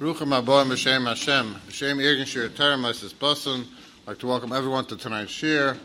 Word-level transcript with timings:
Ruchim 0.00 0.36
Aboim 0.36 0.66
B'Shem 0.66 1.06
Hashem. 1.06 1.54
B'Shem 1.68 2.02
Irgun 2.02 2.26
Shir 2.26 2.48
Terem 2.48 2.80
Moses 2.80 3.12
Bosun. 3.12 3.60
I'd 3.60 4.08
like 4.08 4.18
to 4.18 4.26
welcome 4.26 4.52
everyone 4.52 4.86
to 4.86 4.96
tonight's 4.96 5.30
shir. 5.30 5.78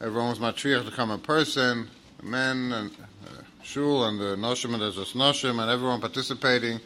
Everyone 0.00 0.30
was 0.30 0.38
matriach 0.38 0.86
to 0.86 0.90
come 0.90 1.10
in 1.10 1.20
person, 1.20 1.86
the 2.18 2.24
men 2.24 2.72
and 2.72 2.90
uh, 2.90 3.42
shul 3.62 4.06
and 4.06 4.18
the 4.18 4.34
noshim 4.36 4.72
and 4.72 4.80
the 4.80 4.90
noshim 4.90 5.60
and 5.60 5.70
everyone 5.70 6.00
participating 6.00 6.80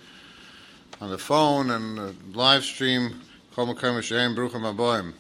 on 1.01 1.11
the 1.11 1.17
phone 1.17 1.71
and 1.71 1.97
the 1.97 2.13
live 2.33 2.65
stream. 2.65 3.21
Kol 3.55 3.73
B'Shem 3.73 4.35
Ruchim 4.35 4.75
Aboim. 4.75 5.13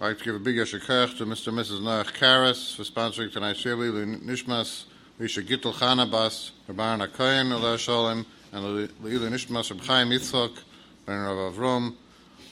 I'd 0.00 0.04
like 0.08 0.18
to 0.18 0.24
give 0.24 0.34
a 0.34 0.40
big 0.40 0.56
yashikach 0.56 1.18
to 1.18 1.24
Mr. 1.24 1.48
and 1.48 1.58
Mrs. 1.58 1.80
Noach 1.82 2.14
Karas 2.14 2.74
for 2.74 2.82
sponsoring 2.82 3.32
tonight's 3.32 3.60
shir. 3.60 3.76
Nishmas 3.76 4.86
Risha 5.20 5.46
Gittel 5.46 5.72
Chanabas, 5.72 6.50
Rabban 6.68 7.06
HaKoyen, 7.06 7.52
Allah 7.52 7.78
Shalom, 7.78 8.26
and 8.52 8.64
Leilu 8.64 9.28
Nishmas 9.30 9.70
Reb 9.70 9.80
Chaim 9.82 10.10
Yitzchok, 10.10 10.56
Ben 11.04 11.18
Rav 11.18 11.54
Avrom, 11.54 11.94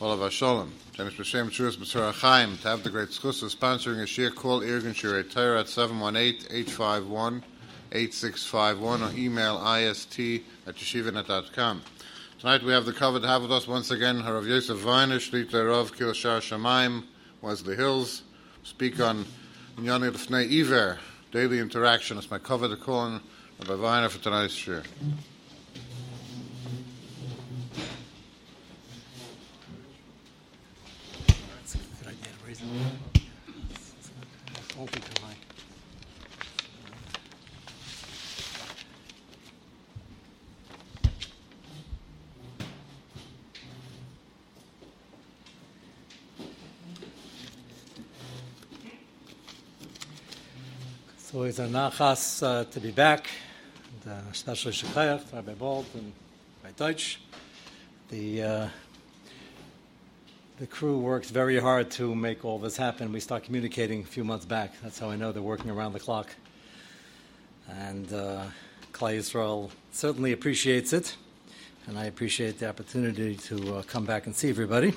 Olav 0.01 0.33
Shalom. 0.33 0.73
James 0.93 1.15
B'Shem 1.15 2.13
Chaim, 2.15 2.57
to 2.59 2.69
have 2.69 2.83
the 2.83 2.91
great 2.91 3.09
schus 3.09 3.43
of 3.43 3.51
sponsoring 3.51 4.01
a 4.03 4.07
shir, 4.07 4.31
call 4.31 4.61
Irgun 4.61 4.95
Shirei 4.95 5.29
Torah 5.31 5.61
at 5.61 5.67
718-851-8651 5.67 7.43
or 9.13 9.13
email 9.19 9.57
ist 9.77 10.19
at 10.67 10.75
yeshivanet.com. 10.77 11.83
Tonight 12.39 12.63
we 12.63 12.73
have 12.73 12.85
the 12.85 12.93
cover 12.93 13.19
to 13.21 13.27
have 13.27 13.43
with 13.43 13.53
us 13.53 13.67
once 13.67 13.91
again 13.91 14.21
Harav 14.21 14.47
Yosef 14.47 14.85
Weiner, 14.85 15.19
Shlita 15.19 15.67
Rav 15.67 15.97
Kil 15.97 16.13
Shar 16.13 16.41
Shemaim, 16.41 17.05
Wesley 17.41 17.75
Hills, 17.75 18.23
speak 18.63 19.01
on 19.01 19.25
Nyani 19.79 20.11
Lefnei 20.11 20.61
Iver, 20.61 20.99
daily 21.33 21.59
interaction. 21.59 22.19
It's 22.19 22.31
my 22.31 22.39
cover 22.39 22.69
to 22.69 22.77
call 22.77 23.21
Rabbi 23.61 23.75
Weiner 23.83 24.09
for 24.09 24.23
tonight's 24.23 24.55
shir. 24.55 24.83
That's 31.57 31.75
a 31.75 31.79
good 31.79 32.09
idea. 32.09 32.33
Raise 32.47 32.61
it. 32.61 32.64
Won't 32.64 32.64
be 32.64 32.64
too 32.64 32.64
high. 32.64 32.64
So 51.35 51.43
it's 51.43 51.59
a 51.59 51.67
nachas 51.67 52.43
uh, 52.43 52.65
to 52.65 52.81
be 52.81 52.93
back, 52.93 53.29
especially 54.31 54.71
Shekayach, 54.71 55.33
Rabbi 55.33 55.55
Bolt, 55.55 55.87
and 55.95 56.13
by 56.63 56.71
Deutsch. 56.73 57.21
The 58.09 58.43
uh, 58.43 58.69
the 60.65 60.71
crew 60.71 60.97
works 60.97 61.29
very 61.29 61.61
hard 61.61 61.91
to 61.91 62.15
make 62.15 62.43
all 62.43 62.59
this 62.59 62.75
happen. 62.75 63.13
We 63.13 63.21
start 63.21 63.45
communicating 63.45 64.01
a 64.01 64.07
few 64.07 64.25
months 64.25 64.47
back. 64.47 64.73
That's 64.83 64.99
how 64.99 65.11
I 65.11 65.17
know 65.17 65.31
they're 65.31 65.43
working 65.43 65.71
around 65.71 65.93
the 65.93 66.01
clock. 66.01 66.35
And 67.69 68.11
uh, 68.11 68.45
Klai 68.95 69.19
Yisrael 69.19 69.71
certainly 69.93 70.33
appreciates 70.33 70.95
it, 70.95 71.17
and 71.87 71.99
I 71.99 72.07
appreciate 72.07 72.61
the 72.61 72.67
opportunity 72.71 73.37
to 73.37 73.77
uh, 73.77 73.83
come 73.83 74.07
back 74.07 74.25
and 74.25 74.35
see 74.35 74.49
everybody. 74.49 74.95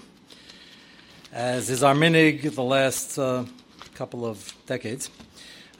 As 1.33 1.69
is 1.69 1.83
our 1.83 1.93
minig 1.93 2.55
the 2.55 2.63
last 2.63 3.19
uh, 3.19 3.43
couple 3.93 4.25
of 4.25 4.53
decades, 4.67 5.09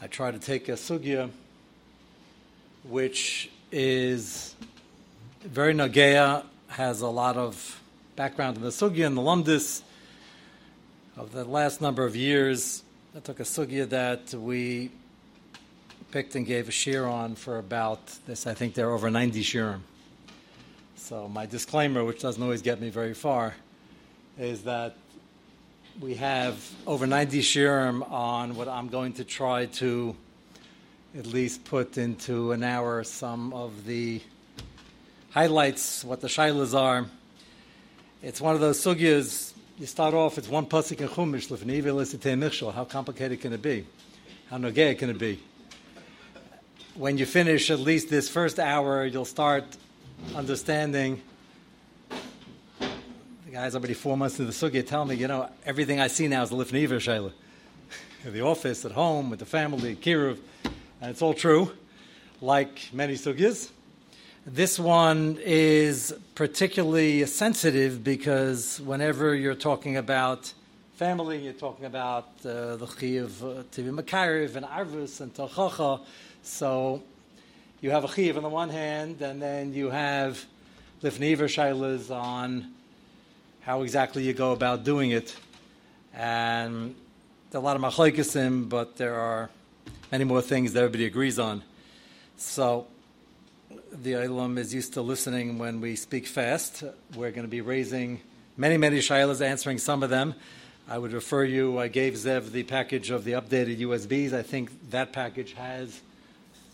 I 0.01 0.07
try 0.07 0.31
to 0.31 0.39
take 0.39 0.67
a 0.67 0.73
sugya 0.73 1.29
which 2.83 3.49
is 3.71 4.53
very 5.45 5.73
nagea, 5.73 6.43
has 6.67 6.99
a 6.99 7.07
lot 7.07 7.37
of 7.37 7.76
background 8.17 8.57
in 8.57 8.63
the 8.63 8.69
sugya 8.69 9.05
and 9.05 9.15
the 9.15 9.21
lumdis 9.21 9.83
of 11.15 11.31
the 11.33 11.45
last 11.45 11.81
number 11.81 12.03
of 12.03 12.15
years. 12.15 12.81
I 13.15 13.19
took 13.19 13.39
a 13.39 13.43
sugya 13.43 13.87
that 13.89 14.33
we 14.33 14.89
picked 16.09 16.33
and 16.33 16.43
gave 16.43 16.67
a 16.67 16.71
shir 16.71 17.05
on 17.05 17.35
for 17.35 17.59
about 17.59 17.99
this. 18.25 18.47
I 18.47 18.55
think 18.55 18.73
there 18.73 18.89
are 18.89 18.93
over 18.93 19.11
90 19.11 19.43
shirim. 19.43 19.81
So 20.95 21.27
my 21.27 21.45
disclaimer, 21.45 22.03
which 22.03 22.19
doesn't 22.19 22.41
always 22.41 22.63
get 22.63 22.81
me 22.81 22.89
very 22.89 23.13
far, 23.13 23.53
is 24.39 24.63
that 24.63 24.95
we 25.99 26.15
have 26.15 26.57
over 26.87 27.05
90 27.05 27.41
shirim 27.41 28.11
on 28.11 28.55
what 28.55 28.67
I'm 28.67 28.87
going 28.87 29.13
to 29.13 29.25
try 29.25 29.67
to 29.67 30.15
at 31.15 31.27
least 31.27 31.65
put 31.65 31.99
into 31.99 32.51
an 32.51 32.63
hour 32.63 33.03
some 33.03 33.53
of 33.53 33.85
the 33.85 34.21
highlights, 35.29 36.03
what 36.03 36.21
the 36.21 36.27
shilas 36.27 36.73
are. 36.75 37.05
It's 38.23 38.41
one 38.41 38.55
of 38.55 38.61
those 38.61 38.79
sugyas. 38.79 39.53
You 39.77 39.85
start 39.85 40.15
off, 40.15 40.39
it's 40.39 40.49
one 40.49 40.65
pasuk 40.65 41.01
in 41.01 41.07
Chumash, 41.07 41.49
Michshel. 41.49 42.73
How 42.73 42.83
complicated 42.83 43.39
can 43.41 43.53
it 43.53 43.61
be? 43.61 43.85
How 44.49 44.57
nogea 44.57 44.97
can 44.97 45.11
it 45.11 45.19
be? 45.19 45.39
When 46.95 47.19
you 47.19 47.27
finish 47.27 47.69
at 47.69 47.79
least 47.79 48.09
this 48.09 48.27
first 48.27 48.57
hour, 48.57 49.05
you'll 49.05 49.23
start 49.23 49.65
understanding. 50.35 51.21
The 52.09 53.51
guys 53.51 53.75
already 53.75 53.93
four 53.93 54.17
months 54.17 54.39
into 54.39 54.51
the 54.51 54.57
sugya 54.57 54.85
tell 54.85 55.05
me, 55.05 55.13
you 55.13 55.27
know, 55.27 55.47
everything 55.63 55.99
I 55.99 56.07
see 56.07 56.27
now 56.27 56.41
is 56.41 56.49
the 56.49 56.55
Lifneva 56.55 56.97
Shaila. 56.97 57.31
In 58.25 58.33
the 58.33 58.41
office, 58.41 58.83
at 58.83 58.93
home, 58.93 59.29
with 59.29 59.37
the 59.37 59.45
family, 59.45 59.95
Kiruv. 59.95 60.39
And 61.01 61.11
it's 61.11 61.21
all 61.21 61.35
true, 61.35 61.71
like 62.41 62.89
many 62.91 63.13
sugyas. 63.13 63.69
This 64.49 64.79
one 64.79 65.37
is 65.43 66.15
particularly 66.33 67.25
sensitive 67.25 68.01
because 68.01 68.79
whenever 68.79 69.35
you're 69.35 69.53
talking 69.53 69.97
about 69.97 70.53
family, 70.95 71.39
you're 71.39 71.51
talking 71.51 71.83
about 71.83 72.29
uh, 72.45 72.77
the 72.77 72.85
chiyuv 72.85 73.43
uh, 73.43 73.63
to 73.69 73.81
be 73.81 73.89
makariv 73.89 74.55
and 74.55 74.65
arvus 74.65 75.19
and 75.19 75.33
tachacha. 75.33 75.99
So 76.43 77.03
you 77.81 77.91
have 77.91 78.05
a 78.05 78.07
chiyuv 78.07 78.37
on 78.37 78.43
the 78.43 78.47
one 78.47 78.69
hand, 78.69 79.21
and 79.21 79.41
then 79.41 79.73
you 79.73 79.89
have 79.89 80.45
lifniver 81.03 81.49
shailas 81.49 82.09
on 82.09 82.71
how 83.63 83.81
exactly 83.81 84.23
you 84.23 84.31
go 84.31 84.53
about 84.53 84.85
doing 84.85 85.11
it. 85.11 85.35
And 86.13 86.95
a 87.53 87.59
lot 87.59 87.75
of 87.75 87.81
machlaikisim, 87.81 88.69
but 88.69 88.95
there 88.95 89.15
are 89.15 89.49
many 90.09 90.23
more 90.23 90.41
things 90.41 90.71
that 90.71 90.79
everybody 90.79 91.05
agrees 91.05 91.37
on. 91.37 91.63
So 92.37 92.87
the 94.03 94.13
Olam 94.13 94.57
is 94.57 94.73
used 94.73 94.93
to 94.93 95.01
listening 95.01 95.57
when 95.57 95.81
we 95.81 95.95
speak 95.95 96.27
fast. 96.27 96.83
We're 97.15 97.31
going 97.31 97.45
to 97.45 97.49
be 97.49 97.61
raising 97.61 98.21
many, 98.55 98.77
many 98.77 98.99
shaylas, 98.99 99.41
answering 99.41 99.79
some 99.79 100.03
of 100.03 100.09
them. 100.09 100.35
I 100.87 100.97
would 100.97 101.13
refer 101.13 101.43
you, 101.43 101.79
I 101.79 101.87
gave 101.87 102.13
Zev 102.13 102.51
the 102.51 102.63
package 102.63 103.09
of 103.09 103.23
the 103.23 103.33
updated 103.33 103.79
USBs. 103.79 104.33
I 104.33 104.43
think 104.43 104.91
that 104.91 105.13
package 105.13 105.53
has 105.53 105.99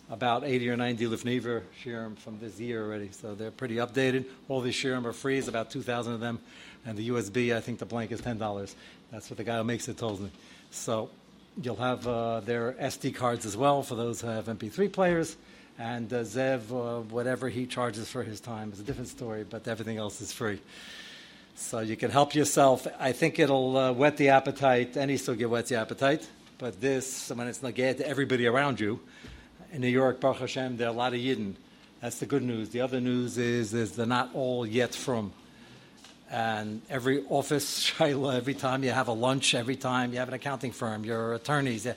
about 0.10 0.44
80 0.44 0.70
or 0.70 0.78
90 0.78 1.08
Lifnever 1.08 1.64
shirim 1.84 2.18
from 2.18 2.40
this 2.40 2.60
year 2.60 2.84
already, 2.84 3.10
so 3.12 3.36
they're 3.36 3.52
pretty 3.52 3.76
updated. 3.76 4.26
All 4.50 4.60
these 4.60 4.76
shirim 4.76 5.06
are 5.06 5.14
free, 5.14 5.38
it's 5.38 5.48
about 5.48 5.72
2,000 5.72 6.14
of 6.14 6.20
them. 6.20 6.40
And 6.86 6.98
the 6.98 7.10
USB, 7.10 7.56
I 7.56 7.62
think 7.62 7.80
the 7.80 7.86
blank 7.86 8.12
is 8.12 8.22
$10. 8.22 8.76
That's 9.12 9.30
what 9.30 9.38
the 9.38 9.46
guy 9.46 9.58
who 9.58 9.64
makes 9.64 9.88
it 9.88 9.98
told 9.98 10.20
me. 10.20 10.30
So 10.72 11.10
you'll 11.62 11.78
have 11.78 12.06
uh, 12.06 12.42
their 12.42 12.74
SD 12.74 13.16
cards 13.16 13.46
as 13.46 13.56
well 13.56 13.82
for 13.82 13.96
those 13.96 14.20
who 14.20 14.28
have 14.28 14.46
MP3 14.46 14.92
players 14.92 15.38
and 15.78 16.12
uh, 16.14 16.22
Zev, 16.22 16.72
uh, 16.72 17.02
whatever 17.02 17.50
he 17.50 17.66
charges 17.66 18.10
for 18.10 18.24
his 18.24 18.40
time 18.40 18.72
is 18.72 18.80
a 18.80 18.84
different 18.84 19.10
story, 19.10 19.44
but 19.44 19.68
everything 19.68 19.98
else 19.98 20.22
is 20.22 20.32
free. 20.32 20.60
So 21.56 21.80
you 21.80 21.96
can 21.96 22.12
help 22.12 22.36
yourself. 22.36 22.88
I 23.00 23.12
think 23.12 23.40
it'll 23.40 23.78
uh, 23.78 23.92
whet 23.94 24.18
the 24.18 24.30
appetite. 24.30 24.98
Any 24.98 25.16
sugya 25.16 25.48
whets 25.48 25.70
the 25.70 25.80
appetite, 25.80 26.28
but 26.58 26.80
this, 26.82 27.30
when 27.30 27.48
it's 27.48 27.60
nagaya 27.60 27.98
to 27.98 28.08
everybody 28.08 28.48
around 28.48 28.80
you, 28.80 29.00
in 29.72 29.82
New 29.82 29.88
York, 29.88 30.20
Baruch 30.20 30.38
Hashem, 30.38 30.78
there 30.78 30.88
are 30.88 30.92
a 30.92 30.94
lot 30.94 31.14
of 31.14 31.20
Yidden. 31.20 31.56
That's 32.00 32.20
the 32.20 32.26
good 32.26 32.44
news. 32.44 32.70
The 32.70 32.82
other 32.82 33.02
news 33.02 33.38
is, 33.38 33.74
is 33.74 33.96
they're 33.96 34.06
not 34.06 34.30
all 34.36 34.66
yet 34.66 34.94
from. 34.94 35.32
And 36.30 36.82
every 36.90 37.24
office, 37.30 37.92
Shaila, 37.98 38.36
every 38.36 38.54
time 38.54 38.84
you 38.84 38.92
have 38.92 39.08
a 39.08 39.14
lunch, 39.14 39.56
every 39.56 39.76
time 39.76 40.14
you 40.14 40.20
have 40.20 40.28
an 40.28 40.34
accounting 40.34 40.72
firm, 40.72 41.04
your 41.04 41.34
attorneys, 41.34 41.88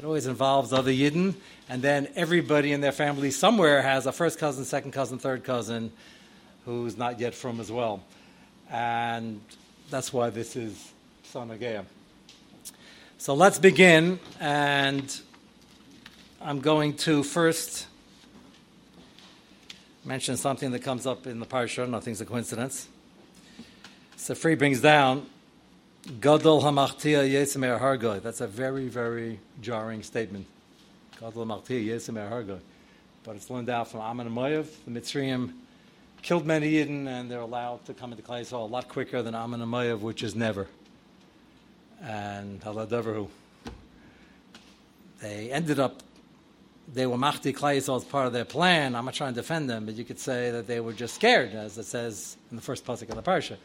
it 0.00 0.06
always 0.06 0.26
involves 0.26 0.72
other 0.72 0.90
Yidden 0.90 1.34
and 1.68 1.82
then 1.82 2.08
everybody 2.16 2.72
in 2.72 2.80
their 2.80 2.90
family 2.90 3.30
somewhere 3.30 3.82
has 3.82 4.06
a 4.06 4.12
first 4.12 4.38
cousin, 4.38 4.64
second 4.64 4.92
cousin, 4.92 5.18
third 5.18 5.44
cousin 5.44 5.92
who's 6.64 6.96
not 6.96 7.20
yet 7.20 7.34
from 7.34 7.60
as 7.60 7.70
well. 7.70 8.02
And 8.70 9.42
that's 9.90 10.10
why 10.10 10.30
this 10.30 10.56
is 10.56 10.90
Sonagea. 11.30 11.84
So 13.18 13.34
let's 13.34 13.58
begin, 13.58 14.18
and 14.40 15.20
I'm 16.40 16.60
going 16.60 16.94
to 16.98 17.22
first 17.22 17.86
mention 20.02 20.38
something 20.38 20.70
that 20.70 20.78
comes 20.78 21.06
up 21.06 21.26
in 21.26 21.40
the 21.40 21.46
parsha. 21.46 21.86
Nothing's 21.86 22.22
a 22.22 22.24
coincidence. 22.24 22.88
Sefri 24.16 24.58
brings 24.58 24.80
down 24.80 25.26
Gadol 26.06 26.62
Hamachtia 26.62 27.28
Yesemer 27.28 27.78
Hargoy. 27.78 28.22
That's 28.22 28.40
a 28.40 28.46
very, 28.46 28.88
very 28.88 29.38
jarring 29.60 30.02
statement. 30.02 30.46
Gadol 31.20 31.44
Hamachtia 31.44 31.84
Yesemer 31.84 32.30
Hargoy. 32.30 32.60
But 33.22 33.36
it's 33.36 33.50
learned 33.50 33.68
out 33.68 33.88
from 33.88 34.00
Ammon 34.00 34.26
and 34.26 34.36
Moav. 34.36 34.66
The 34.86 34.90
Mitzrayim 34.90 35.52
killed 36.22 36.46
many 36.46 36.72
Yidden, 36.72 37.06
and 37.06 37.30
they're 37.30 37.40
allowed 37.40 37.84
to 37.84 37.92
come 37.92 38.12
into 38.12 38.22
Yisrael 38.22 38.62
a 38.62 38.64
lot 38.64 38.88
quicker 38.88 39.22
than 39.22 39.34
Ammon 39.34 39.60
and 39.60 39.70
Moav, 39.70 40.00
which 40.00 40.22
is 40.22 40.34
never. 40.34 40.68
And 42.02 42.62
Haladavarhu. 42.62 43.28
They 45.20 45.52
ended 45.52 45.78
up, 45.78 46.02
they 46.90 47.06
were 47.06 47.18
Klal 47.18 47.52
Yisrael 47.52 47.98
as 47.98 48.04
part 48.04 48.26
of 48.26 48.32
their 48.32 48.46
plan. 48.46 48.94
I'm 48.94 49.04
not 49.04 49.12
trying 49.12 49.34
to 49.34 49.40
defend 49.40 49.68
them, 49.68 49.84
but 49.84 49.96
you 49.96 50.04
could 50.04 50.18
say 50.18 50.50
that 50.50 50.66
they 50.66 50.80
were 50.80 50.94
just 50.94 51.14
scared, 51.14 51.52
as 51.52 51.76
it 51.76 51.84
says 51.84 52.38
in 52.50 52.56
the 52.56 52.62
first 52.62 52.86
pasuk 52.86 53.10
of 53.10 53.16
the 53.16 53.22
parsha. 53.22 53.58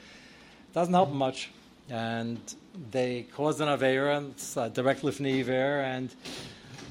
Doesn't 0.73 0.93
help 0.93 1.13
much. 1.13 1.49
And 1.89 2.39
they 2.91 3.27
caused 3.35 3.61
an 3.61 3.67
Aveira, 3.67 4.17
and 4.17 4.31
it's 4.31 4.57
a 4.57 4.69
direct 4.69 5.03
Lifnei 5.03 5.41
Iver, 5.41 5.81
and 5.81 6.09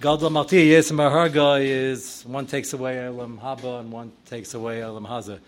Gadol 0.01 0.31
Mati 0.31 0.71
Yesim 0.71 0.99
Harga 0.99 1.65
is 1.65 2.23
one 2.27 2.47
takes 2.47 2.73
away 2.73 3.05
Elam 3.05 3.41
Haba 3.43 3.81
and 3.81 3.91
one 3.91 4.13
takes 4.27 4.55
away 4.55 4.83
Elam 4.83 5.07
Haza. 5.07 5.41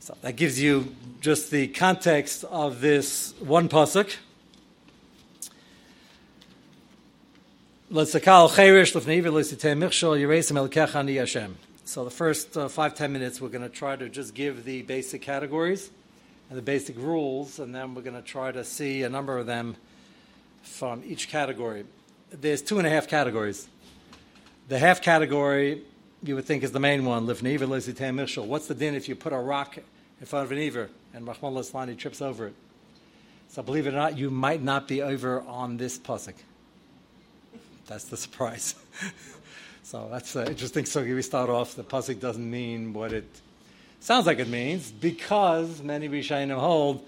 So 0.00 0.16
that 0.22 0.36
gives 0.36 0.58
you 0.60 0.94
just 1.20 1.50
the 1.50 1.68
context 1.68 2.44
of 2.44 2.80
this 2.80 3.34
one 3.40 3.68
pasuk. 3.68 4.16
So 7.88 8.04
the 12.04 12.10
first 12.10 12.56
uh, 12.56 12.68
five 12.68 12.94
ten 12.94 13.12
minutes, 13.12 13.40
we're 13.40 13.48
going 13.48 13.62
to 13.62 13.68
try 13.68 13.96
to 13.96 14.08
just 14.08 14.34
give 14.34 14.64
the 14.64 14.82
basic 14.82 15.22
categories 15.22 15.90
and 16.48 16.58
the 16.58 16.62
basic 16.62 16.96
rules, 16.96 17.58
and 17.58 17.74
then 17.74 17.94
we're 17.94 18.02
going 18.02 18.16
to 18.16 18.22
try 18.22 18.52
to 18.52 18.64
see 18.64 19.02
a 19.02 19.08
number 19.08 19.38
of 19.38 19.46
them 19.46 19.76
from 20.62 21.02
each 21.04 21.28
category. 21.28 21.84
There's 22.30 22.62
two 22.62 22.78
and 22.78 22.86
a 22.86 22.90
half 22.90 23.08
categories. 23.08 23.68
The 24.68 24.78
half 24.78 25.00
category 25.00 25.82
you 26.22 26.34
would 26.34 26.44
think 26.44 26.62
is 26.62 26.72
the 26.72 26.80
main 26.80 27.04
one. 27.04 27.26
What's 27.26 27.36
the 28.66 28.74
din 28.76 28.94
if 28.94 29.08
you 29.08 29.14
put 29.14 29.32
a 29.32 29.38
rock 29.38 29.78
in 29.78 30.26
front 30.26 30.46
of 30.46 30.52
an 30.52 30.58
Iver 30.58 30.88
and 31.14 31.26
Rahman 31.26 31.54
Laslani 31.54 31.96
trips 31.96 32.20
over 32.20 32.48
it? 32.48 32.54
So 33.48 33.62
believe 33.62 33.86
it 33.86 33.94
or 33.94 33.96
not, 33.96 34.18
you 34.18 34.30
might 34.30 34.62
not 34.62 34.88
be 34.88 35.02
over 35.02 35.40
on 35.42 35.76
this 35.76 35.98
pasuk. 35.98 36.34
That's 37.86 38.04
the 38.04 38.16
surprise. 38.16 38.74
so 39.82 40.08
that's 40.10 40.34
interesting. 40.34 40.84
So 40.84 41.02
we 41.02 41.22
start 41.22 41.48
off. 41.48 41.76
The 41.76 41.84
pasuk 41.84 42.18
doesn't 42.18 42.50
mean 42.50 42.92
what 42.92 43.12
it 43.12 43.28
sounds 44.00 44.26
like 44.26 44.38
it 44.38 44.48
means 44.48 44.90
because 44.90 45.82
many 45.82 46.08
Rishayim 46.08 46.56
hold 46.56 47.06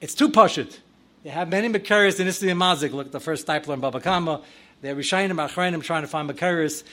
it's 0.00 0.14
too 0.14 0.28
pashut. 0.28 0.78
You 1.24 1.32
have 1.32 1.48
many 1.48 1.68
Makaris 1.68 2.20
in 2.20 2.26
Isli 2.26 2.50
and 2.50 2.60
Mazik. 2.60 2.92
Look 2.92 3.06
at 3.06 3.12
the 3.12 3.20
first 3.20 3.46
Stipler 3.46 3.74
in 3.74 3.80
Baba 3.80 4.00
Kama. 4.00 4.42
They're 4.80 4.94
Rishayim 4.94 5.30
Achrayim 5.30 5.82
trying 5.82 6.02
to 6.02 6.08
find 6.08 6.30
Makaris. 6.30 6.84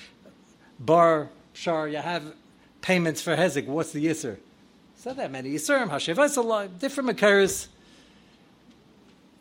Bar, 0.80 1.30
Shar, 1.54 1.88
you 1.88 1.98
have 1.98 2.34
payments 2.82 3.22
for 3.22 3.36
Hezek. 3.36 3.68
What's 3.68 3.92
the 3.92 4.06
Yisr? 4.06 4.38
So 4.98 5.14
that 5.14 5.32
many 5.32 5.52
Yisrim, 5.52 5.90
Hashev, 5.90 6.80
different 6.80 7.10
Makaris 7.12 7.68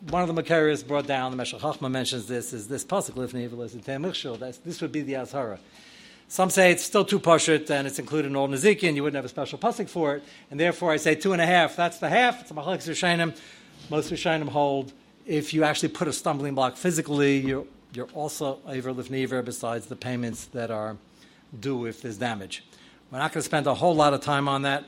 one 0.09 0.27
of 0.27 0.33
the 0.33 0.41
Makaris 0.41 0.85
brought 0.85 1.07
down, 1.07 1.31
the 1.31 1.37
Meshach 1.37 1.61
Chachma 1.61 1.89
mentions 1.89 2.27
this, 2.27 2.53
is 2.53 2.67
this 2.67 2.83
pasuk 2.83 3.15
lifnei 3.15 3.45
iver 3.45 3.63
is 3.63 3.73
in 3.73 4.61
This 4.63 4.81
would 4.81 4.91
be 4.91 5.01
the 5.01 5.13
Azhara. 5.13 5.57
Some 6.27 6.49
say 6.49 6.71
it's 6.71 6.83
still 6.83 7.05
too 7.05 7.19
pashut 7.19 7.69
and 7.69 7.87
it's 7.87 7.99
included 7.99 8.29
in 8.29 8.35
Old 8.35 8.51
Nezikin, 8.51 8.95
you 8.95 9.03
wouldn't 9.03 9.15
have 9.15 9.25
a 9.25 9.29
special 9.29 9.59
pasuk 9.59 9.89
for 9.89 10.15
it, 10.15 10.23
and 10.49 10.59
therefore 10.59 10.91
I 10.91 10.97
say 10.97 11.15
two 11.15 11.33
and 11.33 11.41
a 11.41 11.45
half. 11.45 11.75
That's 11.75 11.99
the 11.99 12.09
half. 12.09 12.41
It's 12.41 12.51
a 12.51 12.53
Machalek 12.53 12.87
Rishainim. 12.87 13.37
Most 13.89 14.11
Rishainim 14.11 14.49
hold 14.49 14.91
if 15.25 15.53
you 15.53 15.63
actually 15.63 15.89
put 15.89 16.07
a 16.07 16.13
stumbling 16.13 16.53
block 16.53 16.77
physically, 16.77 17.37
you're, 17.37 17.65
you're 17.93 18.09
also 18.13 18.59
over 18.67 18.93
lifnei 18.93 19.43
besides 19.43 19.87
the 19.87 19.95
payments 19.95 20.45
that 20.45 20.69
are 20.69 20.97
due 21.59 21.85
if 21.85 22.01
there's 22.01 22.17
damage. 22.17 22.63
We're 23.11 23.19
not 23.19 23.31
going 23.31 23.41
to 23.41 23.45
spend 23.45 23.67
a 23.67 23.73
whole 23.73 23.95
lot 23.95 24.13
of 24.13 24.21
time 24.21 24.47
on 24.47 24.63
that, 24.63 24.83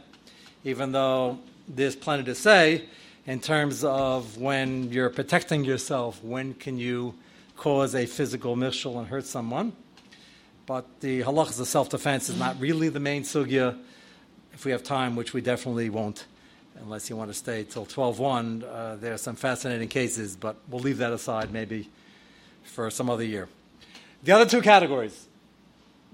even 0.63 0.92
though 0.92 1.40
there's 1.68 1.95
plenty 1.95 2.24
to 2.25 2.36
say 2.36 2.86
in 3.25 3.40
terms 3.40 3.83
of 3.83 4.38
when 4.38 4.92
you're 4.92 5.10
protecting 5.10 5.66
yourself, 5.66 6.24
when 6.24 6.54
can 6.54 6.78
you 6.78 7.16
cause 7.57 7.95
a 7.95 8.06
physical 8.06 8.56
mishal 8.56 8.98
and 9.00 9.07
hurt 9.07 9.25
someone. 9.25 9.74
But 10.68 11.00
the 11.00 11.22
halachas 11.22 11.62
of 11.62 11.68
self 11.68 11.90
defense 11.90 12.28
is 12.30 12.38
not 12.38 12.60
really 12.60 12.90
the 12.90 13.00
main 13.00 13.24
sugya. 13.24 13.78
If 14.54 14.66
we 14.66 14.72
have 14.72 14.84
time, 14.84 15.16
which 15.16 15.34
we 15.34 15.40
definitely 15.40 15.90
won't, 15.90 16.25
unless 16.81 17.10
you 17.10 17.16
want 17.16 17.30
to 17.30 17.34
stay 17.34 17.64
till 17.64 17.86
12.1, 17.86 18.64
uh, 18.64 18.96
there 18.98 19.14
are 19.14 19.18
some 19.18 19.38
fascinating 19.38 19.88
cases, 19.88 20.36
but 20.36 20.58
we'll 20.68 20.81
leave 20.81 20.98
that 20.98 21.14
aside 21.14 21.54
maybe 21.54 21.90
for 22.64 22.90
some 22.90 23.10
other 23.10 23.24
year. 23.24 23.48
The 24.24 24.34
other 24.34 24.46
two 24.46 24.62
categories. 24.62 25.28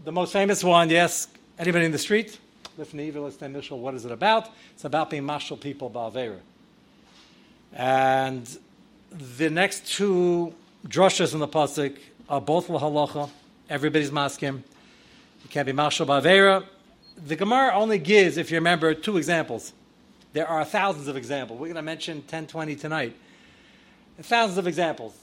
The 0.04 0.12
most 0.12 0.32
famous 0.32 0.64
one, 0.64 0.90
yes, 0.90 1.28
anybody 1.58 1.86
in 1.86 1.92
the 1.92 1.98
street? 1.98 2.38
Evil, 2.94 3.32
what 3.72 3.94
is 3.96 4.06
it 4.06 4.12
about? 4.12 4.50
It's 4.76 4.86
about 4.86 5.10
being 5.10 5.24
marshal 5.24 5.58
people, 5.58 5.90
Ba'avera. 5.90 6.40
And 7.74 8.48
the 9.12 9.50
next 9.50 9.88
two 9.88 10.54
drushes 10.88 11.34
in 11.34 11.40
the 11.40 11.48
pasuk 11.48 11.98
are 12.30 12.42
both 12.42 12.68
lahalacha. 12.68 13.30
Everybody's 13.69 14.12
maskim. 14.12 14.63
You 15.44 15.50
can't 15.50 15.65
be 15.65 15.71
marshal 15.71 16.06
bavera. 16.06 16.65
The 17.25 17.36
Gemara 17.36 17.74
only 17.75 17.98
gives, 18.00 18.38
if 18.38 18.51
you 18.51 18.57
remember, 18.57 18.94
two 18.94 19.18
examples. 19.18 19.74
There 20.33 20.48
are 20.48 20.65
thousands 20.65 21.07
of 21.07 21.15
examples. 21.15 21.60
We're 21.60 21.68
going 21.68 21.75
to 21.75 21.81
mention 21.81 22.24
10, 22.24 22.48
20 22.48 22.75
tonight. 22.75 23.15
Thousands 24.19 24.57
of 24.57 24.68
examples. 24.68 25.15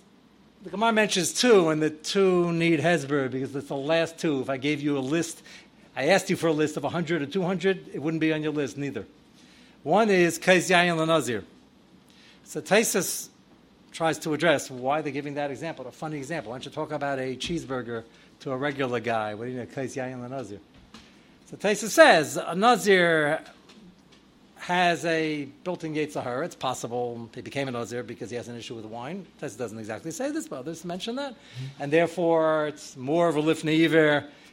The 0.62 0.70
Gemara 0.70 0.92
mentions 0.92 1.32
two, 1.32 1.70
and 1.70 1.82
the 1.82 1.90
two 1.90 2.52
need 2.52 2.80
Hezbollah 2.80 3.30
because 3.30 3.54
it's 3.56 3.68
the 3.68 3.76
last 3.76 4.18
two. 4.18 4.40
If 4.40 4.50
I 4.50 4.56
gave 4.56 4.80
you 4.80 4.98
a 4.98 5.00
list, 5.00 5.42
I 5.96 6.08
asked 6.08 6.30
you 6.30 6.36
for 6.36 6.48
a 6.48 6.52
list 6.52 6.76
of 6.76 6.82
100 6.82 7.22
or 7.22 7.26
200, 7.26 7.90
it 7.92 7.98
wouldn't 7.98 8.20
be 8.20 8.32
on 8.32 8.42
your 8.42 8.52
list, 8.52 8.76
neither. 8.76 9.06
One 9.82 10.10
is 10.10 10.38
Kais 10.38 10.68
Yayin 10.68 10.96
Lanazir. 10.96 11.44
So 12.44 12.60
Taisus 12.60 13.28
tries 13.92 14.18
to 14.20 14.34
address 14.34 14.70
why 14.70 15.00
they're 15.00 15.12
giving 15.12 15.34
that 15.34 15.50
example, 15.50 15.86
a 15.86 15.92
funny 15.92 16.18
example. 16.18 16.50
Why 16.50 16.58
don't 16.58 16.66
you 16.66 16.70
talk 16.70 16.92
about 16.92 17.18
a 17.18 17.36
cheeseburger 17.36 18.04
to 18.40 18.52
a 18.52 18.56
regular 18.56 19.00
guy? 19.00 19.34
What 19.34 19.44
do 19.44 19.50
you 19.50 19.58
know, 19.58 19.66
Kais 19.66 19.96
Yayin 19.96 20.28
Nazir? 20.28 20.60
So 21.46 21.56
Taisa 21.56 21.88
says 21.88 22.36
a 22.36 22.54
Nazir 22.54 23.40
has 24.56 25.04
a 25.04 25.46
built-in 25.64 25.94
Yetzirah. 25.94 26.44
It's 26.44 26.54
possible 26.54 27.28
he 27.34 27.40
became 27.40 27.68
a 27.68 27.70
Nazir 27.70 28.02
because 28.02 28.30
he 28.30 28.36
has 28.36 28.48
an 28.48 28.56
issue 28.56 28.74
with 28.74 28.84
wine. 28.84 29.26
Taisa 29.40 29.58
doesn't 29.58 29.78
exactly 29.78 30.10
say 30.10 30.30
this, 30.30 30.48
but 30.48 30.60
others 30.60 30.84
mention 30.84 31.16
that. 31.16 31.32
Mm-hmm. 31.32 31.82
And 31.82 31.92
therefore, 31.92 32.68
it's 32.68 32.96
more 32.96 33.28
of 33.28 33.36
a 33.36 33.42
lifnei 33.42 33.76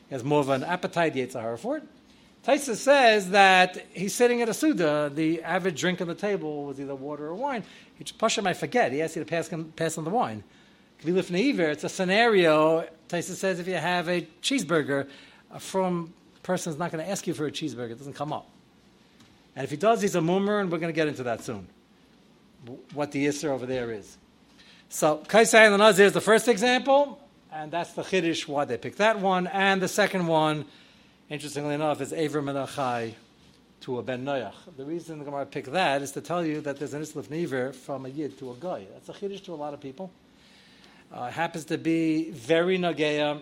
He 0.09 0.13
has 0.13 0.23
more 0.23 0.39
of 0.39 0.49
an 0.49 0.63
appetite 0.63 1.13
Yetzirah 1.13 1.59
for 1.59 1.77
it. 1.77 1.83
Taisa 2.45 2.75
says 2.75 3.31
that 3.31 3.85
he's 3.93 4.13
sitting 4.13 4.41
at 4.41 4.47
a 4.47 4.53
Suda. 4.53 5.11
The 5.13 5.43
average 5.43 5.79
drink 5.79 5.99
on 6.01 6.07
the 6.07 6.15
table 6.15 6.65
was 6.65 6.79
either 6.79 6.95
water 6.95 7.27
or 7.27 7.35
wine. 7.35 7.63
He 7.95 8.05
Pasha 8.17 8.41
might 8.41 8.55
forget. 8.55 8.91
He 8.91 9.01
asked 9.01 9.17
you 9.17 9.23
to 9.23 9.29
pass, 9.29 9.51
pass 9.75 9.97
on 9.97 10.05
the 10.05 10.09
wine. 10.09 10.43
It's 11.03 11.83
a 11.83 11.89
scenario. 11.89 12.87
Taisa 13.07 13.35
says 13.35 13.59
if 13.59 13.67
you 13.67 13.75
have 13.75 14.09
a 14.09 14.27
cheeseburger, 14.41 15.07
a 15.51 15.59
from 15.59 16.13
person 16.43 16.71
is 16.71 16.79
not 16.79 16.91
going 16.91 17.03
to 17.03 17.09
ask 17.09 17.27
you 17.27 17.33
for 17.33 17.45
a 17.45 17.51
cheeseburger. 17.51 17.91
It 17.91 17.97
doesn't 17.97 18.13
come 18.13 18.33
up. 18.33 18.49
And 19.55 19.63
if 19.63 19.69
he 19.69 19.77
does, 19.77 20.01
he's 20.01 20.15
a 20.15 20.21
mummer, 20.21 20.59
and 20.59 20.71
we're 20.71 20.77
going 20.77 20.93
to 20.93 20.95
get 20.95 21.07
into 21.07 21.23
that 21.23 21.43
soon. 21.43 21.67
What 22.93 23.11
the 23.11 23.25
Isser 23.25 23.49
over 23.49 23.65
there 23.65 23.91
is. 23.91 24.17
So, 24.89 25.23
Kaisai 25.27 25.67
and 25.67 25.77
Nazir 25.77 26.05
is 26.05 26.13
the 26.13 26.21
first 26.21 26.47
example, 26.47 27.19
and 27.51 27.71
that's 27.71 27.93
the 27.93 28.03
Chiddush, 28.03 28.47
why 28.47 28.65
they 28.65 28.77
picked 28.77 28.99
that 28.99 29.19
one. 29.19 29.47
And 29.47 29.81
the 29.81 29.87
second 29.87 30.27
one, 30.27 30.65
interestingly 31.29 31.75
enough, 31.75 32.01
is 32.01 32.13
Aver 32.13 32.41
Menachai 32.41 33.13
to 33.81 33.99
a 33.99 34.03
Ben 34.03 34.23
Noach. 34.23 34.53
The 34.77 34.85
reason 34.85 35.19
the 35.19 35.25
Gemara 35.25 35.45
picked 35.45 35.71
that 35.71 36.01
is 36.01 36.11
to 36.13 36.21
tell 36.21 36.45
you 36.45 36.61
that 36.61 36.79
there's 36.79 36.93
an 36.93 37.01
Islif 37.01 37.29
Never 37.29 37.73
from 37.73 38.05
a 38.05 38.09
Yid 38.09 38.37
to 38.39 38.51
a 38.51 38.55
Guy. 38.55 38.85
That's 38.93 39.09
a 39.09 39.13
Chiddush 39.13 39.43
to 39.45 39.53
a 39.53 39.55
lot 39.55 39.73
of 39.73 39.81
people. 39.81 40.11
Uh, 41.11 41.31
happens 41.31 41.65
to 41.65 41.77
be 41.77 42.31
very 42.31 42.77
Nageya 42.77 43.41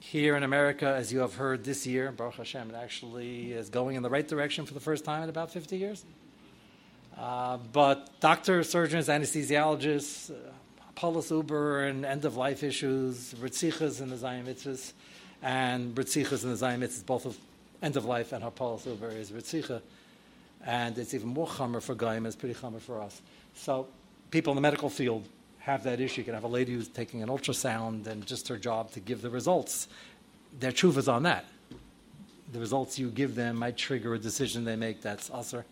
here 0.00 0.34
in 0.34 0.42
America, 0.42 0.86
as 0.86 1.12
you 1.12 1.20
have 1.20 1.34
heard 1.34 1.62
this 1.62 1.86
year. 1.86 2.10
Baruch 2.10 2.36
Hashem, 2.36 2.70
it 2.70 2.74
actually 2.74 3.52
is 3.52 3.68
going 3.68 3.96
in 3.96 4.02
the 4.02 4.08
right 4.08 4.26
direction 4.26 4.64
for 4.64 4.72
the 4.72 4.80
first 4.80 5.04
time 5.04 5.22
in 5.22 5.28
about 5.28 5.50
50 5.50 5.76
years. 5.76 6.04
Uh, 7.18 7.58
but 7.72 8.08
doctors, 8.20 8.70
surgeons, 8.70 9.08
anesthesiologists, 9.08 10.30
uh, 10.30 10.34
Paulus 10.94 11.30
Uber 11.30 11.84
and 11.84 12.06
end 12.06 12.24
of 12.24 12.36
life 12.36 12.62
issues, 12.62 13.34
Ritzichas 13.34 14.00
and 14.00 14.10
the 14.10 14.16
Zayim 14.16 14.46
Mitzvahs, 14.46 14.92
and 15.42 15.94
Ritzichas 15.94 16.44
and 16.44 16.56
the 16.56 16.66
Zayim 16.66 16.80
Mitzvahs, 16.80 17.04
both 17.04 17.26
of 17.26 17.36
end 17.82 17.96
of 17.96 18.06
life 18.06 18.32
and 18.32 18.42
Hapalas 18.42 18.86
Uber 18.86 19.10
is 19.10 19.30
Ritzicha. 19.30 19.82
And 20.64 20.96
it's 20.96 21.12
even 21.12 21.28
more 21.28 21.46
chamer 21.46 21.82
for 21.82 21.94
Gaim, 21.94 22.26
it's 22.26 22.36
pretty 22.36 22.54
chamer 22.54 22.80
for 22.80 23.02
us. 23.02 23.20
So 23.54 23.88
people 24.30 24.52
in 24.52 24.54
the 24.54 24.62
medical 24.62 24.88
field 24.88 25.28
have 25.62 25.84
that 25.84 26.00
issue. 26.00 26.22
You 26.22 26.24
can 26.24 26.34
have 26.34 26.44
a 26.44 26.48
lady 26.48 26.72
who's 26.74 26.88
taking 26.88 27.22
an 27.22 27.28
ultrasound 27.28 28.06
and 28.06 28.26
just 28.26 28.48
her 28.48 28.56
job 28.56 28.90
to 28.92 29.00
give 29.00 29.22
the 29.22 29.30
results. 29.30 29.88
Their 30.58 30.72
truth 30.72 30.98
is 30.98 31.08
on 31.08 31.22
that. 31.22 31.44
The 32.52 32.58
results 32.58 32.98
you 32.98 33.10
give 33.10 33.34
them 33.34 33.56
might 33.56 33.76
trigger 33.76 34.12
a 34.14 34.18
decision 34.18 34.64
they 34.64 34.76
make 34.76 35.00
that's 35.00 35.30
usher. 35.30 35.64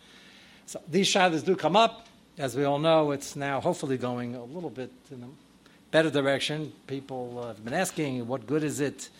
So 0.66 0.80
these 0.88 1.08
shadows 1.08 1.42
do 1.42 1.56
come 1.56 1.76
up. 1.76 2.06
As 2.38 2.56
we 2.56 2.64
all 2.64 2.78
know, 2.78 3.10
it's 3.10 3.34
now 3.34 3.60
hopefully 3.60 3.98
going 3.98 4.36
a 4.36 4.44
little 4.44 4.70
bit 4.70 4.92
in 5.10 5.22
a 5.24 5.28
better 5.90 6.08
direction. 6.08 6.72
People 6.86 7.44
have 7.46 7.62
been 7.62 7.74
asking, 7.74 8.26
what 8.26 8.46
good 8.46 8.62
is 8.62 8.80
it? 8.80 9.10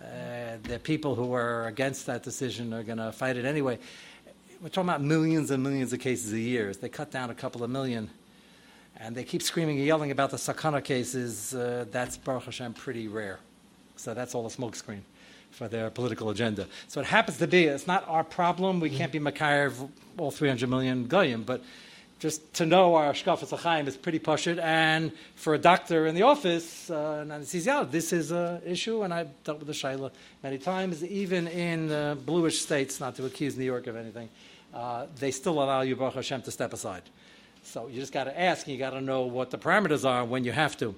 Uh, 0.00 0.56
the 0.62 0.78
people 0.78 1.14
who 1.14 1.32
are 1.34 1.66
against 1.66 2.06
that 2.06 2.22
decision 2.22 2.72
are 2.72 2.82
going 2.82 2.98
to 2.98 3.12
fight 3.12 3.36
it 3.36 3.44
anyway. 3.44 3.78
we're 4.60 4.68
talking 4.68 4.88
about 4.88 5.02
millions 5.02 5.50
and 5.50 5.62
millions 5.62 5.92
of 5.92 6.00
cases 6.00 6.32
a 6.32 6.40
year. 6.40 6.70
If 6.70 6.80
They 6.80 6.88
cut 6.88 7.10
down 7.10 7.30
a 7.30 7.34
couple 7.34 7.62
of 7.62 7.70
million, 7.70 8.10
and 8.98 9.14
they 9.14 9.24
keep 9.24 9.42
screaming 9.42 9.78
and 9.78 9.86
yelling 9.86 10.10
about 10.10 10.30
the 10.30 10.36
sakana 10.36 10.82
cases. 10.82 11.54
Uh, 11.54 11.84
that's 11.90 12.16
Baruch 12.16 12.44
Hashem 12.44 12.74
pretty 12.74 13.08
rare. 13.08 13.38
So 13.96 14.14
that's 14.14 14.34
all 14.34 14.46
a 14.46 14.50
smokescreen 14.50 15.00
for 15.50 15.68
their 15.68 15.90
political 15.90 16.30
agenda. 16.30 16.66
So 16.88 17.00
it 17.00 17.06
happens 17.06 17.38
to 17.38 17.46
be, 17.46 17.64
it's 17.64 17.86
not 17.86 18.06
our 18.08 18.24
problem. 18.24 18.80
We 18.80 18.90
can't 18.90 19.12
be 19.12 19.18
Makar 19.18 19.72
all 20.18 20.30
300 20.30 20.68
million 20.68 21.06
goyim, 21.06 21.44
but 21.44 21.62
just 22.18 22.54
to 22.54 22.66
know 22.66 22.94
our 22.94 23.12
shkafas 23.12 23.56
achaim 23.56 23.86
is 23.86 23.96
pretty 23.96 24.18
pushit. 24.18 24.58
And 24.58 25.12
for 25.34 25.54
a 25.54 25.58
doctor 25.58 26.06
in 26.06 26.14
the 26.14 26.22
office, 26.22 26.90
uh, 26.90 27.42
says, 27.42 27.66
yeah, 27.66 27.84
this 27.88 28.12
is 28.12 28.30
an 28.30 28.62
issue, 28.64 29.02
and 29.02 29.12
I've 29.12 29.30
dealt 29.44 29.58
with 29.58 29.66
the 29.66 29.74
shaila 29.74 30.10
many 30.42 30.58
times, 30.58 31.04
even 31.04 31.46
in 31.48 31.92
uh, 31.92 32.14
bluish 32.14 32.60
states, 32.60 33.00
not 33.00 33.16
to 33.16 33.26
accuse 33.26 33.56
New 33.56 33.64
York 33.64 33.86
of 33.86 33.96
anything, 33.96 34.28
uh, 34.74 35.06
they 35.18 35.30
still 35.30 35.62
allow 35.62 35.82
you, 35.82 35.96
Baruch 35.96 36.14
Hashem, 36.14 36.42
to 36.42 36.50
step 36.50 36.72
aside. 36.72 37.02
So 37.66 37.88
you 37.88 38.00
just 38.00 38.12
got 38.12 38.24
to 38.24 38.40
ask, 38.40 38.68
you 38.68 38.78
got 38.78 38.90
to 38.90 39.00
know 39.00 39.22
what 39.22 39.50
the 39.50 39.58
parameters 39.58 40.08
are 40.08 40.24
when 40.24 40.44
you 40.44 40.52
have 40.52 40.76
to. 40.78 40.94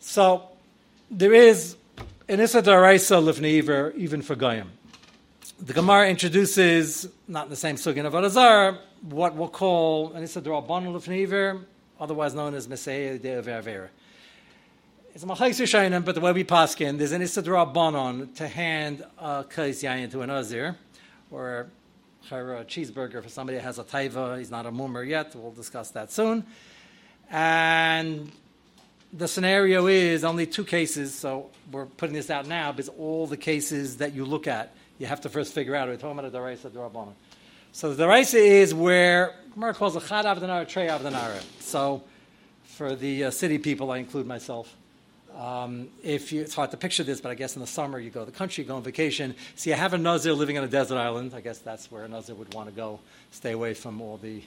So 0.00 0.48
there 1.10 1.34
is 1.34 1.76
an 2.28 2.40
Issa 2.40 2.62
Daraisa 2.62 3.22
Lifneiver, 3.22 3.94
even 3.94 4.22
for 4.22 4.34
Goyim. 4.34 4.70
The 5.60 5.74
Gemara 5.74 6.08
introduces, 6.08 7.08
not 7.28 7.44
in 7.44 7.50
the 7.50 7.56
same 7.56 7.76
sugin 7.76 8.06
of 8.06 8.14
Arazar, 8.14 8.78
what 9.02 9.34
we'll 9.34 9.48
call 9.48 10.12
an 10.14 10.22
Issa 10.22 10.40
Darabban 10.40 10.94
Lifneiver, 10.94 11.62
otherwise 12.00 12.34
known 12.34 12.54
as 12.54 12.66
Messiah 12.66 13.18
de 13.18 13.28
Avera. 13.28 13.88
It's 15.14 15.24
a 15.24 15.26
Machais 15.26 15.60
Yishayim, 15.60 16.04
but 16.06 16.14
the 16.14 16.22
way 16.22 16.32
we 16.32 16.42
paskin, 16.42 16.96
there's 16.96 17.12
an 17.12 17.20
Issa 17.20 17.42
Darabbanon 17.42 18.34
to 18.36 18.48
hand 18.48 19.04
a 19.18 19.44
Kais 19.44 19.82
Yayin 19.82 20.10
to 20.10 20.22
an 20.22 20.30
Azir, 20.30 20.76
or 21.30 21.68
a 22.30 22.64
cheeseburger 22.64 23.22
for 23.22 23.28
somebody 23.28 23.56
that 23.56 23.64
has 23.64 23.78
a 23.78 23.84
taiva, 23.84 24.38
he's 24.38 24.50
not 24.50 24.66
a 24.66 24.70
mummer 24.70 25.02
yet, 25.02 25.34
we'll 25.34 25.52
discuss 25.52 25.90
that 25.90 26.12
soon. 26.12 26.44
And 27.30 28.30
the 29.12 29.28
scenario 29.28 29.86
is 29.86 30.24
only 30.24 30.46
two 30.46 30.64
cases, 30.64 31.14
so 31.14 31.50
we're 31.72 31.86
putting 31.86 32.14
this 32.14 32.30
out 32.30 32.46
now 32.46 32.72
because 32.72 32.88
all 32.90 33.26
the 33.26 33.36
cases 33.36 33.98
that 33.98 34.12
you 34.14 34.24
look 34.24 34.46
at, 34.46 34.74
you 34.98 35.06
have 35.06 35.20
to 35.22 35.28
first 35.28 35.52
figure 35.54 35.74
out. 35.74 35.88
We're 35.88 35.96
talking 35.96 36.18
about 36.18 36.32
a 36.32 36.36
deraisa 36.36 36.70
derabbanon. 36.70 37.12
So 37.72 37.94
the 37.94 38.04
deraisa 38.04 38.34
is 38.34 38.74
where 38.74 39.34
Gemara 39.54 39.74
calls 39.74 39.96
a 39.96 40.00
chad 40.00 40.24
avdanara, 40.24 40.66
trey 40.68 40.88
avdanara. 40.88 41.42
So 41.60 42.02
for 42.64 42.94
the 42.94 43.24
uh, 43.24 43.30
city 43.30 43.58
people, 43.58 43.90
I 43.90 43.98
include 43.98 44.26
myself. 44.26 44.74
Um, 45.38 45.90
if 46.02 46.32
you, 46.32 46.40
it's 46.40 46.54
hard 46.54 46.72
to 46.72 46.76
picture 46.76 47.04
this, 47.04 47.20
but 47.20 47.30
I 47.30 47.36
guess 47.36 47.54
in 47.54 47.60
the 47.60 47.68
summer 47.68 48.00
you 48.00 48.10
go 48.10 48.24
to 48.24 48.26
the 48.30 48.36
country, 48.36 48.64
you 48.64 48.68
go 48.68 48.74
on 48.74 48.82
vacation. 48.82 49.36
See, 49.54 49.72
I 49.72 49.76
have 49.76 49.94
a 49.94 49.98
nazir 49.98 50.32
living 50.32 50.58
on 50.58 50.64
a 50.64 50.68
desert 50.68 50.98
island. 50.98 51.32
I 51.32 51.40
guess 51.40 51.60
that's 51.60 51.92
where 51.92 52.04
a 52.04 52.08
nazir 52.08 52.34
would 52.34 52.52
want 52.54 52.68
to 52.68 52.74
go, 52.74 52.98
stay 53.30 53.52
away 53.52 53.74
from 53.74 54.00
all 54.00 54.16
the 54.16 54.42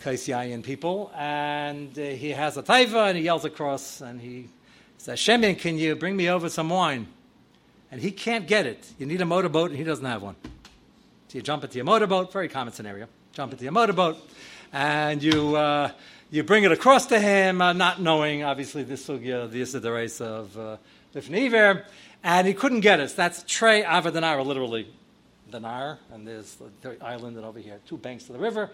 Kaisyayan 0.00 0.62
people, 0.62 1.12
and 1.14 1.98
uh, 1.98 2.02
he 2.02 2.30
has 2.30 2.56
a 2.56 2.62
taiva, 2.62 3.08
and 3.08 3.18
he 3.18 3.24
yells 3.24 3.44
across, 3.44 4.00
and 4.00 4.18
he 4.18 4.48
says, 4.96 5.18
Shemin, 5.18 5.58
can 5.58 5.76
you 5.76 5.94
bring 5.94 6.16
me 6.16 6.30
over 6.30 6.48
some 6.48 6.70
wine? 6.70 7.08
And 7.92 8.00
he 8.00 8.10
can't 8.10 8.46
get 8.46 8.66
it. 8.66 8.86
You 8.98 9.04
need 9.04 9.20
a 9.20 9.26
motorboat, 9.26 9.68
and 9.70 9.78
he 9.78 9.84
doesn't 9.84 10.04
have 10.04 10.22
one. 10.22 10.36
So 11.28 11.36
you 11.36 11.42
jump 11.42 11.62
into 11.64 11.76
your 11.76 11.84
motorboat, 11.84 12.32
very 12.32 12.48
common 12.48 12.72
scenario. 12.72 13.06
Jump 13.32 13.52
into 13.52 13.64
your 13.64 13.72
motorboat, 13.72 14.16
and 14.72 15.22
you, 15.22 15.56
uh, 15.56 15.90
you 16.30 16.42
bring 16.42 16.64
it 16.64 16.72
across 16.72 17.06
to 17.06 17.20
him, 17.20 17.62
uh, 17.62 17.72
not 17.72 18.00
knowing, 18.00 18.42
obviously, 18.42 18.82
this 18.82 19.06
sugya, 19.06 19.50
the 19.50 19.60
Issa 19.62 20.24
of 20.24 20.58
uh, 20.58 20.76
Lifniver, 21.14 21.84
and 22.24 22.46
he 22.46 22.54
couldn't 22.54 22.80
get. 22.80 22.98
So 23.08 23.16
that's 23.16 23.44
Trey 23.46 23.82
Avadanara, 23.82 24.44
literally 24.44 24.88
Nile, 25.52 25.98
and 26.12 26.26
there's 26.26 26.56
the 26.82 26.96
island 27.02 27.36
and 27.36 27.46
over 27.46 27.58
here, 27.58 27.78
two 27.86 27.96
banks 27.96 28.28
of 28.28 28.34
the 28.34 28.40
river. 28.40 28.70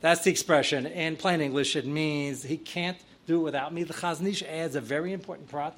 That's 0.00 0.22
the 0.22 0.30
expression. 0.30 0.86
In 0.86 1.16
plain 1.16 1.40
English, 1.40 1.76
it 1.76 1.86
means 1.86 2.42
he 2.42 2.56
can't 2.56 2.98
do 3.26 3.40
it 3.40 3.44
without 3.44 3.72
me. 3.72 3.84
The 3.84 3.94
Chazon 3.94 4.26
Ish 4.26 4.42
adds 4.42 4.74
a 4.74 4.80
very 4.80 5.12
important 5.12 5.48
prat. 5.48 5.76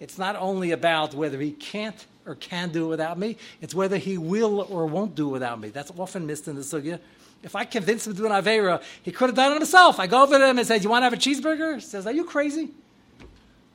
It's 0.00 0.18
not 0.18 0.36
only 0.36 0.70
about 0.70 1.14
whether 1.14 1.38
he 1.40 1.50
can't 1.52 2.06
or 2.24 2.36
can 2.36 2.70
do 2.70 2.86
it 2.86 2.88
without 2.88 3.18
me, 3.18 3.36
it's 3.60 3.74
whether 3.74 3.96
he 3.96 4.16
will 4.16 4.60
or 4.70 4.86
won't 4.86 5.14
do 5.14 5.28
it 5.28 5.32
without 5.32 5.60
me. 5.60 5.68
That's 5.70 5.92
often 5.98 6.26
missed 6.26 6.48
in 6.48 6.54
the 6.54 6.62
sugya. 6.62 7.00
If 7.42 7.54
I 7.54 7.64
convince 7.64 8.06
him 8.06 8.14
to 8.14 8.18
do 8.18 8.26
an 8.26 8.32
Avera, 8.32 8.82
he 9.02 9.12
could 9.12 9.28
have 9.28 9.36
done 9.36 9.52
it 9.52 9.56
himself. 9.56 10.00
I 10.00 10.06
go 10.06 10.22
over 10.22 10.38
to 10.38 10.48
him 10.48 10.58
and 10.58 10.66
say, 10.66 10.78
Do 10.78 10.84
you 10.84 10.90
want 10.90 11.02
to 11.02 11.04
have 11.04 11.12
a 11.12 11.16
cheeseburger? 11.16 11.76
He 11.76 11.80
says, 11.80 12.06
Are 12.06 12.12
you 12.12 12.24
crazy? 12.24 12.70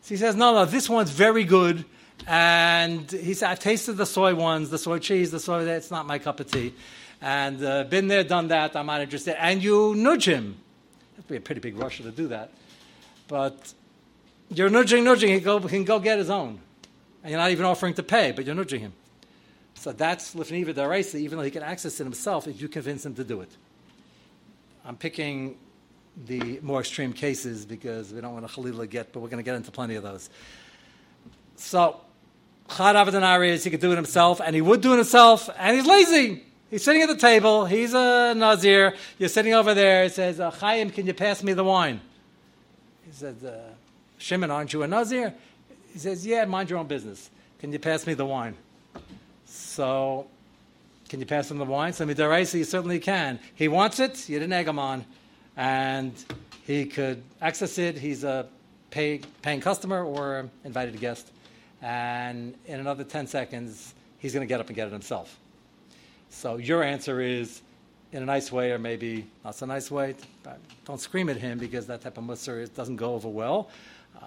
So 0.01 0.09
he 0.09 0.17
says, 0.17 0.35
No, 0.35 0.53
no, 0.53 0.65
this 0.65 0.89
one's 0.89 1.11
very 1.11 1.43
good. 1.43 1.85
And 2.27 3.09
he 3.09 3.33
said, 3.33 3.49
I've 3.49 3.59
tasted 3.59 3.93
the 3.93 4.05
soy 4.05 4.35
ones, 4.35 4.69
the 4.69 4.77
soy 4.77 4.99
cheese, 4.99 5.31
the 5.31 5.39
soy, 5.39 5.65
it's 5.67 5.91
not 5.91 6.05
my 6.05 6.19
cup 6.19 6.39
of 6.39 6.51
tea 6.51 6.73
and 7.23 7.63
uh, 7.63 7.85
been 7.85 8.09
there, 8.09 8.25
done 8.25 8.49
that, 8.49 8.75
I'm 8.75 8.85
not 8.85 8.99
interested. 8.99 9.41
And 9.41 9.63
you 9.63 9.95
nudge 9.95 10.27
him. 10.27 10.57
That'd 11.15 11.29
be 11.29 11.37
a 11.37 11.39
pretty 11.39 11.61
big 11.61 11.77
rush 11.77 11.99
to 11.99 12.11
do 12.11 12.27
that. 12.27 12.51
But 13.29 13.73
you're 14.49 14.69
nudging, 14.69 15.05
nudging, 15.05 15.29
he, 15.29 15.39
go, 15.39 15.57
he 15.59 15.69
can 15.69 15.85
go 15.85 15.99
get 15.99 16.17
his 16.17 16.29
own. 16.29 16.59
And 17.23 17.31
you're 17.31 17.39
not 17.39 17.51
even 17.51 17.65
offering 17.65 17.93
to 17.93 18.03
pay, 18.03 18.33
but 18.33 18.45
you're 18.45 18.53
nudging 18.53 18.81
him. 18.81 18.93
So 19.83 19.91
that's 19.91 20.33
Lifniva 20.33 20.73
Daraisa, 20.73 21.15
even 21.15 21.37
though 21.37 21.43
he 21.43 21.51
can 21.51 21.61
access 21.61 21.99
it 21.99 22.05
himself 22.05 22.47
if 22.47 22.61
you 22.61 22.69
convince 22.69 23.05
him 23.05 23.15
to 23.15 23.23
do 23.25 23.41
it. 23.41 23.49
I'm 24.85 24.95
picking 24.95 25.57
the 26.25 26.61
more 26.61 26.79
extreme 26.79 27.11
cases 27.11 27.65
because 27.65 28.13
we 28.13 28.21
don't 28.21 28.31
want 28.31 28.47
to 28.47 28.53
Khalila 28.53 28.89
get, 28.89 29.11
but 29.11 29.19
we're 29.19 29.27
going 29.27 29.43
to 29.43 29.45
get 29.45 29.55
into 29.55 29.71
plenty 29.71 29.95
of 29.95 30.03
those. 30.03 30.29
So, 31.57 31.99
Chad 32.69 32.95
Avadanari 32.95 33.49
is 33.49 33.65
he 33.65 33.71
could 33.71 33.81
do 33.81 33.91
it 33.91 33.97
himself, 33.97 34.39
and 34.39 34.55
he 34.55 34.61
would 34.61 34.79
do 34.79 34.93
it 34.93 34.97
himself, 34.97 35.49
and 35.57 35.75
he's 35.75 35.85
lazy. 35.85 36.43
He's 36.69 36.85
sitting 36.85 37.01
at 37.01 37.09
the 37.09 37.17
table. 37.17 37.65
He's 37.65 37.93
a 37.93 38.33
Nazir. 38.37 38.95
You're 39.19 39.27
sitting 39.27 39.53
over 39.53 39.73
there. 39.73 40.03
He 40.03 40.09
says, 40.09 40.39
uh, 40.39 40.49
Chaim, 40.49 40.91
can 40.91 41.05
you 41.07 41.13
pass 41.13 41.43
me 41.43 41.51
the 41.51 41.65
wine? 41.65 41.99
He 43.05 43.11
says, 43.11 43.43
uh, 43.43 43.73
Shimon, 44.17 44.49
aren't 44.49 44.71
you 44.71 44.83
a 44.83 44.87
Nazir? 44.87 45.33
He 45.91 45.99
says, 45.99 46.25
Yeah, 46.25 46.45
mind 46.45 46.69
your 46.69 46.79
own 46.79 46.87
business. 46.87 47.29
Can 47.59 47.73
you 47.73 47.79
pass 47.79 48.07
me 48.07 48.13
the 48.13 48.25
wine? 48.25 48.55
So, 49.53 50.25
can 51.09 51.19
you 51.19 51.27
pass 51.27 51.51
him 51.51 51.59
the 51.59 51.65
wine? 51.65 51.93
So, 51.93 52.07
Midaraisa, 52.07 52.55
you 52.55 52.63
certainly 52.63 52.99
can. 52.99 53.39
He 53.53 53.67
wants 53.67 53.99
it. 53.99 54.27
You 54.27 54.39
didn't 54.39 54.53
egg 54.53 54.67
him 54.67 54.79
on. 54.79 55.05
And 55.55 56.11
he 56.63 56.87
could 56.87 57.21
access 57.39 57.77
it. 57.77 57.95
He's 57.95 58.23
a 58.23 58.47
pay, 58.89 59.21
paying 59.43 59.61
customer 59.61 60.03
or 60.03 60.49
invited 60.63 60.99
guest. 60.99 61.31
And 61.83 62.55
in 62.65 62.79
another 62.79 63.03
10 63.03 63.27
seconds, 63.27 63.93
he's 64.17 64.33
going 64.33 64.45
to 64.45 64.51
get 64.51 64.59
up 64.59 64.67
and 64.67 64.75
get 64.75 64.87
it 64.87 64.91
himself. 64.91 65.37
So 66.31 66.57
your 66.57 66.81
answer 66.81 67.21
is 67.21 67.61
in 68.11 68.23
a 68.23 68.25
nice 68.25 68.51
way 68.51 68.71
or 68.71 68.79
maybe 68.79 69.27
not 69.45 69.53
so 69.53 69.67
nice 69.67 69.91
way. 69.91 70.15
Don't 70.85 70.99
scream 70.99 71.29
at 71.29 71.37
him 71.37 71.59
because 71.59 71.85
that 71.87 72.01
type 72.01 72.17
of 72.17 72.23
musr 72.23 72.73
doesn't 72.73 72.95
go 72.95 73.13
over 73.13 73.29
well. 73.29 73.69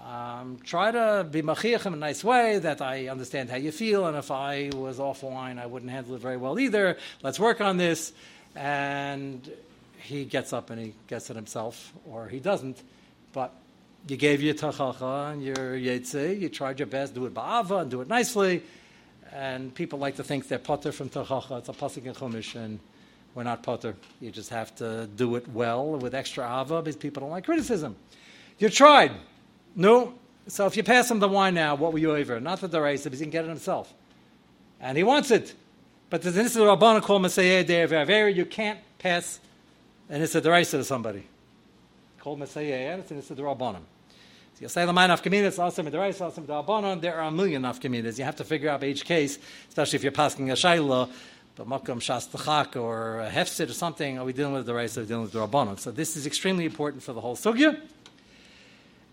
Um, 0.05 0.59
try 0.63 0.91
to 0.91 1.27
be 1.29 1.41
machiach 1.41 1.85
in 1.85 1.93
a 1.93 1.97
nice 1.97 2.23
way 2.23 2.59
that 2.59 2.81
I 2.81 3.07
understand 3.07 3.49
how 3.49 3.57
you 3.57 3.71
feel, 3.71 4.05
and 4.05 4.17
if 4.17 4.31
I 4.31 4.69
was 4.73 4.99
offline, 4.99 5.59
I 5.59 5.65
wouldn't 5.65 5.91
handle 5.91 6.15
it 6.15 6.21
very 6.21 6.37
well 6.37 6.59
either. 6.59 6.97
Let's 7.23 7.39
work 7.39 7.61
on 7.61 7.77
this. 7.77 8.13
And 8.55 9.49
he 9.99 10.25
gets 10.25 10.53
up 10.53 10.69
and 10.69 10.79
he 10.79 10.93
gets 11.07 11.29
it 11.29 11.35
himself, 11.35 11.93
or 12.09 12.27
he 12.27 12.39
doesn't. 12.39 12.81
But 13.33 13.53
you 14.07 14.17
gave 14.17 14.41
your 14.41 14.53
tachacha 14.53 15.33
and 15.33 15.43
your 15.43 15.55
yetzi, 15.55 16.39
you 16.39 16.49
tried 16.49 16.79
your 16.79 16.87
best, 16.87 17.13
do 17.13 17.25
it 17.25 17.33
ba'ava 17.33 17.81
and 17.81 17.91
do 17.91 18.01
it 18.01 18.07
nicely 18.07 18.63
and 19.33 19.73
people 19.73 19.99
like 19.99 20.15
to 20.15 20.23
think 20.23 20.47
they're 20.47 20.59
potter 20.59 20.91
from 20.91 21.09
Tachacha. 21.09 21.59
It's 21.59 21.69
a 21.69 21.73
pasuk 21.73 22.05
in 22.05 22.13
Chumash, 22.13 22.55
and 22.55 22.79
we're 23.35 23.43
not 23.43 23.63
potter. 23.63 23.95
You 24.19 24.31
just 24.31 24.49
have 24.49 24.75
to 24.77 25.07
do 25.07 25.35
it 25.35 25.47
well 25.49 25.91
with 25.91 26.15
extra 26.15 26.43
ava 26.61 26.81
because 26.81 26.95
people 26.95 27.21
don't 27.21 27.31
like 27.31 27.45
criticism. 27.45 27.95
You 28.59 28.69
tried. 28.69 29.11
No. 29.77 30.15
So 30.47 30.65
if 30.65 30.75
you 30.75 30.83
pass 30.83 31.09
him 31.09 31.19
the 31.19 31.27
wine 31.27 31.53
now, 31.53 31.75
what 31.75 31.93
will 31.93 31.99
you 31.99 32.13
over? 32.13 32.39
Not 32.41 32.59
the 32.59 32.67
deraisa, 32.67 33.05
because 33.05 33.19
he 33.19 33.25
can 33.25 33.31
get 33.31 33.45
it 33.45 33.49
himself. 33.49 33.93
And 34.81 34.97
he 34.97 35.03
wants 35.03 35.31
it. 35.31 35.53
But 36.09 36.21
there's 36.21 36.35
an 36.35 36.45
Issa 36.45 36.59
Rabbana 36.59 37.01
called 37.01 37.21
Messiah 37.21 37.63
De'er 37.63 38.35
You 38.35 38.45
can't 38.45 38.79
pass 38.97 39.39
an 40.09 40.21
Issa 40.21 40.41
to 40.41 40.83
somebody. 40.83 41.23
Called 42.19 42.39
Messiah, 42.39 42.97
it's 42.97 43.11
an 43.11 43.19
Issa 43.19 43.35
Rabbanim. 43.35 43.81
So 44.57 44.61
you'll 44.61 44.69
say 44.69 44.85
the 44.87 44.93
mind 44.93 45.11
nafkaminas, 45.11 45.59
also 45.59 45.83
midarais, 45.83 46.19
also 46.19 46.41
midabanon. 46.41 46.99
There 46.99 47.13
are 47.15 47.27
a 47.27 47.31
million 47.31 47.61
nafkaminas. 47.61 48.17
You 48.17 48.23
have 48.23 48.37
to 48.37 48.43
figure 48.43 48.69
out 48.69 48.83
each 48.83 49.05
case, 49.05 49.37
especially 49.67 49.97
if 49.97 50.03
you're 50.03 50.11
passing 50.11 50.49
a 50.49 50.53
shayla, 50.53 51.11
but 51.55 51.67
makom 51.67 51.99
shas 51.99 52.75
or 52.75 53.19
a 53.19 53.29
hefsid 53.29 53.69
or 53.69 53.73
something. 53.73 54.17
Are 54.17 54.25
we 54.25 54.33
dealing 54.33 54.53
with 54.53 54.65
the 54.65 54.73
rice? 54.73 54.97
Are 54.97 55.01
we 55.01 55.07
dealing 55.07 55.23
with 55.23 55.33
the 55.33 55.45
rabbanon? 55.45 55.77
So 55.77 55.91
this 55.91 56.15
is 56.15 56.25
extremely 56.25 56.65
important 56.65 57.03
for 57.03 57.13
the 57.13 57.21
whole 57.21 57.35
sugya. 57.35 57.79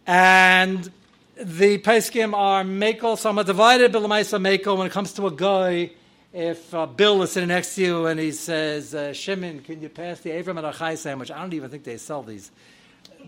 And 0.06 0.90
the 1.36 1.78
paiskim 1.78 2.34
are 2.34 2.62
makel, 2.64 3.18
some 3.18 3.38
are 3.38 3.44
divided, 3.44 3.92
bilamaisa 3.92 4.40
makel. 4.40 4.76
When 4.76 4.86
it 4.86 4.92
comes 4.92 5.12
to 5.14 5.26
a 5.26 5.30
guy, 5.30 5.90
if 6.32 6.74
uh, 6.74 6.86
Bill 6.86 7.22
is 7.22 7.32
sitting 7.32 7.48
next 7.48 7.74
to 7.76 7.82
you 7.82 8.06
and 8.06 8.20
he 8.20 8.32
says, 8.32 8.94
uh, 8.94 9.12
Shimon, 9.12 9.60
can 9.60 9.80
you 9.80 9.88
pass 9.88 10.20
the 10.20 10.30
Avram 10.30 10.58
and 10.58 10.74
Achai 10.74 10.96
sandwich? 10.96 11.30
I 11.30 11.40
don't 11.40 11.54
even 11.54 11.70
think 11.70 11.84
they 11.84 11.96
sell 11.96 12.22
these 12.22 12.50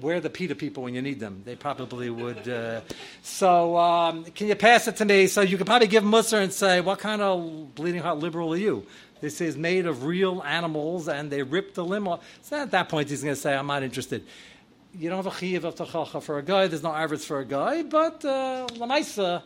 where 0.00 0.16
are 0.16 0.20
the 0.20 0.30
pita 0.30 0.54
people 0.54 0.82
when 0.82 0.94
you 0.94 1.02
need 1.02 1.20
them? 1.20 1.42
They 1.44 1.56
probably 1.56 2.10
would. 2.10 2.48
Uh, 2.48 2.80
so, 3.22 3.76
um, 3.76 4.24
can 4.24 4.48
you 4.48 4.54
pass 4.54 4.88
it 4.88 4.96
to 4.96 5.04
me? 5.04 5.26
So 5.26 5.40
you 5.40 5.56
could 5.56 5.66
probably 5.66 5.88
give 5.88 6.04
Musser 6.04 6.38
and 6.38 6.52
say, 6.52 6.80
what 6.80 6.98
kind 6.98 7.22
of 7.22 7.74
bleeding 7.74 8.02
heart 8.02 8.18
liberal 8.18 8.52
are 8.54 8.58
you? 8.58 8.86
This 9.20 9.40
is 9.40 9.56
made 9.56 9.86
of 9.86 10.04
real 10.04 10.42
animals, 10.42 11.08
and 11.08 11.30
they 11.30 11.42
ripped 11.42 11.74
the 11.74 11.84
limb 11.84 12.06
off. 12.06 12.24
So 12.42 12.56
at 12.56 12.70
that 12.72 12.88
point, 12.88 13.08
he's 13.08 13.22
going 13.22 13.34
to 13.34 13.40
say, 13.40 13.54
I'm 13.54 13.66
not 13.66 13.82
interested. 13.82 14.26
You 14.98 15.10
don't 15.10 15.22
have 15.22 15.26
a 15.26 15.36
chiv 15.36 15.64
of 15.66 15.74
tachacha 15.74 16.22
for 16.22 16.38
a 16.38 16.42
guy. 16.42 16.68
There's 16.68 16.82
no 16.82 16.92
average 16.92 17.20
for 17.20 17.40
a 17.40 17.44
guy, 17.44 17.82
but 17.82 18.24
uh, 18.24 18.66
lamaisa, 18.72 19.42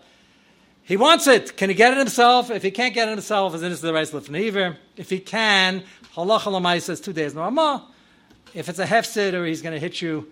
he 0.85 0.97
wants 0.97 1.27
it. 1.27 1.57
Can 1.57 1.71
he 1.71 1.75
get 1.75 1.93
it 1.93 1.99
himself? 1.99 2.51
If 2.51 2.63
he 2.63 2.71
can't 2.71 2.95
get 2.95 3.09
it 3.09 3.11
himself, 3.11 3.57
is 3.57 3.63
it 3.63 3.81
the 3.81 3.93
rice 3.93 4.13
lifneiver? 4.13 4.77
If 4.97 5.11
he 5.11 5.19
can, 5.19 5.83
halacha 6.15 6.43
lamaisa 6.43 6.91
is 6.91 7.01
two 7.01 7.13
days 7.13 7.35
no 7.35 7.41
rama. 7.41 7.85
If 8.55 8.69
it's 8.69 8.79
a 8.79 8.87
hefsid 8.87 9.33
or 9.33 9.45
he's 9.45 9.61
going 9.61 9.73
to 9.73 9.81
hit 9.81 10.01
you, 10.01 10.31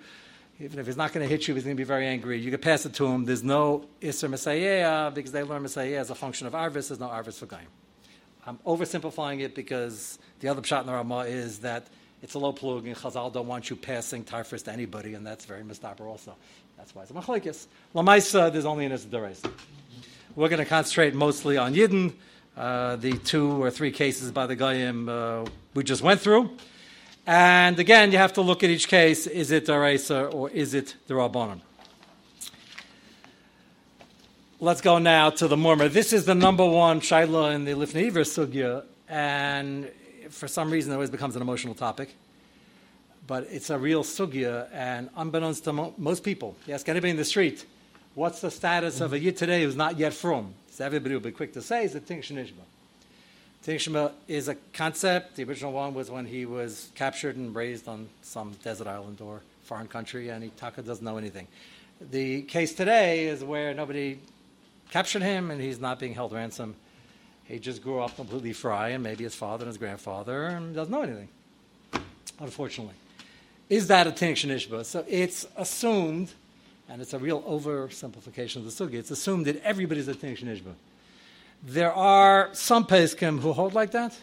even 0.60 0.78
if 0.78 0.86
he's 0.86 0.96
not 0.96 1.12
going 1.12 1.26
to 1.26 1.28
hit 1.28 1.48
you, 1.48 1.54
he's 1.54 1.64
going 1.64 1.76
to 1.76 1.80
be 1.80 1.84
very 1.84 2.06
angry. 2.06 2.38
You 2.38 2.52
can 2.52 2.60
pass 2.60 2.86
it 2.86 2.94
to 2.94 3.06
him. 3.06 3.24
There's 3.24 3.42
no 3.42 3.86
Isser 4.00 4.30
Messiah 4.30 5.10
because 5.10 5.32
they 5.32 5.42
learn 5.42 5.62
Messiah 5.62 5.98
as 5.98 6.10
a 6.10 6.14
function 6.14 6.46
of 6.46 6.52
Arvis. 6.52 6.88
There's 6.88 7.00
no 7.00 7.08
Arvis 7.08 7.38
for 7.38 7.46
Gaim. 7.46 7.66
I'm 8.46 8.58
oversimplifying 8.58 9.40
it 9.40 9.56
because 9.56 10.18
the 10.38 10.48
other 10.48 10.62
pshat 10.62 10.82
in 10.82 10.86
the 10.86 10.92
Ramah 10.92 11.24
is 11.26 11.58
that 11.60 11.88
it's 12.22 12.34
a 12.34 12.38
low 12.38 12.52
plug 12.52 12.86
and 12.86 12.96
Chazal 12.96 13.32
don't 13.32 13.46
want 13.46 13.70
you 13.70 13.76
passing 13.76 14.24
Tarfus 14.24 14.64
to 14.64 14.72
anybody, 14.72 15.14
and 15.14 15.26
that's 15.26 15.44
very 15.44 15.62
mistaper 15.62 16.06
also. 16.08 16.34
That's 16.76 16.94
why 16.94 17.02
it's 17.02 17.10
a 17.10 17.14
machlekes. 17.14 17.66
Lamaisa, 17.94 18.52
there's 18.52 18.64
only 18.64 18.86
an 18.86 18.92
Isser 18.92 19.50
We're 20.34 20.48
going 20.48 20.58
to 20.58 20.64
concentrate 20.64 21.14
mostly 21.14 21.56
on 21.56 21.74
Yidden, 21.74 22.14
uh, 22.56 22.96
the 22.96 23.12
two 23.18 23.62
or 23.62 23.70
three 23.70 23.92
cases 23.92 24.32
by 24.32 24.46
the 24.46 24.56
Goyim 24.56 25.08
uh, 25.08 25.44
we 25.74 25.84
just 25.84 26.02
went 26.02 26.20
through. 26.20 26.50
And 27.26 27.78
again, 27.78 28.10
you 28.10 28.18
have 28.18 28.32
to 28.34 28.40
look 28.40 28.64
at 28.64 28.70
each 28.70 28.88
case 28.88 29.26
is 29.26 29.50
it 29.50 29.66
Daraisa 29.66 30.32
or 30.32 30.50
is 30.50 30.74
it 30.74 30.96
the 31.06 31.14
Rabbanon? 31.14 31.60
Let's 34.60 34.80
go 34.80 34.98
now 34.98 35.30
to 35.30 35.46
the 35.46 35.56
Murmur. 35.56 35.88
This 35.88 36.12
is 36.12 36.24
the 36.24 36.34
number 36.34 36.68
one 36.68 37.00
Shaila 37.00 37.54
in 37.54 37.64
the 37.64 37.72
Lifnei 37.72 38.10
Sugya, 38.10 38.84
and 39.08 39.88
for 40.30 40.48
some 40.48 40.70
reason 40.70 40.92
it 40.92 40.94
always 40.94 41.10
becomes 41.10 41.36
an 41.36 41.42
emotional 41.42 41.74
topic. 41.74 42.14
But 43.26 43.46
it's 43.50 43.68
a 43.68 43.78
real 43.78 44.04
Sugya, 44.04 44.68
and 44.72 45.10
unbeknownst 45.16 45.64
to 45.64 45.72
mo- 45.72 45.94
most 45.98 46.24
people, 46.24 46.56
you 46.66 46.72
ask 46.72 46.88
anybody 46.88 47.10
in 47.10 47.16
the 47.16 47.26
street, 47.26 47.66
what's 48.14 48.40
the 48.40 48.50
status 48.50 49.00
of 49.00 49.12
a 49.12 49.16
mm-hmm. 49.16 49.26
Yid 49.26 49.36
today 49.36 49.64
who's 49.64 49.76
not 49.76 49.98
yet 49.98 50.14
from? 50.14 50.54
So 50.70 50.86
everybody 50.86 51.14
will 51.14 51.20
be 51.20 51.32
quick 51.32 51.52
to 51.52 51.62
say, 51.62 51.84
is 51.84 51.94
it 51.94 52.06
Ting 52.06 52.22
Shanishba? 52.22 52.64
Ting 53.62 54.10
is 54.28 54.48
a 54.48 54.54
concept. 54.72 55.36
The 55.36 55.44
original 55.44 55.72
one 55.72 55.92
was 55.92 56.10
when 56.10 56.24
he 56.24 56.46
was 56.46 56.90
captured 56.94 57.36
and 57.36 57.54
raised 57.54 57.86
on 57.86 58.08
some 58.22 58.52
desert 58.64 58.86
island 58.86 59.20
or 59.20 59.42
foreign 59.64 59.88
country, 59.88 60.30
and 60.30 60.42
he 60.42 60.50
Taka 60.56 60.80
doesn't 60.80 61.04
know 61.04 61.18
anything. 61.18 61.46
The 62.00 62.42
case 62.42 62.72
today 62.72 63.26
is 63.26 63.44
where 63.44 63.74
nobody 63.74 64.20
captured 64.90 65.22
him, 65.22 65.50
and 65.50 65.60
he's 65.60 65.80
not 65.80 65.98
being 65.98 66.14
held 66.14 66.32
ransom. 66.32 66.76
He 67.48 67.58
just 67.58 67.82
grew 67.82 68.00
up 68.00 68.14
completely 68.14 68.52
fry, 68.52 68.90
and 68.90 69.02
maybe 69.02 69.24
his 69.24 69.34
father 69.34 69.64
and 69.64 69.68
his 69.68 69.78
grandfather, 69.78 70.44
and 70.48 70.74
doesn't 70.74 70.92
know 70.92 71.00
anything. 71.00 71.28
Unfortunately, 72.38 72.94
is 73.70 73.86
that 73.88 74.06
a 74.06 74.10
ishba? 74.10 74.84
So 74.84 75.02
it's 75.08 75.46
assumed, 75.56 76.32
and 76.90 77.00
it's 77.00 77.14
a 77.14 77.18
real 77.18 77.40
oversimplification 77.42 78.56
of 78.56 78.64
the 78.64 78.70
sugi. 78.70 78.94
It's 78.94 79.10
assumed 79.10 79.46
that 79.46 79.62
everybody's 79.62 80.08
a 80.08 80.14
ishba. 80.14 80.74
There 81.62 81.92
are 81.92 82.50
some 82.52 82.86
Peskim 82.86 83.40
who 83.40 83.52
hold 83.54 83.72
like 83.74 83.92
that. 83.92 84.14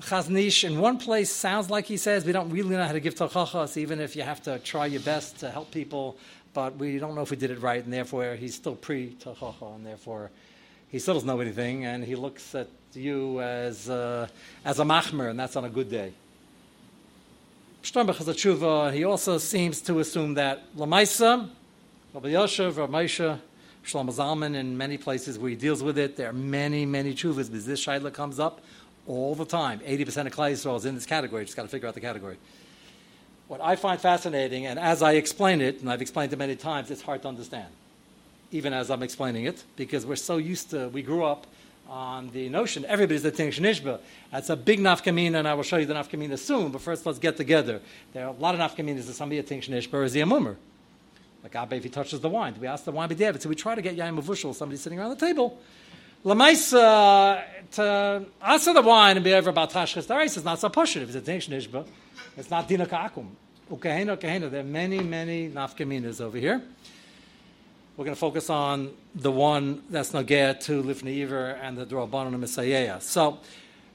Chaznish 0.00 0.64
in 0.64 0.80
one 0.80 0.98
place 0.98 1.30
sounds 1.30 1.70
like 1.70 1.84
he 1.84 1.98
says 1.98 2.24
we 2.24 2.32
don't 2.32 2.50
really 2.50 2.76
know 2.76 2.84
how 2.84 2.92
to 2.92 3.00
give 3.00 3.14
tochachas, 3.14 3.76
even 3.76 4.00
if 4.00 4.16
you 4.16 4.22
have 4.22 4.42
to 4.42 4.58
try 4.60 4.86
your 4.86 5.02
best 5.02 5.38
to 5.40 5.50
help 5.50 5.70
people, 5.70 6.16
but 6.54 6.76
we 6.76 6.98
don't 6.98 7.14
know 7.14 7.20
if 7.20 7.30
we 7.30 7.36
did 7.36 7.50
it 7.50 7.60
right, 7.60 7.84
and 7.84 7.92
therefore 7.92 8.36
he's 8.36 8.54
still 8.54 8.74
pre 8.74 9.16
tochacha, 9.20 9.76
and 9.76 9.84
therefore 9.86 10.30
he 10.90 10.98
still 10.98 11.14
doesn't 11.14 11.26
know 11.26 11.40
anything, 11.40 11.84
and 11.84 12.04
he 12.04 12.14
looks 12.14 12.54
at 12.54 12.68
you 12.92 13.40
as 13.40 13.90
uh, 13.90 14.28
as 14.64 14.78
a 14.78 14.84
machmer, 14.84 15.30
and 15.30 15.38
that's 15.38 15.56
on 15.56 15.64
a 15.64 15.70
good 15.70 15.90
day. 15.90 16.12
Shtambach 17.82 18.16
has 18.16 18.28
a 18.28 18.34
tshuva. 18.34 18.92
He 18.92 19.04
also 19.04 19.38
seems 19.38 19.80
to 19.82 20.00
assume 20.00 20.34
that 20.34 20.74
lamaisa, 20.76 21.48
Rabbi 22.12 22.28
Yoshev, 22.30 22.76
Rabbi 22.76 23.04
Moshe, 23.04 23.38
Shlomo 23.84 24.12
Zalman 24.12 24.56
in 24.56 24.76
many 24.76 24.98
places 24.98 25.38
where 25.38 25.50
he 25.50 25.56
deals 25.56 25.82
with 25.82 25.96
it. 25.96 26.16
There 26.16 26.28
are 26.28 26.32
many, 26.32 26.84
many 26.84 27.14
chuvas 27.14 27.48
because 27.48 27.66
this 27.66 27.84
shaila 27.84 28.12
comes 28.12 28.40
up 28.40 28.60
all 29.06 29.36
the 29.36 29.44
time. 29.44 29.78
80% 29.80 30.26
of 30.26 30.32
Yisrael 30.32 30.76
is 30.76 30.84
in 30.84 30.96
this 30.96 31.06
category. 31.06 31.44
Just 31.44 31.56
got 31.56 31.62
to 31.62 31.68
figure 31.68 31.86
out 31.86 31.94
the 31.94 32.00
category. 32.00 32.38
What 33.46 33.60
I 33.60 33.76
find 33.76 34.00
fascinating, 34.00 34.66
and 34.66 34.78
as 34.78 35.02
I 35.02 35.12
explain 35.12 35.60
it, 35.60 35.80
and 35.80 35.88
I've 35.88 36.02
explained 36.02 36.32
it 36.32 36.36
many 36.36 36.56
times, 36.56 36.90
it's 36.90 37.02
hard 37.02 37.22
to 37.22 37.28
understand, 37.28 37.68
even 38.50 38.72
as 38.72 38.90
I'm 38.90 39.02
explaining 39.02 39.44
it, 39.44 39.64
because 39.76 40.06
we're 40.06 40.16
so 40.16 40.36
used 40.36 40.70
to, 40.70 40.88
we 40.88 41.02
grew 41.02 41.24
up 41.24 41.46
on 41.88 42.30
the 42.30 42.48
notion 42.48 42.84
everybody's 42.86 43.22
the 43.22 43.30
Ting 43.30 43.50
Shnishba. 43.50 44.00
That's 44.32 44.50
a 44.50 44.56
big 44.56 44.80
nafkamina, 44.80 45.36
and 45.36 45.48
I 45.48 45.54
will 45.54 45.62
show 45.62 45.76
you 45.76 45.86
the 45.86 45.94
nafkamina 45.94 46.38
soon, 46.38 46.72
but 46.72 46.80
first 46.80 47.06
let's 47.06 47.18
get 47.18 47.36
together. 47.36 47.80
There 48.12 48.26
are 48.26 48.30
a 48.30 48.32
lot 48.32 48.58
of 48.58 48.60
nafkaminas 48.60 49.06
that 49.06 49.14
somebody 49.14 49.38
a 49.38 49.42
Ting 49.42 49.60
Shnishba 49.60 49.94
or 49.94 50.04
is 50.04 50.12
he 50.12 50.20
a 50.20 50.26
mummer. 50.26 50.56
Like 51.42 51.54
Abba, 51.54 51.76
if 51.76 51.84
he 51.84 51.90
touches 51.90 52.18
the 52.20 52.28
wine, 52.28 52.54
do 52.54 52.60
we 52.60 52.66
ask 52.66 52.84
the 52.84 52.90
wine 52.90 53.08
be 53.08 53.14
David? 53.14 53.40
So 53.40 53.48
we 53.48 53.54
try 53.54 53.76
to 53.76 53.82
get 53.82 53.96
Yaim 53.96 54.20
Mavushal, 54.20 54.52
somebody 54.54 54.78
sitting 54.78 54.98
around 54.98 55.10
the 55.10 55.26
table. 55.26 55.58
Lamaisa, 56.24 57.44
to 57.72 58.26
answer 58.42 58.72
the 58.72 58.82
wine 58.82 59.16
and 59.16 59.22
be 59.22 59.32
over 59.32 59.50
about 59.50 59.70
Tashchis 59.70 60.06
Darais 60.06 60.36
is 60.36 60.44
not 60.44 60.58
so 60.58 60.68
pushing. 60.68 61.02
If 61.02 61.14
it's 61.14 61.28
a 61.28 61.30
Tinsh 61.30 61.48
Nishba, 61.48 61.86
it's 62.36 62.50
not 62.50 62.66
Dina 62.66 62.86
Ka'akum. 62.86 63.28
Ukahena, 63.70 64.18
Ukahena. 64.18 64.50
There 64.50 64.60
are 64.60 64.64
many, 64.64 64.98
many 65.00 65.50
nafkaminas 65.50 66.20
over 66.20 66.36
here. 66.36 66.62
We're 67.96 68.04
going 68.04 68.14
to 68.14 68.20
focus 68.20 68.50
on 68.50 68.90
the 69.14 69.32
one 69.32 69.82
that's 69.88 70.12
Nagea 70.12 70.60
to 70.64 70.82
Lifnei 70.82 71.22
Iver 71.22 71.52
and 71.62 71.78
the 71.78 71.86
Drabanan 71.86 72.28
and 72.28 72.40
Messiah. 72.40 73.00
So, 73.00 73.38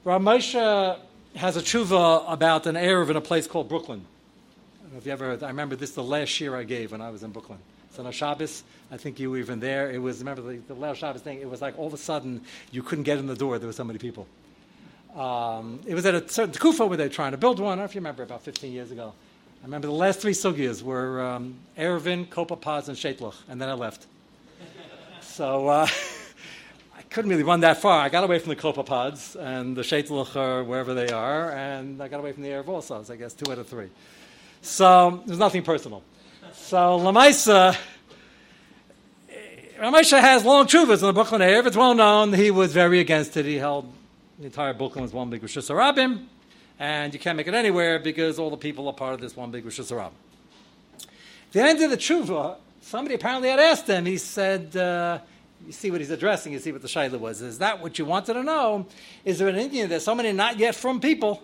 Ramosha 0.04 0.98
has 1.36 1.56
a 1.56 1.60
tshuva 1.60 2.24
about 2.26 2.66
an 2.66 2.74
Erev 2.74 3.10
in 3.10 3.16
a 3.16 3.20
place 3.20 3.46
called 3.46 3.68
Brooklyn 3.68 4.04
I 4.04 4.82
don't 4.82 4.92
know 4.94 4.98
if 4.98 5.06
you 5.06 5.12
ever 5.12 5.24
heard, 5.26 5.42
I 5.44 5.48
remember 5.48 5.76
this 5.76 5.92
the 5.92 6.02
last 6.02 6.40
year 6.40 6.56
I 6.56 6.64
gave 6.64 6.90
when 6.90 7.00
I 7.00 7.10
was 7.10 7.22
in 7.22 7.30
Brooklyn. 7.30 7.60
So 7.92 8.04
on 8.04 8.10
Shabbos, 8.10 8.64
I 8.90 8.96
think 8.96 9.20
you 9.20 9.30
were 9.30 9.38
even 9.38 9.60
there. 9.60 9.88
It 9.90 9.98
was, 9.98 10.18
remember 10.18 10.42
the, 10.42 10.56
the 10.58 10.74
last 10.74 10.98
Shabbos 10.98 11.22
thing, 11.22 11.40
it 11.40 11.48
was 11.48 11.62
like 11.62 11.78
all 11.78 11.86
of 11.86 11.94
a 11.94 11.98
sudden 11.98 12.42
you 12.72 12.82
couldn't 12.82 13.04
get 13.04 13.18
in 13.18 13.28
the 13.28 13.36
door, 13.36 13.60
there 13.60 13.68
were 13.68 13.72
so 13.72 13.84
many 13.84 14.00
people. 14.00 14.26
Um, 15.14 15.78
it 15.86 15.94
was 15.94 16.04
at 16.06 16.14
a 16.16 16.28
certain 16.28 16.54
kufa 16.54 16.84
where 16.86 16.96
they 16.96 17.04
were 17.04 17.08
trying 17.08 17.30
to 17.30 17.38
build 17.38 17.60
one. 17.60 17.68
I 17.68 17.70
don't 17.72 17.78
know 17.78 17.84
if 17.84 17.94
you 17.94 18.00
remember, 18.00 18.24
about 18.24 18.42
15 18.42 18.72
years 18.72 18.90
ago. 18.90 19.12
I 19.62 19.64
remember 19.66 19.86
the 19.86 19.92
last 19.92 20.18
three 20.18 20.32
sugyas 20.32 20.82
were 20.82 21.22
um, 21.22 21.54
Erevin, 21.78 22.26
Kopapaz, 22.26 22.88
and 22.88 22.96
Shetluch, 22.96 23.36
and 23.48 23.60
then 23.60 23.68
I 23.68 23.74
left. 23.74 24.06
so 25.20 25.68
uh, 25.68 25.86
I 26.98 27.02
couldn't 27.02 27.30
really 27.30 27.44
run 27.44 27.60
that 27.60 27.80
far. 27.80 28.00
I 28.00 28.08
got 28.08 28.24
away 28.24 28.40
from 28.40 28.48
the 28.48 28.56
Kopapods 28.56 29.36
and 29.36 29.76
the 29.76 29.82
Shetluch 29.82 30.34
or 30.34 30.64
wherever 30.64 30.94
they 30.94 31.10
are, 31.10 31.52
and 31.52 32.02
I 32.02 32.08
got 32.08 32.18
away 32.18 32.32
from 32.32 32.42
the 32.42 32.48
Erev 32.48 32.66
also, 32.66 33.04
so 33.04 33.12
I 33.12 33.16
guess 33.16 33.34
two 33.34 33.52
out 33.52 33.58
of 33.58 33.68
three. 33.68 33.86
So 34.62 35.22
there's 35.26 35.38
nothing 35.38 35.62
personal. 35.62 36.02
So 36.54 36.98
Lamaisa, 36.98 37.76
Ramesha 39.78 40.20
has 40.20 40.44
long 40.44 40.66
chuvas 40.66 41.02
in 41.02 41.06
the 41.06 41.12
Brooklyn. 41.12 41.40
If 41.40 41.66
it's 41.66 41.76
well 41.76 41.94
known, 41.94 42.32
he 42.32 42.50
was 42.50 42.72
very 42.72 42.98
against 42.98 43.36
it. 43.36 43.44
He 43.44 43.58
held 43.58 43.92
the 44.40 44.46
entire 44.46 44.74
Brooklyn 44.74 45.02
was 45.02 45.12
one 45.12 45.30
big 45.30 45.40
Rosh 45.40 45.56
Hashanah, 45.56 46.26
and 46.82 47.14
you 47.14 47.20
can't 47.20 47.36
make 47.36 47.46
it 47.46 47.54
anywhere 47.54 48.00
because 48.00 48.40
all 48.40 48.50
the 48.50 48.56
people 48.56 48.88
are 48.88 48.92
part 48.92 49.14
of 49.14 49.20
this 49.20 49.36
one 49.36 49.52
big 49.52 49.64
Rosh 49.64 49.78
Hashanah. 49.78 50.10
The 51.52 51.62
end 51.62 51.80
of 51.80 51.90
the 51.90 51.96
tshuva, 51.96 52.56
somebody 52.80 53.14
apparently 53.14 53.50
had 53.50 53.60
asked 53.60 53.86
him. 53.86 54.04
He 54.04 54.18
said, 54.18 54.74
uh, 54.76 55.20
"You 55.64 55.72
see 55.72 55.92
what 55.92 56.00
he's 56.00 56.10
addressing. 56.10 56.52
You 56.52 56.58
see 56.58 56.72
what 56.72 56.82
the 56.82 56.88
shaila 56.88 57.20
was. 57.20 57.40
Is 57.40 57.58
that 57.58 57.80
what 57.80 58.00
you 58.00 58.04
wanted 58.04 58.34
to 58.34 58.42
know? 58.42 58.86
Is 59.24 59.38
there 59.38 59.46
an 59.46 59.54
Indian? 59.54 59.88
There's 59.88 60.02
so 60.02 60.16
many 60.16 60.32
not 60.32 60.58
yet 60.58 60.74
from 60.74 61.00
people." 61.00 61.42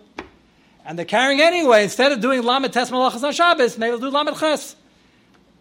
and 0.85 0.97
they're 0.97 1.05
carrying 1.05 1.39
anyway, 1.39 1.83
instead 1.83 2.11
of 2.11 2.19
doing 2.19 2.41
Lamed 2.41 2.73
Tes 2.73 2.89
Malachas 2.89 3.21
on 3.21 3.31
Shabbos, 3.31 3.77
maybe 3.77 3.91
they'll 3.91 4.09
do 4.09 4.09
Lamed 4.09 4.35
Ches. 4.39 4.75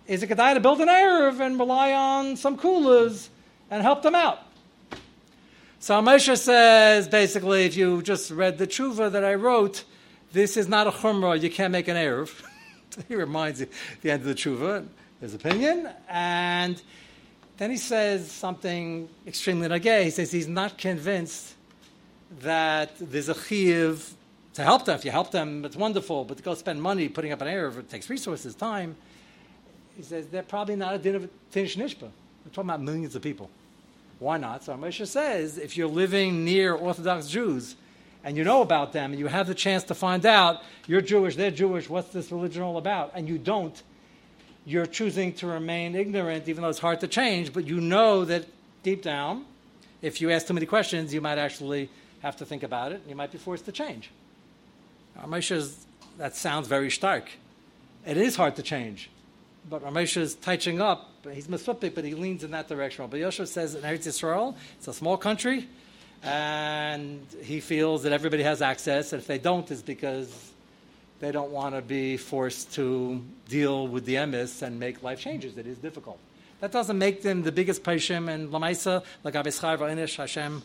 Is 0.07 0.23
it 0.23 0.31
Kedai 0.31 0.55
to 0.55 0.61
build 0.61 0.81
an 0.81 0.89
Erev 0.89 1.39
and 1.41 1.59
rely 1.59 1.93
on 1.93 2.37
some 2.37 2.57
coolers 2.57 3.29
and 3.71 3.83
help 3.83 4.03
them 4.03 4.15
out? 4.15 4.39
So 5.81 6.03
Moshe 6.03 6.37
says, 6.37 7.07
basically, 7.07 7.65
if 7.65 7.77
you 7.77 8.03
just 8.03 8.33
read 8.33 8.59
the 8.59 8.67
tshuva 8.67 9.13
that 9.13 9.25
I 9.25 9.35
wrote, 9.35 9.85
this 10.33 10.57
is 10.57 10.67
not 10.67 10.89
a 10.89 10.91
chumrah, 10.91 11.41
you 11.41 11.51
can't 11.51 11.71
make 11.71 11.87
an 11.87 11.97
Erev. 11.97 12.43
he 13.09 13.15
reminds 13.15 13.61
you 13.61 13.69
the 14.03 14.11
end 14.11 14.23
of 14.23 14.27
the 14.27 14.35
tshuva, 14.35 14.89
his 15.21 15.35
opinion, 15.35 15.89
and 16.09 16.83
then 17.59 17.71
he 17.71 17.77
says 17.77 18.29
something 18.29 19.09
extremely 19.25 19.69
nagay. 19.69 20.03
He 20.03 20.11
says 20.11 20.33
he's 20.33 20.49
not 20.49 20.79
convinced 20.79 21.55
that 22.41 22.91
there's 22.99 23.29
a 23.29 23.41
chiv 23.41 24.15
to 24.55 24.65
help 24.65 24.85
them. 24.85 24.97
If 24.97 25.05
you 25.05 25.13
help 25.13 25.31
them, 25.31 25.65
it's 25.65 25.77
wonderful. 25.77 26.25
But 26.25 26.39
to 26.39 26.43
go 26.43 26.55
spend 26.55 26.83
money 26.83 27.09
putting 27.09 27.31
up 27.31 27.41
an 27.41 27.47
Erev, 27.47 27.79
it 27.79 27.89
takes 27.89 28.11
resources, 28.11 28.57
time. 28.57 28.97
He 29.97 30.03
says 30.03 30.27
they're 30.27 30.43
probably 30.43 30.75
not 30.75 30.97
a 30.97 30.99
din 30.99 31.15
of 31.15 31.31
Tinish. 31.53 31.79
We're 31.79 32.11
talking 32.53 32.69
about 32.69 32.83
millions 32.83 33.15
of 33.15 33.23
people. 33.23 33.49
Why 34.19 34.37
not? 34.37 34.65
So 34.65 34.75
Moshe 34.75 35.07
says 35.07 35.59
if 35.59 35.77
you're 35.77 35.89
living 35.89 36.45
near 36.45 36.75
Orthodox 36.75 37.29
Jews 37.29 37.77
and 38.25 38.37
you 38.37 38.45
know 38.45 38.63
about 38.63 38.93
them 38.93 39.13
and 39.13 39.21
you 39.21 39.29
have 39.29 39.47
the 39.47 39.55
chance 39.55 39.85
to 39.85 39.95
find 39.95 40.27
out, 40.27 40.63
you're 40.87 41.01
Jewish, 41.01 41.37
they're 41.37 41.51
Jewish, 41.51 41.89
what's 41.89 42.09
this 42.11 42.33
religion 42.33 42.63
all 42.63 42.77
about? 42.77 43.13
And 43.15 43.29
you 43.29 43.39
don't, 43.39 43.81
you're 44.65 44.87
choosing 44.87 45.33
to 45.35 45.47
remain 45.47 45.95
ignorant, 45.95 46.49
even 46.49 46.63
though 46.63 46.69
it's 46.69 46.81
hard 46.81 47.01
to 47.01 47.09
change, 47.09 47.53
but 47.53 47.67
you 47.67 47.81
know 47.81 48.25
that 48.25 48.47
deep 48.83 49.03
down, 49.03 49.45
if 50.03 50.21
you 50.21 50.31
ask 50.31 50.47
too 50.47 50.55
many 50.55 50.67
questions, 50.67 51.15
you 51.15 51.21
might 51.21 51.39
actually 51.39 51.89
have 52.21 52.37
to 52.37 52.45
think 52.45 52.63
about 52.63 52.93
it, 52.93 53.01
and 53.01 53.09
you 53.09 53.17
might 53.17 53.31
be 53.31 53.39
forced 53.39 53.65
to 53.67 53.73
change. 53.73 54.11
Ramesha's, 55.21 55.87
that 56.19 56.35
sounds 56.37 56.69
very 56.69 56.91
stark. 56.91 57.31
It 58.07 58.17
is 58.17 58.37
hard 58.37 58.57
to 58.57 58.63
change. 58.63 59.11
But 59.69 59.85
Ramesha 59.85 60.19
is 60.19 60.35
touching 60.35 60.81
up. 60.81 61.08
He's 61.33 61.49
Mesupik, 61.49 61.95
but 61.95 62.05
he 62.05 62.15
leans 62.15 62.45
in 62.45 62.53
that 62.53 62.69
direction. 62.69 63.07
But 63.09 63.21
Yosha 63.21 63.47
says 63.47 63.75
in 63.75 63.83
Eretz 63.83 64.07
Yisrael, 64.07 64.55
it's 64.77 64.89
a 64.89 64.93
small 64.93 65.17
country, 65.17 65.69
and 66.23 67.27
he 67.43 67.61
feels 67.61 68.05
that 68.05 68.13
everybody 68.13 68.43
has 68.45 68.63
access. 68.63 69.13
And 69.13 69.21
if 69.21 69.27
they 69.27 69.39
don't, 69.39 69.71
it's 69.71 69.83
because 69.83 70.53
they 71.21 71.33
don't 71.33 71.51
want 71.51 71.75
to 71.75 71.83
be 71.83 72.17
forced 72.17 72.75
to 72.75 73.23
deal 73.49 73.89
with 73.89 74.05
the 74.05 74.15
emis 74.15 74.63
and 74.63 74.79
make 74.79 75.03
life 75.03 75.21
changes. 75.21 75.59
It 75.59 75.67
is 75.67 75.79
difficult. 75.79 76.19
That 76.61 76.73
doesn't 76.73 76.99
make 76.99 77.23
them 77.23 77.43
the 77.43 77.53
biggest 77.53 77.83
Paishim, 77.83 78.29
and 78.29 78.51
Lamaisa, 78.51 79.03
like 79.25 79.35
Abischar 79.35 79.79
Inish, 79.79 80.17
Hashem 80.17 80.63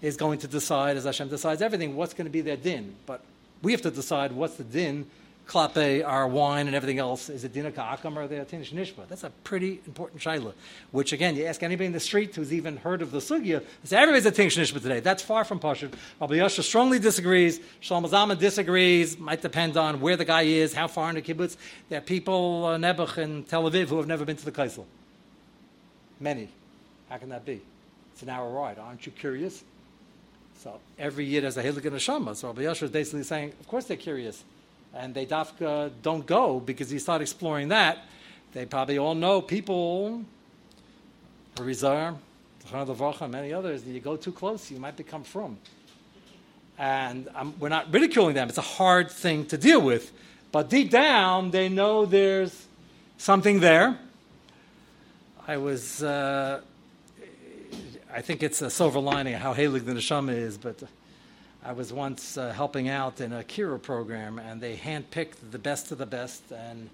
is 0.00 0.16
going 0.16 0.40
to 0.40 0.48
decide, 0.48 0.96
as 0.96 1.04
Hashem 1.04 1.28
decides 1.28 1.62
everything, 1.62 1.96
what's 1.96 2.14
going 2.14 2.26
to 2.26 2.30
be 2.30 2.40
their 2.40 2.56
din. 2.56 2.94
But 3.06 3.24
we 3.62 3.72
have 3.72 3.82
to 3.82 3.90
decide 3.90 4.32
what's 4.32 4.56
the 4.56 4.64
din, 4.64 5.06
klape, 5.52 6.06
our 6.06 6.26
wine, 6.26 6.66
and 6.66 6.74
everything 6.74 6.98
else. 6.98 7.28
Is 7.28 7.44
it 7.44 7.52
din 7.52 7.70
ka'akam 7.70 8.16
or 8.16 8.26
the 8.26 8.36
tinish 8.36 8.72
nishba? 8.72 9.06
That's 9.08 9.24
a 9.24 9.30
pretty 9.44 9.80
important 9.86 10.22
shaila. 10.22 10.52
Which, 10.90 11.12
again, 11.12 11.36
you 11.36 11.44
ask 11.44 11.62
anybody 11.62 11.86
in 11.86 11.92
the 11.92 12.00
street 12.00 12.34
who's 12.34 12.52
even 12.52 12.78
heard 12.78 13.02
of 13.02 13.10
the 13.10 13.18
sugya, 13.18 13.62
say 13.84 13.96
everybody's 13.96 14.26
a 14.26 14.32
tinish 14.32 14.58
nishba 14.58 14.80
today. 14.80 15.00
That's 15.00 15.22
far 15.22 15.44
from 15.44 15.60
pashut. 15.60 15.92
Rabbi 16.20 16.34
Yosha 16.34 16.62
strongly 16.62 16.98
disagrees. 16.98 17.60
Shlomo 17.82 18.08
Zalman 18.08 18.38
disagrees. 18.38 19.18
Might 19.18 19.42
depend 19.42 19.76
on 19.76 20.00
where 20.00 20.16
the 20.16 20.24
guy 20.24 20.42
is, 20.42 20.72
how 20.72 20.88
far 20.88 21.10
in 21.10 21.16
the 21.16 21.22
kibbutz. 21.22 21.56
There 21.88 21.98
are 21.98 22.02
people, 22.02 22.66
uh, 22.66 22.76
Nebuch 22.78 23.18
and 23.18 23.46
Tel 23.46 23.70
Aviv, 23.70 23.88
who 23.88 23.98
have 23.98 24.06
never 24.06 24.24
been 24.24 24.36
to 24.36 24.44
the 24.44 24.52
Kaisel. 24.52 24.84
Many. 26.18 26.48
How 27.10 27.18
can 27.18 27.28
that 27.28 27.44
be? 27.44 27.60
It's 28.12 28.22
an 28.22 28.30
hour 28.30 28.48
ride. 28.48 28.78
Aren't 28.78 29.04
you 29.04 29.12
curious? 29.12 29.64
So 30.58 30.80
every 30.98 31.24
year 31.24 31.40
there's 31.40 31.56
a 31.56 31.62
Hilik 31.62 31.84
and 31.84 31.96
a 31.96 31.98
Shama. 31.98 32.34
So 32.34 32.48
Rabbi 32.48 32.62
Yosha 32.62 32.84
is 32.84 32.90
basically 32.90 33.24
saying, 33.24 33.52
of 33.60 33.68
course 33.68 33.86
they're 33.86 33.96
curious. 33.96 34.44
And 34.94 35.14
they 35.14 35.26
dafka 35.26 35.90
don't 36.02 36.26
go 36.26 36.60
because 36.60 36.92
you 36.92 36.98
start 36.98 37.22
exploring 37.22 37.68
that. 37.68 37.98
They 38.52 38.66
probably 38.66 38.98
all 38.98 39.14
know 39.14 39.40
people, 39.40 40.24
Rizar, 41.56 42.16
many 43.30 43.52
others, 43.52 43.84
you 43.84 44.00
go 44.00 44.16
too 44.16 44.32
close, 44.32 44.70
you 44.70 44.78
might 44.78 44.96
become 44.96 45.24
from. 45.24 45.58
And 46.78 47.28
we're 47.58 47.68
not 47.68 47.92
ridiculing 47.92 48.34
them. 48.34 48.48
It's 48.48 48.58
a 48.58 48.62
hard 48.62 49.10
thing 49.10 49.46
to 49.46 49.58
deal 49.58 49.80
with. 49.80 50.12
But 50.50 50.68
deep 50.68 50.90
down, 50.90 51.50
they 51.50 51.68
know 51.68 52.04
there's 52.04 52.66
something 53.16 53.60
there. 53.60 53.98
I 55.46 55.56
was 55.56 56.02
uh, 56.02 56.60
I 58.14 58.20
think 58.20 58.42
it's 58.42 58.60
a 58.60 58.68
silver 58.68 59.00
lining 59.00 59.34
how 59.34 59.54
Halig 59.54 59.86
the 59.86 59.92
Neshama 59.92 60.36
is, 60.36 60.58
but 60.58 60.82
I 61.64 61.72
was 61.72 61.92
once 61.92 62.36
uh, 62.36 62.52
helping 62.52 62.88
out 62.88 63.20
in 63.20 63.32
a 63.32 63.44
Kira 63.44 63.80
program, 63.80 64.40
and 64.40 64.60
they 64.60 64.76
handpicked 64.76 65.36
the 65.52 65.58
best 65.58 65.92
of 65.92 65.98
the 65.98 66.06
best, 66.06 66.42
and 66.50 66.90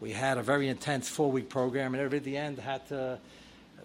we 0.00 0.12
had 0.12 0.38
a 0.38 0.42
very 0.42 0.68
intense 0.68 1.08
four-week 1.08 1.48
program, 1.48 1.92
and 1.92 2.00
everybody 2.00 2.18
at 2.18 2.24
the 2.24 2.36
end 2.36 2.58
had 2.60 2.86
to 2.88 3.18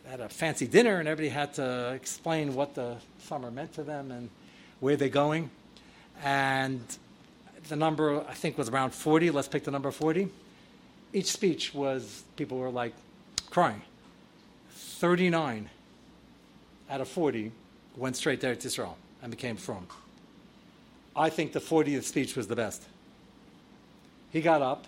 had 0.06 0.19
a 0.19 0.30
fancy 0.30 0.67
dinner, 0.67 1.00
and 1.00 1.08
everybody 1.08 1.30
had 1.30 1.56
to 1.56 1.91
explain 1.93 2.54
what 2.54 2.76
the 2.76 2.97
summer 3.19 3.50
meant 3.50 3.73
to 3.73 3.84
them 3.84 4.12
and 4.12 4.30
where 4.80 4.95
they're 4.95 5.10
going, 5.10 5.50
and 6.23 6.82
the 7.67 7.76
number 7.76 8.23
I 8.30 8.34
think 8.36 8.60
was 8.60 8.69
around 8.69 8.91
40. 8.91 9.32
Let's 9.32 9.47
pick 9.47 9.63
the 9.63 9.71
number 9.71 9.89
40. 9.89 10.30
Each 11.13 11.32
speech 11.32 11.73
was 11.73 12.23
people 12.36 12.60
were 12.60 12.69
like 12.69 12.93
crying. 13.50 13.82
39 14.69 15.69
out 16.91 17.02
of 17.02 17.08
40 17.08 17.52
went 17.95 18.15
straight 18.15 18.39
there 18.39 18.56
to 18.56 18.67
Israel 18.67 18.97
and 19.23 19.32
became 19.32 19.58
from. 19.58 19.88
I 21.18 21.32
think 21.32 21.52
the 21.52 21.60
40th 21.60 22.04
speech 22.04 22.36
was 22.36 22.48
the 22.48 22.56
best. 22.56 22.84
He 24.30 24.40
got 24.40 24.62
up, 24.62 24.86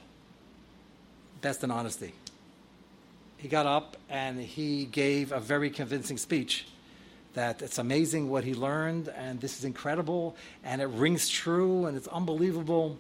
best 1.42 1.64
in 1.64 1.72
honesty. 1.72 2.14
He 3.38 3.48
got 3.48 3.66
up 3.66 3.98
and 4.10 4.40
he 4.40 4.86
gave 4.86 5.32
a 5.32 5.40
very 5.40 5.72
convincing 5.72 6.18
speech 6.18 6.68
that 7.34 7.62
it's 7.64 7.80
amazing 7.80 8.30
what 8.30 8.44
he 8.44 8.54
learned 8.54 9.10
and 9.10 9.42
this 9.42 9.58
is 9.58 9.64
incredible 9.64 10.36
and 10.64 10.82
it 10.82 10.88
rings 10.88 11.30
true 11.30 11.88
and 11.88 11.98
it's 11.98 12.08
unbelievable. 12.08 13.00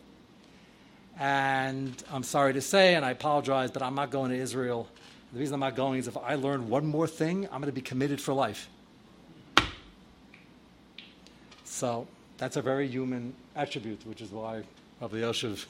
And 1.19 2.01
I'm 2.11 2.23
sorry 2.23 2.53
to 2.53 2.61
say, 2.61 2.95
and 2.95 3.05
I 3.05 3.11
apologize, 3.11 3.69
but 3.69 3.83
I'm 3.83 3.95
not 3.95 4.09
going 4.09 4.31
to 4.31 4.37
Israel. 4.37 4.87
The 5.33 5.39
reason 5.39 5.55
I'm 5.55 5.59
not 5.59 5.75
going 5.75 5.99
is 5.99 6.07
if 6.07 6.17
I 6.17 6.35
learn 6.35 6.69
one 6.69 6.85
more 6.85 7.05
thing, 7.05 7.45
I'm 7.45 7.61
going 7.61 7.65
to 7.65 7.71
be 7.73 7.81
committed 7.81 8.19
for 8.21 8.33
life. 8.33 8.69
So 11.65 12.07
that's 12.39 12.55
a 12.55 12.61
very 12.61 12.87
human 12.87 13.33
attribute, 13.55 14.05
which 14.07 14.21
is 14.21 14.31
why 14.31 14.63
Rabbi 15.01 15.17
Yoshev 15.17 15.65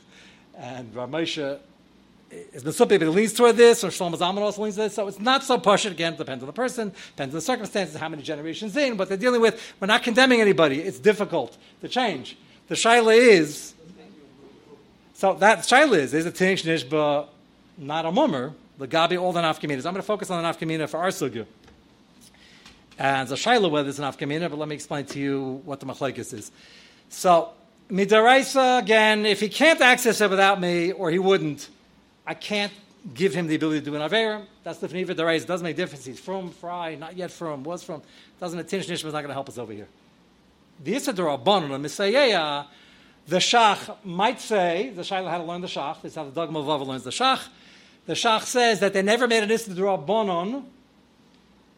and 0.57 0.93
Ramesha 0.93 1.59
has 2.53 2.63
been 2.63 2.73
something 2.73 2.99
that 2.99 3.09
leans 3.09 3.33
toward 3.33 3.57
this, 3.57 3.83
or 3.83 3.87
Shlomo 3.87 4.15
Zalman 4.15 4.37
also 4.37 4.61
leans 4.61 4.75
to 4.75 4.81
this. 4.81 4.93
So 4.93 5.07
it's 5.07 5.19
not 5.19 5.43
so 5.43 5.57
partial. 5.57 5.91
Again, 5.91 6.13
it 6.13 6.17
depends 6.17 6.43
on 6.43 6.47
the 6.47 6.53
person, 6.53 6.89
depends 6.89 7.33
on 7.33 7.37
the 7.37 7.41
circumstances, 7.41 7.95
how 7.95 8.07
many 8.07 8.21
generations 8.21 8.77
in, 8.77 8.97
what 8.97 9.09
they're 9.09 9.17
dealing 9.17 9.41
with. 9.41 9.59
We're 9.79 9.87
not 9.87 10.03
condemning 10.03 10.39
anybody. 10.39 10.79
It's 10.81 10.99
difficult 10.99 11.57
to 11.81 11.87
change. 11.87 12.37
The 12.67 12.75
shaila 12.75 13.17
is 13.17 13.73
so 15.15 15.33
that 15.33 15.59
shaila 15.59 15.97
is 15.97 16.13
is 16.13 16.27
a 16.27 16.31
tinish 16.31 16.63
nishba, 16.63 17.27
not 17.77 18.05
a 18.05 18.11
mummer. 18.11 18.53
The 18.77 18.87
gabi 18.87 19.19
all 19.19 19.33
the 19.33 19.41
nafkaminas. 19.41 19.79
I'm 19.79 19.93
going 19.93 19.95
to 19.95 20.03
focus 20.03 20.29
on 20.29 20.41
the 20.41 20.47
nafkamina 20.47 20.87
for 20.87 20.97
our 20.97 21.09
sugya. 21.09 21.45
And 22.99 23.29
the 23.29 23.35
shaila 23.35 23.71
whether 23.71 23.87
it's 23.87 23.97
an 23.97 24.03
afkamina, 24.03 24.49
but 24.49 24.59
let 24.59 24.67
me 24.67 24.75
explain 24.75 25.05
to 25.05 25.19
you 25.19 25.61
what 25.63 25.79
the 25.79 25.85
machlekes 25.85 26.33
is. 26.33 26.51
So, 27.07 27.51
midaraisa, 27.89 28.79
again, 28.79 29.25
if 29.25 29.39
he 29.39 29.47
can't 29.47 29.79
access 29.79 30.19
it 30.19 30.29
without 30.29 30.59
me, 30.59 30.91
or 30.91 31.09
he 31.09 31.17
wouldn't, 31.17 31.69
I 32.27 32.33
can't 32.33 32.73
give 33.13 33.33
him 33.33 33.47
the 33.47 33.55
ability 33.55 33.79
to 33.79 33.85
do 33.85 33.95
an 33.95 34.01
Avera. 34.01 34.45
That's 34.63 34.79
the 34.79 34.89
Fniva 34.89 35.15
Daraisa. 35.15 35.43
It 35.43 35.47
doesn't 35.47 35.63
make 35.63 35.77
difference. 35.77 36.03
He's 36.03 36.19
from, 36.19 36.51
fry, 36.51 36.95
not 36.95 37.15
yet 37.15 37.31
from, 37.31 37.63
was 37.63 37.83
from. 37.83 38.01
Doesn't 38.41 38.59
attention 38.59 38.93
Nishma 38.93 39.05
is 39.05 39.13
not 39.13 39.21
going 39.21 39.29
to 39.29 39.33
help 39.33 39.47
us 39.47 39.57
over 39.57 39.71
here. 39.71 39.87
The 40.83 40.93
Isidor 40.95 41.41
Abban, 41.41 41.69
the 41.69 42.65
the 43.27 43.37
Shach 43.37 43.95
might 44.03 44.41
say, 44.41 44.91
the 44.93 45.03
Shaila 45.03 45.29
had 45.29 45.37
to 45.37 45.43
learn 45.43 45.61
the 45.61 45.67
Shach, 45.67 46.01
this 46.01 46.11
is 46.11 46.15
how 46.15 46.25
the 46.25 46.31
Dogma 46.31 46.59
of 46.59 46.67
Lava 46.67 46.83
learns 46.83 47.03
the 47.03 47.11
Shach. 47.11 47.47
The 48.07 48.13
Shach 48.13 48.43
says 48.43 48.81
that 48.81 48.91
they 48.91 49.01
never 49.03 49.27
made 49.27 49.43
an 49.43 49.49
Isidor 49.49 50.05
Abbanon 50.05 50.65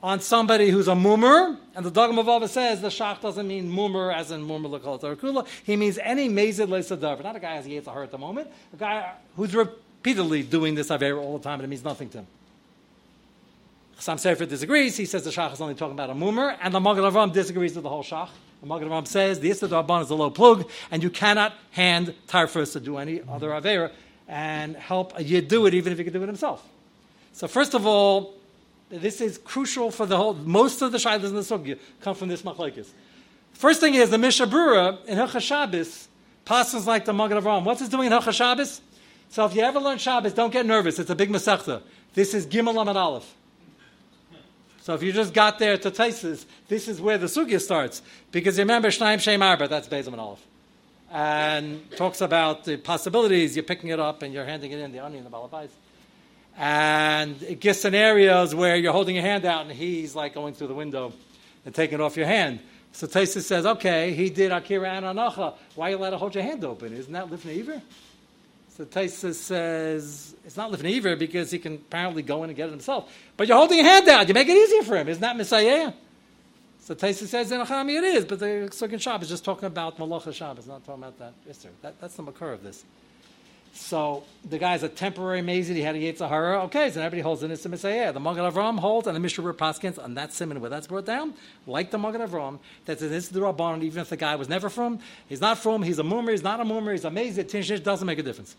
on 0.04 0.20
somebody 0.20 0.70
who's 0.70 0.88
a 0.88 0.96
mummer, 0.96 1.58
and 1.76 1.86
the 1.86 1.92
Dogma 1.92 2.22
of 2.22 2.50
says 2.50 2.82
the 2.82 2.88
shach 2.88 3.22
doesn't 3.22 3.48
mean 3.48 3.70
mummer 3.70 4.12
as 4.12 4.32
in 4.32 4.42
mummer 4.42 4.68
l'kol 4.68 5.48
He 5.64 5.76
means 5.76 6.00
any 6.00 6.28
mazid 6.28 6.68
le'sadav. 6.68 7.24
Not 7.24 7.36
a 7.36 7.40
guy 7.40 7.62
who 7.62 7.76
has 7.76 7.88
a 7.88 7.92
heart 7.92 8.06
at 8.06 8.12
the 8.12 8.18
moment. 8.18 8.50
A 8.74 8.78
guy 8.78 9.14
who's 9.36 9.54
repeatedly 9.54 10.44
doing 10.44 10.76
this 10.76 10.90
aver 10.90 11.18
all 11.18 11.38
the 11.38 11.44
time, 11.44 11.56
and 11.56 11.64
it 11.64 11.68
means 11.68 11.84
nothing 11.84 12.10
to 12.10 12.20
him. 12.20 12.28
Some 14.00 14.18
Sefer 14.18 14.48
disagrees. 14.48 14.98
He 14.98 15.06
says 15.06 15.24
the 15.24 15.30
shach 15.30 15.54
is 15.54 15.62
only 15.62 15.76
talking 15.76 15.94
about 15.94 16.10
a 16.10 16.16
mummer, 16.16 16.58
and 16.62 16.74
the 16.74 16.80
Magen 16.80 17.04
Avram 17.04 17.32
disagrees 17.32 17.76
with 17.76 17.84
the 17.84 17.90
whole 17.90 18.04
shach. 18.04 18.30
The 18.62 18.68
Magen 18.68 18.90
Avram 18.90 19.06
says 19.06 19.40
the 19.40 19.52
Issa 19.52 19.68
Darban 19.68 20.02
is 20.02 20.10
a 20.10 20.16
low 20.16 20.32
plug, 20.32 20.68
and 20.90 21.04
you 21.04 21.12
cannot 21.12 21.54
hand 21.72 22.16
Tarfus 22.28 22.74
to 22.74 22.80
do 22.80 22.98
any 22.98 23.22
other 23.30 23.50
avera 23.50 23.92
and 24.28 24.76
help 24.76 25.18
a 25.20 25.24
yid 25.24 25.48
do 25.48 25.68
it, 25.68 25.76
even 25.76 25.92
if 25.92 26.00
he 26.00 26.04
could 26.04 26.14
do 26.14 26.24
it 26.24 26.28
himself. 26.28 26.68
So 27.34 27.48
first 27.48 27.76
of 27.76 27.86
all, 27.86 28.34
this 28.92 29.22
is 29.22 29.38
crucial 29.38 29.90
for 29.90 30.06
the 30.06 30.18
whole. 30.18 30.34
Most 30.34 30.82
of 30.82 30.92
the 30.92 30.98
shilas 30.98 31.26
in 31.26 31.36
the 31.36 31.42
sugya 31.42 31.80
come 32.02 32.16
from 32.16 32.28
this 32.28 32.42
machlekes. 32.42 32.90
First 33.54 33.80
thing 33.80 33.96
is 33.96 34.10
the 34.10 34.18
Mishabura 34.18 35.06
in 35.06 35.18
Hilchas 35.18 35.42
Shabbos 35.42 36.08
like 36.88 37.06
the 37.06 37.14
Magen 37.14 37.38
Avraham. 37.38 37.64
What's 37.64 37.82
it 37.82 37.92
doing 37.92 38.08
in 38.08 38.14
Hilchas 38.14 38.34
Shabbos? 38.34 38.82
So 39.30 39.46
if 39.46 39.56
you 39.56 39.62
ever 39.62 39.80
learn 39.80 39.98
Shabbos, 39.98 40.34
don't 40.34 40.52
get 40.52 40.66
nervous. 40.66 41.00
It's 41.00 41.10
a 41.10 41.16
big 41.16 41.30
masechta. 41.30 41.82
This 42.14 42.34
is 42.34 42.46
Gimel 42.46 42.74
Amad 42.74 42.96
Aleph. 42.96 43.36
So 44.82 44.96
if 44.96 45.04
you 45.04 45.14
just 45.14 45.34
got 45.34 45.60
there 45.60 45.78
to 45.78 45.92
Taisis, 45.92 46.46
this 46.68 46.88
is 46.88 47.00
where 47.00 47.18
the 47.18 47.28
sugya 47.28 47.62
starts. 47.62 48.02
Because 48.32 48.58
remember, 48.58 48.90
Shnaim 48.90 49.20
Shem 49.20 49.42
Arba, 49.42 49.68
that's 49.68 49.88
Beis 49.88 50.06
Amad 50.06 50.18
Aleph. 50.18 50.46
And 51.12 51.90
talks 51.98 52.20
about 52.22 52.66
the 52.66 52.78
possibilities, 52.78 53.56
you're 53.56 53.64
picking 53.64 53.90
it 53.90 54.00
up 54.00 54.22
and 54.22 54.34
you're 54.34 54.46
handing 54.46 54.72
it 54.72 54.80
in, 54.80 54.92
the 54.92 55.00
onion, 55.00 55.24
the 55.24 55.30
balabais. 55.30 55.70
And 56.58 57.42
it 57.44 57.60
gets 57.60 57.82
scenarios 57.82 58.54
where 58.54 58.76
you're 58.76 58.94
holding 58.94 59.16
your 59.16 59.24
hand 59.24 59.46
out 59.46 59.62
and 59.62 59.72
he's 59.72 60.16
like 60.16 60.34
going 60.34 60.54
through 60.54 60.68
the 60.68 60.74
window 60.74 61.14
and 61.66 61.74
taking 61.74 62.00
it 62.00 62.02
off 62.02 62.18
your 62.18 62.28
hand. 62.28 62.60
So 62.94 63.08
Taisa 63.08 63.42
says, 63.42 63.66
okay, 63.66 64.14
he 64.14 64.30
did 64.30 64.52
Akira 64.52 64.90
and 64.90 65.06
Anacha. 65.06 65.56
Why 65.76 65.88
are 65.88 65.90
you 65.92 65.98
allowed 65.98 66.10
to 66.12 66.18
hold 66.18 66.36
your 66.36 66.44
hand 66.44 66.64
open? 66.66 66.94
Isn't 66.94 67.14
that 67.14 67.28
Lifnei 67.28 67.60
Iver? 67.60 67.82
So 68.76 68.86
Taisa 68.86 69.34
says, 69.34 70.36
it's 70.46 70.58
not 70.58 70.72
Lifnei 70.72 70.98
Iver 70.98 71.16
because 71.16 71.52
he 71.52 71.60
can 71.60 71.76
apparently 71.76 72.22
go 72.22 72.44
in 72.44 72.50
and 72.50 72.58
get 72.58 72.68
it 72.68 72.72
himself. 72.72 73.12
But 73.38 73.48
you're 73.48 73.58
holding 73.58 73.78
your 73.78 73.88
hand 73.88 74.08
out. 74.10 74.28
You 74.28 74.34
make 74.34 74.48
it 74.48 74.58
easier 74.58 74.84
for 74.84 74.98
him. 74.98 75.08
Isn't 75.08 75.22
that 75.22 75.38
Messiah? 75.38 75.94
So 76.82 76.96
Taisa 76.96 77.28
says 77.28 77.52
in 77.52 77.62
Achami 77.62 77.98
it 77.98 78.04
is, 78.04 78.26
but 78.26 78.40
the 78.40 78.70
Sukkot 78.72 79.00
Shabbos 79.00 79.24
is 79.24 79.30
just 79.30 79.46
talking 79.46 79.66
about 79.66 79.98
Malacha 79.98 80.34
Shabbos, 80.34 80.68
not 80.68 80.84
talking 80.84 81.04
about 81.04 81.20
that. 81.20 81.34
Yes, 81.46 81.60
sir. 81.60 81.70
That, 81.84 82.02
that's 82.02 82.16
the 82.16 82.24
makar 82.24 82.52
of 82.52 82.64
this. 82.64 82.84
So 83.74 84.24
the 84.48 84.58
guy's 84.58 84.84
a 84.84 84.90
temporary 84.90 85.42
mazid. 85.42 85.76
He 85.76 85.82
had 85.82 85.96
a 85.96 86.00
Yetzirah. 86.00 86.66
Okay, 86.66 86.92
so 86.92 87.00
everybody 87.00 87.22
holds 87.22 87.42
in 87.42 87.52
it's 87.52 87.66
a 87.66 87.70
Messiah. 87.70 88.12
The 88.12 88.20
Magen 88.20 88.44
Avram 88.44 88.80
holds, 88.80 89.08
and 89.08 89.16
the 89.16 89.20
Mishnah 89.20 89.54
Paskins 89.54 90.02
on 90.02 90.14
that 90.16 90.34
simon 90.34 90.60
where 90.60 90.70
that's 90.70 90.88
brought 90.88 91.06
down, 91.06 91.34
like 91.66 91.90
the 91.90 91.98
Magen 91.98 92.22
Avram, 92.22 92.60
that 92.86 93.00
this 93.00 93.12
is 93.12 93.30
the 93.30 93.40
Rabban, 93.40 93.82
even 93.84 94.02
if 94.02 94.10
the 94.10 94.18
guy 94.18 94.36
was 94.36 94.50
never 94.50 94.70
from, 94.70 95.00
he's 95.28 95.42
not 95.42 95.58
from, 95.58 95.84
he's 95.84 96.00
a 96.00 96.04
mummer, 96.04 96.32
he's 96.32 96.44
not 96.44 96.60
a 96.60 96.66
mummer, 96.66 96.92
he's 96.92 97.06
a 97.06 97.10
mazid, 97.10 97.46
tinshnish, 97.46 97.82
doesn't 97.82 98.06
make 98.06 98.20
a 98.20 98.24
difference. 98.24 98.56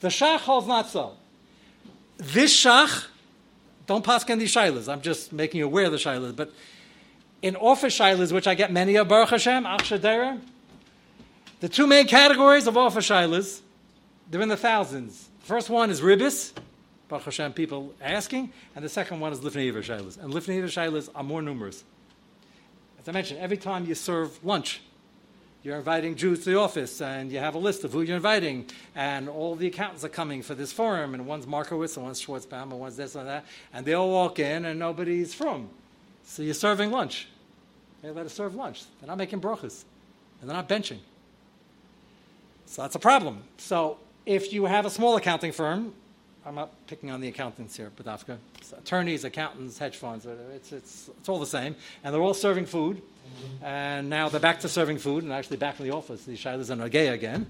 The 0.00 0.08
Shach 0.08 0.40
holds 0.40 0.66
not 0.66 0.88
so. 0.88 1.14
This 2.18 2.54
Shach, 2.54 3.06
don't 3.86 4.04
paskin 4.04 4.38
these 4.38 4.54
shilas. 4.54 4.92
I'm 4.92 5.00
just 5.00 5.32
making 5.32 5.58
you 5.58 5.64
aware 5.64 5.86
of 5.86 5.92
the 5.92 5.98
shilas, 5.98 6.36
but 6.36 6.52
in 7.40 7.56
office 7.56 7.98
shilas, 7.98 8.32
which 8.32 8.46
I 8.46 8.54
get 8.54 8.70
many 8.70 8.96
of, 8.96 9.08
Baruch 9.08 9.30
Hashem, 9.30 9.64
Ach 9.66 9.88
the 11.60 11.68
two 11.68 11.86
main 11.86 12.06
categories 12.06 12.66
of 12.66 12.76
office 12.76 13.08
shilas 13.08 13.61
they're 14.32 14.40
in 14.40 14.48
the 14.48 14.56
thousands. 14.56 15.28
The 15.40 15.46
first 15.46 15.68
one 15.68 15.90
is 15.90 16.00
ribis, 16.00 16.52
Baruch 17.08 17.26
Hashem, 17.26 17.52
people 17.52 17.94
asking, 18.00 18.50
and 18.74 18.82
the 18.82 18.88
second 18.88 19.20
one 19.20 19.30
is 19.30 19.40
lifnei 19.40 19.70
shaylas. 19.70 20.18
And 20.18 20.32
lifnei 20.32 20.62
shaylas 20.64 21.10
are 21.14 21.22
more 21.22 21.42
numerous. 21.42 21.84
As 22.98 23.06
I 23.06 23.12
mentioned, 23.12 23.40
every 23.40 23.58
time 23.58 23.84
you 23.84 23.94
serve 23.94 24.42
lunch, 24.42 24.80
you're 25.62 25.76
inviting 25.76 26.16
Jews 26.16 26.44
to 26.44 26.50
the 26.50 26.58
office, 26.58 27.02
and 27.02 27.30
you 27.30 27.40
have 27.40 27.54
a 27.54 27.58
list 27.58 27.84
of 27.84 27.92
who 27.92 28.00
you're 28.00 28.16
inviting, 28.16 28.64
and 28.94 29.28
all 29.28 29.54
the 29.54 29.66
accountants 29.66 30.02
are 30.02 30.08
coming 30.08 30.40
for 30.40 30.54
this 30.54 30.72
forum, 30.72 31.12
and 31.12 31.26
one's 31.26 31.46
Markowitz, 31.46 31.96
and 31.98 32.06
one's 32.06 32.24
Schwartzbaum, 32.24 32.70
and 32.70 32.80
one's 32.80 32.96
this 32.96 33.14
and 33.14 33.28
that, 33.28 33.44
and 33.74 33.84
they 33.84 33.92
all 33.92 34.10
walk 34.10 34.38
in, 34.38 34.64
and 34.64 34.78
nobody's 34.78 35.34
from. 35.34 35.68
So 36.24 36.42
you're 36.42 36.54
serving 36.54 36.90
lunch. 36.90 37.28
They 38.00 38.10
let 38.10 38.24
us 38.24 38.32
serve 38.32 38.54
lunch. 38.54 38.84
They're 38.98 39.08
not 39.08 39.18
making 39.18 39.42
brachas, 39.42 39.84
and 40.40 40.48
they're 40.48 40.56
not 40.56 40.70
benching. 40.70 41.00
So 42.64 42.80
that's 42.80 42.94
a 42.94 42.98
problem. 42.98 43.42
So 43.58 43.98
if 44.26 44.52
you 44.52 44.66
have 44.66 44.86
a 44.86 44.90
small 44.90 45.16
accounting 45.16 45.52
firm, 45.52 45.94
I'm 46.44 46.56
not 46.56 46.86
picking 46.86 47.10
on 47.10 47.20
the 47.20 47.28
accountants 47.28 47.76
here, 47.76 47.90
Badafka, 47.96 48.36
attorneys, 48.76 49.24
accountants, 49.24 49.78
hedge 49.78 49.96
funds, 49.96 50.26
uh, 50.26 50.34
it's, 50.54 50.72
it's, 50.72 51.08
it's 51.18 51.28
all 51.28 51.38
the 51.38 51.46
same. 51.46 51.76
And 52.02 52.12
they're 52.12 52.20
all 52.20 52.34
serving 52.34 52.66
food. 52.66 53.00
And 53.62 54.10
now 54.10 54.28
they're 54.28 54.40
back 54.40 54.60
to 54.60 54.68
serving 54.68 54.98
food 54.98 55.22
and 55.22 55.32
actually 55.32 55.56
back 55.56 55.78
in 55.78 55.86
the 55.86 55.94
office. 55.94 56.24
The 56.24 56.36
Shilas 56.36 56.70
and 56.70 56.82
Nagay 56.82 57.12
again. 57.12 57.46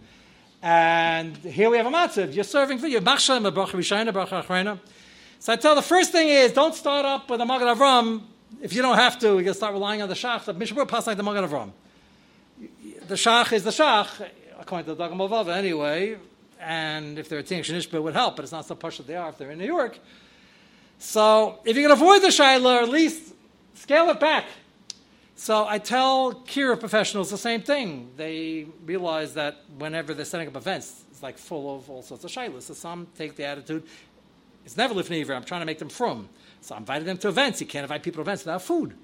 And 0.63 1.37
here 1.39 1.71
we 1.71 1.79
have 1.79 1.87
a 1.87 1.91
matzav. 1.91 2.35
You're 2.35 2.45
serving 2.45 2.79
food. 2.79 2.93
You're 2.93 3.01
machshem, 3.01 3.51
bracha 3.51 3.71
rishayna, 3.71 4.13
bracha 4.13 4.45
achrena. 4.45 4.79
So 5.39 5.55
I 5.55 5.57
tell 5.57 5.75
the 5.75 5.83
first 5.83 6.13
thing 6.13 6.29
is 6.29 6.53
don't 6.53 6.75
start 6.75 7.07
up 7.07 7.31
with 7.31 7.41
a 7.41 7.47
Magen 7.47 7.69
Avram. 7.69 8.23
If 8.61 8.75
you 8.75 8.83
don't 8.83 8.97
have 8.97 9.19
to, 9.21 9.39
you 9.39 9.45
can 9.45 9.55
start 9.55 9.73
relying 9.73 10.03
on 10.03 10.09
the 10.09 10.15
Shach. 10.15 10.45
The 10.45 10.55
Mishabur 10.55 10.87
pass 10.87 11.07
like 11.07 11.17
the 11.17 11.23
Magen 11.23 11.49
Avram. 11.49 11.73
The 13.09 13.15
Shach 13.15 13.53
is 13.53 13.65
the 13.65 13.71
Shach, 13.71 14.29
according 14.61 14.85
to 14.87 14.95
the 14.95 15.09
Dagam 15.09 15.49
anyway 15.49 16.19
and 16.63 17.19
if 17.19 17.29
they're 17.29 17.41
a 17.41 17.43
Tink 17.43 17.61
Shanishba, 17.61 17.95
it 17.95 18.03
would 18.03 18.15
help, 18.15 18.37
but 18.37 18.45
it's 18.45 18.53
not 18.53 18.67
so 18.67 18.75
that 18.75 19.07
they 19.07 19.17
are 19.17 19.29
if 19.29 19.39
they're 19.39 19.51
in 19.51 19.59
New 19.59 19.67
York. 19.67 19.99
So 20.99 21.59
if 21.65 21.77
you 21.77 21.83
can 21.83 21.91
avoid 21.91 22.23
the 22.23 22.31
Shiloh, 22.31 22.83
at 22.83 22.89
least 22.89 23.35
scale 23.75 24.09
it 24.11 24.21
back. 24.21 24.45
So 25.35 25.67
I 25.67 25.79
tell 25.79 26.35
Kira 26.35 26.79
professionals 26.79 27.31
the 27.31 27.39
same 27.39 27.63
thing. 27.63 28.11
They 28.17 28.67
realize 28.85 29.35
that 29.35 29.63
whenever 29.77 30.15
they're 30.15 30.25
setting 30.25 30.47
up 30.47 30.57
events, 30.57 31.03
it's 31.11 31.23
like 31.23 31.37
full 31.37 31.75
of 31.75 31.91
all 31.91 32.03
sorts 32.03 32.23
of 32.23 32.31
shilas. 32.31 32.63
So 32.63 32.75
some 32.75 33.09
take 33.19 33.35
the 33.35 33.45
attitude, 33.45 33.83
it's 34.65 34.77
never 34.77 34.95
lifnei 34.95 35.29
I'm 35.35 35.43
trying 35.43 35.63
to 35.63 35.67
make 35.67 35.81
them 35.81 35.89
from. 35.89 36.29
So 36.61 36.77
I 36.77 36.79
invited 36.79 37.07
them 37.07 37.19
to 37.19 37.29
events. 37.29 37.61
You 37.61 37.67
can't 37.67 37.83
invite 37.83 38.05
people 38.05 38.19
to 38.19 38.23
events 38.23 38.45
without 38.45 38.63
food. 38.63 38.95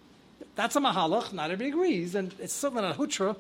That's 0.55 0.77
a 0.77 0.81
mahalach. 0.81 1.33
Not 1.33 1.51
everybody 1.51 1.71
agrees, 1.71 2.15
and 2.15 2.33
it's 2.39 2.53
certainly 2.53 2.83
not 2.83 2.95
a 2.95 2.99
hutra. 2.99 3.35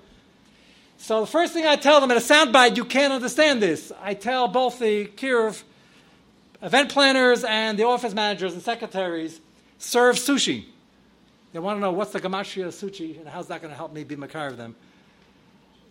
So 0.98 1.20
the 1.20 1.26
first 1.26 1.52
thing 1.52 1.64
I 1.64 1.76
tell 1.76 2.00
them 2.00 2.10
in 2.10 2.16
a 2.16 2.20
soundbite, 2.20 2.76
you 2.76 2.84
can't 2.84 3.12
understand 3.12 3.62
this. 3.62 3.92
I 4.02 4.14
tell 4.14 4.48
both 4.48 4.78
the 4.78 5.06
Kirov 5.06 5.62
event 6.60 6.90
planners 6.90 7.44
and 7.44 7.78
the 7.78 7.84
office 7.84 8.14
managers 8.14 8.52
and 8.52 8.62
secretaries, 8.62 9.40
serve 9.78 10.16
sushi. 10.16 10.66
They 11.52 11.60
want 11.60 11.76
to 11.76 11.80
know 11.80 11.92
what's 11.92 12.12
the 12.12 12.20
gematria 12.20 12.66
of 12.66 12.74
sushi 12.74 13.18
and 13.18 13.28
how's 13.28 13.46
that 13.48 13.62
going 13.62 13.70
to 13.70 13.76
help 13.76 13.92
me 13.92 14.04
be 14.04 14.16
makar 14.16 14.48
of 14.48 14.56
them. 14.56 14.74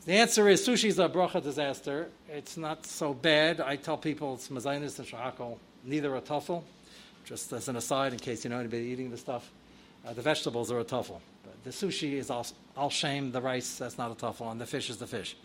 The 0.05 0.13
answer 0.13 0.47
is 0.47 0.65
sushi 0.65 0.89
is 0.89 0.99
a 0.99 1.09
bracha 1.09 1.41
disaster. 1.41 2.09
It's 2.29 2.57
not 2.57 2.85
so 2.85 3.13
bad. 3.13 3.59
I 3.59 3.75
tell 3.75 3.97
people 3.97 4.35
it's 4.35 4.49
mazainis 4.49 4.99
and 4.99 5.07
shahakol, 5.07 5.57
neither 5.83 6.15
a 6.15 6.21
tuffle. 6.21 6.63
Just 7.25 7.51
as 7.51 7.67
an 7.67 7.75
aside, 7.75 8.13
in 8.13 8.19
case 8.19 8.43
you 8.43 8.49
know 8.49 8.59
anybody 8.59 8.83
eating 8.83 9.09
the 9.09 9.17
stuff, 9.17 9.51
uh, 10.05 10.13
the 10.13 10.21
vegetables 10.21 10.71
are 10.71 10.79
a 10.79 10.85
tuffle. 10.85 11.19
The 11.67 11.73
sushi 11.73 12.13
is 12.13 12.29
all, 12.29 12.47
all 12.77 12.89
shame, 12.89 13.33
the 13.33 13.41
rice, 13.41 13.75
that's 13.77 13.97
not 13.97 14.09
a 14.09 14.15
tuffle, 14.15 14.49
and 14.49 14.61
the 14.61 14.65
fish 14.65 14.89
is 14.89 14.95
the 14.95 15.05
fish. 15.05 15.35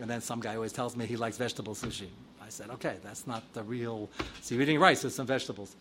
And 0.00 0.10
then 0.10 0.20
some 0.20 0.40
guy 0.40 0.56
always 0.56 0.72
tells 0.72 0.96
me 0.96 1.06
he 1.06 1.14
likes 1.14 1.36
vegetable 1.36 1.76
sushi. 1.76 2.08
I 2.42 2.48
said, 2.48 2.70
okay, 2.70 2.96
that's 3.04 3.24
not 3.24 3.44
the 3.52 3.62
real. 3.62 4.10
So 4.40 4.56
you're 4.56 4.62
eating 4.62 4.80
rice 4.80 5.04
with 5.04 5.12
some 5.12 5.28
vegetables. 5.28 5.76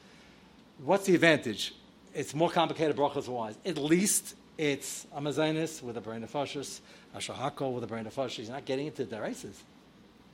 What's 0.84 1.08
the 1.08 1.15
advantage? 1.15 1.73
It's 2.13 2.36
more 2.36 2.52
complicated 2.52 2.95
brachas 2.95 3.28
wise. 3.28 3.56
At 3.65 3.80
least 3.80 4.36
it's 4.60 5.08
a 5.12 5.19
mazanis 5.19 5.82
with 5.82 5.97
a 5.97 6.02
brain 6.02 6.21
of 6.21 6.32
fashis, 6.32 6.82
a 7.15 7.17
shahako 7.17 7.73
with 7.73 7.84
a 7.84 7.88
brain 7.88 8.06
of 8.06 8.13
fashis. 8.13 8.43
You're 8.43 8.54
not 8.54 8.65
getting 8.65 8.86
into 8.86 9.06
the 9.06 9.19
races. 9.19 9.63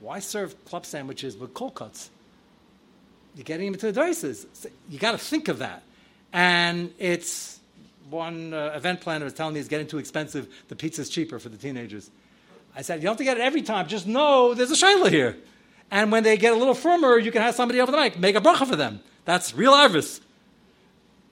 Why 0.00 0.18
serve 0.18 0.62
club 0.66 0.84
sandwiches 0.84 1.34
with 1.34 1.54
cold 1.54 1.76
cuts? 1.76 2.10
You're 3.34 3.44
getting 3.44 3.68
into 3.68 3.90
the 3.90 3.98
races. 3.98 4.68
You 4.90 4.98
got 4.98 5.12
to 5.12 5.18
think 5.18 5.48
of 5.48 5.60
that. 5.60 5.82
And 6.30 6.92
it's 6.98 7.56
one 8.10 8.54
uh, 8.54 8.72
event 8.74 9.00
planner 9.00 9.24
was 9.24 9.34
telling 9.34 9.54
me 9.54 9.60
it's 9.60 9.68
getting 9.68 9.86
too 9.86 9.98
expensive. 9.98 10.48
The 10.68 10.76
pizza's 10.76 11.08
cheaper 11.08 11.38
for 11.38 11.48
the 11.48 11.56
teenagers. 11.56 12.10
I 12.74 12.82
said, 12.82 12.96
you 12.96 13.02
don't 13.02 13.12
have 13.12 13.18
to 13.18 13.24
get 13.24 13.38
it 13.38 13.40
every 13.40 13.62
time. 13.62 13.88
Just 13.88 14.06
know 14.06 14.54
there's 14.54 14.70
a 14.70 14.74
shayla 14.74 15.10
here. 15.10 15.36
And 15.90 16.12
when 16.12 16.22
they 16.22 16.36
get 16.36 16.52
a 16.52 16.56
little 16.56 16.74
firmer, 16.74 17.18
you 17.18 17.32
can 17.32 17.42
have 17.42 17.54
somebody 17.54 17.80
over 17.80 17.92
the 17.92 17.98
mic 17.98 18.18
make 18.18 18.36
a 18.36 18.40
bracha 18.40 18.66
for 18.66 18.76
them. 18.76 19.00
That's 19.24 19.54
real 19.54 19.72
arvis. 19.72 20.20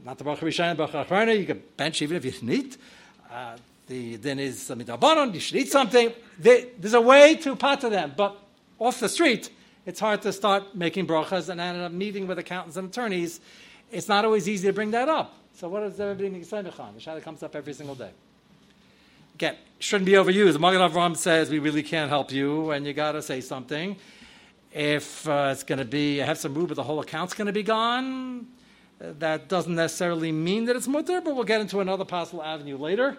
Not 0.04 0.18
the 0.18 0.24
bracha 0.24 0.40
rishayim, 0.40 0.76
bracha 0.76 1.06
achrona. 1.06 1.38
You 1.38 1.46
can 1.46 1.62
bench 1.76 2.02
even 2.02 2.16
if 2.16 2.24
you 2.24 2.32
need. 2.42 2.76
Uh, 3.30 3.56
the 3.86 4.16
then 4.16 4.38
is 4.38 4.68
midabanon. 4.70 5.34
You 5.34 5.40
should 5.40 5.56
eat 5.56 5.70
something. 5.70 6.12
They, 6.38 6.68
there's 6.78 6.94
a 6.94 7.00
way 7.00 7.34
to 7.36 7.56
pata 7.56 7.90
them, 7.90 8.14
but 8.16 8.36
off 8.78 9.00
the 9.00 9.08
street, 9.08 9.50
it's 9.86 10.00
hard 10.00 10.22
to 10.22 10.32
start 10.32 10.74
making 10.74 11.06
brachas 11.06 11.48
and 11.48 11.60
end 11.60 11.80
up 11.82 11.92
meeting 11.92 12.26
with 12.26 12.38
accountants 12.38 12.76
and 12.76 12.88
attorneys. 12.88 13.40
It's 13.92 14.08
not 14.08 14.24
always 14.24 14.48
easy 14.48 14.68
to 14.68 14.72
bring 14.72 14.92
that 14.92 15.08
up. 15.08 15.34
So 15.56 15.68
what 15.68 15.80
does 15.80 16.00
everybody 16.00 16.30
make 16.30 16.48
The 16.48 16.56
shaila 16.56 17.22
comes 17.22 17.44
up 17.44 17.54
every 17.54 17.74
single 17.74 17.94
day. 17.94 18.10
Again, 19.36 19.54
shouldn't 19.78 20.06
be 20.06 20.12
overused. 20.12 20.58
Magen 20.58 20.80
Avram 20.80 21.16
says 21.16 21.48
we 21.48 21.60
really 21.60 21.84
can't 21.84 22.08
help 22.08 22.32
you, 22.32 22.72
and 22.72 22.84
you 22.84 22.92
got 22.92 23.12
to 23.12 23.22
say 23.22 23.40
something. 23.40 23.96
If 24.72 25.28
uh, 25.28 25.50
it's 25.52 25.62
going 25.62 25.78
to 25.78 25.84
be 25.84 26.20
I 26.20 26.26
have 26.26 26.38
some 26.38 26.54
room, 26.54 26.66
but 26.66 26.74
the 26.74 26.82
whole 26.82 26.98
account's 26.98 27.34
going 27.34 27.46
to 27.46 27.52
be 27.52 27.62
gone, 27.62 28.48
that 28.98 29.48
doesn't 29.48 29.76
necessarily 29.76 30.32
mean 30.32 30.64
that 30.64 30.74
it's 30.74 30.88
mutter, 30.88 31.20
but 31.20 31.36
we'll 31.36 31.44
get 31.44 31.60
into 31.60 31.78
another 31.78 32.04
possible 32.04 32.42
avenue 32.42 32.76
later. 32.76 33.16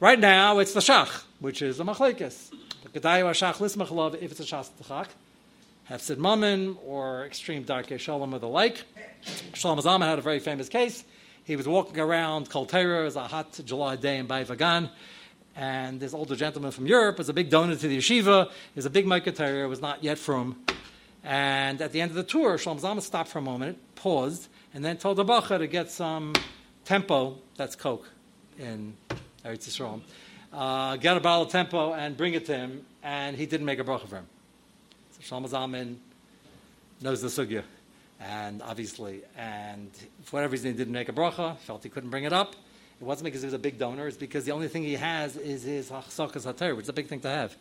Right 0.00 0.20
now, 0.20 0.58
it's 0.58 0.74
the 0.74 0.80
shach, 0.80 1.24
which 1.38 1.62
is 1.62 1.80
a 1.80 1.84
machlekes. 1.84 2.50
The 2.92 3.00
shach 3.00 4.22
if 4.22 4.32
it's 4.32 4.40
a 4.40 4.44
shas 4.44 4.68
tachak, 4.82 5.06
hefsid 5.90 6.18
mammon 6.18 6.76
or 6.84 7.24
extreme 7.24 7.62
dark 7.62 7.90
shalom 7.98 8.34
or 8.34 8.38
the 8.38 8.48
like. 8.48 8.82
Shlomo 9.52 9.82
Zalman 9.82 10.06
had 10.06 10.18
a 10.18 10.22
very 10.22 10.40
famous 10.40 10.68
case. 10.68 11.04
He 11.44 11.56
was 11.56 11.66
walking 11.66 11.98
around 11.98 12.50
Kol 12.50 12.66
Torah, 12.66 13.00
it 13.00 13.04
was 13.04 13.16
a 13.16 13.26
hot 13.26 13.58
July 13.64 13.96
day 13.96 14.18
in 14.18 14.28
Bayit 14.28 14.46
Vegan, 14.46 14.90
and 15.56 15.98
this 15.98 16.14
older 16.14 16.36
gentleman 16.36 16.70
from 16.70 16.86
Europe 16.86 17.18
was 17.18 17.28
a 17.28 17.32
big 17.32 17.50
donor 17.50 17.74
to 17.74 17.88
the 17.88 17.98
yeshiva, 17.98 18.50
is 18.76 18.84
a 18.84 18.90
big 18.90 19.06
Maikatera, 19.06 19.68
was 19.68 19.80
not 19.80 20.04
yet 20.04 20.18
from. 20.18 20.56
And 21.24 21.80
at 21.80 21.92
the 21.92 22.00
end 22.00 22.10
of 22.10 22.16
the 22.16 22.22
tour, 22.22 22.56
Shlomo 22.56 22.80
Zalman 22.80 23.02
stopped 23.02 23.30
for 23.30 23.38
a 23.38 23.42
moment, 23.42 23.78
paused, 23.94 24.48
and 24.74 24.84
then 24.84 24.96
told 24.96 25.16
the 25.16 25.24
Bacha 25.24 25.58
to 25.58 25.66
get 25.66 25.90
some 25.90 26.34
tempo, 26.84 27.38
that's 27.56 27.74
Coke 27.74 28.08
in 28.58 28.94
Eretz 29.44 29.68
Yisrael, 29.68 30.00
uh, 30.52 30.96
get 30.96 31.16
a 31.16 31.20
bottle 31.20 31.46
of 31.46 31.52
tempo 31.52 31.94
and 31.94 32.16
bring 32.16 32.34
it 32.34 32.46
to 32.46 32.56
him, 32.56 32.84
and 33.02 33.36
he 33.36 33.46
didn't 33.46 33.66
make 33.66 33.78
a 33.78 33.84
bracha 33.84 34.06
for 34.06 34.16
him. 34.16 34.26
So 35.20 35.36
Zalman 35.36 35.96
knows 37.00 37.22
the 37.22 37.28
sugya 37.28 37.64
and 38.20 38.62
obviously, 38.62 39.22
and 39.36 39.90
for 40.24 40.36
whatever 40.36 40.52
reason 40.52 40.72
he 40.72 40.76
didn't 40.76 40.92
make 40.92 41.08
a 41.08 41.12
bracha, 41.12 41.56
felt 41.58 41.82
he 41.82 41.88
couldn't 41.88 42.10
bring 42.10 42.24
it 42.24 42.32
up. 42.32 42.54
It 43.00 43.04
wasn't 43.04 43.24
because 43.24 43.40
he 43.40 43.46
was 43.46 43.54
a 43.54 43.58
big 43.58 43.78
donor, 43.78 44.06
it's 44.06 44.16
because 44.16 44.44
the 44.44 44.52
only 44.52 44.68
thing 44.68 44.82
he 44.82 44.94
has 44.94 45.36
is 45.36 45.62
his 45.62 45.90
hachsakas 45.90 46.44
hater, 46.44 46.74
which 46.74 46.84
is 46.84 46.88
a 46.90 46.92
big 46.92 47.08
thing 47.08 47.20
to 47.20 47.28
have. 47.28 47.56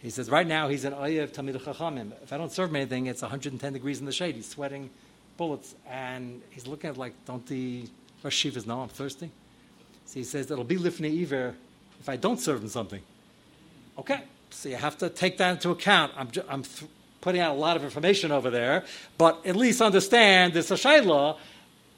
He 0.00 0.10
says, 0.10 0.28
right 0.28 0.46
now 0.46 0.66
he's 0.66 0.84
an 0.84 0.94
oyev 0.94 1.30
tamid 1.32 1.56
chachamim. 1.60 2.10
If 2.24 2.32
I 2.32 2.36
don't 2.36 2.50
serve 2.50 2.70
him 2.70 2.76
anything, 2.76 3.06
it's 3.06 3.22
110 3.22 3.72
degrees 3.72 4.00
in 4.00 4.06
the 4.06 4.12
shade. 4.12 4.34
He's 4.34 4.48
sweating 4.48 4.90
bullets, 5.36 5.76
and 5.88 6.42
he's 6.50 6.66
looking 6.66 6.90
at 6.90 6.98
like, 6.98 7.14
don't 7.24 7.46
the 7.46 7.84
Rosh 8.24 8.44
Shivas 8.44 8.66
know 8.66 8.80
I'm 8.80 8.88
thirsty? 8.88 9.30
So 10.06 10.14
he 10.14 10.24
says, 10.24 10.50
it'll 10.50 10.64
be 10.64 10.76
lifnei 10.76 11.22
iver 11.22 11.54
if 12.00 12.08
I 12.08 12.16
don't 12.16 12.40
serve 12.40 12.62
him 12.62 12.68
something. 12.68 13.00
Okay, 13.96 14.22
so 14.50 14.68
you 14.68 14.76
have 14.76 14.98
to 14.98 15.08
take 15.08 15.38
that 15.38 15.52
into 15.52 15.70
account. 15.70 16.12
I'm, 16.16 16.28
I'm 16.48 16.64
th- 16.64 16.90
putting 17.22 17.40
out 17.40 17.56
a 17.56 17.58
lot 17.58 17.76
of 17.76 17.84
information 17.84 18.30
over 18.30 18.50
there, 18.50 18.84
but 19.16 19.46
at 19.46 19.56
least 19.56 19.80
understand 19.80 20.52
this 20.52 20.70
a 20.70 20.74
shayla 20.74 21.38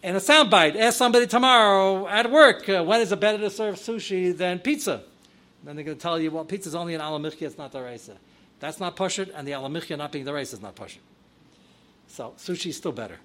and 0.05 0.17
a 0.17 0.21
soundbite. 0.21 0.77
Ask 0.77 0.99
somebody 0.99 1.27
tomorrow 1.27 2.07
at 2.07 2.31
work, 2.31 2.69
uh, 2.69 2.85
when 2.85 3.01
is 3.01 3.11
it 3.11 3.19
better 3.19 3.39
to 3.39 3.51
serve 3.51 3.75
sushi 3.75 4.37
than 4.37 4.61
pizza? 4.61 4.93
And 4.95 5.03
then 5.65 5.77
they're 5.77 5.85
going 5.85 5.97
to 5.97 6.03
tell 6.03 6.21
you, 6.21 6.31
well, 6.31 6.45
pizza's 6.45 6.75
only 6.75 6.95
an 6.95 7.01
alamichya, 7.01 7.43
it's 7.43 7.59
not 7.59 7.73
the 7.73 7.83
raisa. 7.83 8.17
That's 8.61 8.79
not 8.79 8.97
pushit, 8.97 9.33
and 9.35 9.49
the 9.49 9.53
alamichya 9.53 9.99
not 9.99 10.13
being 10.13 10.25
the 10.25 10.33
raisa 10.33 10.57
is 10.57 10.63
not 10.63 10.77
pushit. 10.77 10.99
So 12.07 12.35
sushi 12.39 12.67
is 12.67 12.77
still 12.77 12.93
better. 12.93 13.19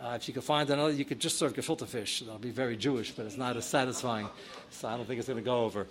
Uh, 0.00 0.12
if 0.20 0.28
you 0.28 0.34
could 0.34 0.44
find 0.44 0.68
another, 0.68 0.92
you 0.92 1.06
could 1.06 1.18
just 1.18 1.38
serve 1.38 1.54
gefilte 1.54 1.86
fish. 1.86 2.20
That'll 2.20 2.38
be 2.38 2.50
very 2.50 2.76
Jewish, 2.76 3.12
but 3.12 3.24
it's 3.24 3.38
not 3.38 3.56
as 3.56 3.64
satisfying. 3.64 4.28
So 4.68 4.88
I 4.88 4.96
don't 4.98 5.06
think 5.06 5.18
it's 5.18 5.28
going 5.28 5.38
to 5.38 5.44
go 5.44 5.64
over. 5.64 5.86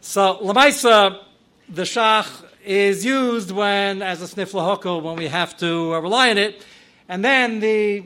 So 0.00 0.38
lamaisa, 0.42 1.22
the 1.70 1.82
shach 1.82 2.44
is 2.64 3.04
used 3.04 3.50
when, 3.50 4.02
as 4.02 4.20
a 4.20 4.28
sniff 4.28 4.52
lahoko, 4.52 5.02
when 5.02 5.16
we 5.16 5.28
have 5.28 5.56
to 5.58 5.94
uh, 5.94 6.00
rely 6.00 6.30
on 6.30 6.38
it, 6.38 6.64
and 7.08 7.24
then 7.24 7.60
the 7.60 8.04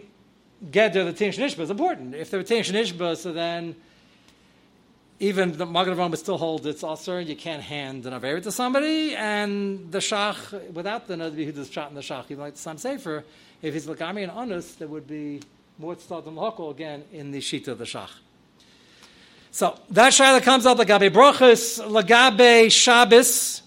geder, 0.70 1.04
the 1.04 1.12
tin 1.12 1.32
shnishba, 1.32 1.60
is 1.60 1.70
important. 1.70 2.14
If 2.14 2.30
there 2.30 2.38
were 2.38 2.44
tin 2.44 2.62
shnishba, 2.62 3.16
so 3.16 3.32
then 3.32 3.74
even 5.20 5.56
the 5.56 5.66
Magen 5.66 5.94
Avraham 5.94 6.16
still 6.16 6.38
holds 6.38 6.66
it's 6.66 6.82
also 6.82 7.18
you 7.18 7.36
can't 7.36 7.62
hand 7.62 8.04
an 8.06 8.12
Avera 8.12 8.42
to 8.42 8.52
somebody, 8.52 9.14
and 9.14 9.90
the 9.90 9.98
Shach, 9.98 10.72
without 10.72 11.06
the 11.06 11.14
Nadvi 11.14 11.52
who 11.52 11.64
shot 11.64 11.88
in 11.88 11.94
the 11.94 12.02
Shach, 12.02 12.24
even 12.30 12.40
like 12.40 12.54
the 12.54 12.58
Sam 12.58 12.76
Sefer, 12.76 13.24
if 13.62 13.72
he's 13.72 13.86
Lakami 13.86 14.22
and 14.24 14.32
Anus, 14.32 14.74
there 14.74 14.88
would 14.88 15.06
be 15.06 15.40
more 15.78 15.94
Tzad 15.94 16.24
than 16.24 16.34
Lokal 16.34 16.70
again 16.70 17.04
in 17.12 17.30
the 17.30 17.38
Shita 17.38 17.68
of 17.68 17.78
the 17.78 17.84
Shach. 17.84 18.10
So 19.54 19.78
that 19.90 20.12
Shaila 20.12 20.42
comes 20.42 20.66
up 20.66 20.78
Lagabe 20.78 21.12
Brochus, 21.12 21.80
Lagabe 21.80 22.72
Shabbos. 22.72 23.62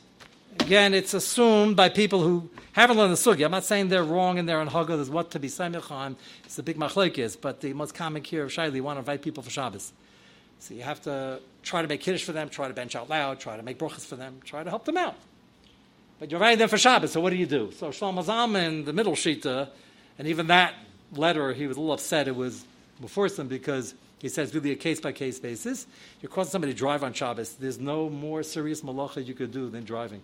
Again, 0.60 0.94
it's 0.94 1.14
assumed 1.14 1.78
by 1.78 1.88
people 1.88 2.22
who 2.22 2.50
haven't 2.74 2.98
learned 2.98 3.14
the 3.14 3.16
sugi. 3.16 3.46
I'm 3.46 3.52
not 3.52 3.64
saying 3.64 3.88
they're 3.88 4.04
wrong 4.04 4.38
and 4.38 4.50
they're 4.50 4.62
in 4.62 4.68
Haggah. 4.68 4.98
There's 4.98 5.10
what 5.10 5.32
to 5.32 5.40
be 5.40 5.48
Samichan. 5.48 6.18
It's 6.44 6.58
the 6.58 6.64
big 6.64 6.76
machlekes, 6.76 7.40
but 7.40 7.62
the 7.62 7.72
most 7.72 7.94
common 7.94 8.22
cure 8.22 8.44
of 8.44 8.52
Shaila, 8.52 8.76
you 8.76 8.84
want 8.84 8.98
to 8.98 9.00
invite 9.00 9.22
people 9.22 9.42
for 9.42 9.50
Shabbos. 9.50 9.94
So 10.60 10.74
you 10.74 10.82
have 10.82 11.02
to 11.04 11.40
try 11.64 11.82
to 11.82 11.88
make 11.88 12.02
kiddush 12.02 12.26
for 12.26 12.34
them, 12.34 12.50
try 12.50 12.68
to 12.68 12.74
bench 12.74 12.94
out 12.94 13.10
loud, 13.10 13.40
try 13.40 13.56
to 13.56 13.64
make 13.64 13.80
brachas 13.80 14.06
for 14.06 14.18
them, 14.18 14.42
try 14.44 14.66
to 14.66 14.70
help 14.70 14.84
them 14.84 14.98
out. 14.98 15.16
But 16.20 16.32
you're 16.32 16.38
inviting 16.38 16.60
them 16.60 16.68
for 16.68 16.78
Shabbos, 16.78 17.14
so 17.14 17.22
what 17.22 17.30
do 17.30 17.38
you 17.38 17.46
do? 17.46 17.72
So 17.72 17.92
Shlomo 17.92 18.26
Zalman, 18.26 18.84
the 18.84 18.92
middle 18.92 19.14
shita, 19.14 19.70
and 20.20 20.28
even 20.28 20.48
that 20.48 20.74
letter, 21.14 21.54
he 21.54 21.66
was 21.66 21.78
a 21.78 21.80
little 21.80 21.94
upset. 21.94 22.28
It 22.28 22.36
was 22.36 22.66
before 23.00 23.30
some 23.30 23.48
because 23.48 23.94
he 24.20 24.30
says 24.30 24.54
really 24.54 24.72
a 24.72 24.76
case 24.76 25.00
by 25.00 25.12
case 25.12 25.40
basis. 25.40 25.86
You're 26.22 26.32
causing 26.32 26.52
somebody 26.52 26.74
to 26.74 26.78
drive 26.78 27.04
on 27.04 27.14
Shabbos. 27.14 27.54
There's 27.54 27.80
no 27.80 28.10
more 28.10 28.44
serious 28.44 28.82
malacha 28.82 29.26
you 29.26 29.34
could 29.34 29.52
do 29.52 29.70
than 29.70 29.84
driving. 29.84 30.22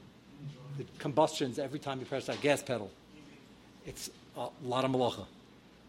The 0.78 0.86
combustions 0.98 1.60
every 1.60 1.80
time 1.80 2.00
you 2.00 2.06
press 2.06 2.26
that 2.26 2.42
gas 2.42 2.64
pedal. 2.64 2.90
It's 3.86 4.10
a 4.36 4.48
lot 4.64 4.86
of 4.86 4.92
malacha. 4.92 5.26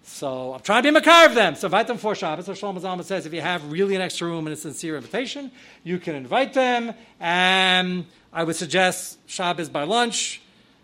So 0.07 0.53
I'm 0.53 0.61
trying 0.61 0.83
to 0.83 0.89
be 0.89 0.93
makar 0.93 1.27
of 1.27 1.35
them. 1.35 1.55
So 1.55 1.67
invite 1.67 1.87
them 1.87 1.97
for 1.97 2.15
Shabbos. 2.15 2.45
So 2.45 2.53
Shlomo 2.53 2.79
Zalman 2.79 3.05
says 3.05 3.25
if 3.25 3.33
you 3.33 3.41
have 3.41 3.73
really 3.73 3.95
an 3.95 4.03
extra 4.03 4.29
room 4.29 4.47
and 4.47 4.53
a 4.53 4.57
sincere 4.57 4.97
invitation, 4.97 5.51
you 5.83 5.99
can 5.99 6.15
invite 6.15 6.53
them. 6.53 6.93
And 7.21 8.05
I 8.31 8.45
would 8.45 8.57
suggest 8.57 9.19
Shabbos 9.27 9.71
by 9.71 9.85
lunch. 9.85 10.43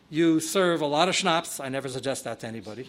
You 0.09 0.41
serve 0.41 0.81
a 0.81 0.87
lot 0.87 1.11
of 1.11 1.15
schnapps. 1.15 1.61
I 1.61 1.69
never 1.69 1.89
suggest 1.89 2.25
that 2.25 2.41
to 2.41 2.47
anybody. 2.47 2.89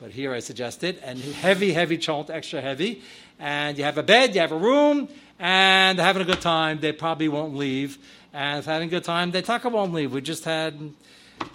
But 0.00 0.10
here 0.10 0.32
I 0.32 0.40
suggest 0.40 0.82
it. 0.82 1.00
And 1.04 1.18
heavy, 1.18 1.72
heavy 1.72 1.98
chont, 1.98 2.30
extra 2.30 2.60
heavy. 2.60 3.02
And 3.38 3.76
you 3.76 3.84
have 3.84 3.98
a 3.98 4.02
bed, 4.02 4.34
you 4.34 4.40
have 4.40 4.52
a 4.52 4.56
room, 4.56 5.08
and 5.38 5.98
they're 5.98 6.06
having 6.06 6.22
a 6.22 6.26
good 6.26 6.40
time. 6.40 6.80
They 6.80 6.92
probably 6.92 7.28
won't 7.28 7.56
leave. 7.56 7.98
And 8.32 8.60
if 8.60 8.64
having 8.64 8.88
a 8.88 8.90
good 8.90 9.04
time, 9.04 9.30
they 9.30 9.42
talk 9.42 9.64
won't 9.64 9.92
leave. 9.92 10.12
We 10.12 10.20
just 10.20 10.44
had 10.44 10.94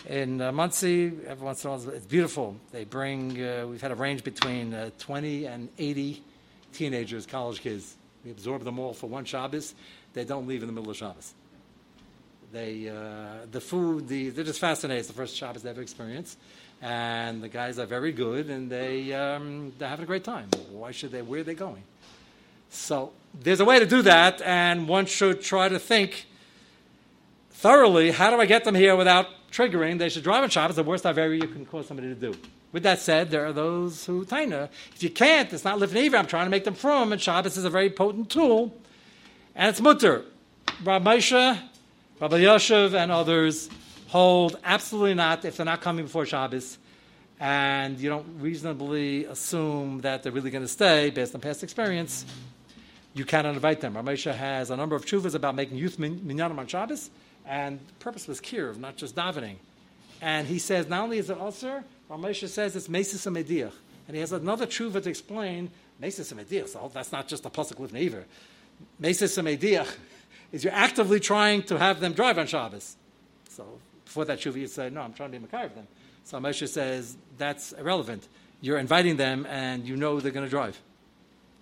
in 0.06 0.42
uh, 0.42 0.52
Monsey, 0.52 1.12
every 1.28 1.46
once 1.46 1.64
in 1.64 1.70
a 1.70 1.74
while, 1.74 1.90
it's 1.90 2.06
beautiful. 2.06 2.56
They 2.72 2.84
bring, 2.84 3.42
uh, 3.42 3.66
we've 3.68 3.82
had 3.82 3.92
a 3.92 3.96
range 3.96 4.24
between 4.24 4.74
uh, 4.74 4.90
20 5.00 5.46
and 5.46 5.70
80 5.78 6.24
teenagers, 6.74 7.26
college 7.26 7.62
kids. 7.62 7.96
We 8.24 8.32
absorb 8.32 8.64
them 8.64 8.80
all 8.80 8.94
for 8.94 9.08
one 9.08 9.26
Shabbos. 9.26 9.74
They 10.14 10.26
don't 10.26 10.48
leave 10.48 10.62
in 10.62 10.68
the 10.68 10.74
middle 10.74 10.92
of 10.92 10.98
Shabbos. 10.98 11.34
They, 12.52 12.90
uh, 12.90 13.46
the 13.52 13.62
food, 13.62 14.08
the, 14.08 14.30
they're 14.30 14.46
just 14.46 14.60
fascinated. 14.60 15.00
It's 15.00 15.08
the 15.10 15.14
first 15.14 15.36
Shabbos 15.36 15.64
they 15.64 15.70
ever 15.70 15.82
experienced. 15.82 16.38
And 16.82 17.42
the 17.42 17.50
guys 17.50 17.80
are 17.80 17.88
very 17.88 18.12
good, 18.12 18.50
and 18.50 18.70
they, 18.70 19.12
um, 19.14 19.74
they're 19.78 19.90
having 19.90 20.04
a 20.04 20.08
great 20.08 20.24
time. 20.24 20.50
Why 20.70 20.92
should 20.92 21.12
they? 21.12 21.24
Where 21.24 21.42
are 21.42 21.44
they 21.44 21.56
going? 21.56 21.82
So 22.70 23.14
there's 23.34 23.60
a 23.60 23.66
way 23.66 23.80
to 23.80 23.86
do 23.86 24.02
that, 24.04 24.42
and 24.42 24.88
one 24.88 25.06
should 25.06 25.42
try 25.42 25.70
to 25.70 25.80
think 25.80 26.28
thoroughly 27.50 28.12
how 28.12 28.30
do 28.30 28.40
I 28.40 28.46
get 28.46 28.64
them 28.64 28.76
here 28.76 28.96
without 28.96 29.28
triggering, 29.52 29.98
they 29.98 30.10
should 30.10 30.24
drive 30.24 30.44
on 30.44 30.50
Shabbos, 30.50 30.76
the 30.76 30.84
worst 30.84 31.04
Avera 31.04 31.36
you 31.36 31.48
can 31.48 31.66
cause 31.66 31.88
somebody 31.88 32.10
to 32.10 32.16
do. 32.16 32.36
With 32.72 32.84
that 32.84 33.00
said, 33.00 33.32
there 33.32 33.46
are 33.46 33.54
those 33.54 34.06
who 34.06 34.26
taina. 34.26 34.70
If 34.94 35.02
you 35.02 35.10
can't, 35.10 35.52
it's 35.52 35.64
not 35.64 35.80
living 35.80 36.04
either. 36.04 36.18
I'm 36.18 36.28
trying 36.28 36.46
to 36.46 36.52
make 36.52 36.66
them 36.66 36.76
from, 36.76 37.12
and 37.12 37.22
Shabbos 37.22 37.58
is 37.58 37.66
a 37.66 37.70
very 37.70 37.90
potent 37.90 38.30
tool, 38.30 38.76
and 39.56 39.70
it's 39.70 39.82
mutter. 39.82 40.26
Rabbi 40.84 41.16
Moshe, 41.16 41.60
Rav 42.20 42.32
Elyashiv, 42.32 42.94
and 42.94 43.12
others 43.12 43.70
hold 44.08 44.58
absolutely 44.64 45.14
not 45.14 45.46
if 45.46 45.58
they're 45.58 45.66
not 45.66 45.82
coming 45.82 46.06
before 46.06 46.26
Shabbos, 46.26 46.78
and 47.40 48.00
you 48.00 48.10
don't 48.10 48.40
reasonably 48.40 49.26
assume 49.26 50.02
that 50.02 50.24
they're 50.24 50.32
really 50.32 50.50
going 50.50 50.64
to 50.64 50.68
stay 50.68 51.10
based 51.10 51.36
on 51.36 51.42
past 51.42 51.64
experience. 51.64 52.26
You 53.14 53.26
cannot 53.26 53.54
invite 53.54 53.82
them. 53.82 53.96
Rabbi 53.96 54.14
Moshe 54.14 54.34
has 54.34 54.70
a 54.70 54.76
number 54.76 54.96
of 54.96 55.06
chuvas 55.06 55.36
about 55.36 55.56
making 55.56 55.78
youth 55.78 55.98
minyanim 55.98 56.58
on 56.58 56.68
Shabbos 56.68 57.10
and 57.48 57.80
the 57.80 57.94
purpose 58.00 58.28
was 58.28 58.42
kirv, 58.42 58.78
not 58.78 58.98
just 58.98 59.16
davening. 59.16 59.56
And 60.22 60.48
he 60.48 60.60
says, 60.60 60.88
not 60.88 61.04
only 61.04 61.20
is 61.20 61.30
it 61.30 61.40
usher, 61.40 61.84
Ramesha 62.10 62.48
says 62.48 62.76
it's 62.76 62.88
mesis 62.88 63.26
mediach. 63.32 63.72
And 64.08 64.16
he 64.16 64.22
has 64.22 64.32
another 64.32 64.66
tshuva 64.66 65.02
to 65.04 65.10
explain 65.10 65.72
mesis 66.02 66.34
mediach. 66.34 66.70
So 66.70 66.92
that's 66.94 67.12
not 67.12 67.28
just 67.28 67.46
a 67.46 67.50
pasuk 67.50 67.76
lifnei 67.76 68.08
iver. 68.08 68.26
Mesis 69.02 69.42
mediach 69.42 69.96
is 70.52 70.64
you're 70.64 70.74
actively 70.74 71.20
trying 71.20 71.64
to 71.64 71.78
have 71.78 72.00
them 72.00 72.14
drive 72.14 72.38
on 72.38 72.48
Shabbos. 72.48 72.96
So 73.50 73.80
before 74.08 74.26
that 74.26 74.44
you 74.44 74.68
say, 74.68 74.90
no, 74.90 75.02
I'm 75.02 75.14
trying 75.14 75.32
to 75.32 75.40
be 75.40 75.46
makar 75.46 75.70
them. 75.70 75.88
So 76.24 76.40
Moshe 76.40 76.68
says 76.68 77.16
that's 77.38 77.74
irrelevant. 77.74 78.28
You're 78.60 78.80
inviting 78.80 79.18
them, 79.18 79.46
and 79.46 79.88
you 79.88 79.96
know 79.96 80.20
they're 80.20 80.32
going 80.32 80.46
to 80.46 80.50
drive. 80.50 80.80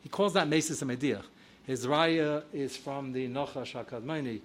He 0.01 0.09
calls 0.09 0.33
that 0.33 0.47
mesis 0.47 0.81
mediach. 0.83 1.23
His 1.65 1.85
raya 1.85 2.43
is 2.53 2.77
from 2.77 3.11
the 3.11 3.27
Nochash 3.27 3.73
Hakadmoni 3.73 4.41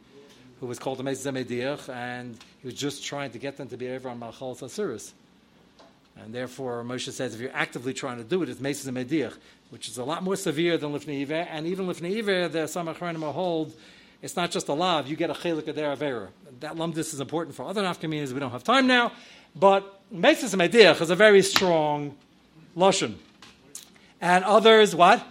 who 0.61 0.67
was 0.67 0.79
called 0.79 0.99
the 0.99 1.03
Mezes 1.03 1.89
and 1.89 2.37
he 2.61 2.67
was 2.67 2.75
just 2.75 3.03
trying 3.03 3.31
to 3.31 3.39
get 3.39 3.57
them 3.57 3.69
to 3.69 3.79
be 3.79 3.89
over 3.89 4.11
on 4.11 4.21
Malchal 4.21 4.55
Sasuris. 4.57 5.13
And 6.19 6.35
therefore, 6.35 6.85
Moshe 6.85 7.11
says 7.11 7.35
if 7.35 7.41
you're 7.41 7.55
actively 7.55 7.95
trying 7.95 8.19
to 8.19 8.25
do 8.25 8.43
it, 8.43 8.51
it's 8.51 8.61
Mezes 8.61 8.93
Mediach, 8.93 9.35
which 9.71 9.89
is 9.89 9.97
a 9.97 10.05
lot 10.05 10.23
more 10.23 10.37
severe 10.37 10.77
than 10.77 10.93
Lifnei 10.93 11.23
Iver. 11.23 11.47
And 11.51 11.67
even 11.67 11.87
Lifnei 11.87 12.19
Iver, 12.19 12.49
the 12.49 12.59
Samachranim 12.61 13.33
hold, 13.33 13.73
it's 14.23 14.37
not 14.37 14.51
just 14.51 14.69
a 14.69 14.75
lav, 14.75 15.07
you 15.07 15.17
get 15.17 15.31
a 15.31 15.35
chelik 15.35 15.69
of 15.69 15.77
Avera. 15.77 16.29
That 16.61 16.77
lumdis 16.77 17.15
is 17.15 17.21
important 17.21 17.57
for 17.57 17.65
other 17.65 17.83
nafkamines, 17.83 18.33
we 18.33 18.41
don't 18.41 18.51
have 18.51 18.65
time 18.65 18.87
now. 18.87 19.13
But 19.55 20.01
Mezes 20.13 20.55
Mediach 20.55 21.01
is 21.01 21.11
a 21.11 21.17
very 21.17 21.43
strong 21.43 22.17
Lashon. 22.77 23.15
And 24.21 24.45
others, 24.45 24.95
what? 24.95 25.25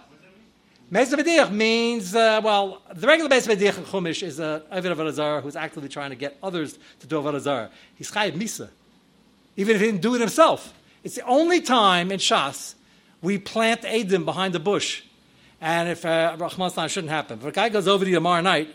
Mesa 0.90 1.16
B'diach 1.16 1.52
means, 1.52 2.16
uh, 2.16 2.40
well, 2.42 2.82
the 2.92 3.06
regular 3.06 3.28
Mesa 3.28 3.54
B'diach 3.54 3.78
in 3.78 3.84
Chumash 3.84 4.24
is 4.24 4.40
a 4.40 4.64
Avid 4.72 4.96
Avodah 4.96 5.40
who's 5.40 5.54
actively 5.54 5.88
trying 5.88 6.10
to 6.10 6.16
get 6.16 6.36
others 6.42 6.78
to 6.98 7.06
do 7.06 7.16
Avodah 7.16 7.70
He's 7.94 8.10
Chayiv 8.10 8.32
Misa, 8.32 8.68
even 9.56 9.76
if 9.76 9.80
he 9.80 9.86
didn't 9.86 10.02
do 10.02 10.16
it 10.16 10.20
himself. 10.20 10.74
It's 11.04 11.14
the 11.14 11.24
only 11.26 11.60
time 11.60 12.10
in 12.10 12.18
Shas 12.18 12.74
we 13.22 13.38
plant 13.38 13.82
Adim 13.82 14.24
behind 14.24 14.52
the 14.52 14.58
bush. 14.58 15.02
And 15.60 15.88
if 15.88 16.04
uh, 16.04 16.36
Rahman 16.38 16.88
shouldn't 16.88 17.12
happen. 17.12 17.38
If 17.38 17.44
a 17.44 17.52
guy 17.52 17.68
goes 17.68 17.86
over 17.86 18.04
to 18.04 18.10
you 18.10 18.16
tomorrow 18.16 18.40
night 18.40 18.74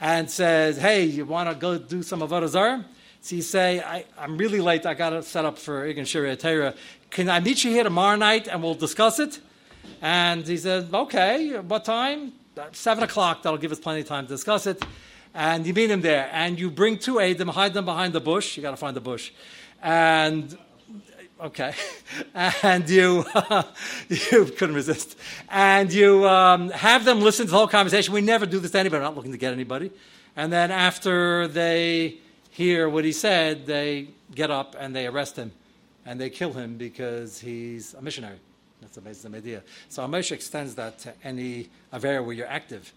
and 0.00 0.30
says, 0.30 0.78
hey, 0.78 1.04
you 1.04 1.24
want 1.26 1.48
to 1.48 1.54
go 1.54 1.78
do 1.78 2.02
some 2.02 2.20
Avodah 2.20 2.48
Zarah? 2.48 2.84
So 3.20 3.36
you 3.36 3.42
say, 3.42 3.80
I, 3.80 4.04
am 4.18 4.38
really 4.38 4.60
late. 4.60 4.86
I 4.86 4.94
got 4.94 5.10
to 5.10 5.22
set 5.22 5.44
up 5.44 5.58
for 5.58 5.86
Igan 5.86 6.02
Shiri 6.02 6.34
Atera. 6.34 6.74
Can 7.10 7.28
I 7.28 7.40
meet 7.40 7.64
you 7.64 7.70
here 7.70 7.84
tomorrow 7.84 8.16
night 8.16 8.48
and 8.48 8.62
we'll 8.62 8.74
discuss 8.74 9.18
it? 9.18 9.40
And 10.00 10.46
he 10.46 10.56
said, 10.56 10.88
okay, 10.92 11.58
what 11.58 11.84
time? 11.84 12.32
Seven 12.72 13.04
o'clock, 13.04 13.42
that'll 13.42 13.58
give 13.58 13.72
us 13.72 13.80
plenty 13.80 14.00
of 14.00 14.06
time 14.06 14.24
to 14.26 14.28
discuss 14.28 14.66
it. 14.66 14.82
And 15.34 15.66
you 15.66 15.74
meet 15.74 15.90
him 15.90 16.00
there, 16.00 16.28
and 16.32 16.58
you 16.58 16.70
bring 16.70 16.98
two 16.98 17.14
Adim, 17.14 17.48
hide 17.50 17.72
them 17.72 17.84
behind 17.84 18.12
the 18.12 18.20
bush. 18.20 18.56
You 18.56 18.62
got 18.62 18.72
to 18.72 18.76
find 18.76 18.96
the 18.96 19.00
bush. 19.00 19.30
And 19.80 20.58
okay, 21.42 21.74
and 22.62 22.88
you 22.88 23.24
you 24.08 24.44
couldn't 24.44 24.74
resist, 24.74 25.18
and 25.48 25.92
you 25.92 26.26
um, 26.26 26.70
have 26.70 27.04
them 27.04 27.20
listen 27.20 27.46
to 27.46 27.50
the 27.52 27.56
whole 27.58 27.68
conversation. 27.68 28.12
We 28.14 28.20
never 28.20 28.46
do 28.46 28.58
this 28.58 28.70
to 28.72 28.78
anybody. 28.78 29.00
We're 29.00 29.06
not 29.06 29.16
looking 29.16 29.32
to 29.32 29.38
get 29.38 29.52
anybody. 29.52 29.90
And 30.36 30.52
then 30.52 30.70
after 30.70 31.48
they 31.48 32.18
hear 32.50 32.88
what 32.88 33.04
he 33.04 33.12
said, 33.12 33.66
they 33.66 34.08
get 34.34 34.50
up 34.50 34.76
and 34.78 34.94
they 34.94 35.06
arrest 35.06 35.36
him, 35.36 35.52
and 36.06 36.20
they 36.20 36.30
kill 36.30 36.52
him 36.52 36.76
because 36.76 37.40
he's 37.40 37.94
a 37.94 38.02
missionary. 38.02 38.38
That's 38.80 38.96
a 38.96 39.00
basic 39.00 39.34
idea. 39.34 39.62
So 39.88 40.06
Amish 40.06 40.32
extends 40.32 40.74
that 40.76 40.98
to 41.00 41.12
any 41.22 41.68
Avera 41.92 42.24
where 42.24 42.34
you're 42.34 42.46
active. 42.46 42.92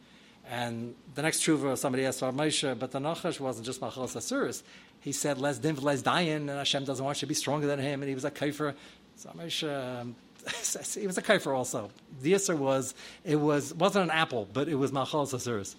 And 0.49 0.95
the 1.15 1.21
next 1.21 1.41
tshuva, 1.41 1.77
somebody 1.77 2.05
asked 2.05 2.21
Moshe, 2.21 2.77
but 2.77 2.91
the 2.91 2.99
Nachash 2.99 3.39
wasn't 3.39 3.65
just 3.65 3.81
Machal 3.81 4.05
Asuris. 4.05 4.63
He 5.03 5.11
said, 5.11 5.37
less 5.37 5.59
din, 5.59 5.75
less 5.75 6.01
dayan, 6.01 6.35
and 6.37 6.49
Hashem 6.49 6.85
doesn't 6.85 7.03
want 7.03 7.17
you 7.17 7.21
to 7.21 7.25
be 7.27 7.33
stronger 7.33 7.67
than 7.67 7.77
him, 7.77 8.01
and 8.01 8.09
he 8.09 8.15
was 8.15 8.23
a 8.23 8.29
um, 8.29 10.15
he 10.95 11.07
was 11.07 11.17
a 11.17 11.21
kaifer 11.21 11.53
also. 11.53 11.89
The 12.21 12.33
answer 12.33 12.55
was, 12.55 12.93
it 13.25 13.35
was, 13.35 13.73
wasn't 13.73 14.05
an 14.05 14.11
apple, 14.11 14.47
but 14.53 14.69
it 14.69 14.75
was 14.75 14.91
Machal 14.93 15.25
Asuris. 15.25 15.75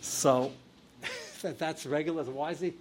So 0.00 0.52
that's 1.42 1.84
regular. 1.84 2.24
Why 2.24 2.52
is 2.52 2.60
he? 2.60 2.74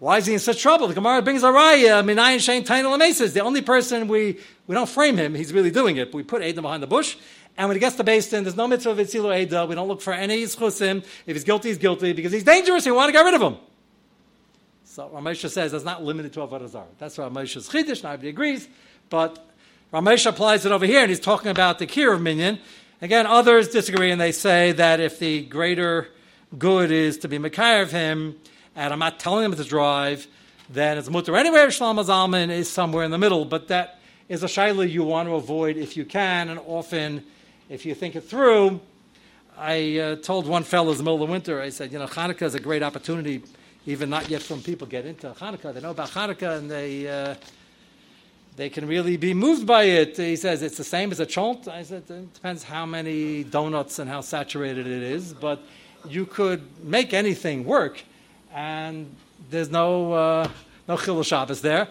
Why 0.00 0.16
is 0.16 0.26
he 0.26 0.32
in 0.32 0.38
such 0.38 0.62
trouble? 0.62 0.88
The 0.88 0.94
Gemara 0.94 1.20
brings 1.20 1.42
a 1.42 1.48
raya, 1.48 2.02
minayin 2.02 2.36
shein 2.36 2.64
tainel 2.64 2.98
amesis. 2.98 3.34
The 3.34 3.40
only 3.40 3.60
person 3.60 4.08
we, 4.08 4.38
we 4.66 4.74
don't 4.74 4.88
frame 4.88 5.18
him, 5.18 5.34
he's 5.34 5.52
really 5.52 5.70
doing 5.70 5.98
it. 5.98 6.14
We 6.14 6.22
put 6.22 6.42
Adam 6.42 6.62
behind 6.62 6.82
the 6.82 6.86
bush, 6.86 7.16
and 7.58 7.68
when 7.68 7.76
he 7.76 7.80
gets 7.80 7.96
to 7.96 8.04
Basin, 8.04 8.44
there's 8.44 8.56
no 8.56 8.66
mitzvah 8.66 8.90
of 8.90 8.98
Itzilu 8.98 9.38
Eda. 9.38 9.66
We 9.66 9.74
don't 9.74 9.88
look 9.88 10.00
for 10.00 10.14
any 10.14 10.42
schusim. 10.44 11.04
If 11.26 11.36
he's 11.36 11.44
guilty, 11.44 11.68
he's 11.68 11.78
guilty, 11.78 12.14
because 12.14 12.32
he's 12.32 12.44
dangerous, 12.44 12.86
we 12.86 12.92
want 12.92 13.08
to 13.08 13.12
get 13.12 13.22
rid 13.22 13.34
of 13.34 13.42
him. 13.42 13.56
So 14.90 15.08
Ramesha 15.14 15.48
says 15.48 15.70
that's 15.70 15.84
not 15.84 16.02
limited 16.02 16.32
to 16.32 16.40
Avodah 16.40 16.68
Zarah. 16.68 16.84
That's 16.98 17.16
Ramesha's 17.16 17.68
Chiddush, 17.68 18.02
nobody 18.02 18.28
agrees, 18.28 18.68
but 19.08 19.38
Ramesh 19.92 20.26
applies 20.26 20.66
it 20.66 20.72
over 20.72 20.84
here, 20.84 21.02
and 21.02 21.08
he's 21.08 21.20
talking 21.20 21.52
about 21.52 21.78
the 21.78 21.86
Kir 21.86 22.12
of 22.12 22.20
Minyan. 22.20 22.58
Again, 23.00 23.24
others 23.24 23.68
disagree, 23.68 24.10
and 24.10 24.20
they 24.20 24.32
say 24.32 24.72
that 24.72 24.98
if 24.98 25.20
the 25.20 25.42
greater 25.42 26.08
good 26.58 26.90
is 26.90 27.18
to 27.18 27.28
be 27.28 27.38
Mekayr 27.38 27.82
of 27.82 27.92
him, 27.92 28.34
and 28.74 28.92
I'm 28.92 28.98
not 28.98 29.20
telling 29.20 29.44
him 29.44 29.54
to 29.54 29.62
drive, 29.62 30.26
then 30.68 30.98
it's 30.98 31.08
mutter. 31.08 31.36
Anyway, 31.36 31.60
Shlomo 31.66 32.04
Zalman 32.04 32.50
is 32.50 32.68
somewhere 32.68 33.04
in 33.04 33.12
the 33.12 33.18
middle, 33.18 33.44
but 33.44 33.68
that 33.68 34.00
is 34.28 34.42
a 34.42 34.46
shaila 34.46 34.90
you 34.90 35.04
want 35.04 35.28
to 35.28 35.36
avoid 35.36 35.76
if 35.76 35.96
you 35.96 36.04
can, 36.04 36.48
and 36.48 36.58
often, 36.66 37.22
if 37.68 37.86
you 37.86 37.94
think 37.94 38.16
it 38.16 38.22
through. 38.22 38.80
I 39.56 39.98
uh, 39.98 40.16
told 40.16 40.48
one 40.48 40.64
fellow 40.64 40.90
in 40.90 40.96
the 40.98 41.04
middle 41.04 41.22
of 41.22 41.28
the 41.28 41.32
winter, 41.32 41.62
I 41.62 41.68
said, 41.68 41.92
you 41.92 42.00
know, 42.00 42.06
Hanukkah 42.06 42.42
is 42.42 42.56
a 42.56 42.60
great 42.60 42.82
opportunity, 42.82 43.44
even 43.86 44.10
not 44.10 44.28
yet 44.28 44.42
from 44.42 44.62
people 44.62 44.86
get 44.86 45.06
into 45.06 45.30
Hanukkah. 45.30 45.72
They 45.74 45.80
know 45.80 45.90
about 45.90 46.10
Hanukkah, 46.10 46.58
and 46.58 46.70
they... 46.70 47.08
Uh, 47.08 47.34
they 48.56 48.68
can 48.68 48.86
really 48.86 49.16
be 49.16 49.32
moved 49.32 49.66
by 49.66 49.84
it. 49.84 50.18
He 50.18 50.36
says 50.36 50.60
it's 50.60 50.76
the 50.76 50.84
same 50.84 51.12
as 51.12 51.20
a 51.20 51.24
chont. 51.24 51.66
I 51.66 51.82
said 51.82 52.02
it 52.10 52.34
depends 52.34 52.62
how 52.62 52.84
many 52.84 53.42
donuts 53.42 53.98
and 53.98 54.10
how 54.10 54.20
saturated 54.20 54.86
it 54.86 55.02
is, 55.02 55.32
but 55.32 55.62
you 56.06 56.26
could 56.26 56.60
make 56.84 57.14
anything 57.14 57.64
work, 57.64 58.02
and 58.52 59.14
there's 59.48 59.70
no 59.70 60.12
uh, 60.12 60.48
no 60.86 60.96
chilul 60.96 61.24
Shabbos 61.24 61.62
there. 61.62 61.88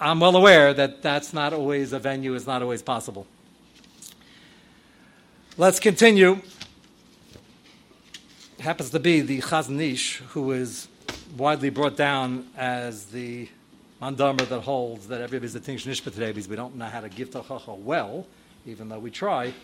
I'm 0.00 0.18
well 0.18 0.36
aware 0.36 0.74
that 0.74 1.02
that's 1.02 1.32
not 1.32 1.52
always 1.52 1.92
a 1.92 1.98
venue 1.98 2.34
It's 2.34 2.46
not 2.46 2.62
always 2.62 2.82
possible. 2.82 3.26
Let's 5.56 5.78
continue. 5.78 6.40
Happens 8.60 8.90
to 8.90 8.98
be 8.98 9.20
the 9.20 9.40
Chazon 9.40 9.80
Ish, 9.80 10.16
who 10.30 10.50
is 10.50 10.88
widely 11.36 11.70
brought 11.70 11.96
down 11.96 12.48
as 12.56 13.04
the 13.06 13.48
mandamer 14.02 14.48
that 14.48 14.60
holds 14.62 15.06
that 15.06 15.20
everybody's 15.20 15.54
a 15.54 15.60
tinsh 15.60 15.86
nishpa 15.86 16.12
today 16.12 16.32
because 16.32 16.48
we 16.48 16.56
don't 16.56 16.74
know 16.74 16.86
how 16.86 17.00
to 17.00 17.08
give 17.08 17.30
tachacha 17.30 17.78
well, 17.78 18.26
even 18.66 18.88
though 18.88 18.98
we 18.98 19.12
try. 19.12 19.54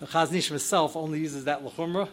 The 0.00 0.06
Chazon 0.06 0.36
Ish 0.36 0.48
himself 0.48 0.96
only 0.96 1.20
uses 1.20 1.44
that 1.44 1.62
Lachumra 1.62 2.08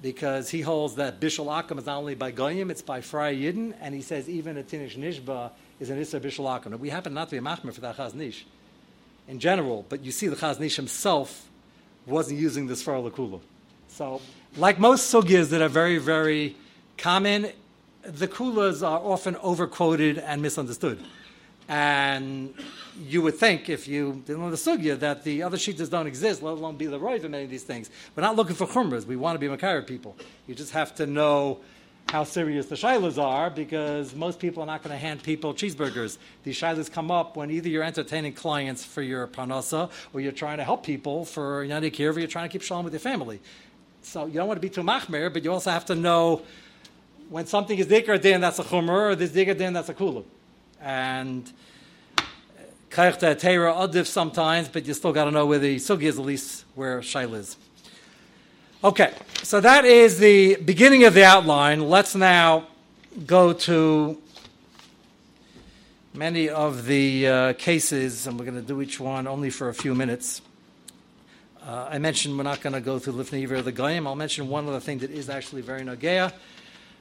because 0.00 0.48
he 0.48 0.62
holds 0.62 0.94
that 0.94 1.20
bishul 1.20 1.46
akam 1.48 1.76
is 1.76 1.84
not 1.84 1.98
only 1.98 2.14
by 2.14 2.30
goyim, 2.30 2.70
it's 2.70 2.80
by 2.80 3.02
fry 3.02 3.34
yidden, 3.34 3.74
and 3.82 3.94
he 3.94 4.00
says 4.00 4.30
even 4.30 4.56
a 4.56 4.62
tinish 4.62 4.96
nishba 4.96 5.50
is 5.78 5.90
an 5.90 5.98
issa 5.98 6.20
bishul 6.20 6.46
akam. 6.46 6.78
We 6.78 6.88
happen 6.88 7.12
not 7.12 7.28
to 7.28 7.32
be 7.32 7.36
a 7.36 7.42
machmer 7.42 7.74
for 7.74 7.82
that 7.82 7.98
Chazon 7.98 8.22
Ish 8.22 8.46
in 9.28 9.38
general, 9.38 9.84
but 9.90 10.02
you 10.02 10.10
see 10.10 10.28
the 10.28 10.36
Chazon 10.36 10.62
Ish 10.62 10.76
himself 10.76 11.50
wasn't 12.06 12.40
using 12.40 12.66
this 12.66 12.82
for 12.82 12.94
lakula. 12.94 13.40
So, 13.88 14.22
like 14.56 14.78
most 14.78 15.12
sugyas 15.12 15.50
that 15.50 15.62
are 15.62 15.68
very, 15.68 15.98
very 15.98 16.56
common, 16.98 17.50
the 18.02 18.26
kulas 18.26 18.86
are 18.86 18.98
often 18.98 19.36
overquoted 19.36 20.18
and 20.18 20.42
misunderstood. 20.42 21.00
And 21.68 22.52
you 22.98 23.22
would 23.22 23.36
think, 23.36 23.68
if 23.68 23.86
you 23.86 24.22
didn't 24.26 24.42
know 24.42 24.50
the 24.50 24.56
sugya, 24.56 24.98
that 24.98 25.22
the 25.22 25.42
other 25.44 25.56
shitas 25.56 25.88
don't 25.88 26.08
exist, 26.08 26.42
let 26.42 26.52
alone 26.52 26.76
be 26.76 26.86
the 26.86 26.98
roiv 26.98 27.22
in 27.22 27.30
many 27.30 27.44
of 27.44 27.50
these 27.50 27.62
things. 27.62 27.90
We're 28.16 28.22
not 28.22 28.34
looking 28.34 28.56
for 28.56 28.66
chumras. 28.66 29.06
We 29.06 29.16
want 29.16 29.36
to 29.36 29.38
be 29.38 29.54
Makara 29.54 29.86
people. 29.86 30.16
You 30.48 30.54
just 30.56 30.72
have 30.72 30.94
to 30.96 31.06
know 31.06 31.60
how 32.08 32.24
serious 32.24 32.66
the 32.66 32.74
shilas 32.74 33.22
are 33.22 33.50
because 33.50 34.16
most 34.16 34.40
people 34.40 34.64
are 34.64 34.66
not 34.66 34.82
going 34.82 34.92
to 34.92 34.98
hand 34.98 35.22
people 35.22 35.54
cheeseburgers. 35.54 36.18
These 36.42 36.56
shilas 36.56 36.90
come 36.90 37.12
up 37.12 37.36
when 37.36 37.52
either 37.52 37.68
you're 37.68 37.84
entertaining 37.84 38.32
clients 38.32 38.84
for 38.84 39.02
your 39.02 39.28
panasa 39.28 39.90
or 40.12 40.20
you're 40.20 40.32
trying 40.32 40.58
to 40.58 40.64
help 40.64 40.84
people 40.84 41.24
for 41.24 41.64
Yadi 41.64 41.92
Kirva, 41.92 42.18
you're 42.18 42.26
trying 42.26 42.48
to 42.48 42.52
keep 42.52 42.62
shalom 42.62 42.84
with 42.84 42.92
your 42.92 43.00
family. 43.00 43.40
So 44.02 44.26
you 44.26 44.34
don't 44.34 44.48
want 44.48 44.56
to 44.56 44.60
be 44.60 44.70
too 44.70 44.82
machmer, 44.82 45.32
but 45.32 45.44
you 45.44 45.52
also 45.52 45.70
have 45.70 45.84
to 45.86 45.94
know 45.94 46.42
when 47.28 47.46
something 47.46 47.78
is 47.78 47.86
dikar 47.86 48.20
din, 48.20 48.40
that's 48.40 48.58
a 48.58 48.64
chumr, 48.64 49.10
or 49.10 49.14
this 49.14 49.30
dikar 49.30 49.56
din, 49.56 49.72
that's 49.72 49.88
a 49.88 49.94
kulu. 49.94 50.24
And 50.80 51.50
kaychta 52.90 53.38
teira 53.38 53.72
adif 53.74 54.06
sometimes, 54.06 54.68
but 54.68 54.86
you 54.86 54.94
still 54.94 55.12
got 55.12 55.26
to 55.26 55.30
know 55.30 55.46
where 55.46 55.58
the 55.58 55.76
sugi 55.76 56.02
is, 56.02 56.18
at 56.18 56.24
least 56.24 56.64
where 56.74 57.00
shail 57.00 57.34
is. 57.34 57.56
Okay, 58.82 59.12
so 59.42 59.60
that 59.60 59.84
is 59.84 60.18
the 60.18 60.56
beginning 60.56 61.04
of 61.04 61.14
the 61.14 61.22
outline. 61.22 61.88
Let's 61.88 62.14
now 62.14 62.66
go 63.26 63.52
to 63.52 64.20
many 66.14 66.48
of 66.48 66.86
the 66.86 67.28
uh, 67.28 67.52
cases, 67.52 68.26
and 68.26 68.38
we're 68.38 68.46
going 68.46 68.56
to 68.56 68.62
do 68.62 68.80
each 68.80 68.98
one 68.98 69.26
only 69.26 69.50
for 69.50 69.68
a 69.68 69.74
few 69.74 69.94
minutes. 69.94 70.42
Uh, 71.62 71.88
I 71.90 71.98
mentioned 71.98 72.38
we're 72.38 72.44
not 72.44 72.62
going 72.62 72.72
to 72.72 72.80
go 72.80 72.98
through 72.98 73.12
Lifnei 73.14 73.42
Iver 73.42 73.60
the 73.60 73.70
Goyim. 73.70 74.06
I'll 74.06 74.14
mention 74.14 74.48
one 74.48 74.66
other 74.66 74.80
thing 74.80 74.98
that 74.98 75.10
is 75.10 75.28
actually 75.28 75.60
very 75.60 75.82
Nogea. 75.82 76.32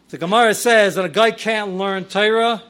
The 0.10 0.18
Gemara 0.18 0.54
says 0.54 0.96
that 0.96 1.06
a 1.06 1.10
guy 1.10 1.32
can't 1.32 1.78
learn 1.78 2.04
Torah 2.04 2.62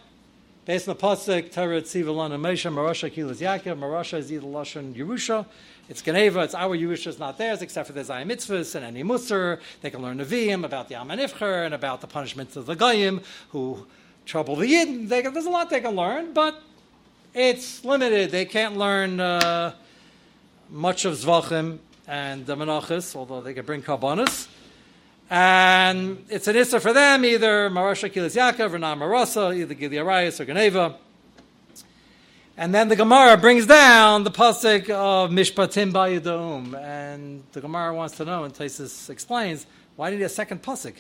based 0.65 0.87
on 0.87 0.95
the 0.95 1.01
pasuk 1.01 1.51
Torah 1.51 1.81
Tziva 1.81 2.31
and 2.31 2.43
Moshe 2.43 2.71
Marasha 2.71 3.11
Kilas 3.11 3.37
Yaakov 3.37 3.79
Marasha 3.79 4.19
is 4.19 4.31
either 4.31 4.45
Lashon 4.45 4.93
Yerusha. 4.93 5.47
It's 5.89 6.03
Geneva. 6.03 6.41
It's 6.41 6.53
our 6.53 6.77
Yerusha 6.77 7.07
is 7.07 7.17
not 7.17 7.39
theirs 7.39 7.63
except 7.63 7.87
for 7.87 7.93
the 7.93 8.01
Zayim 8.01 8.27
Mitzvahs 8.27 8.75
and 8.75 8.85
any 8.85 9.03
Musar. 9.03 9.59
They 9.81 9.89
can 9.89 10.03
learn 10.03 10.19
Nevi'im 10.19 10.63
about 10.65 10.89
the 10.89 10.95
Amanifcher 10.95 11.65
and 11.65 11.73
about 11.73 12.01
the 12.01 12.07
punishments 12.07 12.55
of 12.55 12.67
the 12.67 12.75
Goyim 12.75 13.21
who 13.49 13.87
trouble 14.27 14.55
the 14.55 14.67
Yidden. 14.67 15.09
They, 15.09 15.23
there's 15.23 15.47
a 15.47 15.49
lot 15.49 15.71
they 15.71 15.81
can 15.81 15.95
learn, 15.95 16.33
but 16.33 16.61
it's 17.33 17.83
limited. 17.83 18.29
They 18.29 18.45
can't 18.45 18.77
learn 18.77 19.19
uh, 19.19 19.73
much 20.71 21.05
of 21.05 21.13
Zvachim 21.15 21.79
and 22.07 22.45
the 22.45 22.55
Menachos, 22.55 23.15
although 23.15 23.41
they 23.41 23.53
can 23.53 23.65
bring 23.65 23.81
Karbonis. 23.81 24.47
And 25.29 26.25
it's 26.29 26.47
an 26.47 26.55
Issa 26.55 26.79
for 26.79 26.91
them, 26.91 27.23
either 27.23 27.69
Marasha 27.69 28.11
Kilis 28.11 28.35
Yaakov 28.35 28.73
or 28.73 28.79
Nam 28.79 28.99
Marasa, 28.99 29.55
either 29.55 29.75
Gili 29.75 29.99
Arias 29.99 30.39
or 30.39 30.45
Geneva. 30.45 30.95
And 32.57 32.73
then 32.73 32.89
the 32.89 32.95
Gemara 32.95 33.37
brings 33.37 33.65
down 33.65 34.23
the 34.23 34.31
pasuk 34.31 34.89
of 34.89 35.29
Mishpatim 35.29 35.93
Bayadum, 35.93 36.77
and 36.77 37.43
the 37.53 37.61
Gemara 37.61 37.93
wants 37.93 38.17
to 38.17 38.25
know, 38.25 38.43
and 38.43 38.53
Taisus 38.53 39.09
explains, 39.09 39.65
why 39.95 40.09
did 40.09 40.21
a 40.21 40.29
second 40.29 40.61
pasuk? 40.61 40.95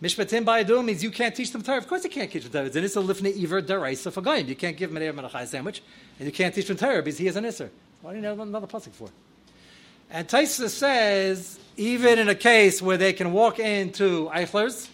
Mishpatim 0.00 0.44
Bayadum 0.44 0.84
means 0.84 1.02
you 1.02 1.10
can't 1.10 1.34
teach 1.34 1.50
them 1.50 1.62
Torah. 1.62 1.78
Of 1.78 1.88
course 1.88 2.04
you 2.04 2.10
can't 2.10 2.30
teach 2.30 2.44
them 2.44 2.52
Torah. 2.52 2.66
It's 2.66 2.76
an 2.76 2.84
Issa 2.84 3.00
Lifnei 3.00 3.42
Iver 3.42 3.62
Daraisa 3.62 4.12
for 4.12 4.20
Goyim. 4.20 4.46
You 4.46 4.54
can't 4.54 4.76
give 4.76 4.90
him 4.90 4.96
an 4.96 5.16
Menachai 5.16 5.46
sandwich, 5.46 5.82
and 6.18 6.26
you 6.26 6.32
can't 6.32 6.54
teach 6.54 6.68
them 6.68 6.76
Torah 6.76 7.02
because 7.02 7.18
he 7.18 7.26
is 7.26 7.36
an 7.36 7.44
Issa. 7.44 7.68
Why 8.06 8.12
do 8.12 8.18
you 8.18 8.22
know 8.22 8.40
another 8.40 8.68
pasuk 8.68 8.92
for? 8.92 9.08
And 10.12 10.28
Taisa 10.28 10.68
says, 10.68 11.58
even 11.76 12.20
in 12.20 12.28
a 12.28 12.36
case 12.36 12.80
where 12.80 12.96
they 12.96 13.12
can 13.12 13.32
walk 13.32 13.58
into 13.58 14.30
Eichler's 14.32 14.88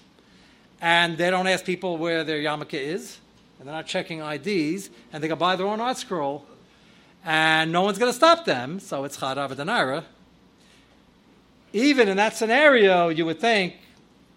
and 0.81 1.19
they 1.19 1.29
don't 1.29 1.47
ask 1.47 1.63
people 1.63 1.99
where 1.99 2.25
their 2.25 2.39
yarmulke 2.39 2.73
is, 2.73 3.19
and 3.59 3.69
they're 3.69 3.75
not 3.75 3.87
checking 3.87 4.21
IDs, 4.21 4.89
and 5.13 5.23
they 5.23 5.29
can 5.29 5.37
buy 5.37 5.57
their 5.57 5.67
own 5.67 5.79
ArtScroll, 5.79 6.41
and 7.23 7.71
no 7.71 7.83
one's 7.83 7.99
going 7.99 8.11
to 8.11 8.17
stop 8.17 8.47
them, 8.47 8.81
so 8.81 9.05
it's 9.05 9.19
Chad 9.19 9.37
Avadanara. 9.37 10.05
Even 11.75 12.09
in 12.09 12.17
that 12.17 12.35
scenario, 12.35 13.11
you 13.11 13.27
would 13.27 13.41
think 13.41 13.75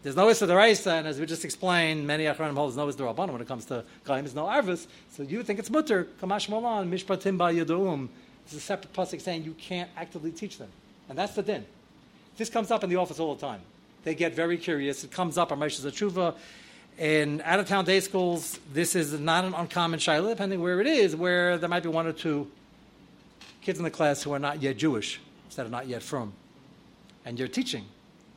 there's 0.04 0.18
no 0.18 0.28
Issa 0.28 0.48
Deraisa, 0.48 1.00
and 1.00 1.08
as 1.08 1.18
we 1.18 1.26
just 1.26 1.46
explained, 1.46 2.06
many 2.06 2.26
Achronim 2.26 2.56
hold 2.56 2.72
there's 2.72 2.78
no 2.78 2.90
Issa 2.90 2.98
Derabana 2.98 3.32
when 3.32 3.42
it 3.42 3.48
comes 3.48 3.64
to 3.68 3.86
Gaim, 4.04 4.24
there's 4.24 4.36
no 4.36 4.44
Arvis, 4.44 4.86
so 5.12 5.24
you 5.24 5.38
would 5.38 5.48
think 5.48 5.60
it's 5.60 5.70
Mutter, 5.70 6.10
Kamash 6.22 6.50
Molan, 6.50 6.92
Mishpatim 6.92 7.38
Ba 7.38 7.46
Yaduum. 7.46 8.10
It's 8.46 8.54
a 8.56 8.60
separate 8.60 8.94
pasuk 8.94 9.22
saying 9.22 9.44
you 9.44 9.54
can't 9.54 9.90
actively 9.98 10.32
teach 10.32 10.58
them, 10.58 10.70
and 11.10 11.18
that's 11.18 11.34
the 11.34 11.44
din. 11.44 11.66
This 12.38 12.50
comes 12.50 12.70
up 12.72 12.84
in 12.84 12.90
the 12.90 12.98
office 12.98 13.20
all 13.20 13.34
the 13.36 13.42
time. 13.42 13.62
They 14.04 14.14
get 14.14 14.36
very 14.36 14.58
curious. 14.58 15.04
It 15.04 15.12
comes 15.12 15.38
up 15.38 15.52
on 15.52 15.60
Moshe's 15.60 15.86
Tshuva. 15.86 16.36
In 16.98 17.42
out 17.44 17.60
of 17.60 17.68
town 17.68 17.86
day 17.86 18.00
schools, 18.00 18.60
this 18.72 18.96
is 18.96 19.20
not 19.20 19.44
an 19.44 19.54
uncommon 19.54 20.00
shaila, 20.00 20.30
depending 20.30 20.62
where 20.62 20.80
it 20.80 20.88
is, 20.88 21.16
where 21.16 21.58
there 21.58 21.68
might 21.68 21.84
be 21.84 21.90
one 21.90 22.08
or 22.08 22.14
two 22.14 22.50
kids 23.62 23.80
in 23.80 23.84
the 23.84 23.92
class 23.92 24.24
who 24.24 24.32
are 24.32 24.40
not 24.40 24.62
yet 24.62 24.78
Jewish, 24.78 25.20
that 25.56 25.66
are 25.66 25.70
not 25.70 25.88
yet 25.88 26.04
from. 26.04 26.34
And 27.26 27.40
you're 27.40 27.48
teaching. 27.48 27.86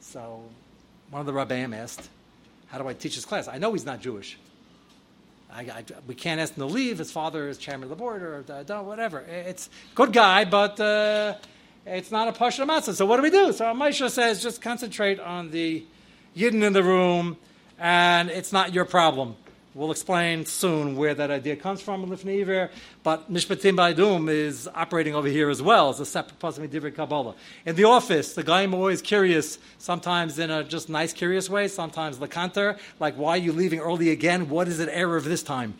So 0.00 0.42
one 1.10 1.20
of 1.20 1.26
the 1.26 1.32
rabbeim 1.32 1.76
asked, 1.76 2.08
How 2.68 2.78
do 2.78 2.88
I 2.88 2.94
teach 2.94 3.14
this 3.14 3.24
class? 3.24 3.46
I 3.46 3.58
know 3.58 3.72
he's 3.72 3.84
not 3.84 4.00
Jewish. 4.00 4.38
I, 5.52 5.60
I, 5.62 5.84
we 6.06 6.14
can't 6.14 6.40
ask 6.40 6.54
him 6.54 6.66
to 6.66 6.72
leave. 6.72 6.98
His 6.98 7.10
father 7.10 7.48
is 7.48 7.58
chairman 7.58 7.84
of 7.84 7.90
the 7.90 7.96
board 7.96 8.22
or 8.22 8.44
uh, 8.48 8.82
whatever. 8.82 9.20
It's 9.20 9.70
good 9.94 10.12
guy, 10.12 10.44
but 10.44 10.78
uh, 10.78 11.34
it's 11.86 12.10
not 12.10 12.28
a 12.28 12.32
pasha 12.32 12.62
matzah. 12.62 12.94
So 12.94 13.06
what 13.06 13.16
do 13.16 13.22
we 13.22 13.30
do? 13.30 13.52
So 13.52 13.64
Moshe 13.66 14.10
says, 14.10 14.42
just 14.42 14.60
concentrate 14.60 15.18
on 15.20 15.50
the 15.50 15.84
yidden 16.36 16.62
in 16.62 16.72
the 16.72 16.82
room, 16.82 17.36
and 17.78 18.30
it's 18.30 18.52
not 18.52 18.74
your 18.74 18.84
problem. 18.84 19.36
We'll 19.74 19.90
explain 19.90 20.46
soon 20.46 20.96
where 20.96 21.14
that 21.14 21.30
idea 21.30 21.54
comes 21.54 21.82
from 21.82 22.02
in 22.02 22.08
Lifnei 22.08 22.70
but 23.02 23.30
Mishpatim 23.30 23.76
Baidum 23.76 24.30
is 24.30 24.66
operating 24.74 25.14
over 25.14 25.28
here 25.28 25.50
as 25.50 25.60
well 25.60 25.90
as 25.90 26.00
a 26.00 26.06
separate 26.06 26.38
Pasmi 26.38 26.68
Divrei 26.68 26.94
Kabbalah. 26.94 27.34
In 27.66 27.76
the 27.76 27.84
office, 27.84 28.32
the 28.34 28.42
guy 28.42 28.64
are 28.64 28.74
always 28.74 29.02
curious, 29.02 29.58
sometimes 29.76 30.38
in 30.38 30.50
a 30.50 30.64
just 30.64 30.88
nice, 30.88 31.12
curious 31.12 31.50
way, 31.50 31.68
sometimes 31.68 32.16
Lakanter, 32.16 32.78
like, 32.98 33.14
why 33.16 33.32
are 33.32 33.36
you 33.36 33.52
leaving 33.52 33.78
early 33.78 34.08
again? 34.08 34.48
What 34.48 34.68
is 34.68 34.80
it 34.80 34.88
error 34.90 35.18
of 35.18 35.24
this 35.24 35.42
time? 35.42 35.74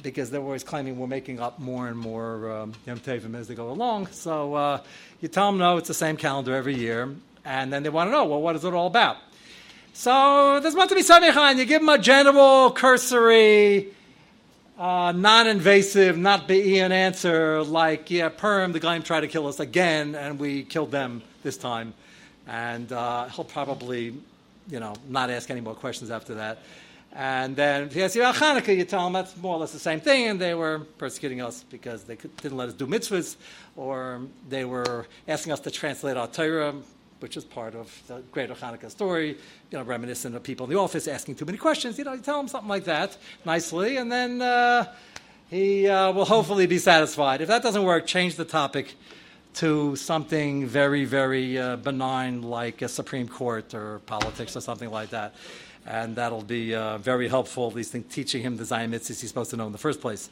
Because 0.00 0.30
they're 0.30 0.40
always 0.40 0.62
claiming 0.62 1.00
we're 1.00 1.08
making 1.08 1.40
up 1.40 1.58
more 1.58 1.88
and 1.88 1.98
more 1.98 2.50
um, 2.50 2.74
Yom 2.86 3.00
as 3.34 3.48
they 3.48 3.56
go 3.56 3.70
along. 3.70 4.06
So 4.08 4.54
uh, 4.54 4.82
you 5.20 5.26
tell 5.26 5.50
them, 5.50 5.58
no, 5.58 5.78
it's 5.78 5.88
the 5.88 5.94
same 5.94 6.16
calendar 6.16 6.54
every 6.54 6.76
year, 6.76 7.12
and 7.44 7.72
then 7.72 7.82
they 7.82 7.88
want 7.88 8.06
to 8.06 8.12
know, 8.12 8.24
well, 8.24 8.40
what 8.40 8.54
is 8.54 8.64
it 8.64 8.72
all 8.72 8.86
about? 8.86 9.16
So 9.98 10.60
there's 10.60 10.76
meant 10.76 10.90
to 10.90 10.94
be 10.94 11.02
samichan. 11.02 11.56
You 11.56 11.64
give 11.64 11.80
them 11.80 11.88
a 11.88 11.98
general, 11.98 12.70
cursory, 12.70 13.88
uh, 14.78 15.10
non-invasive, 15.10 16.16
not 16.16 16.46
be 16.46 16.78
an 16.78 16.92
answer 16.92 17.64
like, 17.64 18.08
yeah, 18.08 18.28
Purim, 18.28 18.70
the 18.70 18.78
guy 18.78 18.96
tried 19.00 19.22
to 19.22 19.26
kill 19.26 19.48
us 19.48 19.58
again, 19.58 20.14
and 20.14 20.38
we 20.38 20.62
killed 20.62 20.92
them 20.92 21.20
this 21.42 21.56
time. 21.56 21.94
And 22.46 22.92
uh, 22.92 23.26
he'll 23.30 23.44
probably, 23.44 24.14
you 24.70 24.78
know, 24.78 24.94
not 25.08 25.30
ask 25.30 25.50
any 25.50 25.60
more 25.60 25.74
questions 25.74 26.12
after 26.12 26.36
that. 26.36 26.58
And 27.12 27.56
then 27.56 27.82
if 27.82 27.96
you 27.96 28.04
ask 28.04 28.14
about 28.14 28.36
Hanukkah, 28.36 28.76
you 28.76 28.84
tell 28.84 29.02
them 29.02 29.14
that's 29.14 29.36
more 29.36 29.56
or 29.56 29.58
less 29.58 29.72
the 29.72 29.80
same 29.80 29.98
thing, 29.98 30.28
and 30.28 30.40
they 30.40 30.54
were 30.54 30.78
persecuting 30.98 31.40
us 31.40 31.64
because 31.68 32.04
they 32.04 32.14
didn't 32.14 32.56
let 32.56 32.68
us 32.68 32.74
do 32.74 32.86
mitzvahs, 32.86 33.34
or 33.74 34.20
they 34.48 34.64
were 34.64 35.06
asking 35.26 35.52
us 35.52 35.58
to 35.58 35.72
translate 35.72 36.16
our 36.16 36.28
Torah 36.28 36.74
which 37.20 37.36
is 37.36 37.44
part 37.44 37.74
of 37.74 38.02
the 38.06 38.22
greater 38.32 38.54
Hanukkah 38.54 38.90
story, 38.90 39.30
you 39.70 39.78
know, 39.78 39.82
reminiscent 39.82 40.34
of 40.34 40.42
people 40.42 40.64
in 40.64 40.70
the 40.70 40.78
office 40.78 41.08
asking 41.08 41.34
too 41.34 41.44
many 41.44 41.58
questions. 41.58 41.98
You 41.98 42.04
know, 42.04 42.12
you 42.12 42.20
tell 42.20 42.40
him 42.40 42.48
something 42.48 42.68
like 42.68 42.84
that 42.84 43.16
nicely, 43.44 43.96
and 43.96 44.10
then 44.10 44.40
uh, 44.40 44.92
he 45.50 45.88
uh, 45.88 46.12
will 46.12 46.24
hopefully 46.24 46.66
be 46.66 46.78
satisfied. 46.78 47.40
If 47.40 47.48
that 47.48 47.62
doesn't 47.62 47.82
work, 47.82 48.06
change 48.06 48.36
the 48.36 48.44
topic 48.44 48.94
to 49.54 49.96
something 49.96 50.66
very, 50.66 51.04
very 51.04 51.58
uh, 51.58 51.76
benign 51.76 52.42
like 52.42 52.82
a 52.82 52.88
Supreme 52.88 53.26
Court 53.26 53.74
or 53.74 53.98
politics 54.00 54.56
or 54.56 54.60
something 54.60 54.90
like 54.90 55.10
that. 55.10 55.34
And 55.86 56.16
that'll 56.16 56.42
be 56.42 56.74
uh, 56.74 56.98
very 56.98 57.28
helpful, 57.28 57.68
at 57.68 57.74
least 57.74 57.94
in 57.94 58.04
teaching 58.04 58.42
him 58.42 58.56
the 58.56 58.64
Zion 58.64 58.92
he's 58.92 59.18
supposed 59.18 59.50
to 59.50 59.56
know 59.56 59.66
in 59.66 59.72
the 59.72 59.78
first 59.78 60.00
place. 60.00 60.28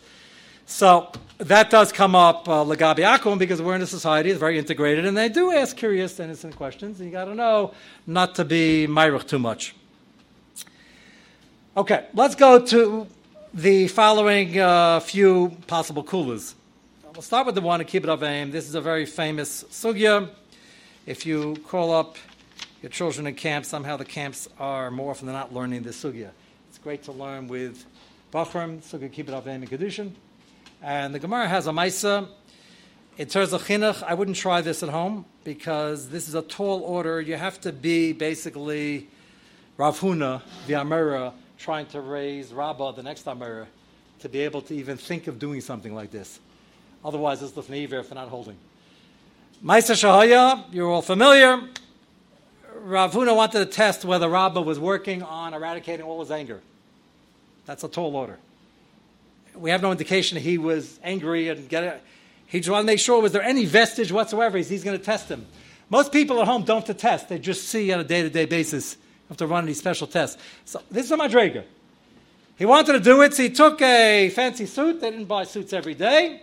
So 0.66 1.12
that 1.38 1.70
does 1.70 1.92
come 1.92 2.16
up 2.16 2.48
uh, 2.48 2.64
legabi 2.64 2.98
akum 2.98 3.38
because 3.38 3.62
we're 3.62 3.76
in 3.76 3.82
a 3.82 3.86
society 3.86 4.30
that's 4.30 4.40
very 4.40 4.58
integrated, 4.58 5.06
and 5.06 5.16
they 5.16 5.28
do 5.28 5.52
ask 5.52 5.76
curious, 5.76 6.18
innocent 6.18 6.56
questions. 6.56 6.98
And 6.98 7.08
you 7.08 7.12
got 7.12 7.26
to 7.26 7.34
know 7.34 7.72
not 8.06 8.34
to 8.34 8.44
be 8.44 8.86
myrich 8.88 9.28
too 9.28 9.38
much. 9.38 9.74
Okay, 11.76 12.06
let's 12.14 12.34
go 12.34 12.58
to 12.66 13.06
the 13.54 13.86
following 13.88 14.58
uh, 14.58 15.00
few 15.00 15.56
possible 15.66 16.02
kulas. 16.02 16.54
We'll 17.14 17.22
start 17.22 17.46
with 17.46 17.54
the 17.54 17.60
one 17.60 17.78
to 17.78 17.84
keep 17.84 18.04
it 18.04 18.22
aim. 18.22 18.50
This 18.50 18.68
is 18.68 18.74
a 18.74 18.80
very 18.80 19.06
famous 19.06 19.64
sugya. 19.64 20.28
If 21.06 21.24
you 21.24 21.56
call 21.68 21.94
up 21.94 22.16
your 22.82 22.90
children 22.90 23.26
in 23.26 23.34
camp, 23.34 23.64
somehow 23.64 23.96
the 23.96 24.04
camps 24.04 24.48
are 24.58 24.90
more 24.90 25.12
often 25.12 25.26
than 25.26 25.34
not 25.34 25.54
learning 25.54 25.84
this 25.84 26.02
sugya. 26.02 26.30
It's 26.68 26.78
great 26.78 27.04
to 27.04 27.12
learn 27.12 27.46
with 27.46 27.84
Bachram, 28.32 28.82
sugya 28.82 29.12
keep 29.12 29.28
it 29.28 29.34
up 29.34 29.46
aim 29.46 29.62
in 29.62 29.68
Kedushin. 29.68 30.12
And 30.86 31.12
the 31.12 31.18
Gemara 31.18 31.48
has 31.48 31.66
a 31.66 31.72
Maisa. 31.72 32.28
In 33.18 33.26
terms 33.26 33.52
of 33.52 33.64
chinuch, 33.64 34.04
I 34.04 34.14
wouldn't 34.14 34.36
try 34.36 34.60
this 34.60 34.84
at 34.84 34.88
home 34.88 35.24
because 35.42 36.10
this 36.10 36.28
is 36.28 36.36
a 36.36 36.42
tall 36.42 36.80
order. 36.82 37.20
You 37.20 37.34
have 37.34 37.60
to 37.62 37.72
be 37.72 38.12
basically 38.12 39.08
Rav 39.78 39.98
Huna, 39.98 40.42
the 40.68 40.74
Amira, 40.74 41.32
trying 41.58 41.86
to 41.86 42.00
raise 42.00 42.52
Rabbah, 42.52 42.92
the 42.92 43.02
next 43.02 43.24
Amira, 43.24 43.66
to 44.20 44.28
be 44.28 44.42
able 44.42 44.62
to 44.62 44.74
even 44.76 44.96
think 44.96 45.26
of 45.26 45.40
doing 45.40 45.60
something 45.60 45.92
like 45.92 46.12
this. 46.12 46.38
Otherwise, 47.04 47.42
it's 47.42 47.50
Lefnei 47.54 47.82
if 47.82 47.90
they're 47.90 48.14
not 48.14 48.28
holding. 48.28 48.56
Maisa 49.64 49.96
Shahaya, 49.96 50.72
you're 50.72 50.88
all 50.88 51.02
familiar. 51.02 51.62
Rav 52.84 53.12
Huna 53.12 53.34
wanted 53.34 53.58
to 53.58 53.66
test 53.66 54.04
whether 54.04 54.28
Rabbah 54.28 54.60
was 54.60 54.78
working 54.78 55.24
on 55.24 55.52
eradicating 55.52 56.06
all 56.06 56.20
his 56.20 56.30
anger. 56.30 56.60
That's 57.64 57.82
a 57.82 57.88
tall 57.88 58.14
order 58.14 58.38
we 59.58 59.70
have 59.70 59.82
no 59.82 59.90
indication 59.90 60.38
he 60.38 60.58
was 60.58 60.98
angry 61.02 61.48
and 61.48 61.68
get 61.68 61.84
it. 61.84 62.02
He 62.46 62.60
just 62.60 62.70
wanted 62.70 62.82
to 62.82 62.86
make 62.86 63.00
sure 63.00 63.20
was 63.20 63.32
there 63.32 63.42
any 63.42 63.64
vestige 63.64 64.12
whatsoever. 64.12 64.56
He's, 64.56 64.68
he's 64.68 64.84
going 64.84 64.98
to 64.98 65.04
test 65.04 65.28
him. 65.28 65.46
Most 65.90 66.12
people 66.12 66.40
at 66.40 66.46
home 66.46 66.64
don't 66.64 66.86
test; 66.98 67.28
they 67.28 67.38
just 67.38 67.68
see 67.68 67.92
on 67.92 68.00
a 68.00 68.04
day-to-day 68.04 68.46
basis. 68.46 68.94
You 68.94 69.28
have 69.30 69.36
to 69.38 69.46
run 69.46 69.64
any 69.64 69.74
special 69.74 70.06
tests. 70.06 70.40
So 70.64 70.80
this 70.90 71.06
is 71.06 71.12
a 71.12 71.16
madrega. 71.16 71.64
He 72.56 72.64
wanted 72.64 72.94
to 72.94 73.00
do 73.00 73.22
it, 73.22 73.34
so 73.34 73.42
he 73.42 73.50
took 73.50 73.82
a 73.82 74.30
fancy 74.30 74.66
suit. 74.66 75.00
They 75.00 75.10
didn't 75.10 75.26
buy 75.26 75.44
suits 75.44 75.72
every 75.72 75.94
day, 75.94 76.42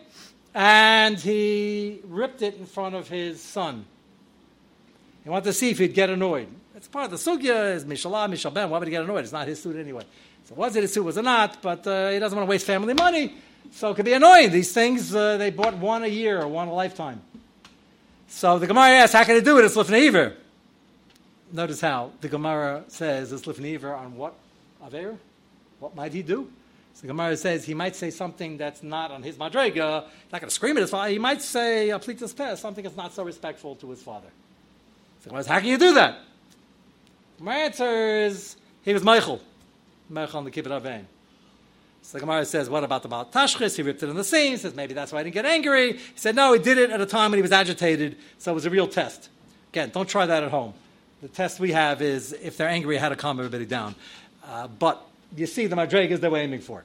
and 0.53 1.18
he 1.18 1.99
ripped 2.05 2.41
it 2.41 2.55
in 2.55 2.66
front 2.66 2.95
of 2.95 3.07
his 3.07 3.41
son. 3.41 3.86
He 5.24 5.30
wanted 5.30 5.45
to 5.45 5.53
see 5.53 5.72
if 5.72 5.80
he'd 5.80 5.93
get 5.93 6.09
annoyed. 6.09 6.47
It's 6.76 6.88
part 6.88 7.05
of 7.05 7.11
the 7.11 7.18
sugya. 7.18 7.76
Is 7.76 7.86
mishalah, 7.86 8.30
mishalben. 8.30 8.70
Why 8.70 8.78
would 8.78 8.88
he 8.88 8.91
get 8.91 9.03
annoyed? 9.03 9.24
It's 9.24 9.32
not 9.32 9.47
his 9.47 9.61
suit 9.61 9.78
anyway. 9.78 10.03
So 10.54 10.60
was 10.60 10.76
it 10.76 10.84
a 10.84 10.88
suit, 10.88 11.04
was 11.04 11.18
it 11.18 11.24
not? 11.24 11.62
But 11.64 11.88
uh, 11.88 12.12
he 12.12 12.20
doesn't 12.20 12.38
want 12.38 12.47
to 12.47 12.49
waste 12.49 12.68
family 12.68 12.93
money, 12.93 13.34
so 13.72 13.89
it 13.89 13.95
could 13.95 14.06
be 14.06 14.14
annoying. 14.14 14.51
These 14.51 14.72
things, 14.72 15.16
uh, 15.16 15.38
they 15.38 15.49
bought 15.49 15.78
one 15.78 16.04
a 16.04 16.08
year 16.08 16.41
or 16.41 16.47
one 16.47 16.68
a 16.68 16.74
lifetime. 16.74 17.22
So 18.28 18.60
the 18.60 18.68
Gemara 18.68 18.89
asks, 18.89 19.14
how 19.14 19.24
can 19.24 19.36
he 19.36 19.41
do 19.41 19.58
it? 19.58 19.66
It's 19.66 19.76
Lifneiver. 19.76 20.36
Notice 21.51 21.82
how 21.82 22.12
the 22.22 22.30
Gemara 22.30 22.84
says 22.88 23.32
it's 23.32 23.43
Lifneiver 23.43 23.97
on 23.97 24.16
what? 24.16 24.36
Aver? 24.86 25.18
What 25.80 25.95
might 25.95 26.14
he 26.14 26.22
do? 26.22 26.51
So 26.93 27.01
the 27.01 27.08
Gemara 27.08 27.36
says 27.36 27.66
he 27.66 27.74
might 27.74 27.95
say 27.95 28.12
something 28.12 28.58
that's 28.58 28.84
not 28.84 29.10
on 29.10 29.24
his 29.24 29.38
madrega, 29.38 30.04
not 30.32 30.41
going 30.41 30.49
to 30.49 30.51
scream 30.51 30.78
at 30.78 30.82
his 30.82 30.91
father. 30.91 31.10
He 31.10 31.20
might 31.20 31.41
say, 31.41 31.89
a 31.89 31.97
plitas 31.97 32.36
pes, 32.36 32.60
something 32.60 32.84
that's 32.84 32.97
not 32.97 33.14
so 33.14 33.24
respectful 33.24 33.76
to 33.78 33.89
his 33.89 34.04
father. 34.04 34.30
So 35.20 35.24
the 35.24 35.30
Gemara 35.30 35.43
says, 35.43 35.51
how 35.51 35.60
can 35.60 35.70
you 35.70 35.78
do 35.80 35.95
that? 35.95 36.20
My 37.39 37.56
answer 37.56 38.26
is, 38.26 38.56
he 38.84 38.93
was 38.93 39.04
Michael. 39.04 39.41
Merchon 40.14 40.45
the 40.45 40.51
Kibbut 40.51 40.82
Avein. 40.82 41.05
So 42.03 42.18
the 42.18 42.20
Gemara 42.20 42.45
says, 42.45 42.70
what 42.70 42.84
about 42.84 43.01
the 43.01 43.07
Baal 43.07 43.26
Tashchis? 43.26 43.78
He 43.78 43.82
ripped 43.82 44.03
it 44.03 44.09
in 44.09 44.16
the 44.16 44.26
seam. 44.26 44.51
He 44.51 44.57
says, 44.57 44.76
maybe 44.76 44.93
that's 44.93 45.11
why 45.11 45.22
I 45.22 45.24
didn't 45.24 45.36
get 45.36 45.45
angry. 45.45 45.93
He 45.93 45.99
said, 46.16 46.36
no, 46.36 46.51
he 46.51 46.59
did 46.59 46.78
it 46.78 46.91
at 46.91 46.99
a 46.99 47.05
time 47.05 47.32
when 47.32 47.38
he 47.38 47.41
was 47.41 47.53
agitated, 47.53 48.18
so 48.38 48.51
it 48.51 48.55
was 48.55 48.66
a 48.66 48.70
real 48.70 48.88
test. 48.88 49.30
Again, 49.72 49.89
don't 49.93 50.07
try 50.07 50.26
that 50.26 50.43
at 50.43 50.51
home. 50.51 50.74
The 51.22 51.30
test 51.30 51.59
we 51.61 51.72
have 51.72 52.01
is 52.01 52.34
if 52.34 52.57
they're 52.57 52.68
angry, 52.68 52.97
how 52.97 53.07
to 53.07 53.16
calm 53.16 53.39
everybody 53.39 53.66
down. 53.66 53.95
Uh, 54.45 54.68
but 54.68 55.01
you 55.36 55.45
see 55.47 55.68
the 55.68 55.78
Madregas 55.78 56.20
they 56.20 56.28
were 56.28 56.38
aiming 56.38 56.59
for. 56.59 56.84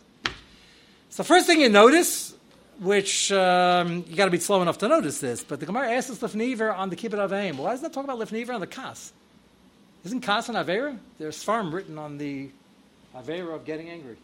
So 1.10 1.24
first 1.24 1.46
thing 1.46 1.60
you 1.60 1.68
notice, 1.68 2.34
which 2.78 3.32
um, 3.32 4.04
you 4.08 4.14
got 4.14 4.26
to 4.26 4.30
be 4.30 4.38
slow 4.38 4.62
enough 4.62 4.78
to 4.78 4.88
notice 4.88 5.18
this, 5.18 5.42
but 5.42 5.58
the 5.58 5.66
Gemara 5.66 5.90
asks 5.90 6.10
us 6.10 6.32
Lifniver 6.32 6.72
on 6.72 6.90
the 6.90 6.96
Kibbut 6.96 7.28
Aveim. 7.28 7.56
Why 7.56 7.72
does 7.72 7.80
that 7.80 7.92
talk 7.92 8.04
about 8.04 8.20
Lifniver 8.20 8.54
on 8.54 8.60
the 8.60 8.68
Kas? 8.68 9.12
Isn't 10.04 10.20
Kas 10.20 10.48
an 10.48 10.54
Avera? 10.54 10.96
There's 11.18 11.42
farm 11.42 11.74
written 11.74 11.98
on 11.98 12.18
the 12.18 12.50
Avera 13.16 13.54
of 13.54 13.64
getting 13.64 13.88
angry. 13.88 14.16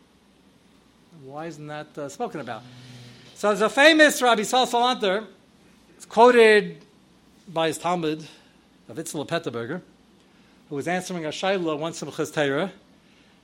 Why 1.25 1.47
isn't 1.47 1.67
that 1.67 1.97
uh, 1.97 2.09
spoken 2.09 2.41
about? 2.41 2.63
So 3.35 3.49
there's 3.49 3.61
a 3.61 3.69
famous 3.69 4.21
Rabbi 4.21 4.43
Sal 4.43 4.67
Salanter, 4.67 5.27
quoted 6.09 6.83
by 7.49 7.69
his 7.69 7.79
Talmud 7.79 8.27
of 8.89 8.97
Itzel 8.97 9.27
Peterburger, 9.27 9.81
who 10.69 10.77
was 10.77 10.89
answering 10.89 11.25
a 11.25 11.31
Shaila 11.31 11.79
once 11.79 12.03
in 12.03 12.11
Torah, 12.11 12.73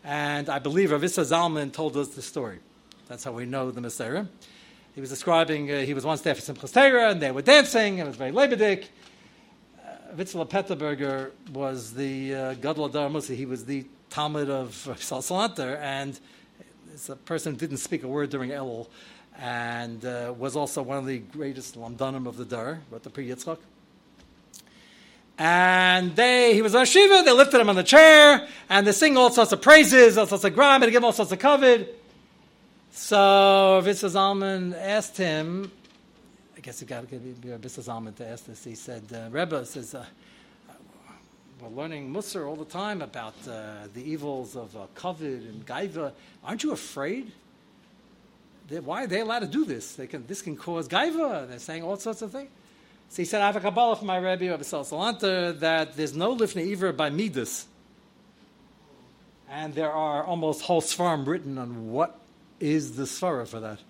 and 0.05 0.49
I 0.49 0.59
believe 0.59 0.91
Rav 0.93 1.03
Zalman 1.03 1.73
told 1.73 1.97
us 1.97 2.09
the 2.09 2.23
story. 2.23 2.59
That's 3.09 3.25
how 3.25 3.33
we 3.33 3.47
know 3.47 3.71
the 3.71 3.81
Messiah. 3.81 4.27
He 4.95 5.01
was 5.01 5.11
describing, 5.11 5.71
uh, 5.71 5.81
he 5.81 5.95
was 5.95 6.05
once 6.05 6.21
there 6.21 6.35
for 6.35 6.41
Simchas 6.41 6.73
Torah, 6.73 7.11
and 7.11 7.21
they 7.21 7.31
were 7.31 7.43
dancing, 7.43 8.01
and 8.01 8.07
it 8.07 8.11
was 8.11 8.17
very 8.17 8.33
lebedik. 8.33 8.87
Uh, 9.79 10.15
Witzel 10.17 10.47
Peterburger 10.47 11.31
was 11.53 11.95
the 11.95 12.35
uh, 12.35 12.55
Gadol 12.55 12.89
Musi. 12.91 13.37
He 13.37 13.47
was 13.47 13.65
the 13.65 13.87
Talmud 14.11 14.51
of 14.51 14.71
Salsalanter, 14.99 15.79
and 15.81 16.19
it's 16.93 17.09
a 17.09 17.17
person 17.17 17.53
who 17.53 17.59
didn't 17.59 17.79
speak 17.79 18.03
a 18.03 18.09
word 18.09 18.31
during 18.31 18.51
Elul, 18.51 18.89
and 19.39 20.05
uh, 20.05 20.35
was 20.37 20.57
also 20.57 20.83
one 20.83 20.99
of 20.99 21.07
the 21.07 21.19
greatest 21.19 21.79
lamdanim 21.79 22.27
of 22.27 22.37
the 22.37 22.45
Dar, 22.45 22.81
wrote 22.91 23.05
the 23.05 23.11
Pri 23.11 23.29
Yitzchak. 23.29 23.59
And 25.39 26.15
they, 26.17 26.53
he 26.53 26.61
was 26.61 26.75
a 26.75 26.85
shiva, 26.85 27.23
they 27.25 27.33
lifted 27.33 27.61
him 27.61 27.71
on 27.71 27.77
the 27.77 27.83
chair, 27.83 28.47
and 28.69 28.87
they 28.87 28.93
sing 28.93 29.17
all 29.17 29.31
sorts 29.31 29.53
of 29.53 29.63
praises, 29.63 30.19
all 30.19 30.27
sorts 30.27 30.45
of 30.45 30.55
grime, 30.55 30.83
and 30.83 30.93
give 30.93 31.01
him 31.01 31.07
all 31.07 31.13
sorts 31.13 31.33
of 31.33 31.39
covet. 31.39 31.99
So 32.91 33.81
Vitzah 33.83 34.11
Zalman 34.11 34.77
asked 34.77 35.17
him, 35.17 35.71
I 36.57 36.61
guess 36.61 36.83
you 36.83 36.87
got 36.87 37.09
to 37.09 37.17
give 37.17 37.23
Vitzah 37.61 37.85
Zalman 37.85 38.15
to 38.17 38.27
ask 38.27 38.45
this. 38.45 38.65
He 38.65 38.75
said, 38.75 39.05
uh, 39.15 39.31
Rebbe 39.31 39.65
says, 39.65 39.95
uh, 39.95 40.05
we're 41.61 41.69
learning 41.69 42.13
Musar 42.13 42.49
all 42.49 42.57
the 42.57 42.65
time 42.65 43.03
about 43.03 43.35
uh, 43.47 43.87
the 43.93 44.03
evils 44.03 44.57
of 44.57 44.75
uh, 44.77 44.87
and 45.05 45.67
Gaiva. 45.67 46.13
Aren't 46.43 46.63
you 46.63 46.73
afraid? 46.73 47.33
They're, 48.69 48.81
why 48.81 49.05
are 49.05 49.07
they 49.07 49.21
allowed 49.21 49.41
to 49.41 49.47
do 49.47 49.65
this? 49.65 49.95
They 49.95 50.07
can, 50.07 50.27
this 50.27 50.43
can 50.43 50.57
cause 50.57 50.89
Gaiva. 50.89 51.49
They're 51.49 51.59
saying 51.59 51.83
all 51.83 51.97
sorts 51.97 52.23
of 52.23 52.33
things. 52.33 52.51
So 53.11 53.23
he 53.23 53.27
said, 53.27 53.43
I 53.43 53.47
have 53.47 53.57
a 53.57 53.61
Kabbalah 53.61 53.97
from 53.97 54.07
my 54.07 54.19
Rebbe, 54.19 54.49
Rabbi 54.49 54.63
Salanta, 54.63 55.59
that 55.59 55.97
there's 55.97 56.15
no 56.15 56.37
Lifnei 56.37 56.73
Iver 56.73 56.93
by 56.93 57.11
Midas. 57.11 57.67
And 59.51 59.75
there 59.75 59.91
are 59.91 60.25
almost 60.25 60.63
whole 60.63 60.81
svarim 60.81 61.27
written 61.27 61.59
on 61.59 61.91
what 61.91 62.21
is 62.61 62.97
the 62.97 63.03
svara 63.03 63.49
for 63.49 63.59
that. 63.61 63.81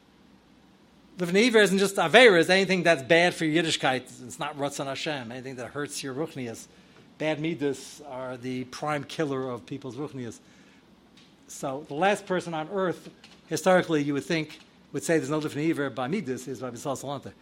Lifnei 1.18 1.48
Iver 1.48 1.58
isn't 1.58 1.78
just 1.78 1.96
Averas, 1.96 2.48
anything 2.48 2.82
that's 2.82 3.02
bad 3.02 3.34
for 3.34 3.44
Yiddishkeit. 3.44 4.02
It's 4.24 4.38
not 4.38 4.56
Ratzon 4.56 4.86
Hashem, 4.86 5.30
anything 5.30 5.56
that 5.56 5.68
hurts 5.68 6.02
your 6.02 6.14
Ruchnias. 6.14 6.66
Bad 7.20 7.38
Midas 7.38 8.00
are 8.08 8.38
the 8.38 8.64
prime 8.64 9.04
killer 9.04 9.50
of 9.50 9.66
people's 9.66 9.94
Ruchnias. 9.94 10.38
So 11.48 11.84
the 11.86 11.92
last 11.92 12.24
person 12.24 12.54
on 12.54 12.70
earth, 12.72 13.10
historically, 13.46 14.02
you 14.02 14.14
would 14.14 14.24
think, 14.24 14.58
would 14.94 15.02
say 15.02 15.18
there's 15.18 15.28
no 15.28 15.38
Lifnei 15.38 15.68
Iver 15.68 15.90
by 15.90 16.08
Midas 16.08 16.48
is 16.48 16.62
Rabbi 16.62 16.76
Sal 16.76 16.96
Salanta. 16.96 17.32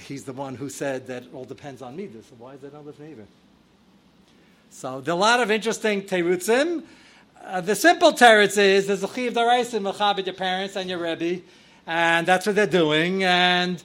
He's 0.00 0.24
the 0.24 0.32
one 0.32 0.54
who 0.54 0.70
said 0.70 1.08
that 1.08 1.24
it 1.24 1.34
all 1.34 1.44
depends 1.44 1.82
on 1.82 1.94
Midas. 1.94 2.24
So 2.24 2.36
why 2.38 2.54
is 2.54 2.60
there 2.60 2.70
no 2.70 2.80
Lifnei 2.80 3.12
Iver? 3.12 3.26
So 4.70 5.02
there 5.02 5.12
are 5.12 5.18
a 5.18 5.20
lot 5.20 5.40
of 5.40 5.50
interesting 5.50 6.00
terutzim. 6.00 6.84
Uh, 7.44 7.60
the 7.60 7.74
simple 7.74 8.12
teretz 8.12 8.56
is 8.56 8.86
there's 8.86 9.02
a 9.02 9.08
chiv 9.08 9.34
daraisim 9.34 9.92
mechabit 9.92 10.24
your 10.24 10.34
parents 10.34 10.74
and 10.74 10.88
your 10.88 11.00
rebbe, 11.00 11.42
and 11.86 12.26
that's 12.26 12.46
what 12.46 12.56
they're 12.56 12.66
doing. 12.66 13.24
And 13.24 13.82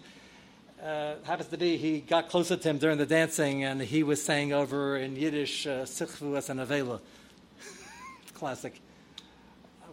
uh, 0.83 1.15
happens 1.23 1.49
to 1.49 1.57
be 1.57 1.77
he 1.77 2.01
got 2.01 2.29
closer 2.29 2.57
to 2.57 2.69
him 2.69 2.77
during 2.77 2.97
the 2.97 3.05
dancing, 3.05 3.63
and 3.63 3.81
he 3.81 4.03
was 4.03 4.21
saying 4.21 4.53
over 4.53 4.97
in 4.97 5.15
Yiddish 5.15 5.65
"Sichvu 5.65 6.35
as 6.37 6.49
an 6.49 6.57
avela," 6.57 6.99
classic, 8.33 8.81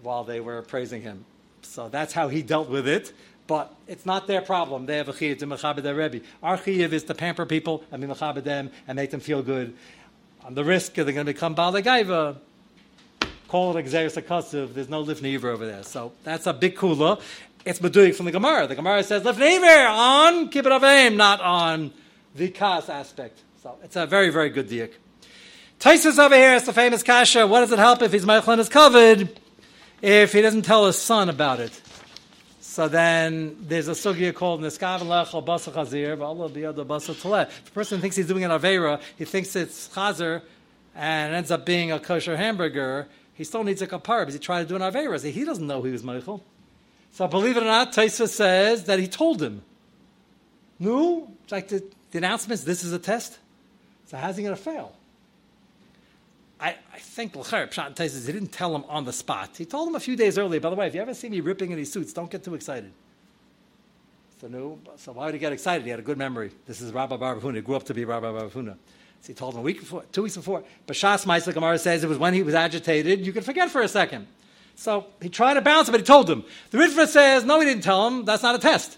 while 0.02 0.24
they 0.24 0.40
were 0.40 0.62
praising 0.62 1.02
him. 1.02 1.24
So 1.62 1.88
that's 1.88 2.12
how 2.12 2.28
he 2.28 2.42
dealt 2.42 2.68
with 2.68 2.88
it. 2.88 3.12
But 3.46 3.74
it's 3.88 4.06
not 4.06 4.26
their 4.26 4.40
problem. 4.40 4.86
They 4.86 4.96
have 4.96 5.08
a 5.08 5.12
chiyuv 5.12 5.38
to 5.40 5.46
mechabed 5.46 5.82
their 5.82 5.94
rebbe. 5.94 6.20
Our 6.42 6.56
chiyuv 6.56 6.92
is 6.92 7.04
to 7.04 7.14
pamper 7.14 7.46
people 7.46 7.84
and 7.90 8.00
be 8.00 8.06
mechabed 8.06 8.44
them 8.44 8.70
and 8.86 8.96
make 8.96 9.10
them 9.10 9.20
feel 9.20 9.42
good. 9.42 9.74
On 10.44 10.54
the 10.54 10.64
risk 10.64 10.94
they're 10.94 11.04
going 11.04 11.26
to 11.26 11.32
become 11.32 11.54
balagaiva, 11.54 12.36
call 13.48 13.76
it 13.76 13.84
exeris 13.84 14.20
akasiv. 14.20 14.74
There's 14.74 14.88
no 14.88 15.04
lifnei 15.04 15.34
Iver 15.34 15.50
over 15.50 15.66
there. 15.66 15.82
So 15.82 16.12
that's 16.22 16.46
a 16.46 16.52
big 16.52 16.76
kula. 16.76 17.20
It's 17.64 17.78
meduik 17.78 18.14
from 18.14 18.26
the 18.26 18.32
Gemara. 18.32 18.66
The 18.66 18.74
Gemara 18.74 19.02
says 19.02 19.22
lifnei 19.22 19.58
Iver 19.58 19.88
on 19.88 20.50
kibbut 20.50 20.80
avim, 20.80 21.16
not 21.16 21.40
on 21.40 21.92
the 22.34 22.48
kas 22.48 22.88
aspect. 22.88 23.38
So 23.62 23.76
it's 23.84 23.96
a 23.96 24.06
very, 24.06 24.30
very 24.30 24.48
good 24.48 24.68
diak. 24.68 24.92
Taisus 25.78 26.18
over 26.18 26.34
here 26.34 26.54
is 26.54 26.64
the 26.64 26.72
famous 26.72 27.02
kasha. 27.02 27.46
What 27.46 27.60
does 27.60 27.72
it 27.72 27.78
help 27.78 28.00
if 28.02 28.12
his 28.12 28.24
meichlin 28.24 28.58
is 28.58 28.68
covered 28.68 29.38
if 30.00 30.32
he 30.32 30.40
doesn't 30.40 30.62
tell 30.62 30.86
his 30.86 30.96
son 30.96 31.28
about 31.28 31.60
it? 31.60 31.78
So 32.60 32.88
then 32.88 33.56
there's 33.60 33.88
a 33.88 33.92
sugya 33.92 34.34
called 34.34 34.62
Niskav 34.62 35.00
Lechel 35.00 35.44
Basa 35.44 35.72
Chazir, 35.72 36.16
Basa. 36.16 37.48
If 37.48 37.68
a 37.68 37.70
person 37.72 38.00
thinks 38.00 38.16
he's 38.16 38.26
doing 38.26 38.44
an 38.44 38.50
Avera, 38.50 39.00
he 39.18 39.24
thinks 39.26 39.54
it's 39.56 39.88
Chazer, 39.88 40.42
and 40.94 41.34
it 41.34 41.36
ends 41.36 41.50
up 41.50 41.66
being 41.66 41.92
a 41.92 41.98
kosher 41.98 42.36
hamburger, 42.36 43.08
he 43.34 43.44
still 43.44 43.64
needs 43.64 43.82
a 43.82 43.86
kapar 43.86 44.20
because 44.20 44.34
he 44.34 44.40
tried 44.40 44.62
to 44.62 44.68
do 44.68 44.76
an 44.76 44.82
Avera. 44.82 45.22
He 45.22 45.44
doesn't 45.44 45.66
know 45.66 45.82
he 45.82 45.92
was 45.92 46.02
Michael. 46.02 46.44
So 47.12 47.26
believe 47.28 47.56
it 47.56 47.62
or 47.62 47.66
not, 47.66 47.92
Taisa 47.92 48.28
says 48.28 48.84
that 48.84 48.98
he 48.98 49.08
told 49.08 49.42
him. 49.42 49.62
No, 50.78 51.30
it's 51.42 51.52
like 51.52 51.68
the, 51.68 51.84
the 52.10 52.18
announcements, 52.18 52.64
this 52.64 52.84
is 52.84 52.92
a 52.92 52.98
test. 52.98 53.38
So 54.06 54.16
how's 54.16 54.36
he 54.36 54.42
going 54.42 54.56
to 54.56 54.62
fail? 54.62 54.94
I, 56.60 56.76
I 56.92 56.98
think 56.98 57.34
L'cher 57.36 57.66
Pshat 57.66 57.94
Taisis, 57.94 58.26
he 58.26 58.32
didn't 58.32 58.52
tell 58.52 58.74
him 58.74 58.84
on 58.88 59.04
the 59.04 59.12
spot. 59.12 59.56
He 59.56 59.64
told 59.64 59.88
him 59.88 59.94
a 59.94 60.00
few 60.00 60.16
days 60.16 60.36
earlier, 60.36 60.60
by 60.60 60.70
the 60.70 60.76
way, 60.76 60.86
if 60.86 60.94
you 60.94 61.00
ever 61.00 61.14
see 61.14 61.28
me 61.28 61.40
ripping 61.40 61.72
any 61.72 61.84
suits, 61.84 62.12
don't 62.12 62.30
get 62.30 62.44
too 62.44 62.54
excited. 62.54 62.92
So 64.40 64.48
no, 64.48 64.78
so 64.96 65.12
why 65.12 65.26
would 65.26 65.34
he 65.34 65.40
get 65.40 65.52
excited? 65.52 65.84
He 65.84 65.90
had 65.90 66.00
a 66.00 66.02
good 66.02 66.18
memory. 66.18 66.50
This 66.66 66.80
is 66.80 66.92
Rabbi 66.92 67.16
Barbahuna. 67.16 67.56
He 67.56 67.60
grew 67.60 67.76
up 67.76 67.84
to 67.84 67.94
be 67.94 68.04
Rabbi 68.04 68.26
Barbahuna. 68.26 68.76
So 69.22 69.26
he 69.26 69.34
told 69.34 69.54
him 69.54 69.60
a 69.60 69.62
week 69.62 69.80
before, 69.80 70.04
two 70.12 70.22
weeks 70.22 70.36
before. 70.36 70.64
Bashas 70.86 71.26
Maisa 71.26 71.52
Gemara 71.52 71.78
says 71.78 72.04
it 72.04 72.08
was 72.08 72.18
when 72.18 72.32
he 72.32 72.42
was 72.42 72.54
agitated. 72.54 73.26
You 73.26 73.32
can 73.32 73.42
forget 73.42 73.70
for 73.70 73.82
a 73.82 73.88
second. 73.88 74.26
So 74.80 75.04
he 75.20 75.28
tried 75.28 75.54
to 75.54 75.60
bounce 75.60 75.88
it, 75.88 75.90
but 75.90 76.00
he 76.00 76.06
told 76.06 76.30
him. 76.30 76.42
The 76.70 76.78
Ritva 76.78 77.06
says, 77.06 77.44
no, 77.44 77.60
he 77.60 77.66
didn't 77.66 77.84
tell 77.84 78.06
him. 78.08 78.24
That's 78.24 78.42
not 78.42 78.54
a 78.54 78.58
test. 78.58 78.96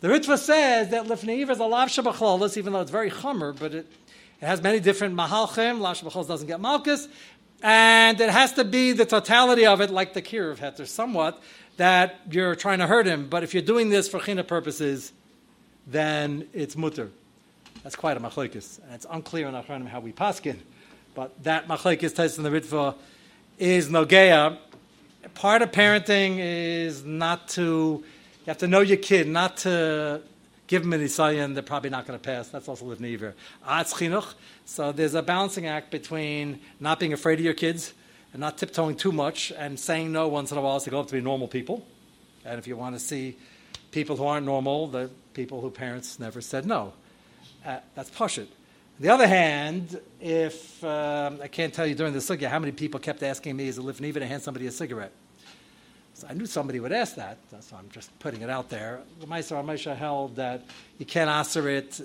The 0.00 0.06
Ritva 0.06 0.38
says 0.38 0.90
that 0.90 1.06
Lifnei 1.06 1.50
is 1.50 1.58
a 1.58 1.64
lav 1.64 1.88
shabachlolis, 1.88 2.56
even 2.56 2.72
though 2.72 2.82
it's 2.82 2.92
very 2.92 3.10
chummer, 3.10 3.52
but 3.52 3.74
it, 3.74 3.86
it 4.40 4.46
has 4.46 4.62
many 4.62 4.78
different 4.78 5.16
mahalchim. 5.16 5.80
Lav 5.80 5.98
shabachlolis 5.98 6.28
doesn't 6.28 6.46
get 6.46 6.60
malchus. 6.60 7.08
And 7.64 8.20
it 8.20 8.30
has 8.30 8.52
to 8.52 8.62
be 8.62 8.92
the 8.92 9.04
totality 9.04 9.66
of 9.66 9.80
it, 9.80 9.90
like 9.90 10.14
the 10.14 10.22
kiruv 10.22 10.58
heter, 10.58 10.86
somewhat, 10.86 11.42
that 11.78 12.20
you're 12.30 12.54
trying 12.54 12.78
to 12.78 12.86
hurt 12.86 13.06
him. 13.06 13.28
But 13.28 13.42
if 13.42 13.54
you're 13.54 13.62
doing 13.64 13.90
this 13.90 14.08
for 14.08 14.20
china 14.20 14.44
purposes, 14.44 15.12
then 15.84 16.46
it's 16.52 16.76
mutter. 16.76 17.10
That's 17.82 17.96
quite 17.96 18.16
a 18.16 18.20
machlekes. 18.20 18.78
And 18.84 18.94
it's 18.94 19.06
unclear 19.10 19.48
in 19.48 19.54
Achronim 19.54 19.88
how 19.88 19.98
we 19.98 20.12
paskin. 20.12 20.58
But 21.16 21.42
that 21.42 21.66
machlekes 21.66 22.14
test 22.14 22.38
in 22.38 22.44
the 22.44 22.50
Ritva 22.50 22.94
is 23.58 23.88
nogea. 23.88 24.58
Part 25.34 25.62
of 25.62 25.72
parenting 25.72 26.38
is 26.38 27.04
not 27.04 27.48
to, 27.50 27.62
you 28.02 28.46
have 28.46 28.58
to 28.58 28.66
know 28.68 28.80
your 28.80 28.96
kid, 28.98 29.28
not 29.28 29.56
to 29.58 30.22
give 30.72 30.82
them 30.82 30.92
an 30.94 31.00
isayan 31.02 31.54
they're 31.54 31.62
probably 31.62 31.90
not 31.90 32.06
going 32.06 32.18
to 32.18 32.22
pass. 32.24 32.48
That's 32.48 32.68
also 32.68 32.86
lifnei 32.86 33.14
Iver. 33.14 33.34
Atz 33.66 33.92
chinuch. 33.92 34.34
So 34.64 34.92
there's 34.92 35.14
a 35.14 35.22
balancing 35.22 35.66
act 35.66 35.90
between 35.90 36.60
not 36.80 36.98
being 36.98 37.12
afraid 37.12 37.38
of 37.38 37.44
your 37.44 37.54
kids 37.54 37.92
and 38.32 38.40
not 38.40 38.56
tiptoeing 38.56 38.96
too 38.96 39.12
much 39.12 39.52
and 39.58 39.78
saying 39.78 40.12
no 40.12 40.28
once 40.28 40.50
in 40.50 40.58
a 40.58 40.62
while 40.62 40.80
to 40.80 40.90
go 40.90 41.00
up 41.00 41.08
to 41.08 41.12
be 41.12 41.20
normal 41.20 41.48
people. 41.48 41.86
And 42.44 42.58
if 42.58 42.66
you 42.66 42.76
want 42.76 42.94
to 42.94 43.00
see 43.00 43.36
people 43.90 44.16
who 44.16 44.24
aren't 44.24 44.46
normal, 44.46 44.86
the 44.86 45.10
people 45.34 45.60
who 45.60 45.70
parents 45.70 46.18
never 46.18 46.40
said 46.40 46.66
no. 46.66 46.94
Uh, 47.64 47.78
that's 47.94 48.10
pashut. 48.10 48.48
On 48.98 49.00
the 49.00 49.08
other 49.10 49.26
hand, 49.26 50.00
if 50.20 50.82
um, 50.84 51.38
I 51.42 51.48
can't 51.48 51.72
tell 51.72 51.86
you 51.86 51.94
during 51.94 52.12
the 52.12 52.18
sugya 52.18 52.48
how 52.48 52.58
many 52.58 52.72
people 52.72 52.98
kept 52.98 53.22
asking 53.22 53.56
me, 53.56 53.68
is 53.68 53.78
it 53.78 53.82
lifnei 53.82 54.08
Iver 54.08 54.20
to 54.20 54.26
hand 54.26 54.42
somebody 54.42 54.66
a 54.66 54.72
cigarette? 54.72 55.12
I 56.28 56.34
knew 56.34 56.46
somebody 56.46 56.80
would 56.80 56.92
ask 56.92 57.16
that, 57.16 57.38
so 57.60 57.76
I'm 57.76 57.88
just 57.90 58.16
putting 58.18 58.42
it 58.42 58.50
out 58.50 58.68
there. 58.68 59.00
The 59.20 59.26
Meiser 59.26 59.62
Moshe 59.64 59.96
held 59.96 60.36
that 60.36 60.64
you 60.98 61.06
can't 61.06 61.30
answer 61.30 61.68
it. 61.68 62.00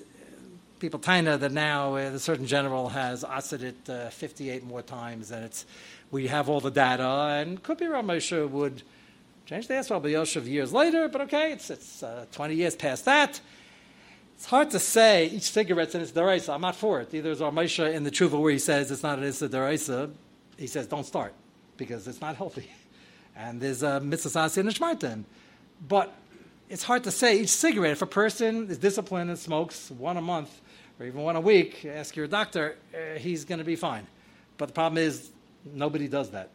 People 0.79 0.99
taina 0.99 1.39
that 1.39 1.51
now 1.51 1.95
uh, 1.95 2.09
the 2.09 2.19
Surgeon 2.19 2.45
General 2.45 2.89
has 2.89 3.23
answered 3.23 3.63
it 3.63 3.89
uh, 3.89 4.09
58 4.09 4.63
more 4.63 4.81
times, 4.81 5.31
and 5.31 5.45
it's 5.45 5.65
we 6.11 6.27
have 6.27 6.49
all 6.49 6.59
the 6.59 6.71
data, 6.71 7.03
and 7.03 7.61
could 7.63 7.77
be 7.77 7.85
Ramosha 7.85 8.49
would 8.49 8.83
change 9.45 9.67
the 9.67 9.75
answer 9.75 9.89
probably 9.89 10.11
Yoshev 10.13 10.45
years 10.45 10.71
later, 10.73 11.07
but 11.07 11.21
okay, 11.21 11.53
it's, 11.53 11.69
it's 11.69 12.03
uh, 12.03 12.25
20 12.31 12.55
years 12.55 12.75
past 12.75 13.05
that. 13.05 13.39
It's 14.35 14.45
hard 14.45 14.69
to 14.71 14.79
say 14.79 15.25
each 15.27 15.51
cigarette's 15.51 15.95
its 15.95 16.11
deraisa. 16.11 16.53
I'm 16.53 16.61
not 16.61 16.75
for 16.75 17.01
it. 17.01 17.11
Either 17.13 17.33
there's 17.33 17.39
Ramosha 17.39 17.91
in 17.91 18.03
the 18.03 18.11
Truva 18.11 18.39
where 18.39 18.51
he 18.51 18.59
says 18.59 18.91
it's 18.91 19.01
not 19.01 19.17
an 19.17 19.25
issa. 19.25 20.11
He 20.57 20.67
says 20.67 20.85
don't 20.85 21.05
start 21.05 21.33
because 21.75 22.07
it's 22.07 22.21
not 22.21 22.35
healthy. 22.35 22.69
And 23.37 23.61
there's 23.61 23.83
a 23.83 23.99
mitzvah 23.99 24.39
and 24.39 24.69
shmartim. 24.69 25.23
But 25.87 26.13
it's 26.69 26.83
hard 26.83 27.03
to 27.03 27.11
say 27.11 27.41
each 27.41 27.49
cigarette. 27.49 27.91
If 27.91 28.01
a 28.01 28.07
person 28.07 28.69
is 28.69 28.77
disciplined 28.77 29.29
and 29.29 29.37
smokes 29.37 29.91
one 29.91 30.17
a 30.17 30.21
month 30.21 30.59
or 30.99 31.05
even 31.05 31.21
one 31.21 31.35
a 31.35 31.41
week, 31.41 31.85
ask 31.85 32.15
your 32.15 32.27
doctor, 32.27 32.75
uh, 32.93 33.19
he's 33.19 33.45
going 33.45 33.59
to 33.59 33.65
be 33.65 33.75
fine. 33.75 34.07
But 34.57 34.69
the 34.69 34.73
problem 34.73 34.97
is, 34.97 35.29
nobody 35.63 36.07
does 36.07 36.31
that. 36.31 36.49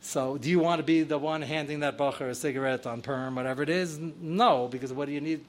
So, 0.00 0.38
do 0.38 0.48
you 0.48 0.60
want 0.60 0.78
to 0.78 0.82
be 0.82 1.02
the 1.02 1.18
one 1.18 1.42
handing 1.42 1.80
that 1.80 1.98
bacher 1.98 2.30
a 2.30 2.34
cigarette 2.34 2.86
on 2.86 3.02
Purim, 3.02 3.34
whatever 3.34 3.62
it 3.62 3.68
is? 3.68 3.98
No, 3.98 4.68
because 4.68 4.92
what 4.92 5.06
do 5.06 5.12
you 5.12 5.20
need 5.20 5.44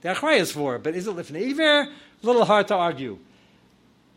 the 0.00 0.08
achrayas 0.08 0.52
for? 0.52 0.78
But 0.78 0.94
is 0.94 1.06
it 1.06 1.14
lifnei? 1.14 1.58
A 1.58 2.26
little 2.26 2.44
hard 2.44 2.68
to 2.68 2.74
argue. 2.74 3.18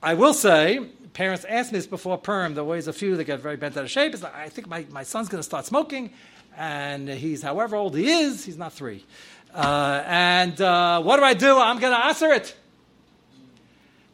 I 0.01 0.14
will 0.16 0.34
say, 0.34 0.88
parents 1.14 1.45
asked 1.45 1.72
me 1.72 1.80
this 1.80 1.88
before 1.88 2.18
Purim. 2.18 2.53
There 2.53 2.64
was 2.64 2.88
a 2.88 2.93
few 2.93 3.16
that 3.18 3.26
got 3.26 3.39
very 3.39 3.57
bent 3.57 3.78
out 3.78 3.84
of 3.84 3.89
shape. 3.89 4.14
It's 4.14 4.24
like, 4.24 4.36
I 4.36 4.49
think 4.49 4.68
my, 4.68 4.86
my 4.89 5.03
son's 5.03 5.30
going 5.30 5.39
to 5.39 5.43
start 5.43 5.66
smoking, 5.66 6.12
and 6.57 7.09
he's 7.09 7.41
however 7.41 7.76
old 7.76 7.95
he 7.95 8.09
is, 8.09 8.45
he's 8.45 8.57
not 8.57 8.74
three. 8.74 9.05
Uh, 9.53 10.03
and 10.05 10.59
uh, 10.62 11.01
what 11.01 11.18
do 11.18 11.24
I 11.24 11.34
do? 11.34 11.57
I'm 11.57 11.80
going 11.80 11.93
to 11.93 12.05
answer 12.05 12.32
it. 12.32 12.55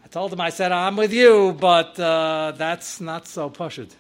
I 0.03 0.07
told 0.07 0.33
him, 0.33 0.41
I 0.41 0.49
said, 0.49 0.71
I'm 0.71 0.95
with 0.95 1.13
you, 1.13 1.55
but 1.59 1.99
uh, 1.99 2.53
that's 2.55 3.01
not 3.01 3.27
so 3.27 3.49
pushed. 3.49 3.95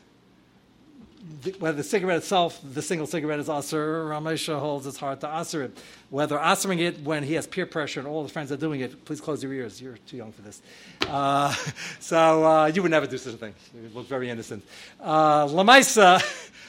Whether 1.59 1.77
the 1.77 1.83
cigarette 1.83 2.17
itself, 2.17 2.59
the 2.63 2.81
single 2.81 3.07
cigarette 3.07 3.39
is 3.39 3.49
aser, 3.49 4.05
Ramesha 4.05 4.59
holds 4.59 4.87
it's 4.87 4.97
hard 4.97 5.19
to 5.21 5.39
aser 5.39 5.63
it. 5.63 5.77
Whether 6.09 6.37
asering 6.37 6.79
it 6.79 7.01
when 7.01 7.23
he 7.23 7.33
has 7.33 7.45
peer 7.45 7.65
pressure 7.65 7.99
and 7.99 8.07
all 8.07 8.23
the 8.23 8.29
friends 8.29 8.51
are 8.51 8.57
doing 8.57 8.81
it, 8.81 9.03
please 9.03 9.19
close 9.19 9.43
your 9.43 9.53
ears. 9.53 9.81
You're 9.81 9.97
too 10.07 10.17
young 10.17 10.31
for 10.31 10.41
this. 10.41 10.61
Uh, 11.07 11.53
so 11.99 12.45
uh, 12.45 12.65
you 12.67 12.81
would 12.81 12.91
never 12.91 13.07
do 13.07 13.17
such 13.17 13.33
a 13.33 13.37
thing. 13.37 13.53
You 13.75 13.89
look 13.93 14.07
very 14.07 14.29
innocent. 14.29 14.63
Uh, 15.01 15.47
Lamaisa, 15.47 16.23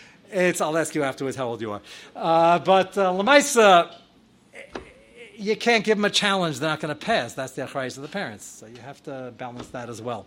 it's, 0.31 0.61
I'll 0.61 0.77
ask 0.77 0.95
you 0.95 1.05
afterwards 1.05 1.37
how 1.37 1.47
old 1.47 1.61
you 1.61 1.73
are. 1.73 1.83
Uh, 2.17 2.59
but 2.59 2.99
uh, 2.99 3.13
Lamaisa, 3.13 3.95
you 5.37 5.55
can't 5.57 5.85
give 5.85 5.99
them 5.99 6.05
a 6.05 6.11
challenge 6.11 6.59
they're 6.59 6.69
not 6.69 6.81
going 6.81 6.95
to 6.95 7.07
pass. 7.07 7.33
That's 7.33 7.53
the 7.53 7.63
achrayis 7.63 7.97
of 7.97 8.03
the 8.03 8.09
parents. 8.09 8.45
So 8.45 8.67
you 8.67 8.79
have 8.79 9.03
to 9.05 9.33
balance 9.39 9.69
that 9.69 9.89
as 9.89 10.03
well. 10.03 10.27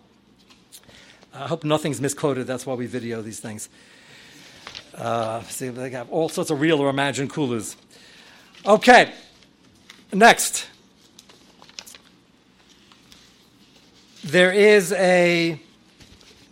I 1.34 1.48
hope 1.48 1.64
nothing's 1.64 2.00
misquoted. 2.00 2.48
That's 2.48 2.66
why 2.66 2.76
we 2.76 2.86
video 2.88 3.22
these 3.22 3.40
things. 3.40 3.70
Uh, 4.96 5.42
see, 5.44 5.68
if 5.68 5.76
they 5.76 5.90
have 5.92 6.10
all 6.10 6.30
sorts 6.30 6.50
of 6.50 6.60
real 6.60 6.80
or 6.80 6.90
imagined 6.90 7.30
coolers. 7.30 7.76
Okay, 8.66 9.14
next. 10.12 10.68
There 14.24 14.52
is 14.52 14.92
a. 14.94 15.52
I'm 15.52 15.60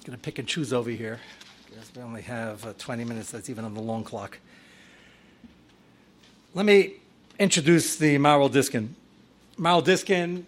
going 0.05 0.17
to 0.17 0.21
pick 0.21 0.39
and 0.39 0.47
choose 0.47 0.73
over 0.73 0.89
here. 0.89 1.19
We 1.95 2.01
only 2.03 2.21
have 2.21 2.65
uh, 2.65 2.73
20 2.77 3.03
minutes. 3.03 3.31
That's 3.31 3.49
even 3.49 3.65
on 3.65 3.73
the 3.73 3.81
long 3.81 4.03
clock. 4.03 4.39
Let 6.53 6.65
me 6.65 6.93
introduce 7.37 7.95
the 7.95 8.15
Maral 8.17 8.49
Diskin. 8.49 8.95
Maral 9.57 9.83
Diskin, 9.83 10.45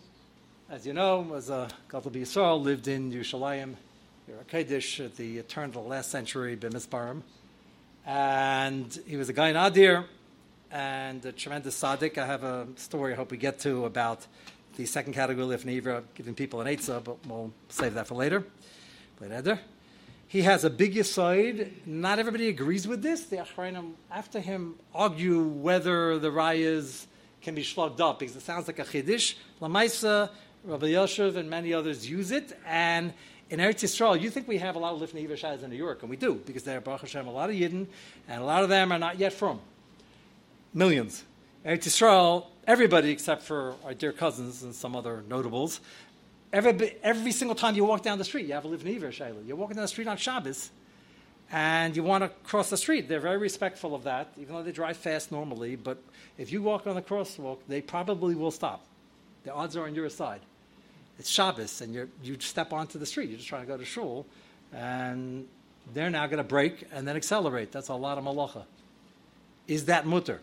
as 0.70 0.88
you 0.88 0.94
know, 0.94 1.20
was 1.20 1.50
a 1.50 1.68
Gadol 1.92 2.12
Yisrael, 2.12 2.62
lived 2.62 2.88
in 2.88 3.12
Yerushalayim, 3.12 3.76
Yerushalayim 4.30 5.06
at 5.06 5.16
the 5.18 5.42
turn 5.44 5.66
of 5.66 5.74
the 5.74 5.80
last 5.80 6.10
century, 6.10 6.56
Bimisparim. 6.56 7.22
And 8.06 9.00
he 9.06 9.16
was 9.16 9.30
a 9.30 9.34
guy 9.34 9.50
in 9.50 9.56
Adir 9.56 10.06
and 10.72 11.24
a 11.26 11.32
tremendous 11.32 11.80
tzaddik. 11.80 12.18
I 12.18 12.26
have 12.26 12.44
a 12.44 12.68
story 12.76 13.14
I 13.14 13.16
hope 13.16 13.32
we 13.32 13.38
get 13.38 13.60
to 13.60 13.86
about 13.86 14.26
the 14.76 14.86
second 14.86 15.14
category 15.14 15.54
of 15.54 15.64
Nivra, 15.64 16.04
giving 16.16 16.34
people 16.34 16.62
an 16.62 16.68
Eitzah, 16.68 17.04
but 17.04 17.26
we'll 17.28 17.54
save 17.70 17.94
that 17.94 18.08
for 18.08 18.16
later. 18.16 18.46
Later. 19.20 19.60
He 20.28 20.44
has 20.44 20.64
a 20.64 20.70
big 20.70 21.04
side. 21.04 21.74
Not 21.86 22.18
everybody 22.18 22.48
agrees 22.48 22.88
with 22.88 23.04
this. 23.04 23.26
The 23.26 23.38
Achrayim, 23.38 23.92
after 24.10 24.40
him, 24.40 24.76
argue 24.96 25.44
whether 25.44 26.18
the 26.18 26.32
rayas 26.32 27.06
can 27.42 27.54
be 27.54 27.64
shlugged 27.64 28.00
up 28.00 28.20
because 28.20 28.36
it 28.36 28.42
sounds 28.42 28.68
like 28.68 28.80
a 28.80 28.84
chiddush. 28.84 29.36
Lamaisa, 29.62 30.30
Rav 30.64 30.82
Elyashiv, 30.82 31.36
and 31.36 31.50
many 31.50 31.74
others 31.74 32.10
use 32.10 32.32
it. 32.32 32.58
And 32.66 33.14
in 33.52 33.60
Eretz 33.60 33.84
Yisrael, 33.84 34.20
you 34.20 34.30
think 34.30 34.48
we 34.48 34.58
have 34.60 34.78
a 34.78 34.80
lot 34.80 34.94
of 34.94 35.02
Lifnei 35.02 35.28
Yivashas 35.28 35.62
in 35.62 35.70
New 35.70 35.76
York, 35.76 36.02
and 36.02 36.10
we 36.10 36.16
do, 36.16 36.36
because 36.46 36.64
there 36.64 36.78
are, 36.78 36.82
Baruch 36.82 37.02
Hashem, 37.02 37.28
a 37.28 37.32
lot 37.32 37.50
of 37.50 37.56
Yidden, 37.56 37.86
and 38.30 38.42
a 38.42 38.46
lot 38.46 38.64
of 38.64 38.70
them 38.70 38.94
are 38.94 38.98
not 38.98 39.20
yet 39.20 39.34
from. 39.34 39.60
Millions. 40.74 41.26
Eretz 41.66 41.84
Yisrael, 41.84 42.46
everybody 42.66 43.12
except 43.12 43.44
for 43.44 43.76
our 43.84 43.94
dear 43.94 44.14
cousins 44.14 44.64
and 44.64 44.74
some 44.74 44.96
other 44.96 45.26
notables, 45.28 45.82
every, 46.54 46.96
every 47.04 47.34
single 47.34 47.54
time 47.54 47.76
you 47.76 47.84
walk 47.84 48.04
down 48.04 48.18
the 48.18 48.24
street, 48.24 48.46
you 48.46 48.54
have 48.54 48.64
a 48.64 48.70
Lifnei 48.70 48.98
Yivashayla. 48.98 49.46
You're 49.46 49.58
walking 49.58 49.76
down 49.76 49.84
the 49.84 49.90
street 49.90 50.08
on 50.08 50.16
Shabbos, 50.16 50.72
and 51.52 51.94
you 51.94 52.04
want 52.04 52.24
to 52.24 52.30
cross 52.48 52.70
the 52.70 52.78
street. 52.78 53.10
They're 53.10 53.20
very 53.20 53.38
respectful 53.38 53.94
of 53.94 54.06
that, 54.06 54.32
even 54.40 54.56
though 54.56 54.64
they 54.64 54.72
drive 54.72 54.96
fast 54.96 55.30
normally, 55.30 55.76
but 55.76 56.02
if 56.38 56.54
you 56.54 56.62
walk 56.62 56.88
on 56.88 56.96
the 56.96 57.02
crosswalk, 57.02 57.58
they 57.68 57.82
probably 57.82 58.34
will 58.34 58.52
stop. 58.52 58.86
The 59.44 59.54
odds 59.54 59.76
are 59.76 59.84
on 59.84 59.94
your 59.94 60.08
side 60.08 60.40
it's 61.22 61.30
Shabbos, 61.30 61.82
and 61.82 61.94
you 61.94 62.10
you 62.24 62.36
step 62.40 62.74
onto 62.74 62.98
the 62.98 63.06
street. 63.06 63.30
You're 63.30 63.38
just 63.38 63.48
trying 63.48 63.62
to 63.62 63.68
go 63.68 63.78
to 63.78 63.86
shul, 63.86 64.26
and 64.74 65.48
they're 65.94 66.10
now 66.10 66.26
going 66.26 66.40
to 66.40 66.44
break 66.44 66.88
and 66.92 67.08
then 67.08 67.16
accelerate. 67.16 67.72
That's 67.72 67.90
a 67.90 67.94
lot 67.94 68.18
of 68.18 68.24
malacha. 68.24 68.64
Is 69.68 69.86
that 69.86 70.08
mutter? 70.08 70.42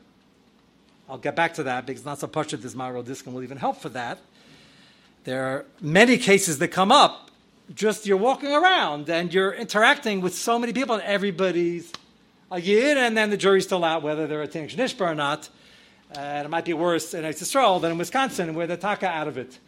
I'll 1.08 1.18
get 1.18 1.34
back 1.34 1.54
to 1.54 1.64
that 1.64 1.84
because 1.84 2.04
not 2.04 2.20
so 2.20 2.30
much 2.32 2.52
of 2.52 2.62
this 2.62 2.76
Maral 2.76 3.04
Diskin 3.04 3.34
will 3.34 3.42
even 3.42 3.58
help 3.58 3.78
for 3.78 3.88
that. 3.88 4.18
There 5.24 5.44
are 5.46 5.64
many 5.80 6.16
cases 6.16 6.58
that 6.58 6.68
come 6.68 6.92
up. 6.92 7.32
Just 7.74 8.06
you're 8.06 8.16
walking 8.16 8.52
around 8.52 9.10
and 9.10 9.34
you're 9.34 9.52
interacting 9.52 10.20
with 10.20 10.34
so 10.34 10.60
many 10.60 10.72
people, 10.72 10.94
and 10.94 11.02
everybody's 11.02 11.92
a 12.52 12.60
yid, 12.60 12.96
and 12.96 13.16
then 13.16 13.30
the 13.30 13.36
jury's 13.36 13.64
still 13.64 13.84
out 13.84 14.04
whether 14.04 14.28
they're 14.28 14.42
a 14.42 14.48
Tinnish 14.48 15.00
or 15.00 15.16
not. 15.16 15.48
And 16.12 16.46
it 16.46 16.48
might 16.48 16.64
be 16.64 16.72
worse 16.72 17.14
in 17.14 17.24
Eretz 17.24 17.80
than 17.80 17.90
in 17.90 17.98
Wisconsin, 17.98 18.54
where 18.54 18.68
they're 18.68 18.76
taka 18.76 19.08
out 19.08 19.26
of 19.26 19.38
it. 19.38 19.58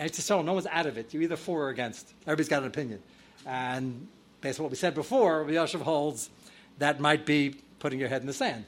Eretz 0.00 0.18
Yisrael, 0.18 0.42
no 0.44 0.54
one's 0.54 0.66
out 0.66 0.86
of 0.86 0.96
it. 0.96 1.12
You're 1.12 1.22
either 1.24 1.36
for 1.36 1.64
or 1.64 1.68
against. 1.68 2.12
Everybody's 2.22 2.48
got 2.48 2.62
an 2.62 2.68
opinion. 2.68 3.00
And 3.44 4.08
based 4.40 4.58
on 4.58 4.64
what 4.64 4.70
we 4.70 4.76
said 4.76 4.94
before, 4.94 5.42
Rav 5.42 5.50
Elyashiv 5.50 5.82
holds 5.82 6.30
that 6.78 7.00
might 7.00 7.26
be 7.26 7.56
putting 7.78 8.00
your 8.00 8.08
head 8.08 8.22
in 8.22 8.26
the 8.26 8.32
sand. 8.32 8.64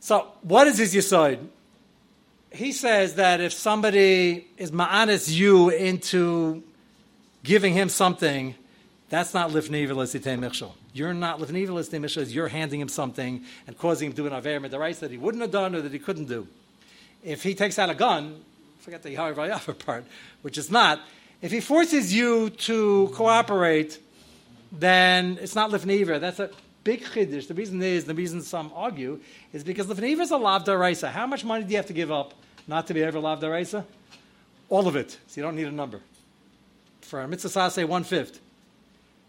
So, 0.00 0.28
what 0.42 0.66
is 0.66 0.78
his 0.78 0.94
yisoid? 0.94 1.46
He 2.50 2.72
says 2.72 3.16
that 3.16 3.40
if 3.40 3.52
somebody 3.52 4.46
is 4.56 4.70
ma'anis 4.70 5.30
you 5.30 5.70
into 5.70 6.62
giving 7.42 7.74
him 7.74 7.88
something, 7.88 8.54
that's 9.10 9.34
not 9.34 9.50
lifnei 9.50 9.86
michshol. 9.86 10.72
You're 10.92 11.12
not 11.12 11.40
lifnei 11.40 11.66
michshol. 11.66 12.32
You're 12.32 12.48
handing 12.48 12.80
him 12.80 12.88
something 12.88 13.44
and 13.66 13.76
causing 13.76 14.06
him 14.06 14.12
to 14.12 14.22
do 14.22 14.26
an 14.26 14.32
aver 14.32 14.68
that 14.68 15.10
he 15.10 15.18
wouldn't 15.18 15.42
have 15.42 15.50
done 15.50 15.74
or 15.74 15.82
that 15.82 15.92
he 15.92 15.98
couldn't 15.98 16.26
do. 16.26 16.46
If 17.22 17.42
he 17.42 17.54
takes 17.54 17.78
out 17.78 17.90
a 17.90 17.94
gun, 17.94 18.42
forget 18.84 19.02
the 19.02 19.12
Yahweh 19.12 19.58
part, 19.86 20.04
which 20.42 20.58
is 20.58 20.70
not. 20.70 21.00
If 21.40 21.50
he 21.50 21.60
forces 21.60 22.14
you 22.14 22.50
to 22.50 23.10
cooperate, 23.14 23.98
then 24.70 25.38
it's 25.40 25.54
not 25.54 25.70
lifneiver. 25.70 26.20
That's 26.20 26.38
a 26.38 26.50
big 26.84 27.02
chiddush. 27.02 27.48
The 27.48 27.54
reason 27.54 27.82
is, 27.82 28.04
the 28.04 28.14
reason 28.14 28.42
some 28.42 28.70
argue, 28.74 29.20
is 29.52 29.64
because 29.64 29.86
lifneiver 29.86 30.20
is 30.20 30.30
a 30.30 30.36
lav 30.36 30.64
daraisa. 30.64 31.10
How 31.10 31.26
much 31.26 31.44
money 31.44 31.64
do 31.64 31.70
you 31.70 31.76
have 31.76 31.86
to 31.86 31.94
give 31.94 32.12
up 32.12 32.34
not 32.66 32.86
to 32.88 32.94
be 32.94 33.02
ever 33.02 33.18
lav 33.18 33.40
daraisa? 33.40 33.84
All 34.68 34.86
of 34.86 34.96
it. 34.96 35.18
So 35.26 35.40
you 35.40 35.42
don't 35.42 35.56
need 35.56 35.66
a 35.66 35.72
number. 35.72 36.00
For 37.00 37.20
a 37.20 37.28
mitzvah 37.28 37.70
say 37.70 37.84
one 37.84 38.04
fifth. 38.04 38.40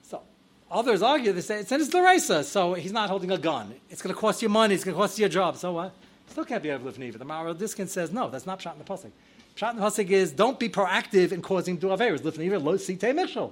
So 0.03 0.21
others 0.69 1.01
argue, 1.01 1.31
they 1.31 1.41
say 1.41 1.59
it's 1.59 1.71
in 1.71 1.79
his 1.79 1.89
daraisa, 1.89 2.43
so 2.43 2.73
he's 2.73 2.93
not 2.93 3.09
holding 3.09 3.31
a 3.31 3.37
gun. 3.37 3.73
It's 3.89 4.01
going 4.01 4.13
to 4.13 4.19
cost 4.19 4.41
you 4.41 4.49
money, 4.49 4.75
it's 4.75 4.83
going 4.83 4.95
to 4.95 5.01
cost 5.01 5.17
you 5.17 5.25
a 5.25 5.29
job. 5.29 5.55
So 5.55 5.71
what? 5.73 5.93
Still 6.27 6.45
can't 6.45 6.61
be 6.61 6.69
to 6.69 6.77
live 6.77 6.97
The 6.97 7.25
Maral 7.25 7.57
Diskin 7.57 7.87
says, 7.87 8.11
no, 8.11 8.29
that's 8.29 8.45
not 8.45 8.61
shot 8.61 8.73
in 8.73 8.79
the 8.79 8.85
pasuk. 8.85 9.11
Pshat 9.55 9.73
in 9.73 9.79
Pasuk 9.79 10.09
is 10.09 10.31
don't 10.33 10.59
be 10.59 10.67
proactive 10.67 11.31
in 11.31 11.41
causing 11.41 11.77
to 11.77 11.87
averis. 11.87 12.39
even 12.39 12.63
lo 12.63 12.73
sitei 12.73 13.13
mishal. 13.13 13.51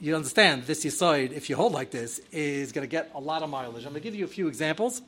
You 0.00 0.14
understand 0.14 0.64
this 0.64 0.84
yisoid, 0.84 1.32
if 1.32 1.50
you 1.50 1.56
hold 1.56 1.72
like 1.72 1.90
this, 1.90 2.20
is 2.30 2.72
going 2.72 2.86
to 2.86 2.90
get 2.90 3.10
a 3.14 3.20
lot 3.20 3.42
of 3.42 3.50
mileage. 3.50 3.84
I'm 3.84 3.92
going 3.92 3.94
to 3.94 4.00
give 4.00 4.14
you 4.14 4.24
a 4.24 4.28
few 4.28 4.48
examples. 4.48 5.02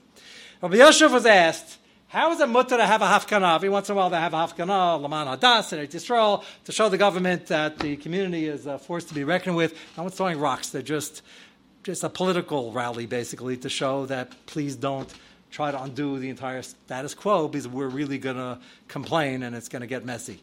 Rav 0.62 0.72
Elyashiv 0.72 1.12
was 1.12 1.26
asked, 1.26 1.78
how 2.09 2.32
is 2.32 2.40
it 2.40 2.49
mutter 2.49 2.76
to 2.76 2.86
have 2.86 3.03
a 3.03 3.05
hafkanah? 3.05 3.57
Every 3.57 3.68
once 3.68 3.88
in 3.88 3.92
a 3.92 3.97
while 3.97 4.11
they 4.11 4.16
have 4.16 4.32
a 4.32 4.36
hafkanah, 4.36 5.01
Laman 5.01 5.28
Hadas, 5.28 5.72
and 5.72 5.88
Yisrael, 5.88 6.44
to 6.64 6.72
show 6.72 6.88
the 6.88 6.99
government 6.99 7.47
that 7.47 7.78
the 7.78 7.97
community 7.97 8.47
is 8.47 8.66
uh, 8.66 8.78
forced 8.78 9.09
to 9.09 9.14
be 9.14 9.22
reckoned 9.22 9.57
with. 9.57 9.74
No 9.97 10.05
one's 10.05 10.16
throwing 10.16 10.40
rocks. 10.40 10.70
They're 10.70 10.82
just, 10.82 11.22
just 11.82 12.03
a 12.03 12.09
political 12.09 12.72
rally, 12.72 13.07
basically, 13.07 13.57
to 13.59 13.68
show 13.68 14.07
that 14.07 14.32
please 14.47 14.76
don't 14.76 15.12
try 15.51 15.70
to 15.70 15.82
undo 15.82 16.18
the 16.18 16.28
entire 16.28 16.62
status 16.62 17.14
quo 17.14 17.49
because 17.49 17.68
we're 17.68 17.88
really 17.88 18.18
going 18.18 18.36
to 18.36 18.59
complain 18.88 19.42
and 19.42 19.55
it's 19.55 19.68
going 19.68 19.80
to 19.80 19.86
get 19.86 20.05
messy. 20.05 20.40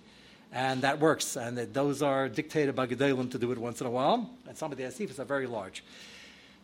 And 0.52 0.82
that 0.84 1.00
works. 1.00 1.36
And 1.36 1.58
that 1.58 1.74
those 1.74 2.02
are 2.02 2.30
dictated 2.30 2.76
by 2.76 2.88
Gedalim 2.88 3.32
to 3.32 3.40
do 3.40 3.52
it 3.52 3.58
once 3.58 3.82
in 3.82 3.88
a 3.88 3.90
while. 3.90 4.30
And 4.48 4.58
some 4.58 4.72
of 4.72 4.78
the 4.78 4.84
asifas 4.84 5.20
are 5.20 5.26
very 5.26 5.48
large. 5.48 5.84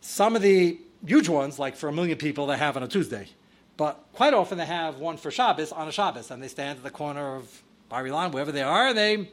Some 0.00 0.36
of 0.36 0.42
the 0.42 0.78
huge 1.04 1.28
ones, 1.28 1.58
like 1.58 1.76
for 1.76 1.88
a 1.88 1.92
million 1.92 2.16
people, 2.16 2.46
they 2.46 2.56
have 2.56 2.76
on 2.76 2.82
a 2.82 2.88
Tuesday. 2.88 3.28
But 3.76 4.04
quite 4.12 4.34
often 4.34 4.58
they 4.58 4.66
have 4.66 4.98
one 4.98 5.16
for 5.16 5.30
Shabbos 5.30 5.72
on 5.72 5.88
a 5.88 5.92
Shabbos. 5.92 6.30
And 6.30 6.42
they 6.42 6.48
stand 6.48 6.78
at 6.78 6.84
the 6.84 6.90
corner 6.90 7.36
of 7.36 7.62
Bar 7.88 8.04
Ilan, 8.04 8.32
wherever 8.32 8.52
they 8.52 8.62
are, 8.62 8.88
and 8.88 8.96
they, 8.96 9.28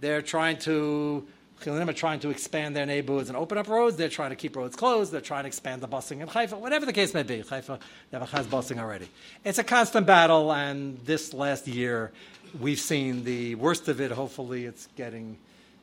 they're 0.00 0.22
trying 0.22 0.58
to 0.60 1.26
Chilim 1.62 1.88
are 1.88 1.92
trying 1.92 2.20
to 2.20 2.30
expand 2.30 2.76
their 2.76 2.86
neighborhoods 2.86 3.28
and 3.28 3.36
open 3.36 3.58
up 3.58 3.68
roads. 3.68 3.96
They're 3.96 4.08
trying 4.08 4.30
to 4.30 4.36
keep 4.36 4.56
roads 4.56 4.76
closed. 4.76 5.12
They're 5.12 5.20
trying 5.20 5.44
to 5.44 5.48
expand 5.48 5.82
the 5.82 5.88
busing 5.88 6.20
in 6.20 6.28
Haifa, 6.28 6.56
whatever 6.58 6.84
the 6.84 6.92
case 6.92 7.14
may 7.14 7.22
be. 7.22 7.40
Haifa 7.42 7.78
never 8.12 8.24
has 8.26 8.46
busing 8.46 8.78
already. 8.78 9.08
It's 9.44 9.58
a 9.58 9.64
constant 9.64 10.06
battle, 10.06 10.52
and 10.52 10.98
this 11.04 11.32
last 11.32 11.66
year 11.66 12.12
we've 12.60 12.80
seen 12.80 13.24
the 13.24 13.54
worst 13.54 13.88
of 13.88 14.00
it. 14.00 14.10
Hopefully, 14.10 14.66
it's 14.66 14.88
getting 14.96 15.38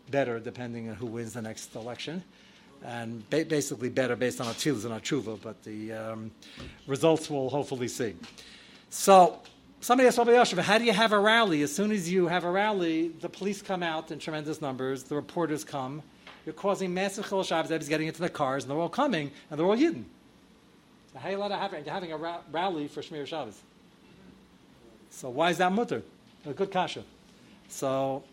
better 0.09 0.39
depending 0.39 0.89
on 0.89 0.95
who 0.95 1.07
wins 1.07 1.34
the 1.34 1.41
next 1.41 1.76
election. 1.76 2.24
And 2.84 3.28
ba- 3.30 3.45
basically 3.45 3.89
better 3.89 4.15
based 4.15 4.41
on 4.41 4.47
our 4.47 4.53
tefillahs 4.53 4.86
and 4.86 4.93
our 4.93 4.99
tshuva, 4.99 5.39
but 5.41 5.63
the 5.63 5.93
um, 5.93 6.32
results 6.88 7.30
we'll 7.30 7.49
hopefully 7.49 7.88
see. 7.88 8.15
So 8.89 9.39
Somebody 9.82 10.07
asked 10.07 10.19
Rav 10.19 10.27
Elyashiv, 10.27 10.59
how 10.59 10.77
do 10.77 10.84
you 10.84 10.93
have 10.93 11.11
a 11.11 11.19
rally? 11.19 11.63
As 11.63 11.73
soon 11.73 11.91
as 11.91 12.07
you 12.07 12.27
have 12.27 12.43
a 12.43 12.51
rally, 12.51 13.07
the 13.07 13.27
police 13.27 13.63
come 13.63 13.82
out 13.82 14.11
in 14.11 14.19
tremendous 14.19 14.61
numbers, 14.61 15.03
the 15.03 15.15
reporters 15.15 15.63
come. 15.63 16.03
You're 16.45 16.53
causing 16.53 16.93
massive 16.93 17.27
chil 17.27 17.43
Shabbos, 17.43 17.89
getting 17.89 18.05
into 18.05 18.21
the 18.21 18.29
cars, 18.29 18.63
and 18.63 18.69
they're 18.69 18.77
all 18.77 18.89
coming, 18.89 19.32
and 19.49 19.59
they're 19.59 19.65
all 19.65 19.75
Yidden. 19.75 20.03
How 21.15 21.27
are 21.27 21.32
you 21.32 21.38
allowed 21.38 21.47
to 21.47 21.57
have, 21.57 21.73
you're 21.73 21.93
having 21.93 22.11
a 22.11 22.17
ra- 22.17 22.41
rally 22.51 22.88
for 22.88 23.01
Shmir 23.01 23.25
Shabbos? 23.25 23.59
So 25.09 25.29
why 25.29 25.49
is 25.49 25.57
that 25.57 25.71
mutter? 25.71 26.03
A 26.45 26.53
good 26.53 26.71
kasha. 26.71 27.03
So 27.67 28.23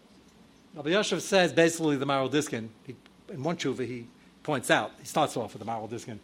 Rav 0.74 0.84
Elyashiv 0.84 1.22
says 1.22 1.54
basically 1.54 1.96
the 1.96 2.06
Maral 2.06 2.30
Diskin, 2.30 2.68
he, 2.86 2.94
in 3.30 3.42
one 3.42 3.56
tshuva 3.56 3.86
he 3.86 4.06
points 4.42 4.70
out, 4.70 4.92
he 5.00 5.06
starts 5.06 5.34
off 5.34 5.54
with 5.54 5.64
the 5.64 5.70
Maral 5.70 5.88
Diskin, 5.88 6.20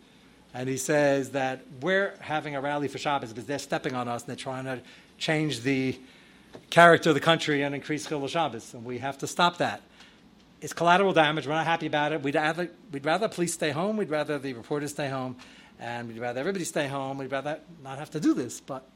and 0.53 0.69
he 0.69 0.77
says 0.77 1.31
that 1.31 1.65
we're 1.81 2.15
having 2.21 2.55
a 2.55 2.61
rally 2.61 2.89
for 2.89 2.99
Shabbos 2.99 3.31
because 3.31 3.47
they're 3.47 3.59
stepping 3.59 3.95
on 3.95 4.07
us 4.07 4.23
and 4.23 4.29
they're 4.29 4.37
trying 4.37 4.65
to 4.67 4.81
change 5.19 5.63
the 5.63 5.99
character 6.71 7.11
of 7.11 7.15
the 7.15 7.21
country 7.21 7.63
and 7.63 7.75
increase 7.75 8.07
Chilul 8.07 8.29
Shabbos, 8.29 8.75
and 8.75 8.85
we 8.85 8.99
have 8.99 9.19
to 9.19 9.27
stop 9.27 9.59
that. 9.59 9.83
It's 10.61 10.73
collateral 10.73 11.13
damage. 11.13 11.47
We're 11.47 11.53
not 11.53 11.67
happy 11.67 11.87
about 11.87 12.13
it. 12.13 12.23
We'd 12.23 12.37
rather, 12.37 12.71
we'd 12.91 13.05
rather 13.05 13.29
police 13.29 13.53
stay 13.53 13.71
home. 13.71 13.99
We'd 13.99 14.09
rather 14.09 14.39
the 14.39 14.55
reporters 14.55 14.93
stay 14.93 15.11
home. 15.11 15.37
And 15.79 16.09
we'd 16.09 16.19
rather 16.19 16.41
everybody 16.41 16.65
stay 16.65 16.89
home. 16.89 17.19
We'd 17.19 17.31
rather 17.31 17.59
not 17.83 17.99
have 17.99 18.11
to 18.13 18.21
do 18.21 18.33
this. 18.33 18.61
But 18.61 18.89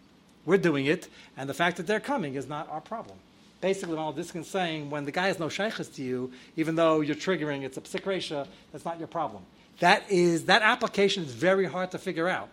we're 0.46 0.56
doing 0.56 0.86
it. 0.86 1.08
And 1.36 1.46
the 1.46 1.52
fact 1.52 1.76
that 1.76 1.86
they're 1.86 2.00
coming 2.00 2.36
is 2.36 2.48
not 2.48 2.70
our 2.70 2.80
problem. 2.80 3.18
Basically, 3.60 3.98
all 3.98 4.12
this 4.12 4.34
is 4.34 4.46
saying 4.46 4.88
when 4.88 5.04
the 5.04 5.12
guy 5.12 5.26
has 5.26 5.38
no 5.38 5.50
shaykhs 5.50 5.88
to 5.88 6.02
you, 6.02 6.32
even 6.56 6.74
though 6.74 7.02
you're 7.02 7.14
triggering, 7.14 7.64
it's 7.64 7.76
a 7.76 7.82
psik 7.82 8.46
that's 8.72 8.84
not 8.86 8.98
your 8.98 9.08
problem. 9.08 9.42
That 9.80 10.10
is, 10.10 10.46
that 10.46 10.62
application 10.62 11.24
is 11.24 11.32
very 11.32 11.66
hard 11.66 11.90
to 11.90 11.98
figure 11.98 12.28
out. 12.28 12.48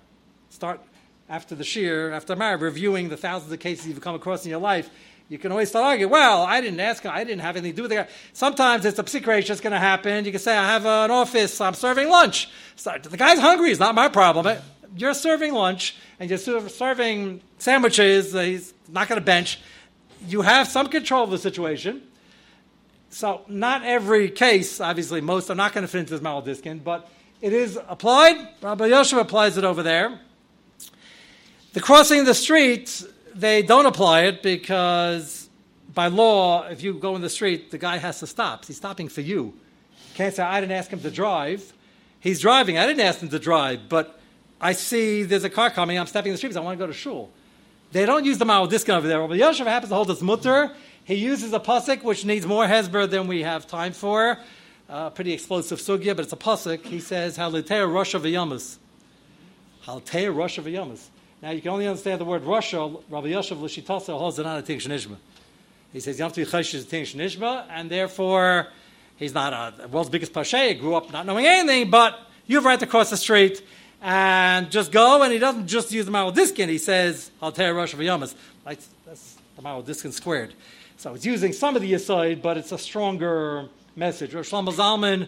Start 0.49 0.81
after 1.29 1.55
the 1.55 1.63
shir, 1.63 2.11
after 2.11 2.35
Marib, 2.35 2.61
reviewing 2.61 3.09
the 3.09 3.17
thousands 3.17 3.51
of 3.51 3.59
cases 3.59 3.87
you've 3.87 4.01
come 4.01 4.15
across 4.15 4.45
in 4.45 4.51
your 4.51 4.59
life, 4.59 4.89
You 5.27 5.39
can 5.39 5.51
always 5.51 5.69
start 5.69 5.85
arguing, 5.85 6.11
well, 6.11 6.43
I 6.43 6.61
didn't 6.61 6.79
ask 6.79 7.03
I 7.05 7.23
didn't 7.23 7.41
have 7.41 7.55
anything 7.55 7.71
to 7.71 7.75
do 7.77 7.81
with 7.83 7.91
it. 7.93 8.09
Sometimes 8.33 8.85
it's 8.85 8.99
a 8.99 9.03
psicration 9.03 9.47
that's 9.47 9.61
going 9.61 9.73
to 9.73 9.79
happen. 9.79 10.23
You 10.23 10.31
can 10.31 10.39
say, 10.39 10.55
I 10.55 10.67
have 10.67 10.85
an 10.85 11.09
office, 11.09 11.59
I'm 11.59 11.73
serving 11.73 12.09
lunch. 12.09 12.49
So 12.75 12.95
the 13.01 13.17
guy's 13.17 13.39
hungry, 13.39 13.71
it's 13.71 13.79
not 13.79 13.95
my 13.95 14.07
problem. 14.07 14.57
You're 14.95 15.15
serving 15.15 15.53
lunch 15.53 15.95
and 16.19 16.29
you're 16.29 16.37
serving 16.37 17.41
sandwiches, 17.57 18.35
uh, 18.35 18.41
he's 18.41 18.73
not 18.87 19.07
going 19.07 19.19
to 19.19 19.25
bench. 19.25 19.59
You 20.27 20.41
have 20.41 20.67
some 20.67 20.89
control 20.89 21.23
of 21.23 21.31
the 21.31 21.39
situation. 21.39 22.03
So, 23.09 23.41
not 23.47 23.83
every 23.83 24.29
case, 24.29 24.81
obviously, 24.81 25.21
most 25.21 25.49
are 25.49 25.55
not 25.55 25.73
going 25.73 25.83
to 25.83 25.87
fit 25.87 25.99
into 25.99 26.17
this 26.17 26.21
maladiskin, 26.21 26.83
but 26.83 27.09
it 27.41 27.53
is 27.53 27.79
applied. 27.87 28.35
Rabbi 28.61 28.87
Yosef 28.87 29.17
applies 29.17 29.57
it 29.57 29.63
over 29.63 29.83
there. 29.83 30.19
The 31.75 31.81
crossing 31.81 32.23
the 32.23 32.33
street, 32.33 33.03
they 33.33 33.61
don't 33.61 33.85
apply 33.85 34.27
it 34.27 34.41
because 34.41 35.49
by 35.93 36.07
law, 36.07 36.63
if 36.67 36.81
you 36.81 36.93
go 36.93 37.17
in 37.17 37.21
the 37.21 37.29
street, 37.29 37.69
the 37.69 37.77
guy 37.77 37.97
has 37.97 38.21
to 38.21 38.27
stop. 38.27 38.63
He's 38.63 38.77
stopping 38.77 39.09
for 39.09 39.19
you. 39.19 39.53
Can't 40.13 40.33
say, 40.33 40.41
I 40.41 40.61
didn't 40.61 40.71
ask 40.71 40.89
him 40.89 41.01
to 41.01 41.11
drive. 41.11 41.73
He's 42.21 42.39
driving. 42.39 42.77
I 42.77 42.87
didn't 42.87 43.01
ask 43.01 43.19
him 43.19 43.27
to 43.27 43.39
drive, 43.39 43.89
but 43.89 44.17
I 44.61 44.71
see 44.71 45.23
there's 45.23 45.43
a 45.43 45.49
car 45.49 45.69
coming. 45.69 45.99
I'm 45.99 46.07
stepping 46.07 46.29
in 46.29 46.35
the 46.35 46.37
street 46.37 46.51
because 46.51 46.55
I 46.55 46.61
want 46.61 46.79
to 46.79 46.81
go 46.81 46.87
to 46.87 46.93
shul. 46.93 47.29
They 47.91 48.05
don't 48.05 48.23
use 48.23 48.37
the 48.37 48.45
Maral 48.45 48.69
Diskin 48.69 48.95
over 48.95 49.09
there. 49.09 49.19
Rabbi 49.19 49.35
Yosef 49.35 49.67
happens 49.67 49.89
to 49.89 49.95
hold 49.95 50.07
this 50.07 50.21
mutter. 50.21 50.71
He 51.03 51.15
uses 51.15 51.51
a 51.51 51.59
pasuk 51.59 52.03
which 52.03 52.23
needs 52.23 52.47
more 52.47 52.65
hesber 52.65 53.09
than 53.09 53.27
we 53.27 53.43
have 53.43 53.67
time 53.67 53.91
for. 53.91 54.37
Uh, 54.89 55.09
pretty 55.09 55.33
explosive 55.33 55.79
sugya, 55.79 56.15
but 56.15 56.19
it's 56.19 56.31
a 56.31 56.37
pasuk. 56.37 56.85
He 56.85 57.01
says, 57.01 57.37
"Halitea 57.37 57.91
Rosh 57.91 58.15
v'yamas." 58.15 58.77
Halitea 59.85 60.33
Rosh 60.33 60.57
v'yamas. 60.57 61.09
Now 61.41 61.51
you 61.51 61.61
can 61.61 61.71
only 61.71 61.87
understand 61.87 62.21
the 62.21 62.25
word 62.25 62.43
Russia. 62.43 62.95
Rabbi 63.09 63.27
Yosef 63.27 63.57
Lishitasa 63.57 64.17
holds 64.17 64.39
it 64.39 64.45
on 64.45 64.57
a 64.57 64.63
Nishma. 64.63 65.17
He 65.91 65.99
says 65.99 66.17
you 66.17 66.23
have 66.23 66.33
to 66.33 66.45
be 66.45 66.49
Cheshish 66.49 66.85
Nishma, 66.85 67.65
and 67.69 67.89
therefore 67.89 68.67
he's 69.17 69.33
not 69.33 69.53
a, 69.53 69.81
the 69.81 69.87
world's 69.87 70.09
biggest 70.09 70.33
pashay. 70.33 70.69
He 70.69 70.73
grew 70.75 70.95
up 70.95 71.11
not 71.11 71.25
knowing 71.25 71.45
anything, 71.45 71.89
but 71.89 72.19
you 72.47 72.57
have 72.57 72.65
right 72.65 72.79
to 72.79 72.87
cross 72.87 73.09
the 73.09 73.17
street 73.17 73.61
and 74.01 74.71
just 74.71 74.91
go. 74.91 75.21
And 75.23 75.33
he 75.33 75.39
doesn't 75.39 75.67
just 75.67 75.91
use 75.91 76.05
the 76.05 76.11
Maral 76.11 76.33
Diskin. 76.33 76.69
He 76.69 76.77
says 76.77 77.31
I'll 77.41 77.51
Halitea 77.51 77.75
Russia 77.75 77.97
v'yamas. 77.97 78.33
That's, 78.63 78.87
that's 79.05 79.37
the 79.55 79.61
Maral 79.61 79.85
Diskin 79.85 80.11
squared. 80.11 80.53
So 80.97 81.13
it's 81.13 81.25
using 81.25 81.51
some 81.51 81.75
of 81.75 81.81
the 81.81 81.93
aside, 81.93 82.41
but 82.41 82.57
it's 82.57 82.71
a 82.71 82.77
stronger 82.77 83.67
message. 83.95 84.33
Rosh 84.33 84.51
Shlomo 84.51 84.73
Zalman 84.73 85.27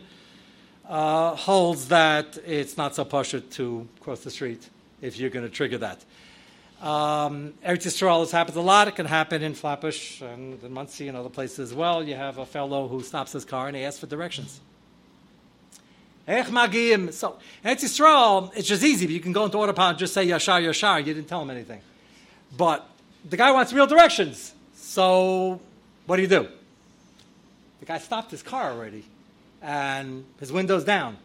uh, 0.88 1.36
holds 1.36 1.90
that 1.90 2.38
it's 2.46 2.78
not 2.78 2.96
so 2.96 3.04
pashut 3.04 3.52
to 3.52 3.88
cross 4.00 4.22
the 4.22 4.32
street 4.32 4.70
if 5.02 5.18
you're 5.18 5.30
going 5.30 5.46
to 5.46 5.52
trigger 5.52 5.78
that. 5.80 6.04
Um, 6.82 7.54
Eretz 7.66 7.88
Yisrael 7.88 8.20
has 8.20 8.32
happened 8.32 8.58
a 8.58 8.62
lot. 8.62 8.88
It 8.88 8.96
can 8.96 9.08
happen 9.08 9.42
in 9.42 9.56
Flatbush 9.56 10.22
and 10.22 10.62
in 10.64 10.74
Monsey 10.74 11.08
and 11.08 11.18
other 11.18 11.30
places 11.30 11.60
as 11.60 11.74
well. 11.74 12.04
You 12.04 12.16
have 12.16 12.38
a 12.38 12.46
fellow 12.46 12.88
who 12.88 13.02
stops 13.02 13.32
his 13.32 13.46
car 13.46 13.68
and 13.68 13.76
he 13.76 13.84
asks 13.84 14.00
for 14.00 14.06
directions. 14.06 14.60
Ech 16.28 16.48
magim. 16.52 17.12
So 17.12 17.40
Eretz 17.66 17.84
Yisrael, 17.84 18.52
it's 18.56 18.68
just 18.68 18.84
easy. 18.84 19.06
If 19.06 19.12
you 19.12 19.20
can 19.20 19.32
go 19.32 19.46
into 19.46 19.58
autopilot 19.58 19.92
and 19.92 20.00
just 20.00 20.14
say 20.14 20.28
Yashar 20.28 20.62
Yashar. 20.62 21.00
You 21.00 21.14
didn't 21.14 21.28
tell 21.28 21.42
him 21.42 21.50
anything. 21.50 21.82
But 22.56 22.88
the 23.28 23.38
guy 23.38 23.52
wants 23.52 23.74
real 23.74 23.88
directions. 23.88 24.54
So 24.76 25.60
what 26.06 26.18
do 26.18 26.22
you 26.22 26.28
do? 26.28 26.48
The 27.80 27.86
guy 27.86 27.98
stopped 27.98 28.32
his 28.32 28.44
car 28.44 28.72
already 28.72 29.04
and 29.62 30.26
his 30.40 30.52
window's 30.52 30.84
down. 30.84 31.18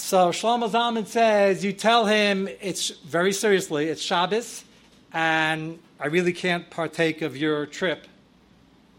So 0.00 0.30
Shlomo 0.30 0.68
Zalman 0.68 1.06
says, 1.06 1.64
you 1.64 1.72
tell 1.72 2.04
him 2.04 2.48
it's 2.60 2.88
very 2.88 3.32
seriously, 3.32 3.86
it's 3.88 4.02
Shabbos, 4.02 4.64
and 5.12 5.78
I 6.00 6.06
really 6.06 6.32
can't 6.32 6.68
partake 6.68 7.22
of 7.22 7.36
your 7.36 7.66
trip, 7.66 8.08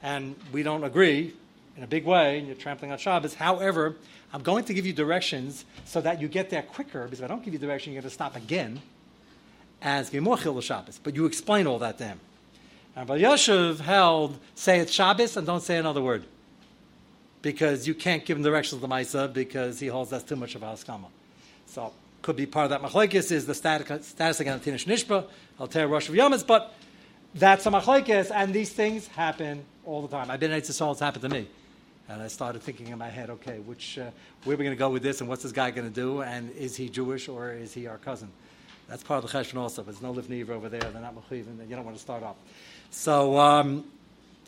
and 0.01 0.35
we 0.53 0.63
don't 0.63 0.85
agree 0.85 1.33
in 1.75 1.83
a 1.83 1.87
big 1.87 2.05
way, 2.05 2.37
and 2.37 2.47
you're 2.47 2.55
trampling 2.55 2.93
on 2.93 2.97
Shabbos. 2.97 3.33
However, 3.33 3.97
I'm 4.31 4.41
going 4.41 4.63
to 4.65 4.73
give 4.73 4.85
you 4.85 4.93
directions 4.93 5.65
so 5.83 5.99
that 5.99 6.21
you 6.21 6.29
get 6.29 6.49
there 6.49 6.61
quicker, 6.61 7.03
because 7.03 7.19
if 7.19 7.25
I 7.25 7.27
don't 7.27 7.43
give 7.43 7.53
you 7.53 7.59
direction, 7.59 7.91
you're 7.91 8.01
going 8.03 8.09
to 8.09 8.13
stop 8.13 8.37
again, 8.37 8.79
and 9.81 10.01
it's 10.01 10.11
going 10.11 10.23
be 10.23 10.29
more 10.29 10.37
chil 10.37 10.61
Shabbos. 10.61 10.99
But 11.03 11.15
you 11.15 11.25
explain 11.25 11.67
all 11.67 11.79
that 11.79 11.97
to 11.97 12.05
him. 12.05 12.19
And 12.95 13.09
Rav 13.09 13.19
Elyashiv 13.19 13.79
held, 13.79 14.37
say 14.55 14.79
it's 14.79 14.93
Shabbos 14.93 15.35
and 15.35 15.45
don't 15.45 15.63
say 15.63 15.77
another 15.77 16.01
word 16.01 16.23
because 17.41 17.87
you 17.87 17.93
can't 17.93 18.25
give 18.25 18.37
him 18.37 18.43
directions 18.43 18.81
to 18.81 18.87
Maisa 18.87 19.31
because 19.31 19.79
he 19.79 19.87
holds 19.87 20.11
that's 20.11 20.23
too 20.23 20.35
much 20.35 20.55
of 20.55 20.63
a 20.63 20.67
haskama. 20.67 21.07
So 21.65 21.93
could 22.21 22.35
be 22.35 22.45
part 22.45 22.71
of 22.71 22.81
that 22.81 22.81
machlekes 22.81 23.31
is 23.31 23.45
the 23.45 23.55
status, 23.55 24.39
against 24.39 24.65
Tinish 24.65 24.85
Nishba, 24.85 25.25
Alter 25.59 25.87
Rosh 25.87 26.09
of 26.09 26.15
Yomis, 26.15 26.45
but 26.45 26.73
that's 27.33 27.65
a 27.65 27.69
machlekes, 27.69 28.31
and 28.33 28.53
these 28.53 28.71
things 28.71 29.07
happen 29.07 29.63
all 29.85 30.01
the 30.01 30.07
time. 30.07 30.29
I've 30.29 30.39
been 30.39 30.51
in 30.51 30.61
Eretz 30.61 30.69
it's 30.91 30.99
happened 30.99 31.23
to 31.23 31.29
me. 31.29 31.47
And 32.09 32.21
I 32.21 32.27
started 32.27 32.61
thinking 32.61 32.87
in 32.87 32.97
my 32.97 33.07
head, 33.07 33.29
okay, 33.29 33.59
which, 33.59 33.97
uh, 33.97 34.09
where 34.43 34.55
are 34.55 34.57
we 34.57 34.65
going 34.65 34.75
to 34.75 34.79
go 34.79 34.89
with 34.89 35.01
this, 35.01 35.21
and 35.21 35.29
what's 35.29 35.43
this 35.43 35.53
guy 35.53 35.71
going 35.71 35.87
to 35.87 35.93
do, 35.93 36.21
and 36.21 36.51
is 36.57 36.75
he 36.75 36.89
Jewish 36.89 37.29
or 37.29 37.53
is 37.53 37.73
he 37.73 37.87
our 37.87 37.97
cousin? 37.97 38.27
That's 38.89 39.01
part 39.01 39.23
of 39.23 39.31
the 39.31 39.37
cheshbon 39.37 39.57
also. 39.57 39.81
There's 39.81 40.01
no 40.01 40.13
livniv 40.13 40.49
over 40.49 40.67
there. 40.67 40.81
They're 40.81 41.01
not 41.01 41.15
mechiv, 41.15 41.47
and 41.47 41.69
you 41.69 41.75
don't 41.75 41.85
want 41.85 41.95
to 41.95 42.01
start 42.01 42.23
up. 42.23 42.37
So 42.89 43.39
um, 43.39 43.85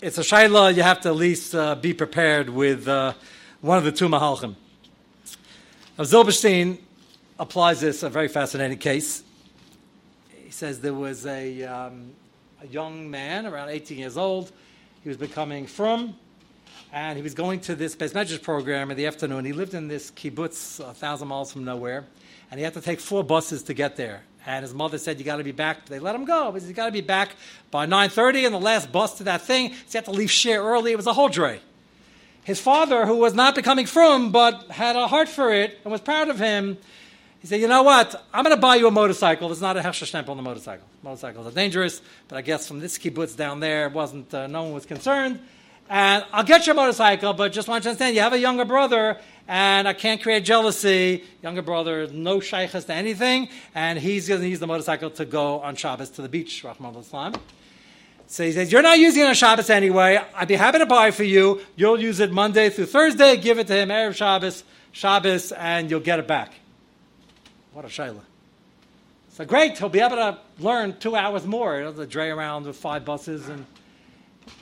it's 0.02 0.18
a 0.18 0.22
shayla. 0.22 0.76
You 0.76 0.84
have 0.84 1.02
to 1.02 1.10
at 1.10 1.16
least 1.16 1.56
uh, 1.56 1.76
be 1.76 1.94
prepared 1.94 2.50
with 2.50 2.88
uh, 2.88 3.14
one 3.62 3.78
of 3.78 3.84
the 3.84 3.92
two 3.92 4.08
mahalchim. 4.10 4.56
Now, 5.98 6.04
Zilberstein 6.04 6.80
applies 7.40 7.82
this 7.82 8.04
a 8.04 8.10
very 8.10 8.28
fascinating 8.28 8.78
case. 8.78 9.24
He 10.44 10.52
says 10.52 10.82
there 10.82 10.94
was 10.94 11.26
a, 11.26 11.64
um, 11.64 12.12
a 12.62 12.68
young 12.68 13.10
man 13.10 13.46
around 13.46 13.70
18 13.70 13.98
years 13.98 14.18
old. 14.18 14.52
He 15.04 15.10
was 15.10 15.18
becoming 15.18 15.68
from, 15.68 16.16
and 16.92 17.18
he 17.18 17.24
was 17.24 17.34
going 17.34 17.60
to 17.62 17.76
this 17.76 17.96
Medrash 17.96 18.42
program 18.42 18.92
in 18.92 18.98
the 18.98 19.06
afternoon. 19.06 19.46
He 19.46 19.54
lived 19.54 19.74
in 19.74 19.88
this 19.88 20.12
kibbutz 20.12 20.80
a 20.80 20.94
thousand 20.94 21.28
miles 21.28 21.52
from 21.52 21.66
nowhere, 21.66 22.06
and 22.54 22.60
he 22.60 22.64
had 22.64 22.76
to 22.76 22.82
take 22.82 23.00
four 23.00 23.24
buses 23.24 23.64
to 23.64 23.74
get 23.74 23.96
there. 23.96 24.22
And 24.46 24.62
his 24.62 24.76
mother 24.76 25.00
said, 25.00 25.18
"You 25.18 25.26
got 25.26 25.38
to 25.38 25.44
be 25.44 25.52
back." 25.52 25.88
They 25.88 25.98
let 25.98 26.14
him 26.14 26.24
go, 26.24 26.52
but 26.52 26.62
he's 26.62 26.72
got 26.72 26.86
to 26.86 26.92
be 26.92 27.02
back 27.02 27.36
by 27.72 27.88
9:30, 27.88 28.46
and 28.46 28.54
the 28.54 28.60
last 28.60 28.92
bus 28.92 29.18
to 29.18 29.24
that 29.24 29.42
thing. 29.42 29.72
So 29.72 29.78
he 29.90 29.98
had 29.98 30.06
to 30.06 30.12
leave 30.12 30.30
share 30.30 30.62
early. 30.62 30.92
It 30.92 30.96
was 30.96 31.08
a 31.08 31.14
whole 31.14 31.30
dray. 31.30 31.62
His 32.44 32.60
father, 32.60 33.08
who 33.08 33.16
was 33.16 33.34
not 33.34 33.56
becoming 33.56 33.88
from, 33.88 34.32
but 34.32 34.68
had 34.70 34.96
a 34.96 35.08
heart 35.08 35.30
for 35.30 35.52
it 35.52 35.80
and 35.84 35.92
was 35.92 36.02
proud 36.02 36.30
of 36.30 36.38
him, 36.38 36.78
he 37.40 37.48
said, 37.48 37.60
"You 37.60 37.68
know 37.68 37.82
what? 37.82 38.24
I'm 38.32 38.44
going 38.44 38.56
to 38.56 38.62
buy 38.62 38.76
you 38.76 38.86
a 38.86 38.92
motorcycle. 38.92 39.48
There's 39.48 39.60
not 39.60 39.76
a 39.76 39.82
Hersher 39.82 40.06
stamp 40.06 40.30
on 40.30 40.38
the 40.38 40.44
motorcycle. 40.44 40.86
Motorcycles 41.02 41.48
are 41.48 41.56
dangerous, 41.56 42.04
but 42.28 42.38
I 42.38 42.44
guess 42.44 42.68
from 42.68 42.80
this 42.80 43.00
kibbutz 43.00 43.36
down 43.36 43.62
there, 43.62 43.90
wasn't 43.90 44.32
uh, 44.32 44.46
no 44.46 44.62
one 44.62 44.74
was 44.74 44.86
concerned." 44.86 45.40
And 45.90 46.26
I'll 46.32 46.44
get 46.44 46.66
your 46.66 46.76
motorcycle, 46.76 47.34
but 47.34 47.52
just 47.52 47.68
want 47.68 47.82
you 47.82 47.84
to 47.84 47.90
understand, 47.92 48.16
you 48.16 48.22
have 48.22 48.34
a 48.34 48.40
younger 48.40 48.66
brother, 48.66 49.20
and 49.48 49.88
I 49.88 49.94
can't 49.94 50.22
create 50.22 50.46
jealousy. 50.46 51.24
Younger 51.42 51.62
brother, 51.62 52.08
no 52.08 52.40
shaykhs 52.40 52.86
to 52.86 52.94
anything, 52.94 53.50
and 53.76 54.00
he's 54.00 54.28
going 54.28 54.42
to 54.42 54.48
use 54.48 54.60
the 54.60 54.68
motorcycle 54.68 55.10
to 55.12 55.26
go 55.26 55.60
on 55.60 55.76
Shabbos 55.76 56.10
to 56.12 56.22
the 56.22 56.30
beach, 56.30 56.64
Rahman 56.64 56.96
Islam. 56.96 57.34
So 58.28 58.44
he 58.44 58.52
says, 58.52 58.72
You're 58.72 58.82
not 58.82 58.98
using 58.98 59.24
it 59.24 59.28
on 59.28 59.34
Shabbos 59.36 59.70
anyway. 59.70 60.20
I'd 60.34 60.48
be 60.48 60.56
happy 60.56 60.80
to 60.80 60.86
buy 60.86 61.12
for 61.12 61.24
you. 61.24 61.62
You'll 61.76 62.00
use 62.00 62.20
it 62.20 62.32
Monday 62.32 62.70
through 62.70 62.88
Thursday, 62.88 63.38
give 63.38 63.60
it 63.60 63.68
to 63.68 63.76
him 63.76 63.90
Erev 63.90 64.16
Shabbos, 64.16 64.64
Shabbos, 64.92 65.52
and 65.52 65.92
you'll 65.92 66.00
get 66.00 66.20
it 66.20 66.28
back. 66.28 66.54
What 67.74 67.86
a 67.86 67.90
shayla. 67.90 68.22
So 69.34 69.46
great, 69.46 69.78
he'll 69.78 69.90
be 69.90 70.00
able 70.00 70.16
to 70.16 70.38
learn 70.60 70.98
two 71.00 71.16
hours 71.16 71.46
more. 71.46 71.78
He'll 71.78 71.88
have 71.88 71.96
to 71.96 72.06
dray 72.06 72.30
around 72.30 72.66
with 72.66 72.76
five 72.76 73.04
buses 73.04 73.50
and 73.50 73.66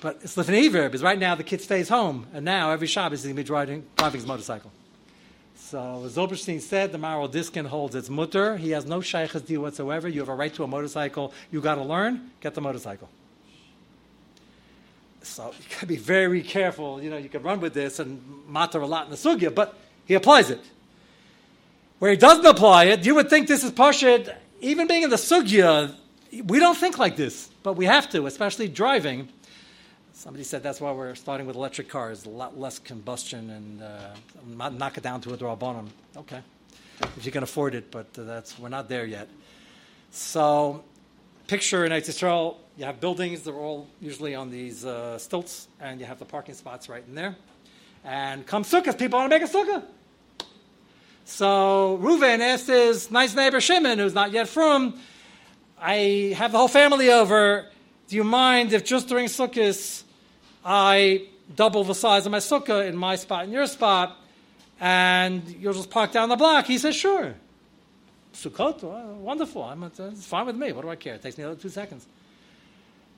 but 0.01 0.19
it's 0.23 0.35
Lifnei 0.35 0.71
because 0.71 1.03
right 1.03 1.19
now 1.19 1.35
the 1.35 1.43
kid 1.43 1.61
stays 1.61 1.89
home, 1.89 2.27
and 2.33 2.45
now 2.45 2.71
every 2.71 2.87
Shabbos 2.87 3.19
he's 3.19 3.25
going 3.25 3.35
to 3.35 3.41
be 3.41 3.45
driving, 3.45 3.85
driving 3.97 4.19
his 4.19 4.27
motorcycle. 4.27 4.71
So 5.55 6.03
as 6.05 6.15
Zilberstein 6.15 6.59
said, 6.59 6.91
the 6.91 6.97
Maral 6.97 7.31
Diskin 7.31 7.65
holds 7.65 7.95
its 7.95 8.09
mutter. 8.09 8.57
He 8.57 8.71
has 8.71 8.85
no 8.85 8.99
shaykhs 8.99 9.39
deal 9.41 9.61
whatsoever. 9.61 10.09
You 10.09 10.19
have 10.19 10.29
a 10.29 10.35
right 10.35 10.53
to 10.55 10.63
a 10.63 10.67
motorcycle. 10.67 11.33
You 11.49 11.61
got 11.61 11.75
to 11.75 11.83
learn. 11.83 12.31
Get 12.41 12.55
the 12.55 12.61
motorcycle. 12.61 13.07
So 15.23 15.53
you 15.57 15.69
got 15.69 15.79
to 15.79 15.85
be 15.85 15.97
very 15.97 16.41
careful. 16.41 17.01
You 17.01 17.09
know, 17.09 17.17
you 17.17 17.29
can 17.29 17.43
run 17.43 17.61
with 17.61 17.73
this 17.73 17.99
and 17.99 18.21
matter 18.49 18.81
a 18.81 18.87
lot 18.87 19.05
in 19.05 19.11
the 19.11 19.17
sugya, 19.17 19.53
but 19.53 19.77
he 20.05 20.13
applies 20.15 20.49
it. 20.49 20.59
Where 21.99 22.11
he 22.11 22.17
doesn't 22.17 22.45
apply 22.45 22.85
it, 22.85 23.05
you 23.05 23.15
would 23.15 23.29
think 23.29 23.47
this 23.47 23.63
is 23.63 23.71
pashit. 23.71 24.35
Even 24.59 24.87
being 24.87 25.03
in 25.03 25.09
the 25.09 25.15
sugya, 25.15 25.95
we 26.45 26.59
don't 26.59 26.77
think 26.77 26.97
like 26.97 27.15
this, 27.15 27.49
but 27.63 27.73
we 27.73 27.85
have 27.85 28.09
to, 28.09 28.25
especially 28.25 28.67
driving. 28.67 29.29
Somebody 30.21 30.43
said 30.43 30.61
that's 30.61 30.79
why 30.79 30.91
we're 30.91 31.15
starting 31.15 31.47
with 31.47 31.55
electric 31.55 31.89
cars, 31.89 32.27
a 32.27 32.29
lot 32.29 32.55
less 32.55 32.77
combustion 32.77 33.49
and 33.49 33.81
uh, 33.81 34.69
knock 34.69 34.95
it 34.95 35.01
down 35.01 35.19
to 35.21 35.33
a 35.33 35.35
draw 35.35 35.57
Okay, 36.15 36.41
if 37.17 37.25
you 37.25 37.31
can 37.31 37.41
afford 37.41 37.73
it, 37.73 37.89
but 37.89 38.05
uh, 38.15 38.21
that's 38.25 38.59
we're 38.59 38.69
not 38.69 38.87
there 38.87 39.03
yet. 39.03 39.27
So, 40.11 40.83
picture 41.47 41.85
in 41.85 41.91
Israel, 41.91 42.59
you 42.77 42.85
have 42.85 42.99
buildings. 42.99 43.41
They're 43.41 43.55
all 43.55 43.87
usually 43.99 44.35
on 44.35 44.51
these 44.51 44.85
uh, 44.85 45.17
stilts, 45.17 45.67
and 45.79 45.99
you 45.99 46.05
have 46.05 46.19
the 46.19 46.25
parking 46.25 46.53
spots 46.53 46.87
right 46.87 47.03
in 47.07 47.15
there. 47.15 47.35
And 48.05 48.45
come 48.45 48.63
sukkahs, 48.63 48.99
people 48.99 49.17
want 49.17 49.31
to 49.31 49.39
make 49.39 49.49
a 49.49 49.51
sukkah. 49.51 49.83
So 51.25 51.97
Reuven 51.99 52.41
asked 52.41 52.67
his 52.67 53.09
nice 53.09 53.33
neighbor 53.33 53.59
Shimon, 53.59 53.97
who's 53.97 54.13
not 54.13 54.31
yet 54.31 54.47
from, 54.47 54.99
I 55.79 56.35
have 56.37 56.51
the 56.51 56.59
whole 56.59 56.67
family 56.67 57.11
over 57.11 57.71
do 58.11 58.17
you 58.17 58.25
mind 58.25 58.73
if 58.73 58.83
just 58.83 59.07
during 59.07 59.27
Sukkot 59.27 60.03
I 60.63 61.27
double 61.55 61.83
the 61.83 61.95
size 61.95 62.25
of 62.25 62.31
my 62.31 62.39
sukkah 62.39 62.87
in 62.87 62.95
my 62.95 63.15
spot 63.15 63.43
and 63.43 63.53
your 63.53 63.67
spot, 63.67 64.17
and 64.79 65.47
you'll 65.59 65.73
just 65.73 65.89
park 65.89 66.11
down 66.11 66.29
the 66.29 66.35
block? 66.35 66.65
He 66.65 66.77
says, 66.77 66.95
sure. 66.95 67.35
Sukkot, 68.33 68.83
well, 68.83 69.15
wonderful. 69.15 69.63
I'm, 69.63 69.83
it's 69.83 70.25
fine 70.25 70.45
with 70.45 70.55
me. 70.55 70.71
What 70.71 70.83
do 70.83 70.89
I 70.89 70.95
care? 70.95 71.15
It 71.15 71.21
takes 71.21 71.37
me 71.37 71.43
another 71.43 71.59
two 71.59 71.69
seconds. 71.69 72.05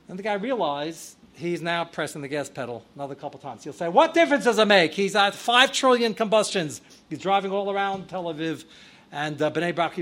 And 0.09 0.19
the 0.19 0.23
guy 0.23 0.33
realized 0.33 1.15
he's 1.33 1.61
now 1.61 1.85
pressing 1.85 2.21
the 2.21 2.27
gas 2.27 2.49
pedal 2.49 2.83
another 2.95 3.15
couple 3.15 3.39
times. 3.39 3.63
He'll 3.63 3.73
say, 3.73 3.87
What 3.87 4.13
difference 4.13 4.43
does 4.43 4.59
it 4.59 4.67
make? 4.67 4.93
He's 4.93 5.15
at 5.15 5.33
5 5.33 5.71
trillion 5.71 6.13
combustions. 6.13 6.81
He's 7.09 7.19
driving 7.19 7.51
all 7.51 7.71
around 7.71 8.09
Tel 8.09 8.25
Aviv 8.25 8.65
and 9.11 9.41
uh, 9.41 9.51
Bnei 9.51 9.73
Brak. 9.73 9.95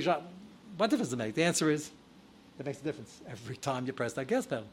What 0.77 0.89
difference 0.89 1.09
does 1.09 1.13
it 1.13 1.17
make? 1.17 1.35
The 1.35 1.43
answer 1.43 1.69
is, 1.69 1.91
it 2.57 2.65
makes 2.65 2.79
a 2.79 2.83
difference 2.83 3.21
every 3.29 3.57
time 3.57 3.85
you 3.85 3.93
press 3.93 4.13
that 4.13 4.27
gas 4.27 4.45
pedal. 4.45 4.65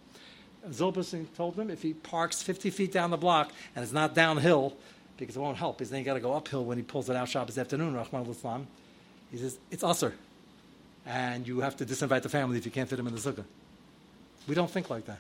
Zilberstein 0.69 1.27
told 1.37 1.59
him 1.59 1.71
if 1.71 1.83
he 1.83 1.95
parks 1.95 2.43
50 2.43 2.71
feet 2.71 2.93
down 2.93 3.11
the 3.11 3.17
block 3.17 3.53
and 3.75 3.83
it's 3.83 3.93
not 3.93 4.15
downhill, 4.15 4.77
because 5.17 5.37
it 5.37 5.41
won't 5.41 5.57
help, 5.57 5.79
because 5.79 5.91
then 5.91 6.05
got 6.05 6.15
to 6.15 6.21
go 6.21 6.33
uphill 6.33 6.65
when 6.65 6.79
he 6.79 6.85
pulls 6.85 7.11
it 7.11 7.17
out 7.17 7.29
Shabbos 7.29 7.59
afternoon, 7.59 7.95
Rahman 7.95 8.25
al-Islam. 8.25 8.67
He 9.31 9.39
says, 9.39 9.59
it's 9.71 9.83
usher. 9.83 10.15
And 11.05 11.47
you 11.47 11.61
have 11.61 11.77
to 11.77 11.87
disinvite 11.87 12.23
the 12.23 12.29
family 12.29 12.59
if 12.59 12.65
you 12.65 12.71
can't 12.71 12.89
fit 12.89 12.99
him 12.99 13.07
in 13.07 13.15
the 13.15 13.21
sukkah. 13.21 13.45
We 14.47 14.55
don't 14.55 14.71
think 14.71 14.91
like 14.91 15.07
that. 15.07 15.19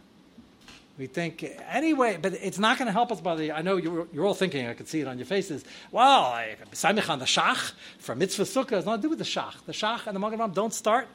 We 0.98 1.06
think, 1.06 1.48
anyway, 1.70 2.18
but 2.20 2.32
it's 2.32 2.58
not 2.58 2.76
going 2.76 2.86
to 2.86 2.92
help 2.92 3.12
us 3.12 3.20
by 3.20 3.36
the. 3.36 3.52
I 3.52 3.62
know 3.62 3.76
you're, 3.76 4.08
you're 4.12 4.26
all 4.26 4.34
thinking, 4.34 4.66
I 4.66 4.74
can 4.74 4.86
see 4.86 5.00
it 5.00 5.06
on 5.06 5.16
your 5.16 5.26
faces. 5.26 5.64
Well, 5.92 6.36
Samich 6.72 7.08
on 7.08 7.20
the 7.20 7.24
Shach 7.24 7.72
for 7.98 8.16
mitzvah 8.16 8.42
sukkah 8.42 8.70
has 8.70 8.84
nothing 8.84 9.02
to 9.02 9.02
do 9.02 9.10
with 9.10 9.20
the 9.20 9.24
Shach. 9.24 9.64
The 9.64 9.72
Shach 9.72 10.08
and 10.08 10.16
the 10.16 10.20
Magen 10.20 10.52
don't 10.52 10.74
start 10.74 11.06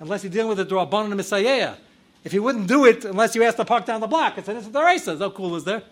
unless 0.00 0.24
you're 0.24 0.32
dealing 0.32 0.48
with 0.48 0.58
the 0.58 0.66
Drabban 0.66 1.04
and 1.04 1.12
the 1.12 1.16
Messiah. 1.16 1.74
If 2.22 2.32
he 2.32 2.38
wouldn't 2.38 2.66
do 2.66 2.84
it 2.84 3.04
unless 3.04 3.34
you 3.34 3.42
asked 3.42 3.56
to 3.56 3.64
park 3.64 3.86
down 3.86 4.00
the 4.00 4.06
block, 4.06 4.36
it's 4.36 4.48
an 4.48 4.56
Issa. 4.56 5.16
How 5.16 5.30
cool 5.30 5.56
is 5.56 5.64
there. 5.64 5.82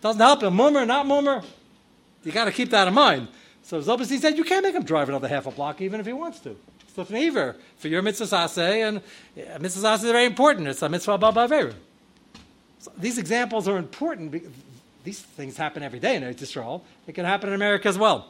Doesn't 0.00 0.20
help 0.20 0.42
him. 0.42 0.54
Mummer, 0.56 0.84
not 0.84 1.06
mummer. 1.06 1.42
You 2.24 2.32
got 2.32 2.46
to 2.46 2.52
keep 2.52 2.70
that 2.70 2.88
in 2.88 2.94
mind. 2.94 3.28
So 3.62 3.80
Zobasi 3.80 4.18
said, 4.18 4.36
you 4.36 4.44
can't 4.44 4.64
make 4.64 4.74
him 4.74 4.82
drive 4.82 5.08
another 5.08 5.28
half 5.28 5.46
a 5.46 5.50
block 5.50 5.80
even 5.80 6.00
if 6.00 6.06
he 6.06 6.12
wants 6.12 6.40
to. 6.40 6.56
It's 6.80 6.94
the 6.94 7.54
for 7.76 7.88
your 7.88 8.02
mitzvah 8.02 8.24
aseh, 8.24 8.88
and 8.88 9.00
yeah, 9.36 9.58
mitzvah 9.58 9.86
aseh 9.86 10.04
is 10.04 10.10
very 10.10 10.24
important. 10.24 10.66
It's 10.66 10.82
a 10.82 10.88
mitzvah 10.88 11.18
ba'averu. 11.18 11.74
So 12.80 12.92
these 12.96 13.18
examples 13.18 13.68
are 13.68 13.76
important. 13.76 14.34
These 15.04 15.20
things 15.20 15.56
happen 15.56 15.82
every 15.82 16.00
day 16.00 16.16
in 16.16 16.22
Israel. 16.22 16.84
It 17.06 17.14
can 17.14 17.24
happen 17.24 17.50
in 17.50 17.54
America 17.54 17.88
as 17.88 17.98
well. 17.98 18.28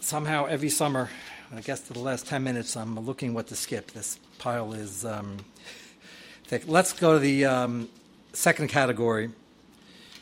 Somehow, 0.00 0.46
every 0.46 0.68
summer, 0.68 1.10
I 1.58 1.60
guess 1.60 1.80
to 1.82 1.92
the 1.92 2.00
last 2.00 2.26
10 2.26 2.42
minutes, 2.42 2.76
I'm 2.76 2.98
looking 2.98 3.34
what 3.34 3.46
to 3.48 3.56
skip. 3.56 3.92
This 3.92 4.18
pile 4.38 4.72
is 4.72 5.04
um, 5.04 5.36
thick. 6.44 6.64
Let's 6.66 6.92
go 6.92 7.12
to 7.14 7.18
the 7.18 7.44
um, 7.44 7.88
second 8.32 8.68
category 8.68 9.30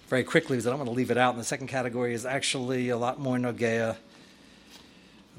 very 0.08 0.24
quickly 0.24 0.56
because 0.56 0.66
I 0.66 0.70
don't 0.70 0.78
want 0.78 0.90
to 0.90 0.94
leave 0.94 1.10
it 1.10 1.16
out. 1.16 1.32
And 1.34 1.40
the 1.40 1.46
second 1.46 1.68
category 1.68 2.12
is 2.12 2.26
actually 2.26 2.90
a 2.90 2.96
lot 2.96 3.18
more 3.18 3.36
Nogea 3.36 3.96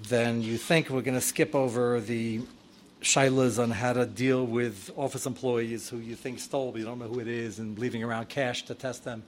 than 0.09 0.41
you 0.41 0.57
think. 0.57 0.89
We're 0.89 1.01
going 1.01 1.13
to 1.13 1.21
skip 1.21 1.53
over 1.53 1.99
the 1.99 2.41
shilas 3.01 3.61
on 3.61 3.69
how 3.69 3.93
to 3.93 4.05
deal 4.05 4.45
with 4.45 4.89
office 4.95 5.25
employees 5.25 5.89
who 5.89 5.97
you 5.97 6.15
think 6.15 6.39
stole, 6.39 6.71
but 6.71 6.79
you 6.79 6.85
don't 6.85 6.97
know 6.97 7.07
who 7.07 7.19
it 7.19 7.27
is, 7.27 7.59
and 7.59 7.77
leaving 7.77 8.03
around 8.03 8.29
cash 8.29 8.63
to 8.65 8.73
test 8.73 9.03
them. 9.03 9.23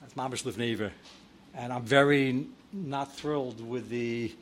That's 0.00 0.14
mamish 0.14 0.44
lifneiver. 0.44 0.90
And 1.54 1.72
I'm 1.72 1.84
very 1.84 2.46
not 2.72 3.14
thrilled 3.14 3.60
with 3.60 3.90
the 3.90 4.32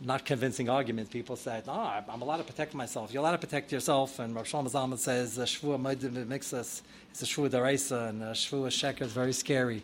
not 0.00 0.24
convincing 0.24 0.68
arguments. 0.68 1.10
People 1.10 1.36
say, 1.36 1.62
no, 1.66 1.72
I'm 1.72 2.22
allowed 2.22 2.38
to 2.38 2.44
protect 2.44 2.74
myself. 2.74 3.12
You're 3.12 3.20
allowed 3.20 3.32
to 3.32 3.38
protect 3.38 3.70
yourself. 3.72 4.18
And 4.18 4.34
Rav 4.34 4.46
Shlomo 4.46 4.70
Zalman 4.70 4.98
says, 4.98 5.36
Shvua 5.38 5.80
Moedim 5.80 6.26
makes 6.26 6.52
us, 6.52 6.82
it's 7.10 7.22
a 7.22 7.26
Shvua 7.26 7.50
Daraisa, 7.50 8.08
and 8.08 8.22
Shvua 8.22 8.68
Sheker 8.68 9.02
is 9.02 9.12
very 9.12 9.32
scary. 9.32 9.82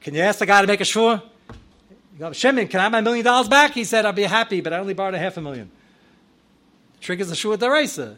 Can 0.00 0.14
you 0.14 0.20
ask 0.20 0.38
the 0.38 0.46
guy 0.46 0.60
to 0.60 0.66
make 0.66 0.80
a 0.80 0.84
Shvua? 0.84 1.22
You 1.50 2.18
go, 2.18 2.32
Shimon, 2.32 2.68
can 2.68 2.80
I 2.80 2.84
have 2.84 2.92
my 2.92 3.00
million 3.00 3.24
dollars 3.24 3.48
back? 3.48 3.72
He 3.72 3.84
said, 3.84 4.06
I'll 4.06 4.12
be 4.12 4.22
happy, 4.22 4.60
but 4.60 4.72
I 4.72 4.78
only 4.78 4.94
borrowed 4.94 5.14
a 5.14 5.18
half 5.18 5.36
a 5.36 5.40
million. 5.40 5.70
Triggers 7.00 7.30
a 7.30 7.34
Shvua 7.34 7.56
Daraisa. 7.56 8.16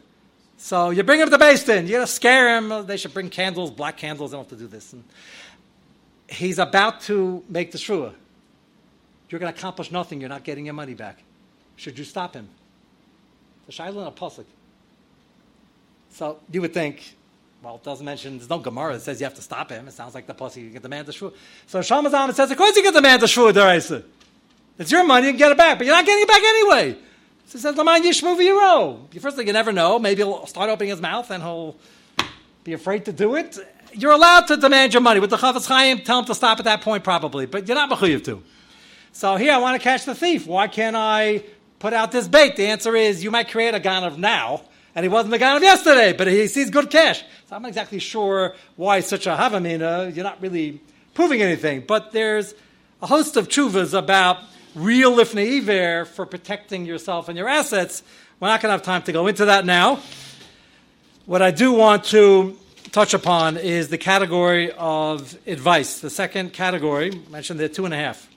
So 0.57 0.91
you 0.91 1.01
bring 1.01 1.19
him 1.19 1.27
to 1.27 1.35
the 1.35 1.75
in. 1.75 1.87
You 1.87 2.05
scare 2.05 2.55
him. 2.55 2.85
They 2.85 2.95
should 2.97 3.15
bring 3.15 3.31
candles, 3.31 3.71
black 3.71 3.97
candles. 3.97 4.29
They 4.29 4.37
don't 4.37 4.47
have 4.47 4.59
to 4.59 4.63
do 4.63 4.67
this. 4.67 4.93
And 4.93 5.03
he's 6.29 6.59
about 6.59 7.01
to 7.01 7.43
make 7.49 7.71
the 7.71 7.79
shvua. 7.79 8.13
You're 9.29 9.39
going 9.39 9.51
to 9.51 9.57
accomplish 9.57 9.91
nothing. 9.91 10.21
You're 10.21 10.29
not 10.29 10.43
getting 10.43 10.65
your 10.65 10.75
money 10.75 10.93
back. 10.93 11.23
Should 11.75 11.97
you 11.97 12.05
stop 12.05 12.35
him? 12.35 12.49
The 13.65 13.71
Shaila 13.71 14.13
Pasuk. 14.15 14.45
So 16.11 16.39
you 16.51 16.61
would 16.61 16.73
think, 16.73 17.15
well, 17.63 17.75
it 17.75 17.83
doesn't 17.83 18.05
mention, 18.05 18.37
there's 18.37 18.49
no 18.49 18.59
Gemara 18.59 18.93
that 18.93 19.01
says 19.01 19.19
you 19.19 19.25
have 19.25 19.35
to 19.35 19.41
stop 19.41 19.69
him. 19.69 19.87
It 19.87 19.93
sounds 19.93 20.13
like 20.13 20.27
the 20.27 20.33
Pasuk, 20.33 20.57
you 20.57 20.69
get 20.69 20.81
the 20.83 20.89
man 20.89 21.05
to 21.05 21.11
shvur. 21.11 21.33
So 21.67 21.79
Shamazam 21.79 22.33
says, 22.33 22.51
of 22.51 22.57
course 22.57 22.75
you 22.75 22.83
get 22.83 22.93
the 22.93 23.01
man 23.01 23.19
to 23.19 23.25
shvur, 23.25 23.53
Deraisa. 23.53 24.03
It's 24.77 24.91
your 24.91 25.05
money, 25.05 25.27
you 25.27 25.33
can 25.33 25.39
get 25.39 25.51
it 25.51 25.57
back, 25.57 25.77
but 25.77 25.85
you're 25.85 25.95
not 25.95 26.05
getting 26.05 26.23
it 26.23 26.27
back 26.27 26.43
anyway. 26.43 26.97
So 27.45 27.57
he 27.57 27.59
says, 27.59 27.75
Laman 27.75 28.03
Yishmu 28.03 28.35
V'yiro. 28.37 29.21
First 29.21 29.35
thing, 29.35 29.47
you 29.47 29.53
never 29.53 29.71
know. 29.71 29.99
Maybe 29.99 30.23
he'll 30.23 30.45
start 30.45 30.69
opening 30.69 30.89
his 30.89 31.01
mouth 31.01 31.29
and 31.29 31.43
he'll 31.43 31.75
be 32.63 32.73
afraid 32.73 33.05
to 33.05 33.13
do 33.13 33.35
it. 33.35 33.57
You're 33.93 34.13
allowed 34.13 34.47
to 34.47 34.57
demand 34.57 34.93
your 34.93 35.01
money. 35.01 35.19
With 35.19 35.31
the 35.31 35.37
Chafetz 35.37 35.67
Chaim, 35.67 35.99
tell 35.99 36.19
him 36.19 36.25
to 36.25 36.35
stop 36.35 36.59
at 36.59 36.65
that 36.65 36.81
point 36.81 37.03
probably, 37.03 37.45
but 37.45 37.67
you're 37.67 37.75
not 37.75 37.89
mechuyev 37.89 38.23
to. 38.25 38.41
So 39.11 39.35
here, 39.35 39.51
I 39.51 39.57
want 39.57 39.79
to 39.79 39.83
catch 39.83 40.05
the 40.05 40.15
thief. 40.15 40.47
Why 40.47 40.69
can't 40.69 40.95
I 40.95 41.43
put 41.81 41.93
out 41.93 42.11
this 42.11 42.27
bait? 42.27 42.55
The 42.55 42.67
answer 42.67 42.95
is 42.95 43.23
you 43.23 43.31
might 43.31 43.49
create 43.49 43.73
a 43.73 43.79
ganav 43.79 44.17
now, 44.17 44.61
and 44.93 45.03
he 45.03 45.09
wasn't 45.09 45.31
the 45.31 45.39
ganav 45.39 45.61
yesterday, 45.61 46.13
but 46.13 46.27
he 46.27 46.47
sees 46.47 46.69
good 46.69 46.91
cash. 46.91 47.23
So 47.49 47.55
I'm 47.55 47.63
not 47.63 47.69
exactly 47.69 47.97
sure 47.97 48.55
why 48.75 48.99
such 48.99 49.25
a 49.25 49.31
havamina. 49.35 50.15
You're 50.15 50.23
not 50.23 50.39
really 50.41 50.79
proving 51.15 51.41
anything, 51.41 51.83
but 51.87 52.11
there's 52.11 52.53
a 53.01 53.07
host 53.07 53.35
of 53.35 53.47
chuvas 53.47 53.97
about 53.97 54.37
real 54.75 55.11
lifnei 55.11 55.57
iver 55.57 56.05
for 56.05 56.27
protecting 56.27 56.85
yourself 56.85 57.27
and 57.29 57.37
your 57.37 57.49
assets. 57.49 58.03
We're 58.39 58.49
not 58.49 58.61
going 58.61 58.69
to 58.69 58.73
have 58.73 58.83
time 58.83 59.01
to 59.03 59.11
go 59.11 59.25
into 59.25 59.45
that 59.45 59.65
now. 59.65 59.99
What 61.25 61.41
I 61.41 61.49
do 61.49 61.73
want 61.73 62.05
to 62.05 62.57
touch 62.91 63.15
upon 63.15 63.57
is 63.57 63.87
the 63.89 63.97
category 63.97 64.71
of 64.71 65.35
advice. 65.47 65.99
The 65.99 66.11
second 66.11 66.53
category, 66.53 67.11
mentioned 67.31 67.59
there 67.59 67.69
two 67.69 67.85
and 67.85 67.93
a 67.93 67.97
half. 67.97 68.29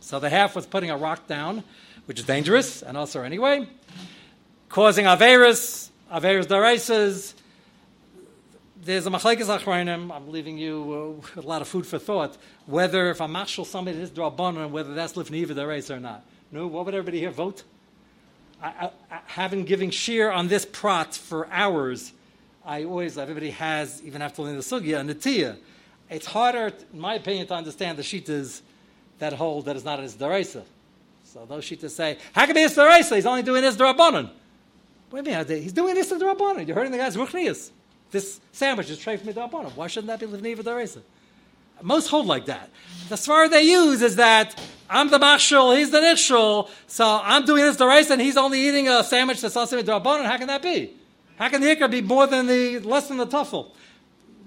So 0.00 0.20
the 0.20 0.28
half 0.28 0.54
was 0.54 0.66
putting 0.66 0.90
a 0.90 0.96
rock 0.96 1.26
down 1.26 1.64
which 2.06 2.18
is 2.20 2.24
dangerous, 2.24 2.82
and 2.82 2.96
also 2.96 3.22
anyway, 3.22 3.68
causing 4.68 5.04
Averis, 5.04 5.90
Averis 6.12 6.46
Daraisas. 6.46 7.34
There's 8.82 9.06
a 9.06 9.10
Machlekes 9.10 9.46
Achronim, 9.46 10.14
I'm 10.14 10.30
leaving 10.30 10.56
you 10.56 11.20
uh, 11.36 11.40
a 11.40 11.42
lot 11.42 11.60
of 11.60 11.66
food 11.66 11.84
for 11.84 11.98
thought, 11.98 12.36
whether 12.66 13.10
if 13.10 13.20
a 13.20 13.26
machshel 13.26 13.64
somebody 13.64 13.98
is 13.98 14.10
Drabbanon, 14.10 14.70
whether 14.70 14.94
that's 14.94 15.14
Lifneiva 15.14 15.48
Daraisa 15.48 15.96
or 15.96 16.00
not. 16.00 16.24
No, 16.52 16.68
what 16.68 16.84
would 16.86 16.94
everybody 16.94 17.18
here 17.18 17.32
vote? 17.32 17.64
I, 18.62 18.68
I, 18.68 18.90
I, 19.10 19.20
having 19.26 19.64
given 19.64 19.90
shear 19.90 20.30
on 20.30 20.46
this 20.46 20.64
prot 20.64 21.14
for 21.16 21.48
hours, 21.50 22.12
I 22.64 22.84
always, 22.84 23.18
everybody 23.18 23.50
has, 23.50 24.00
even 24.04 24.22
after 24.22 24.42
learning 24.42 24.58
the 24.58 24.64
sugya, 24.64 25.00
and 25.00 25.08
the 25.08 25.14
tia. 25.14 25.56
It's 26.08 26.26
harder, 26.26 26.72
in 26.92 27.00
my 27.00 27.14
opinion, 27.14 27.48
to 27.48 27.54
understand 27.54 27.98
the 27.98 28.02
shitas 28.02 28.60
that 29.18 29.32
hold 29.32 29.64
that 29.64 29.74
is 29.74 29.84
not 29.84 29.98
as 29.98 30.14
daraisa. 30.14 30.62
So 31.36 31.44
those 31.44 31.64
shittas 31.64 31.90
say, 31.90 32.16
how 32.32 32.46
can 32.46 32.56
he 32.56 32.66
be 32.66 33.14
He's 33.14 33.26
only 33.26 33.42
doing 33.42 33.60
this. 33.60 33.76
What 33.76 34.32
do 35.10 35.16
you 35.16 35.22
mean? 35.22 35.46
He's 35.62 35.72
doing 35.74 35.94
this 35.94 36.10
in. 36.10 36.18
You're 36.18 36.74
hurting 36.74 36.92
the 36.92 36.96
guy's 36.96 37.14
ruchnias. 37.14 37.72
This 38.10 38.40
sandwich 38.52 38.88
is 38.88 38.98
treif 38.98 39.18
midrabonon. 39.18 39.76
Why 39.76 39.86
shouldn't 39.86 40.06
that 40.06 40.18
be 40.18 40.24
livniva 40.26 40.60
daraisa? 40.60 41.02
Most 41.82 42.08
hold 42.08 42.24
like 42.24 42.46
that. 42.46 42.70
The 43.10 43.16
svara 43.16 43.50
they 43.50 43.64
use 43.64 44.00
is 44.00 44.16
that 44.16 44.58
I'm 44.88 45.10
the 45.10 45.18
mashal, 45.18 45.76
he's 45.76 45.90
the 45.90 45.98
nishal, 45.98 46.70
so 46.86 47.20
I'm 47.22 47.44
doing 47.44 47.64
this 47.64 47.76
daraisa 47.76 48.12
and 48.12 48.22
he's 48.22 48.38
only 48.38 48.66
eating 48.66 48.88
a 48.88 49.04
sandwich 49.04 49.42
that's 49.42 49.56
also 49.56 49.82
drabonon. 49.82 50.24
How 50.24 50.38
can 50.38 50.46
that 50.46 50.62
be? 50.62 50.94
How 51.36 51.50
can 51.50 51.60
the 51.60 51.66
ikra 51.66 51.90
be 51.90 52.00
more 52.00 52.26
than 52.26 52.46
the 52.46 52.78
less 52.78 53.08
than 53.08 53.18
the 53.18 53.26
tuffle? 53.26 53.72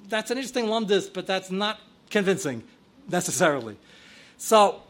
That's 0.07 0.31
an 0.31 0.39
interesting 0.39 0.65
lumdis, 0.65 1.13
but 1.13 1.27
that's 1.27 1.51
not 1.51 1.79
convincing 2.09 2.63
necessarily. 3.07 3.77
So 4.37 4.81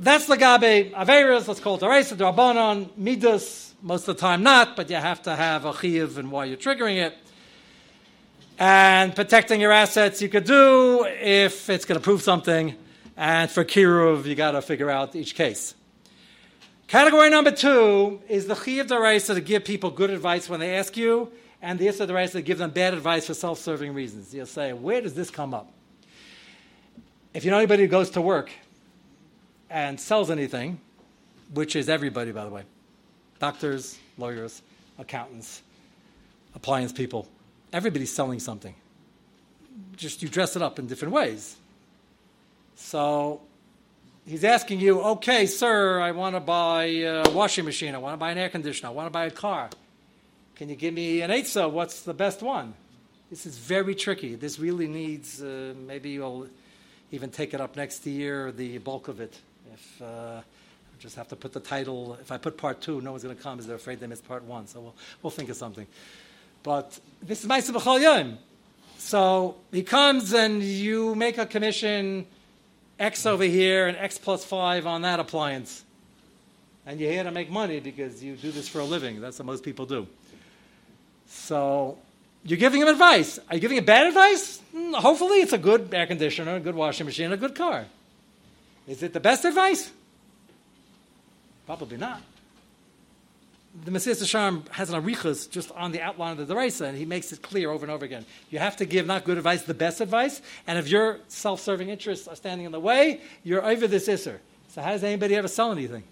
that's 0.00 0.26
the 0.26 0.36
gabe 0.36 0.92
averas. 0.92 1.48
Let's 1.48 1.60
call 1.60 1.76
it 1.76 1.82
araisa 1.82 2.16
drabanon 2.16 2.96
midas. 2.96 3.66
Most 3.80 4.08
of 4.08 4.16
the 4.16 4.20
time, 4.20 4.42
not, 4.42 4.74
but 4.74 4.90
you 4.90 4.96
have 4.96 5.22
to 5.22 5.36
have 5.36 5.64
a 5.64 5.72
chiyuv 5.72 6.18
and 6.18 6.32
why 6.32 6.46
you're 6.46 6.56
triggering 6.56 6.96
it. 6.96 7.16
And 8.58 9.14
protecting 9.14 9.60
your 9.60 9.70
assets, 9.70 10.20
you 10.20 10.28
could 10.28 10.42
do 10.42 11.04
if 11.04 11.70
it's 11.70 11.84
going 11.84 11.98
to 11.98 12.02
prove 12.02 12.22
something. 12.22 12.74
And 13.16 13.48
for 13.48 13.64
kiruv, 13.64 14.24
you 14.24 14.34
got 14.34 14.52
to 14.52 14.62
figure 14.62 14.90
out 14.90 15.14
each 15.14 15.36
case. 15.36 15.76
Category 16.88 17.30
number 17.30 17.52
two 17.52 18.20
is 18.28 18.48
the 18.48 18.54
chiyuv 18.54 18.88
deraisa 18.88 19.34
to 19.34 19.40
give 19.40 19.64
people 19.64 19.90
good 19.90 20.10
advice 20.10 20.48
when 20.48 20.58
they 20.58 20.74
ask 20.74 20.96
you, 20.96 21.30
and 21.62 21.78
the 21.78 21.86
issa 21.86 22.06
deraisa 22.06 22.32
to 22.32 22.42
give 22.42 22.58
them 22.58 22.70
bad 22.70 22.94
advice 22.94 23.26
for 23.26 23.34
self-serving 23.34 23.94
reasons. 23.94 24.34
You'll 24.34 24.46
say, 24.46 24.72
where 24.72 25.00
does 25.00 25.14
this 25.14 25.30
come 25.30 25.54
up? 25.54 25.72
If 27.32 27.44
you 27.44 27.52
know 27.52 27.58
anybody 27.58 27.82
who 27.84 27.88
goes 27.88 28.10
to 28.10 28.20
work 28.20 28.50
and 29.70 30.00
sells 30.00 30.30
anything, 30.30 30.80
which 31.52 31.76
is 31.76 31.88
everybody, 31.88 32.32
by 32.32 32.44
the 32.44 32.50
way 32.50 32.64
doctors, 33.38 33.98
lawyers, 34.16 34.62
accountants, 34.98 35.62
appliance 36.54 36.92
people. 36.92 37.28
Everybody's 37.72 38.12
selling 38.12 38.40
something. 38.40 38.74
Just 39.96 40.22
you 40.22 40.28
dress 40.28 40.56
it 40.56 40.62
up 40.62 40.78
in 40.78 40.86
different 40.86 41.14
ways. 41.14 41.56
So 42.74 43.40
he's 44.26 44.44
asking 44.44 44.80
you, 44.80 45.00
okay, 45.00 45.46
sir, 45.46 46.00
I 46.00 46.12
want 46.12 46.34
to 46.36 46.40
buy 46.40 46.84
a 46.84 47.30
washing 47.30 47.64
machine, 47.64 47.94
I 47.94 47.98
want 47.98 48.14
to 48.14 48.16
buy 48.16 48.30
an 48.30 48.38
air 48.38 48.48
conditioner, 48.48 48.88
I 48.88 48.92
want 48.92 49.06
to 49.06 49.10
buy 49.10 49.26
a 49.26 49.30
car. 49.30 49.70
Can 50.56 50.68
you 50.68 50.74
give 50.74 50.94
me 50.94 51.20
an 51.20 51.30
eitzah? 51.30 51.70
What's 51.70 52.02
the 52.02 52.14
best 52.14 52.42
one? 52.42 52.74
This 53.30 53.46
is 53.46 53.58
very 53.58 53.94
tricky. 53.94 54.34
This 54.34 54.58
really 54.58 54.88
needs, 54.88 55.40
uh, 55.42 55.74
maybe 55.86 56.10
you'll 56.10 56.48
even 57.12 57.30
take 57.30 57.54
it 57.54 57.60
up 57.60 57.76
next 57.76 58.04
year, 58.06 58.50
the 58.50 58.78
bulk 58.78 59.08
of 59.08 59.20
it. 59.20 59.38
If 59.72 60.02
uh, 60.02 60.04
I 60.40 60.42
just 61.00 61.16
have 61.16 61.28
to 61.28 61.36
put 61.36 61.52
the 61.52 61.60
title, 61.60 62.16
if 62.20 62.32
I 62.32 62.38
put 62.38 62.56
part 62.56 62.80
two, 62.80 63.00
no 63.00 63.12
one's 63.12 63.22
going 63.22 63.36
to 63.36 63.42
come 63.42 63.56
because 63.56 63.66
they're 63.66 63.76
afraid 63.76 64.00
they 64.00 64.06
missed 64.06 64.26
part 64.26 64.44
one. 64.44 64.66
So 64.66 64.80
we'll, 64.80 64.94
we'll 65.22 65.30
think 65.30 65.48
of 65.48 65.56
something. 65.56 65.86
But 66.62 66.98
this 67.22 67.42
is 67.42 67.50
Ma'aseh 67.50 67.74
B'chol 67.74 68.00
Yom. 68.00 68.38
So 68.98 69.56
he 69.70 69.82
comes 69.82 70.32
and 70.32 70.62
you 70.62 71.14
make 71.14 71.38
a 71.38 71.46
commission 71.46 72.26
X 72.98 73.26
over 73.26 73.44
here 73.44 73.86
and 73.86 73.96
X 73.96 74.18
plus 74.18 74.44
five 74.44 74.86
on 74.86 75.02
that 75.02 75.20
appliance. 75.20 75.84
And 76.84 76.98
you're 76.98 77.12
here 77.12 77.24
to 77.24 77.30
make 77.30 77.50
money 77.50 77.80
because 77.80 78.24
you 78.24 78.34
do 78.34 78.50
this 78.50 78.68
for 78.68 78.80
a 78.80 78.84
living. 78.84 79.20
That's 79.20 79.38
what 79.38 79.46
most 79.46 79.62
people 79.62 79.86
do. 79.86 80.06
So 81.28 81.98
you're 82.44 82.58
giving 82.58 82.80
him 82.80 82.88
advice. 82.88 83.38
Are 83.48 83.54
you 83.54 83.60
giving 83.60 83.76
him 83.76 83.84
bad 83.84 84.06
advice? 84.06 84.60
Mm, 84.74 84.94
hopefully, 84.94 85.38
it's 85.38 85.52
a 85.52 85.58
good 85.58 85.92
air 85.92 86.06
conditioner, 86.06 86.56
a 86.56 86.60
good 86.60 86.74
washing 86.74 87.06
machine, 87.06 87.32
a 87.32 87.36
good 87.36 87.54
car. 87.54 87.86
Is 88.88 89.02
it 89.02 89.12
the 89.12 89.20
best 89.20 89.44
advice? 89.44 89.90
Probably 91.66 91.98
not. 91.98 92.22
The 93.84 93.90
Messias 93.90 94.22
Sharm 94.22 94.66
has 94.70 94.90
an 94.90 95.00
arichas 95.00 95.48
just 95.48 95.70
on 95.72 95.92
the 95.92 96.00
outline 96.00 96.38
of 96.38 96.48
the 96.48 96.54
Deraisa, 96.54 96.88
and 96.88 96.96
he 96.96 97.04
makes 97.04 97.30
it 97.30 97.42
clear 97.42 97.70
over 97.70 97.84
and 97.84 97.92
over 97.92 98.04
again. 98.04 98.24
You 98.50 98.58
have 98.58 98.76
to 98.78 98.86
give 98.86 99.06
not 99.06 99.24
good 99.24 99.36
advice, 99.36 99.62
the 99.62 99.74
best 99.74 100.00
advice, 100.00 100.40
and 100.66 100.78
if 100.78 100.88
your 100.88 101.20
self 101.28 101.60
serving 101.60 101.90
interests 101.90 102.26
are 102.26 102.34
standing 102.34 102.64
in 102.64 102.72
the 102.72 102.80
way, 102.80 103.20
you're 103.44 103.64
over 103.64 103.86
this 103.86 104.08
Isser. 104.08 104.38
So, 104.68 104.80
how 104.80 104.92
does 104.92 105.04
anybody 105.04 105.36
ever 105.36 105.48
sell 105.48 105.70
anything? 105.70 106.02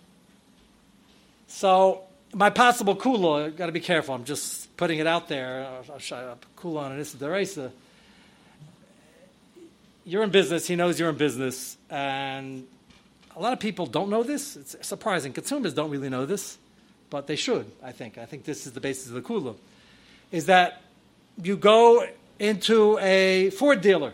So, 1.48 2.02
my 2.34 2.50
possible 2.50 2.94
kula, 2.94 3.56
got 3.56 3.66
to 3.66 3.72
be 3.72 3.80
careful. 3.80 4.14
I'm 4.14 4.24
just 4.24 4.76
putting 4.76 4.98
it 4.98 5.06
out 5.06 5.28
there. 5.28 5.66
Kula 6.58 6.82
on 6.82 6.92
an 6.92 7.00
Issa 7.00 7.16
Deraisa. 7.16 7.72
You're 10.08 10.22
in 10.22 10.30
business. 10.30 10.68
He 10.68 10.76
knows 10.76 11.00
you're 11.00 11.10
in 11.10 11.16
business, 11.16 11.76
and 11.90 12.64
a 13.34 13.40
lot 13.40 13.52
of 13.52 13.58
people 13.58 13.86
don't 13.86 14.08
know 14.08 14.22
this. 14.22 14.54
It's 14.54 14.86
surprising. 14.86 15.32
Consumers 15.32 15.74
don't 15.74 15.90
really 15.90 16.08
know 16.08 16.26
this, 16.26 16.58
but 17.10 17.26
they 17.26 17.34
should. 17.34 17.66
I 17.82 17.90
think. 17.90 18.16
I 18.16 18.24
think 18.24 18.44
this 18.44 18.68
is 18.68 18.72
the 18.72 18.80
basis 18.80 19.08
of 19.08 19.14
the 19.14 19.20
kula. 19.20 19.56
Is 20.30 20.46
that 20.46 20.80
you 21.42 21.56
go 21.56 22.06
into 22.38 22.96
a 23.00 23.50
Ford 23.50 23.80
dealer, 23.80 24.12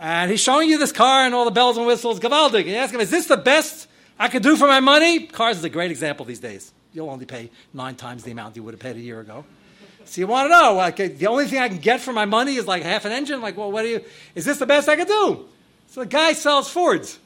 and 0.00 0.30
he's 0.30 0.40
showing 0.40 0.70
you 0.70 0.78
this 0.78 0.90
car 0.92 1.26
and 1.26 1.34
all 1.34 1.44
the 1.44 1.50
bells 1.50 1.76
and 1.76 1.86
whistles, 1.86 2.18
gavaldik. 2.18 2.60
And 2.60 2.70
you 2.70 2.76
ask 2.76 2.94
him, 2.94 3.00
"Is 3.02 3.10
this 3.10 3.26
the 3.26 3.36
best 3.36 3.88
I 4.18 4.28
could 4.28 4.42
do 4.42 4.56
for 4.56 4.66
my 4.66 4.80
money?" 4.80 5.26
Cars 5.26 5.58
is 5.58 5.64
a 5.64 5.68
great 5.68 5.90
example 5.90 6.24
these 6.24 6.40
days 6.40 6.72
you'll 6.94 7.10
only 7.10 7.26
pay 7.26 7.50
nine 7.74 7.94
times 7.94 8.22
the 8.22 8.30
amount 8.30 8.56
you 8.56 8.62
would 8.62 8.72
have 8.72 8.80
paid 8.80 8.96
a 8.96 9.00
year 9.00 9.20
ago. 9.20 9.44
So 10.12 10.20
you 10.20 10.26
want 10.26 10.44
to 10.44 10.50
know, 10.50 10.74
like, 10.74 11.00
uh, 11.00 11.08
the 11.16 11.26
only 11.26 11.46
thing 11.46 11.58
I 11.58 11.68
can 11.68 11.78
get 11.78 12.02
for 12.02 12.12
my 12.12 12.26
money 12.26 12.56
is 12.56 12.66
like 12.66 12.82
half 12.82 13.06
an 13.06 13.12
engine? 13.12 13.40
Like, 13.40 13.56
well, 13.56 13.72
what 13.72 13.80
do 13.80 13.88
you, 13.88 14.04
is 14.34 14.44
this 14.44 14.58
the 14.58 14.66
best 14.66 14.86
I 14.86 14.94
could 14.94 15.08
do? 15.08 15.46
So 15.86 16.00
the 16.00 16.06
guy 16.06 16.34
sells 16.34 16.68
Fords. 16.68 17.18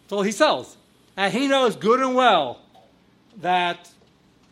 That's 0.00 0.12
all 0.14 0.22
he 0.22 0.32
sells. 0.32 0.78
And 1.14 1.30
he 1.30 1.46
knows 1.46 1.76
good 1.76 2.00
and 2.00 2.14
well 2.14 2.62
that 3.42 3.90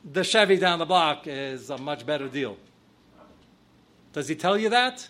the 0.04 0.22
Chevy 0.22 0.58
down 0.58 0.78
the 0.78 0.84
block 0.84 1.26
is 1.26 1.70
a 1.70 1.78
much 1.78 2.04
better 2.04 2.28
deal. 2.28 2.58
Does 4.12 4.28
he 4.28 4.34
tell 4.34 4.58
you 4.58 4.68
that? 4.68 5.08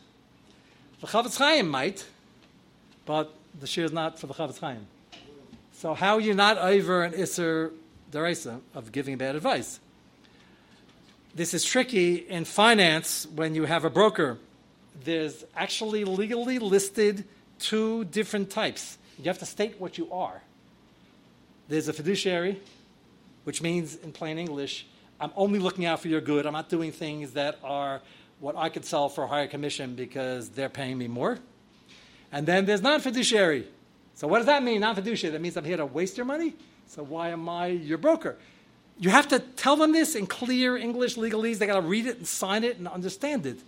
The 1.00 1.08
Chofetz 1.08 1.36
Chaim 1.36 1.68
might, 1.68 2.06
but 3.04 3.34
the 3.58 3.66
shir 3.66 3.82
is 3.82 3.90
not 3.90 4.20
for 4.20 4.28
the 4.28 4.34
Chofetz 4.34 4.60
Chaim. 4.60 4.86
So 5.72 5.92
how 5.92 6.14
are 6.14 6.20
you 6.20 6.34
not 6.34 6.58
over 6.58 7.02
an 7.02 7.14
Isser 7.14 7.72
deraisa 8.12 8.60
of 8.76 8.92
giving 8.92 9.18
bad 9.18 9.34
advice. 9.34 9.80
This 11.34 11.52
is 11.52 11.64
tricky 11.64 12.14
in 12.14 12.44
finance 12.44 13.26
when 13.26 13.56
you 13.56 13.64
have 13.64 13.84
a 13.84 13.90
broker. 13.90 14.38
There's 15.02 15.44
actually 15.56 16.04
legally 16.04 16.60
listed 16.60 17.24
two 17.58 18.04
different 18.04 18.50
types. 18.50 18.98
You 19.18 19.24
have 19.24 19.38
to 19.38 19.46
state 19.46 19.80
what 19.80 19.98
you 19.98 20.12
are. 20.12 20.42
There's 21.66 21.88
a 21.88 21.92
fiduciary, 21.92 22.60
which 23.42 23.62
means 23.62 23.96
in 23.96 24.12
plain 24.12 24.38
English, 24.38 24.86
I'm 25.20 25.32
only 25.34 25.58
looking 25.58 25.86
out 25.86 26.00
for 26.00 26.06
your 26.06 26.20
good. 26.20 26.46
I'm 26.46 26.52
not 26.52 26.68
doing 26.68 26.92
things 26.92 27.32
that 27.32 27.58
are 27.64 28.00
what 28.38 28.56
I 28.56 28.68
could 28.68 28.84
sell 28.84 29.08
for 29.08 29.24
a 29.24 29.26
higher 29.26 29.48
commission 29.48 29.96
because 29.96 30.50
they're 30.50 30.68
paying 30.68 30.98
me 30.98 31.08
more. 31.08 31.40
And 32.30 32.46
then 32.46 32.64
there's 32.64 32.82
non 32.82 33.00
fiduciary. 33.00 33.66
So, 34.14 34.28
what 34.28 34.38
does 34.38 34.46
that 34.46 34.62
mean, 34.62 34.80
non 34.80 34.94
fiduciary? 34.94 35.32
That 35.32 35.40
means 35.40 35.56
I'm 35.56 35.64
here 35.64 35.78
to 35.78 35.86
waste 35.86 36.16
your 36.16 36.26
money? 36.26 36.54
So 36.86 37.02
why 37.02 37.30
am 37.30 37.48
I 37.48 37.66
your 37.68 37.98
broker? 37.98 38.36
You 38.98 39.10
have 39.10 39.28
to 39.28 39.38
tell 39.38 39.76
them 39.76 39.92
this 39.92 40.14
in 40.14 40.26
clear 40.26 40.76
English 40.76 41.16
legalese. 41.16 41.58
They 41.58 41.66
got 41.66 41.80
to 41.80 41.86
read 41.86 42.06
it 42.06 42.18
and 42.18 42.26
sign 42.26 42.64
it 42.64 42.78
and 42.78 42.86
understand 42.86 43.44
it. 43.46 43.58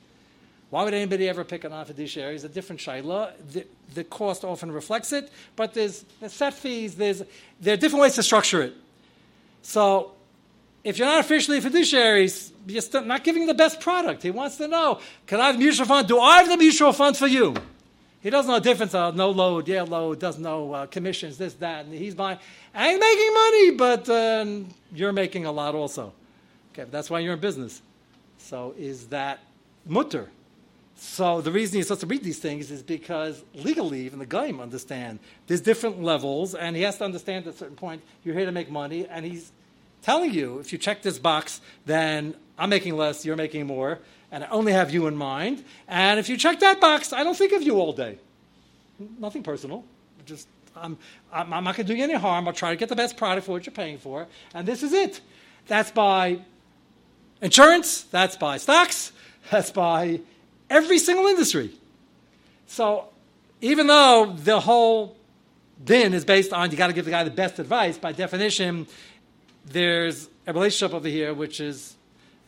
Why 0.71 0.85
would 0.85 0.95
anybody 0.95 1.29
ever 1.29 1.45
pick 1.45 1.65
a 1.65 1.69
non-fiduciary? 1.69 2.35
It's 2.35 2.45
a 2.45 2.49
different 2.49 2.81
shaila. 2.81 3.33
The, 3.53 3.67
the, 3.95 4.05
cost 4.05 4.45
often 4.45 4.73
reflects 4.73 5.13
it, 5.13 5.31
but 5.55 5.75
there's, 5.75 6.05
there's 6.21 6.33
set 6.33 6.55
fees. 6.55 6.97
There's 6.97 7.23
there 7.61 7.75
are 7.75 7.77
different 7.77 8.03
ways 8.03 8.15
to 8.17 8.23
structure 8.23 8.63
it. 8.63 8.75
So, 9.63 10.13
if 10.83 10.99
you're 10.99 11.07
not 11.07 11.21
officially 11.21 11.61
fiduciaries, 11.61 12.53
you're 12.67 12.83
still 12.83 13.05
not 13.05 13.23
giving 13.25 13.47
the 13.47 13.55
best 13.55 13.81
product. 13.81 14.23
He 14.23 14.31
wants 14.31 14.57
to 14.57 14.67
know: 14.67 15.01
Can 15.27 15.41
I 15.41 15.47
have 15.47 15.57
a 15.57 15.59
mutual 15.59 15.87
fund? 15.87 16.09
Do 16.09 16.19
I 16.19 16.39
have 16.39 16.49
the 16.49 16.57
mutual 16.57 16.93
fund 16.93 17.17
for 17.17 17.27
you? 17.27 17.55
He 18.27 18.31
doesn't 18.31 18.51
know 18.51 18.59
the 18.59 18.69
difference 18.69 18.93
of 18.93 19.15
no 19.15 19.31
load, 19.31 19.69
yeah 19.69 19.83
load, 19.83 20.19
doesn't 20.19 20.43
know 20.43 20.73
uh, 20.73 20.87
commissions, 20.87 21.39
this, 21.39 21.55
that, 21.55 21.85
and 21.85 21.95
he's 21.95 22.17
buying. 22.17 22.41
Ain't 22.75 23.01
making 23.01 23.33
money, 23.33 23.71
but 23.71 24.09
uh, 24.09 24.47
you're 24.93 25.13
making 25.13 25.47
a 25.47 25.53
lot 25.53 25.77
also. 25.77 26.13
Okay, 26.73 26.91
that's 26.91 27.09
why 27.09 27.21
you're 27.21 27.35
in 27.35 27.39
business. 27.39 27.83
So 28.39 28.75
is 28.77 29.07
that 29.11 29.39
mutter? 29.87 30.29
So 30.97 31.41
the 31.41 31.53
reason 31.53 31.77
you're 31.77 31.85
supposed 31.85 32.01
to 32.01 32.09
read 32.09 32.25
these 32.25 32.41
things 32.41 32.73
is 32.73 32.83
because 32.83 33.45
legally, 33.55 34.01
even 34.07 34.19
the 34.19 34.27
Gaim 34.27 34.61
understand 34.61 35.21
there's 35.47 35.61
different 35.61 36.03
levels, 36.03 36.57
and 36.57 36.75
he 36.75 36.83
has 36.83 36.99
to 36.99 37.05
understand 37.05 37.47
at 37.47 37.55
a 37.55 37.57
certain 37.57 37.77
point 37.77 38.03
you're 38.25 38.35
here 38.35 38.47
to 38.47 38.51
make 38.51 38.69
money, 38.69 39.07
and 39.07 39.25
he's 39.25 39.53
telling 40.03 40.35
you 40.35 40.59
if 40.59 40.73
you 40.73 40.79
check 40.79 41.01
this 41.01 41.21
box, 41.21 41.61
then 41.85 42.35
I'm 42.59 42.71
making 42.71 42.97
less, 42.97 43.25
you're 43.25 43.37
making 43.37 43.69
more, 43.69 44.01
and 44.31 44.45
I 44.45 44.49
only 44.49 44.73
have 44.73 44.93
you 44.93 45.07
in 45.07 45.17
mind. 45.17 45.65
And 45.89 46.19
if 46.19 46.29
you 46.29 46.37
check 46.37 46.61
that 46.61 46.81
box, 46.81 47.13
I 47.13 47.25
don't 47.25 47.37
think 47.37 47.53
of 47.53 47.63
you 47.63 47.79
all 47.79 47.93
day. 47.93 48.19
Nothing 49.19 49.43
personal. 49.43 49.85
Just 50.25 50.49
I'm, 50.75 50.99
I'm, 51.33 51.53
I'm 51.53 51.65
not 51.65 51.77
going 51.77 51.87
to 51.87 51.93
do 51.93 51.97
you 51.97 52.05
any 52.05 52.15
harm. 52.15 52.47
I'll 52.47 52.55
try 52.55 52.71
to 52.71 52.77
get 52.77 52.89
the 52.89 52.97
best 52.97 53.17
product 53.17 53.47
for 53.47 53.53
what 53.53 53.67
you're 53.67 53.73
paying 53.73 53.99
for. 53.99 54.27
And 54.55 54.67
this 54.67 54.83
is 54.83 54.93
it. 54.93 55.21
That's 55.69 55.91
by 55.91 56.41
insurance. 57.41 58.03
That's 58.03 58.37
by 58.37 58.59
stocks. 58.59 59.13
That's 59.51 59.71
by 59.71 60.21
every 60.69 60.99
single 60.99 61.27
industry. 61.27 61.71
So 62.67 63.09
even 63.61 63.87
though 63.87 64.35
the 64.37 64.61
whole 64.61 65.17
din 65.83 66.15
is 66.15 66.25
based 66.25 66.53
on 66.53 66.71
you 66.71 66.77
got 66.77 66.89
to 66.89 66.93
give 66.93 67.05
the 67.05 67.11
guy 67.11 67.25
the 67.25 67.31
best 67.31 67.59
advice, 67.59 67.99
by 67.99 68.13
definition, 68.13 68.87
there's 69.67 70.29
a 70.47 70.53
relationship 70.53 70.95
over 70.95 71.09
here 71.09 71.35
which 71.35 71.61
is 71.61 71.96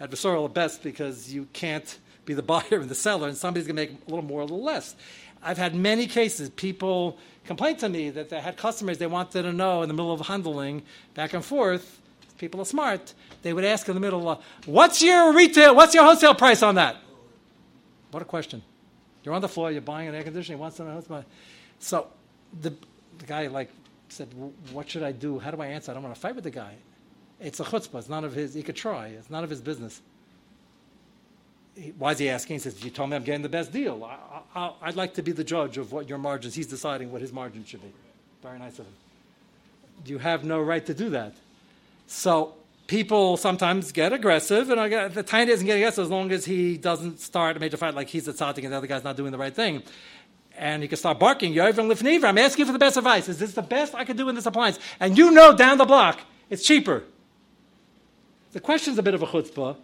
adversarial 0.00 0.44
at 0.44 0.54
best 0.54 0.82
because 0.82 1.32
you 1.32 1.46
can't 1.52 1.98
be 2.24 2.34
the 2.34 2.42
buyer 2.42 2.64
and 2.72 2.88
the 2.88 2.94
seller, 2.94 3.28
and 3.28 3.36
somebody's 3.36 3.66
going 3.66 3.76
to 3.76 3.82
make 3.82 4.00
a 4.06 4.10
little 4.10 4.24
more, 4.24 4.40
or 4.40 4.42
a 4.42 4.44
little 4.44 4.62
less. 4.62 4.94
I've 5.42 5.58
had 5.58 5.74
many 5.74 6.06
cases, 6.06 6.50
people 6.50 7.18
complain 7.46 7.76
to 7.76 7.88
me 7.88 8.10
that 8.10 8.28
they 8.28 8.40
had 8.40 8.56
customers 8.56 8.98
they 8.98 9.06
wanted 9.06 9.42
to 9.42 9.52
know 9.52 9.82
in 9.82 9.88
the 9.88 9.94
middle 9.94 10.12
of 10.12 10.20
handling 10.26 10.82
back 11.14 11.32
and 11.32 11.44
forth. 11.44 12.00
People 12.36 12.60
are 12.60 12.66
smart. 12.66 13.14
They 13.42 13.52
would 13.52 13.64
ask 13.64 13.88
in 13.88 13.94
the 13.94 14.00
middle, 14.00 14.28
uh, 14.28 14.36
"What's 14.66 15.02
your 15.02 15.32
retail? 15.32 15.74
What's 15.74 15.94
your 15.94 16.04
wholesale 16.04 16.34
price 16.34 16.62
on 16.62 16.76
that?" 16.76 16.96
What 18.12 18.22
a 18.22 18.26
question! 18.26 18.62
You're 19.24 19.34
on 19.34 19.40
the 19.40 19.48
floor. 19.48 19.72
You're 19.72 19.80
buying 19.80 20.08
an 20.08 20.14
air 20.14 20.22
conditioner. 20.22 20.56
Wants 20.58 20.76
to 20.76 20.84
know 20.84 20.94
what's 20.94 21.10
my. 21.10 21.24
So 21.80 22.06
the, 22.60 22.70
the 23.18 23.26
guy 23.26 23.48
like 23.48 23.70
said, 24.08 24.28
"What 24.72 24.88
should 24.88 25.02
I 25.02 25.12
do? 25.12 25.38
How 25.40 25.50
do 25.50 25.60
I 25.60 25.66
answer? 25.66 25.90
I 25.90 25.94
don't 25.94 26.02
want 26.02 26.14
to 26.14 26.20
fight 26.20 26.34
with 26.36 26.44
the 26.44 26.50
guy. 26.50 26.76
It's 27.40 27.60
a 27.60 27.65
chutzpah. 27.65 27.98
It's 27.98 28.09
none 28.09 28.24
of 28.24 28.35
his. 28.35 28.55
He 28.55 28.62
could 28.62 28.77
try. 28.77 29.09
It's 29.09 29.31
none 29.31 29.44
of 29.44 29.51
his 29.51 29.60
business. 29.60 30.01
Why 31.97 32.12
is 32.12 32.19
he 32.19 32.28
asking? 32.28 32.56
He 32.56 32.60
says, 32.60 32.82
"You 32.82 32.90
told 32.90 33.10
me 33.10 33.16
I'm 33.16 33.23
getting 33.23 33.43
the 33.43 33.48
best 33.48 33.73
deal. 33.73 34.09
I, 34.55 34.73
would 34.85 34.97
like 34.97 35.15
to 35.15 35.23
be 35.23 35.32
the 35.32 35.44
judge 35.44 35.78
of 35.78 35.93
what 35.93 36.09
your 36.09 36.19
margins. 36.19 36.55
He's 36.55 36.66
deciding 36.66 37.12
what 37.12 37.20
his 37.20 37.32
margins 37.32 37.69
should 37.69 37.82
be. 37.82 37.93
Very 38.43 38.59
nice 38.59 38.78
of 38.78 38.86
him. 38.86 38.94
You 40.05 40.19
have 40.19 40.44
no 40.44 40.60
right 40.60 40.85
to 40.86 40.94
do 40.94 41.10
that. 41.10 41.35
So 42.09 42.55
people 42.89 43.36
sometimes 43.36 43.93
get 43.93 44.12
aggressive, 44.12 44.70
and 44.70 44.81
I, 44.81 45.09
the 45.09 45.23
tiny 45.23 45.51
doesn't 45.51 45.66
get 45.66 45.77
aggressive 45.77 46.05
as 46.05 46.10
long 46.10 46.32
as 46.32 46.44
he 46.44 46.77
doesn't 46.77 47.20
start 47.20 47.56
a 47.56 47.60
major 47.60 47.77
fight 47.77 47.94
like 47.94 48.09
he's 48.09 48.27
a 48.27 48.32
tzaddik 48.32 48.65
and 48.65 48.73
the 48.73 48.77
other 48.77 48.86
guy's 48.86 49.05
not 49.05 49.16
doing 49.16 49.31
the 49.31 49.39
right 49.39 49.55
thing. 49.55 49.82
And 50.56 50.82
he 50.82 50.89
can 50.89 50.98
start 50.98 51.20
barking, 51.20 51.55
Yovel 51.55 51.93
Lifniva, 51.93 52.24
I'm 52.24 52.39
asking 52.39 52.66
for 52.66 52.73
the 52.73 52.81
best 52.81 52.97
advice. 52.97 53.28
Is 53.28 53.39
this 53.39 53.52
the 53.52 53.62
best 53.62 53.94
I 53.94 54.05
can 54.05 54.16
do 54.16 54.28
in 54.28 54.35
this 54.35 54.47
appliance? 54.47 54.81
And 54.98 55.16
you 55.16 55.31
know 55.31 55.55
down 55.55 55.78
the 55.78 55.85
block, 55.85 56.20
it's 56.51 56.65
cheaper. 56.65 57.05
The 58.52 58.60
question's 58.60 58.98
a 58.98 59.02
bit 59.02 59.14
of 59.14 59.22
a 59.22 59.26
chutzpah. 59.26 59.76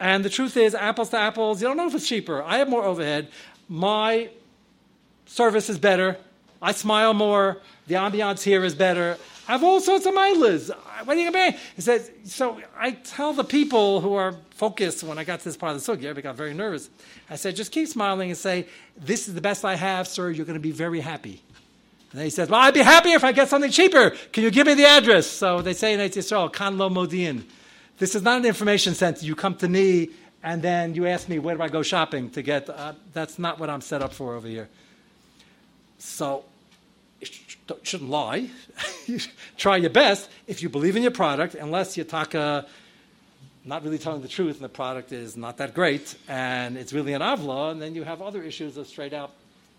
And 0.00 0.24
the 0.24 0.30
truth 0.30 0.56
is, 0.56 0.74
apples 0.74 1.10
to 1.10 1.18
apples, 1.18 1.60
you 1.60 1.68
don't 1.68 1.76
know 1.76 1.86
if 1.86 1.94
it's 1.94 2.06
cheaper. 2.06 2.42
I 2.42 2.58
have 2.58 2.68
more 2.68 2.84
overhead. 2.84 3.28
My 3.68 4.30
service 5.26 5.68
is 5.68 5.78
better. 5.78 6.16
I 6.62 6.72
smile 6.72 7.14
more. 7.14 7.58
The 7.86 7.94
ambiance 7.94 8.42
here 8.42 8.64
is 8.64 8.74
better. 8.74 9.18
I 9.48 9.52
have 9.52 9.64
all 9.64 9.80
sorts 9.80 10.06
of 10.06 10.14
milas. 10.14 10.68
What 11.04 11.16
are 11.16 11.20
you 11.20 11.30
going 11.30 11.52
to 11.52 11.56
be? 11.56 11.64
He 11.76 11.82
says, 11.82 12.10
so 12.24 12.60
I 12.76 12.92
tell 12.92 13.32
the 13.32 13.44
people 13.44 14.00
who 14.00 14.14
are 14.14 14.34
focused 14.50 15.02
when 15.02 15.18
I 15.18 15.24
got 15.24 15.38
to 15.40 15.44
this 15.46 15.56
part 15.56 15.74
of 15.74 15.84
the 15.84 15.96
sugya, 15.96 16.16
I 16.16 16.20
got 16.20 16.36
very 16.36 16.52
nervous. 16.52 16.90
I 17.30 17.36
said, 17.36 17.56
just 17.56 17.72
keep 17.72 17.88
smiling 17.88 18.30
and 18.30 18.38
say, 18.38 18.66
this 18.96 19.26
is 19.26 19.34
the 19.34 19.40
best 19.40 19.64
I 19.64 19.74
have, 19.74 20.06
sir. 20.06 20.30
You're 20.30 20.44
going 20.46 20.54
to 20.58 20.60
be 20.60 20.72
very 20.72 21.00
happy. 21.00 21.40
And 22.12 22.22
he 22.22 22.30
says, 22.30 22.48
well, 22.48 22.60
I'd 22.60 22.74
be 22.74 22.80
happier 22.80 23.16
if 23.16 23.24
I 23.24 23.32
get 23.32 23.48
something 23.48 23.70
cheaper. 23.70 24.10
Can 24.32 24.42
you 24.42 24.50
give 24.50 24.66
me 24.66 24.74
the 24.74 24.86
address? 24.86 25.26
So 25.26 25.62
they 25.62 25.74
say 25.74 25.94
in 25.94 26.00
Eretz 26.00 26.16
Yisrael, 26.16 26.52
kan 26.52 26.76
lo 26.78 26.88
modin. 26.88 27.46
This 27.98 28.14
is 28.14 28.22
not 28.22 28.38
an 28.38 28.46
information 28.46 28.94
center. 28.94 29.24
You 29.24 29.34
come 29.34 29.56
to 29.56 29.68
me 29.68 30.10
and 30.42 30.62
then 30.62 30.94
you 30.94 31.06
ask 31.06 31.28
me, 31.28 31.38
where 31.38 31.56
do 31.56 31.62
I 31.62 31.68
go 31.68 31.82
shopping 31.82 32.30
to 32.30 32.42
get, 32.42 32.70
uh, 32.70 32.92
that's 33.12 33.38
not 33.38 33.58
what 33.58 33.68
I'm 33.68 33.80
set 33.80 34.02
up 34.02 34.12
for 34.12 34.34
over 34.34 34.46
here. 34.46 34.68
So 35.98 36.44
you 37.20 37.26
shouldn't 37.82 38.08
lie. 38.08 38.50
Try 39.56 39.78
your 39.78 39.90
best 39.90 40.30
if 40.46 40.62
you 40.62 40.68
believe 40.68 40.94
in 40.94 41.02
your 41.02 41.10
product, 41.10 41.56
unless 41.56 41.96
you're 41.96 42.06
taka, 42.06 42.66
not 43.64 43.82
really 43.82 43.98
telling 43.98 44.22
the 44.22 44.28
truth 44.28 44.54
and 44.54 44.64
the 44.64 44.68
product 44.68 45.10
is 45.10 45.36
not 45.36 45.56
that 45.56 45.74
great 45.74 46.14
and 46.28 46.78
it's 46.78 46.92
really 46.92 47.14
an 47.14 47.20
avla, 47.20 47.72
and 47.72 47.82
then 47.82 47.96
you 47.96 48.04
have 48.04 48.22
other 48.22 48.42
issues 48.42 48.76
of 48.76 48.86
straight 48.86 49.12
out 49.12 49.32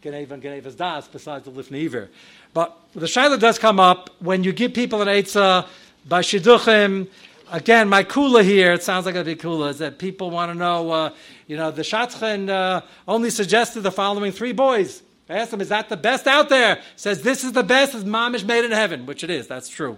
geneiva 0.03 0.31
and 0.31 0.43
geneivas 0.43 0.75
daas 0.75 1.07
besides 1.07 1.45
the 1.45 1.51
lifneiver. 1.51 2.09
But 2.53 2.77
the 2.93 3.05
shaila 3.05 3.39
does 3.39 3.57
come 3.57 3.79
up 3.79 4.09
when 4.19 4.43
you 4.43 4.51
give 4.51 4.73
people 4.73 5.01
an 5.01 5.07
eitzah 5.07 5.67
by 6.07 6.21
shidduchim. 6.21 7.07
Again, 7.51 7.89
my 7.89 8.03
kula 8.03 8.43
here, 8.43 8.73
it 8.73 8.83
sounds 8.83 9.07
like 9.07 9.15
a 9.15 9.23
big 9.23 9.39
kula, 9.39 9.71
is 9.71 9.79
that 9.79 9.97
people 9.97 10.29
want 10.29 10.51
to 10.51 10.57
know, 10.57 10.91
uh, 10.91 11.09
you 11.47 11.57
know, 11.57 11.71
the 11.71 11.81
Shatchen 11.81 12.47
uh, 12.47 12.81
only 13.07 13.31
suggested 13.31 13.81
the 13.81 13.91
following 13.91 14.31
three 14.31 14.51
boys. 14.51 15.01
I 15.27 15.33
asked 15.37 15.53
him, 15.53 15.61
is 15.61 15.69
that 15.69 15.89
the 15.89 15.97
best 15.97 16.27
out 16.27 16.49
there? 16.49 16.75
He 16.75 16.81
says, 16.95 17.23
this 17.23 17.43
is 17.43 17.53
the 17.53 17.63
best 17.63 17.95
as 17.95 18.03
mamish 18.03 18.45
made 18.45 18.65
in 18.65 18.71
heaven, 18.71 19.07
which 19.07 19.23
it 19.23 19.31
is. 19.31 19.47
That's 19.47 19.67
true. 19.67 19.97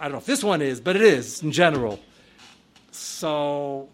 I 0.00 0.04
don't 0.04 0.12
know 0.12 0.18
if 0.18 0.26
this 0.26 0.42
one 0.42 0.62
is, 0.62 0.80
but 0.80 0.96
it 0.96 1.02
is 1.02 1.42
in 1.42 1.52
general. 1.52 2.00
So 2.92 3.88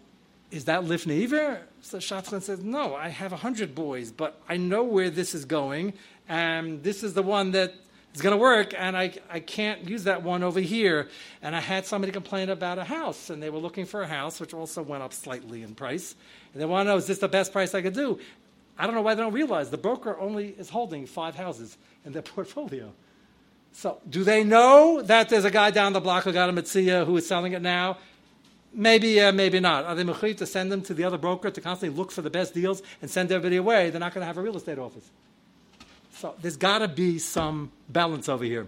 is 0.49 0.65
that 0.65 0.83
Lifnei 0.83 1.23
Iver? 1.23 1.61
So 1.81 1.97
Shatzlan 1.97 2.41
says, 2.41 2.63
no, 2.63 2.95
I 2.95 3.09
have 3.09 3.33
a 3.33 3.37
hundred 3.37 3.73
boys, 3.73 4.11
but 4.11 4.39
I 4.47 4.57
know 4.57 4.83
where 4.83 5.09
this 5.09 5.33
is 5.33 5.45
going, 5.45 5.93
and 6.29 6.83
this 6.83 7.03
is 7.03 7.15
the 7.15 7.23
one 7.23 7.51
that 7.51 7.73
is 8.13 8.21
going 8.21 8.31
to 8.31 8.37
work, 8.37 8.73
and 8.77 8.97
I, 8.97 9.13
I 9.29 9.39
can't 9.39 9.89
use 9.89 10.03
that 10.03 10.23
one 10.23 10.43
over 10.43 10.59
here. 10.59 11.07
And 11.41 11.55
I 11.55 11.59
had 11.59 11.85
somebody 11.85 12.11
complain 12.11 12.49
about 12.49 12.77
a 12.77 12.83
house, 12.83 13.29
and 13.29 13.41
they 13.41 13.49
were 13.49 13.59
looking 13.59 13.85
for 13.85 14.01
a 14.01 14.07
house, 14.07 14.39
which 14.39 14.53
also 14.53 14.81
went 14.81 15.03
up 15.03 15.13
slightly 15.13 15.63
in 15.63 15.75
price. 15.75 16.15
And 16.53 16.61
they 16.61 16.65
want 16.65 16.87
to 16.87 16.91
know, 16.91 16.97
is 16.97 17.07
this 17.07 17.19
the 17.19 17.29
best 17.29 17.51
price 17.51 17.73
I 17.73 17.81
could 17.81 17.93
do? 17.93 18.19
I 18.77 18.85
don't 18.85 18.95
know 18.95 19.01
why 19.01 19.15
they 19.15 19.21
don't 19.21 19.33
realize 19.33 19.69
the 19.69 19.77
broker 19.77 20.19
only 20.19 20.49
is 20.57 20.69
holding 20.69 21.05
five 21.05 21.35
houses 21.35 21.77
in 22.05 22.11
their 22.13 22.21
portfolio. 22.21 22.91
So, 23.73 24.01
do 24.09 24.25
they 24.25 24.43
know 24.43 25.01
that 25.01 25.29
there's 25.29 25.45
a 25.45 25.51
guy 25.51 25.71
down 25.71 25.93
the 25.93 26.01
block 26.01 26.25
who 26.25 26.33
got 26.33 26.49
a 26.49 26.53
Mitzia 26.53 27.05
who 27.05 27.15
is 27.15 27.25
selling 27.25 27.53
it 27.53 27.61
now? 27.61 27.97
Maybe, 28.73 29.19
uh, 29.19 29.31
maybe 29.31 29.59
not. 29.59 29.85
Are 29.85 29.95
they 29.95 30.03
mechit 30.03 30.37
to 30.37 30.45
send 30.45 30.71
them 30.71 30.81
to 30.83 30.93
the 30.93 31.03
other 31.03 31.17
broker 31.17 31.49
to 31.51 31.61
constantly 31.61 31.97
look 31.97 32.11
for 32.11 32.21
the 32.21 32.29
best 32.29 32.53
deals 32.53 32.81
and 33.01 33.09
send 33.09 33.31
everybody 33.31 33.57
away? 33.57 33.89
They're 33.89 33.99
not 33.99 34.13
going 34.13 34.21
to 34.21 34.25
have 34.25 34.37
a 34.37 34.41
real 34.41 34.55
estate 34.55 34.79
office. 34.79 35.09
So, 36.21 36.35
there's 36.39 36.55
got 36.55 36.77
to 36.77 36.87
be 36.87 37.17
some 37.17 37.71
balance 37.89 38.29
over 38.29 38.43
here. 38.43 38.67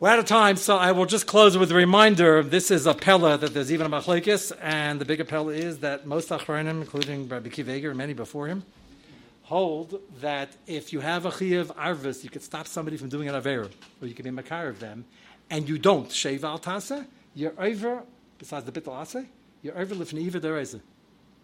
We're 0.00 0.08
out 0.08 0.18
of 0.18 0.24
time, 0.24 0.56
so 0.56 0.78
I 0.78 0.92
will 0.92 1.04
just 1.04 1.26
close 1.26 1.58
with 1.58 1.70
a 1.70 1.74
reminder. 1.74 2.42
This 2.42 2.70
is 2.70 2.86
a 2.86 2.94
pella 2.94 3.36
that 3.36 3.52
there's 3.52 3.70
even 3.70 3.84
a 3.84 3.90
machlekes, 3.90 4.50
and 4.62 4.98
the 4.98 5.04
bigger 5.04 5.26
pella 5.26 5.52
is 5.52 5.80
that 5.80 6.06
most 6.06 6.30
achronim, 6.30 6.80
including 6.80 7.28
Rabbi 7.28 7.50
Akiva 7.50 7.74
Eiger 7.74 7.90
and 7.90 7.98
many 7.98 8.14
before 8.14 8.46
him, 8.46 8.64
hold 9.42 10.00
that 10.22 10.48
if 10.66 10.90
you 10.90 11.00
have 11.00 11.26
a 11.26 11.30
chiyav 11.30 11.66
arvis, 11.74 12.24
you 12.24 12.30
could 12.30 12.42
stop 12.42 12.66
somebody 12.66 12.96
from 12.96 13.10
doing 13.10 13.28
an 13.28 13.34
avera, 13.34 13.70
or 14.00 14.08
you 14.08 14.14
can 14.14 14.24
be 14.24 14.30
makar 14.30 14.68
of 14.68 14.80
them, 14.80 15.04
and 15.50 15.68
you 15.68 15.76
don't 15.76 16.10
shave 16.10 16.44
al 16.44 16.58
tasa, 16.58 17.04
you're 17.34 17.52
over, 17.58 18.04
besides 18.38 18.64
the 18.64 18.72
bittul 18.72 18.98
ase, 19.02 19.26
you're 19.60 19.78
over 19.78 19.94
lifnei 19.94 20.30
dereza. 20.30 20.80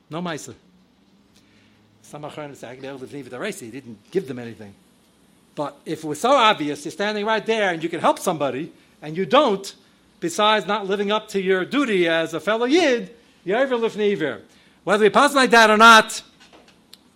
No 0.09 0.22
maisa. 0.22 0.55
Some 2.01 2.22
achronim 2.22 2.56
say, 2.56 3.66
he 3.66 3.70
didn't 3.70 4.10
give 4.10 4.26
them 4.26 4.39
anything. 4.39 4.74
But 5.55 5.76
if 5.85 6.05
it 6.05 6.06
was 6.06 6.20
so 6.20 6.32
obvious, 6.32 6.85
you're 6.85 6.93
standing 6.93 7.24
right 7.24 7.44
there 7.44 7.70
and 7.72 7.82
you 7.82 7.89
can 7.89 8.01
help 8.01 8.18
somebody, 8.18 8.72
and 9.01 9.16
you 9.16 9.24
don't, 9.26 9.74
besides 10.20 10.66
not 10.66 10.86
living 10.86 11.12
up 11.12 11.28
to 11.28 11.40
your 11.40 11.64
duty 11.64 12.09
as 12.09 12.35
a 12.35 12.40
fellow 12.40 12.66
yid, 12.66 13.14
you're 13.44 13.59
over 13.59 13.76
lifnei. 13.76 14.40
Whether 14.85 15.05
we 15.05 15.10
pass 15.10 15.35
like 15.35 15.51
that 15.51 15.70
or 15.70 15.76
not, 15.76 16.22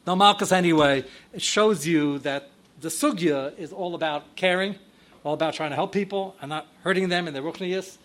no 0.07 0.15
Malchus 0.15 0.53
anyway, 0.53 1.05
it 1.33 1.43
shows 1.43 1.87
you 1.87 2.19
that 2.21 2.51
the 2.81 2.89
sugya 2.89 3.59
is 3.59 3.73
all 3.73 3.95
about 3.95 4.37
caring, 4.37 4.77
all 5.25 5.35
about 5.35 5.55
trying 5.55 5.71
to 5.71 5.77
help 5.77 5.93
people 5.93 6.37
and 6.41 6.49
not 6.49 6.67
hurting 6.83 7.09
them 7.09 7.27
in 7.27 7.35
their 7.35 7.43
ruchniyas. 7.43 7.99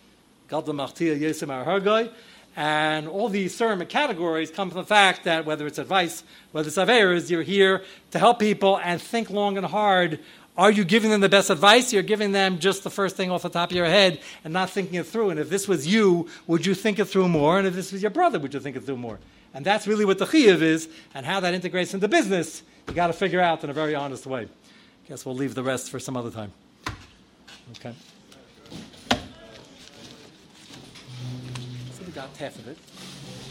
And 2.56 3.08
all 3.08 3.30
these 3.30 3.56
certain 3.56 3.84
categories 3.88 4.52
come 4.52 4.70
from 4.70 4.80
the 4.82 4.86
fact 4.86 5.24
that 5.24 5.46
whether 5.46 5.66
it's 5.66 5.80
advice, 5.80 6.24
whether 6.52 6.68
it's 6.68 6.78
averas, 6.78 7.30
you're 7.30 7.42
here 7.42 7.84
to 8.12 8.20
help 8.20 8.40
people 8.40 8.80
and 8.84 9.02
think 9.02 9.30
long 9.30 9.58
and 9.58 9.66
hard. 9.66 10.20
Are 10.56 10.70
you 10.70 10.84
giving 10.84 11.10
them 11.10 11.22
the 11.22 11.30
best 11.30 11.50
advice? 11.50 11.92
You're 11.92 12.04
giving 12.04 12.32
them 12.32 12.60
just 12.60 12.84
the 12.84 12.92
first 12.92 13.16
thing 13.16 13.32
off 13.32 13.42
the 13.42 13.50
top 13.50 13.72
of 13.72 13.76
your 13.76 13.88
head 13.88 14.20
and 14.44 14.54
not 14.54 14.70
thinking 14.70 15.00
it 15.00 15.08
through. 15.08 15.32
And 15.32 15.40
if 15.40 15.50
this 15.50 15.68
was 15.68 15.88
you, 15.88 16.30
would 16.46 16.64
you 16.64 16.76
think 16.76 17.00
it 17.00 17.06
through 17.06 17.28
more? 17.28 17.58
And 17.58 17.66
if 17.66 17.74
this 17.74 17.92
was 17.92 18.04
your 18.04 18.12
brother, 18.12 18.38
would 18.38 18.54
you 18.54 18.60
think 18.60 18.76
it 18.76 18.84
through 18.84 18.98
more? 18.98 19.20
And 19.56 19.66
that's 19.66 19.88
really 19.88 20.06
what 20.06 20.20
the 20.20 20.26
chiyuv 20.26 20.62
is, 20.62 20.90
and 21.14 21.26
how 21.26 21.40
that 21.40 21.54
integrates 21.54 21.94
into 21.94 22.08
business, 22.08 22.64
you 22.88 22.94
got 22.94 23.08
to 23.08 23.14
figure 23.14 23.40
out 23.40 23.64
in 23.64 23.70
a 23.70 23.74
very 23.74 23.96
honest 23.96 24.26
way. 24.26 24.44
I 24.44 25.10
Guess 25.10 25.26
we'll 25.26 25.36
leave 25.36 25.54
the 25.54 25.64
rest 25.64 25.92
for 25.92 26.00
some 26.00 26.18
other 26.18 26.32
time. 26.32 26.52
Okay. 27.78 27.94
So 31.92 32.03
we 32.03 32.03
got 32.14 32.30
half 32.38 32.56
of 32.60 32.68
it. 32.68 32.78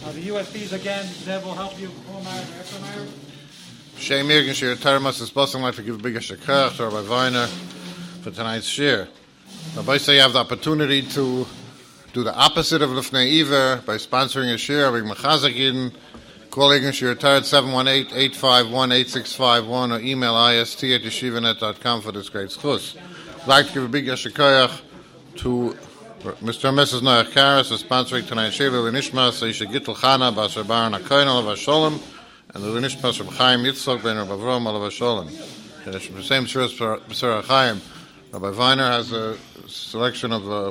Now 0.03 0.13
the 0.13 0.29
USBs 0.29 0.73
again, 0.73 1.05
Zev 1.05 1.43
will 1.45 1.55
help 1.55 1.81
you. 1.81 1.91
Shem 3.97 4.29
Mirgen 4.29 4.55
Shir 4.55 4.77
Termas 4.77 5.21
is 5.21 5.31
bossing 5.31 5.63
life 5.63 5.77
to 5.77 5.83
give 5.83 5.97
a 5.97 6.03
bigger 6.03 6.21
shekach 6.21 6.81
or 6.81 6.91
by 6.91 7.03
Weiner 7.09 7.47
for 8.23 8.31
tonight's 8.31 8.67
share. 8.67 9.09
Rabbi 9.77 9.99
say 9.99 10.15
you 10.17 10.21
have 10.21 10.33
the 10.33 10.39
opportunity 10.39 11.03
to 11.03 11.47
do 12.13 12.23
the 12.23 12.35
opposite 12.35 12.83
of 12.83 12.91
Lifnei 12.91 13.41
Iver 13.41 13.83
by 13.87 13.97
sponsoring 13.97 14.53
a 14.53 14.59
share, 14.59 14.93
being 14.93 15.05
Mechazak 15.05 15.55
Yidin, 15.55 15.95
calling 16.51 16.85
us 16.85 17.01
your 17.01 17.15
tired 17.15 17.45
718-851-8651 17.45 19.97
or 19.97 20.01
email 20.01 20.37
ist 20.49 20.85
at 20.85 21.03
yeshivanet.com 21.03 22.03
for 22.03 22.13
this 22.13 22.29
great 22.29 22.51
schus. 22.51 22.97
I'd 23.43 23.49
like 23.49 23.69
to 23.69 23.73
give 23.73 23.85
a 23.85 23.89
big 23.89 24.05
yashikoyach 24.07 24.83
to 25.37 25.75
Mr. 26.23 26.69
and 26.69 26.78
Mrs. 26.78 27.01
Noach 27.01 27.32
Karas 27.32 27.69
for 27.69 27.85
sponsoring 27.85 28.24
tonight's 28.28 28.55
Shiva 28.55 28.78
L'Nishmas, 28.78 29.43
Isha 29.44 29.66
Gittel 29.66 29.97
Chana, 29.97 30.32
Basar 30.32 30.65
Baran 30.65 30.93
HaKoyin 30.93 31.27
Alav 31.27 31.53
HaSholem, 31.57 32.01
and 32.55 32.62
the 32.62 32.69
L'Nishmas 32.69 33.19
of 33.19 33.27
Chaim 33.27 33.65
Yitzchok 33.65 34.05
Ben 34.05 34.16
Rabbi 34.16 34.31
Avrom 34.31 34.62
Alav 34.62 34.89
HaSholem. 34.89 36.15
The 36.15 36.23
same 36.23 36.47
shir 36.47 36.61
as 36.61 36.74
Basar 36.74 37.43
Chaim. 37.43 37.81
Rabbi 38.31 38.51
Weiner 38.57 38.89
has 38.89 39.11
a 39.11 39.36
selection 39.66 40.31
of 40.31 40.49
uh, 40.49 40.70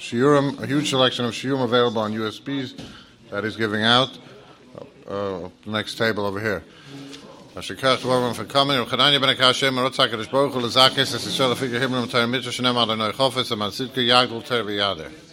shiurim, 0.00 0.60
a 0.60 0.66
huge 0.66 0.90
selection 0.90 1.26
of 1.26 1.32
shiurim 1.32 1.62
available 1.62 2.02
on 2.02 2.12
USBs 2.12 2.80
that 3.30 3.44
he's 3.44 3.54
giving 3.54 3.84
out. 3.84 4.18
Uh, 5.06 5.48
the 5.64 5.70
next 5.70 5.94
table 5.94 6.26
over 6.26 6.40
here. 6.40 6.64
Ashikach 7.54 7.98
Dvorim 7.98 8.34
for 8.34 8.46
coming. 8.46 8.82
Uchadanya 8.82 9.20
ben 9.20 9.36
Akashem, 9.36 9.74
Rotzak 9.74 10.08
Kadosh 10.08 10.30
Baruch 10.30 10.54
Hu, 10.54 10.60
Lezakis, 10.60 11.14
Es 11.14 11.26
Yisrael, 11.26 11.54
Figure 11.54 11.80
Himmel, 11.80 12.26
Mitzvah, 12.26 12.50
Shenem, 12.50 12.82
Adonai 12.82 13.12
Chofetz, 13.12 13.52
Amal 13.52 13.70
Sidke, 13.70 13.96
Yagdul, 13.96 14.42
Ter 14.42 14.64
V'Yader. 14.64 15.31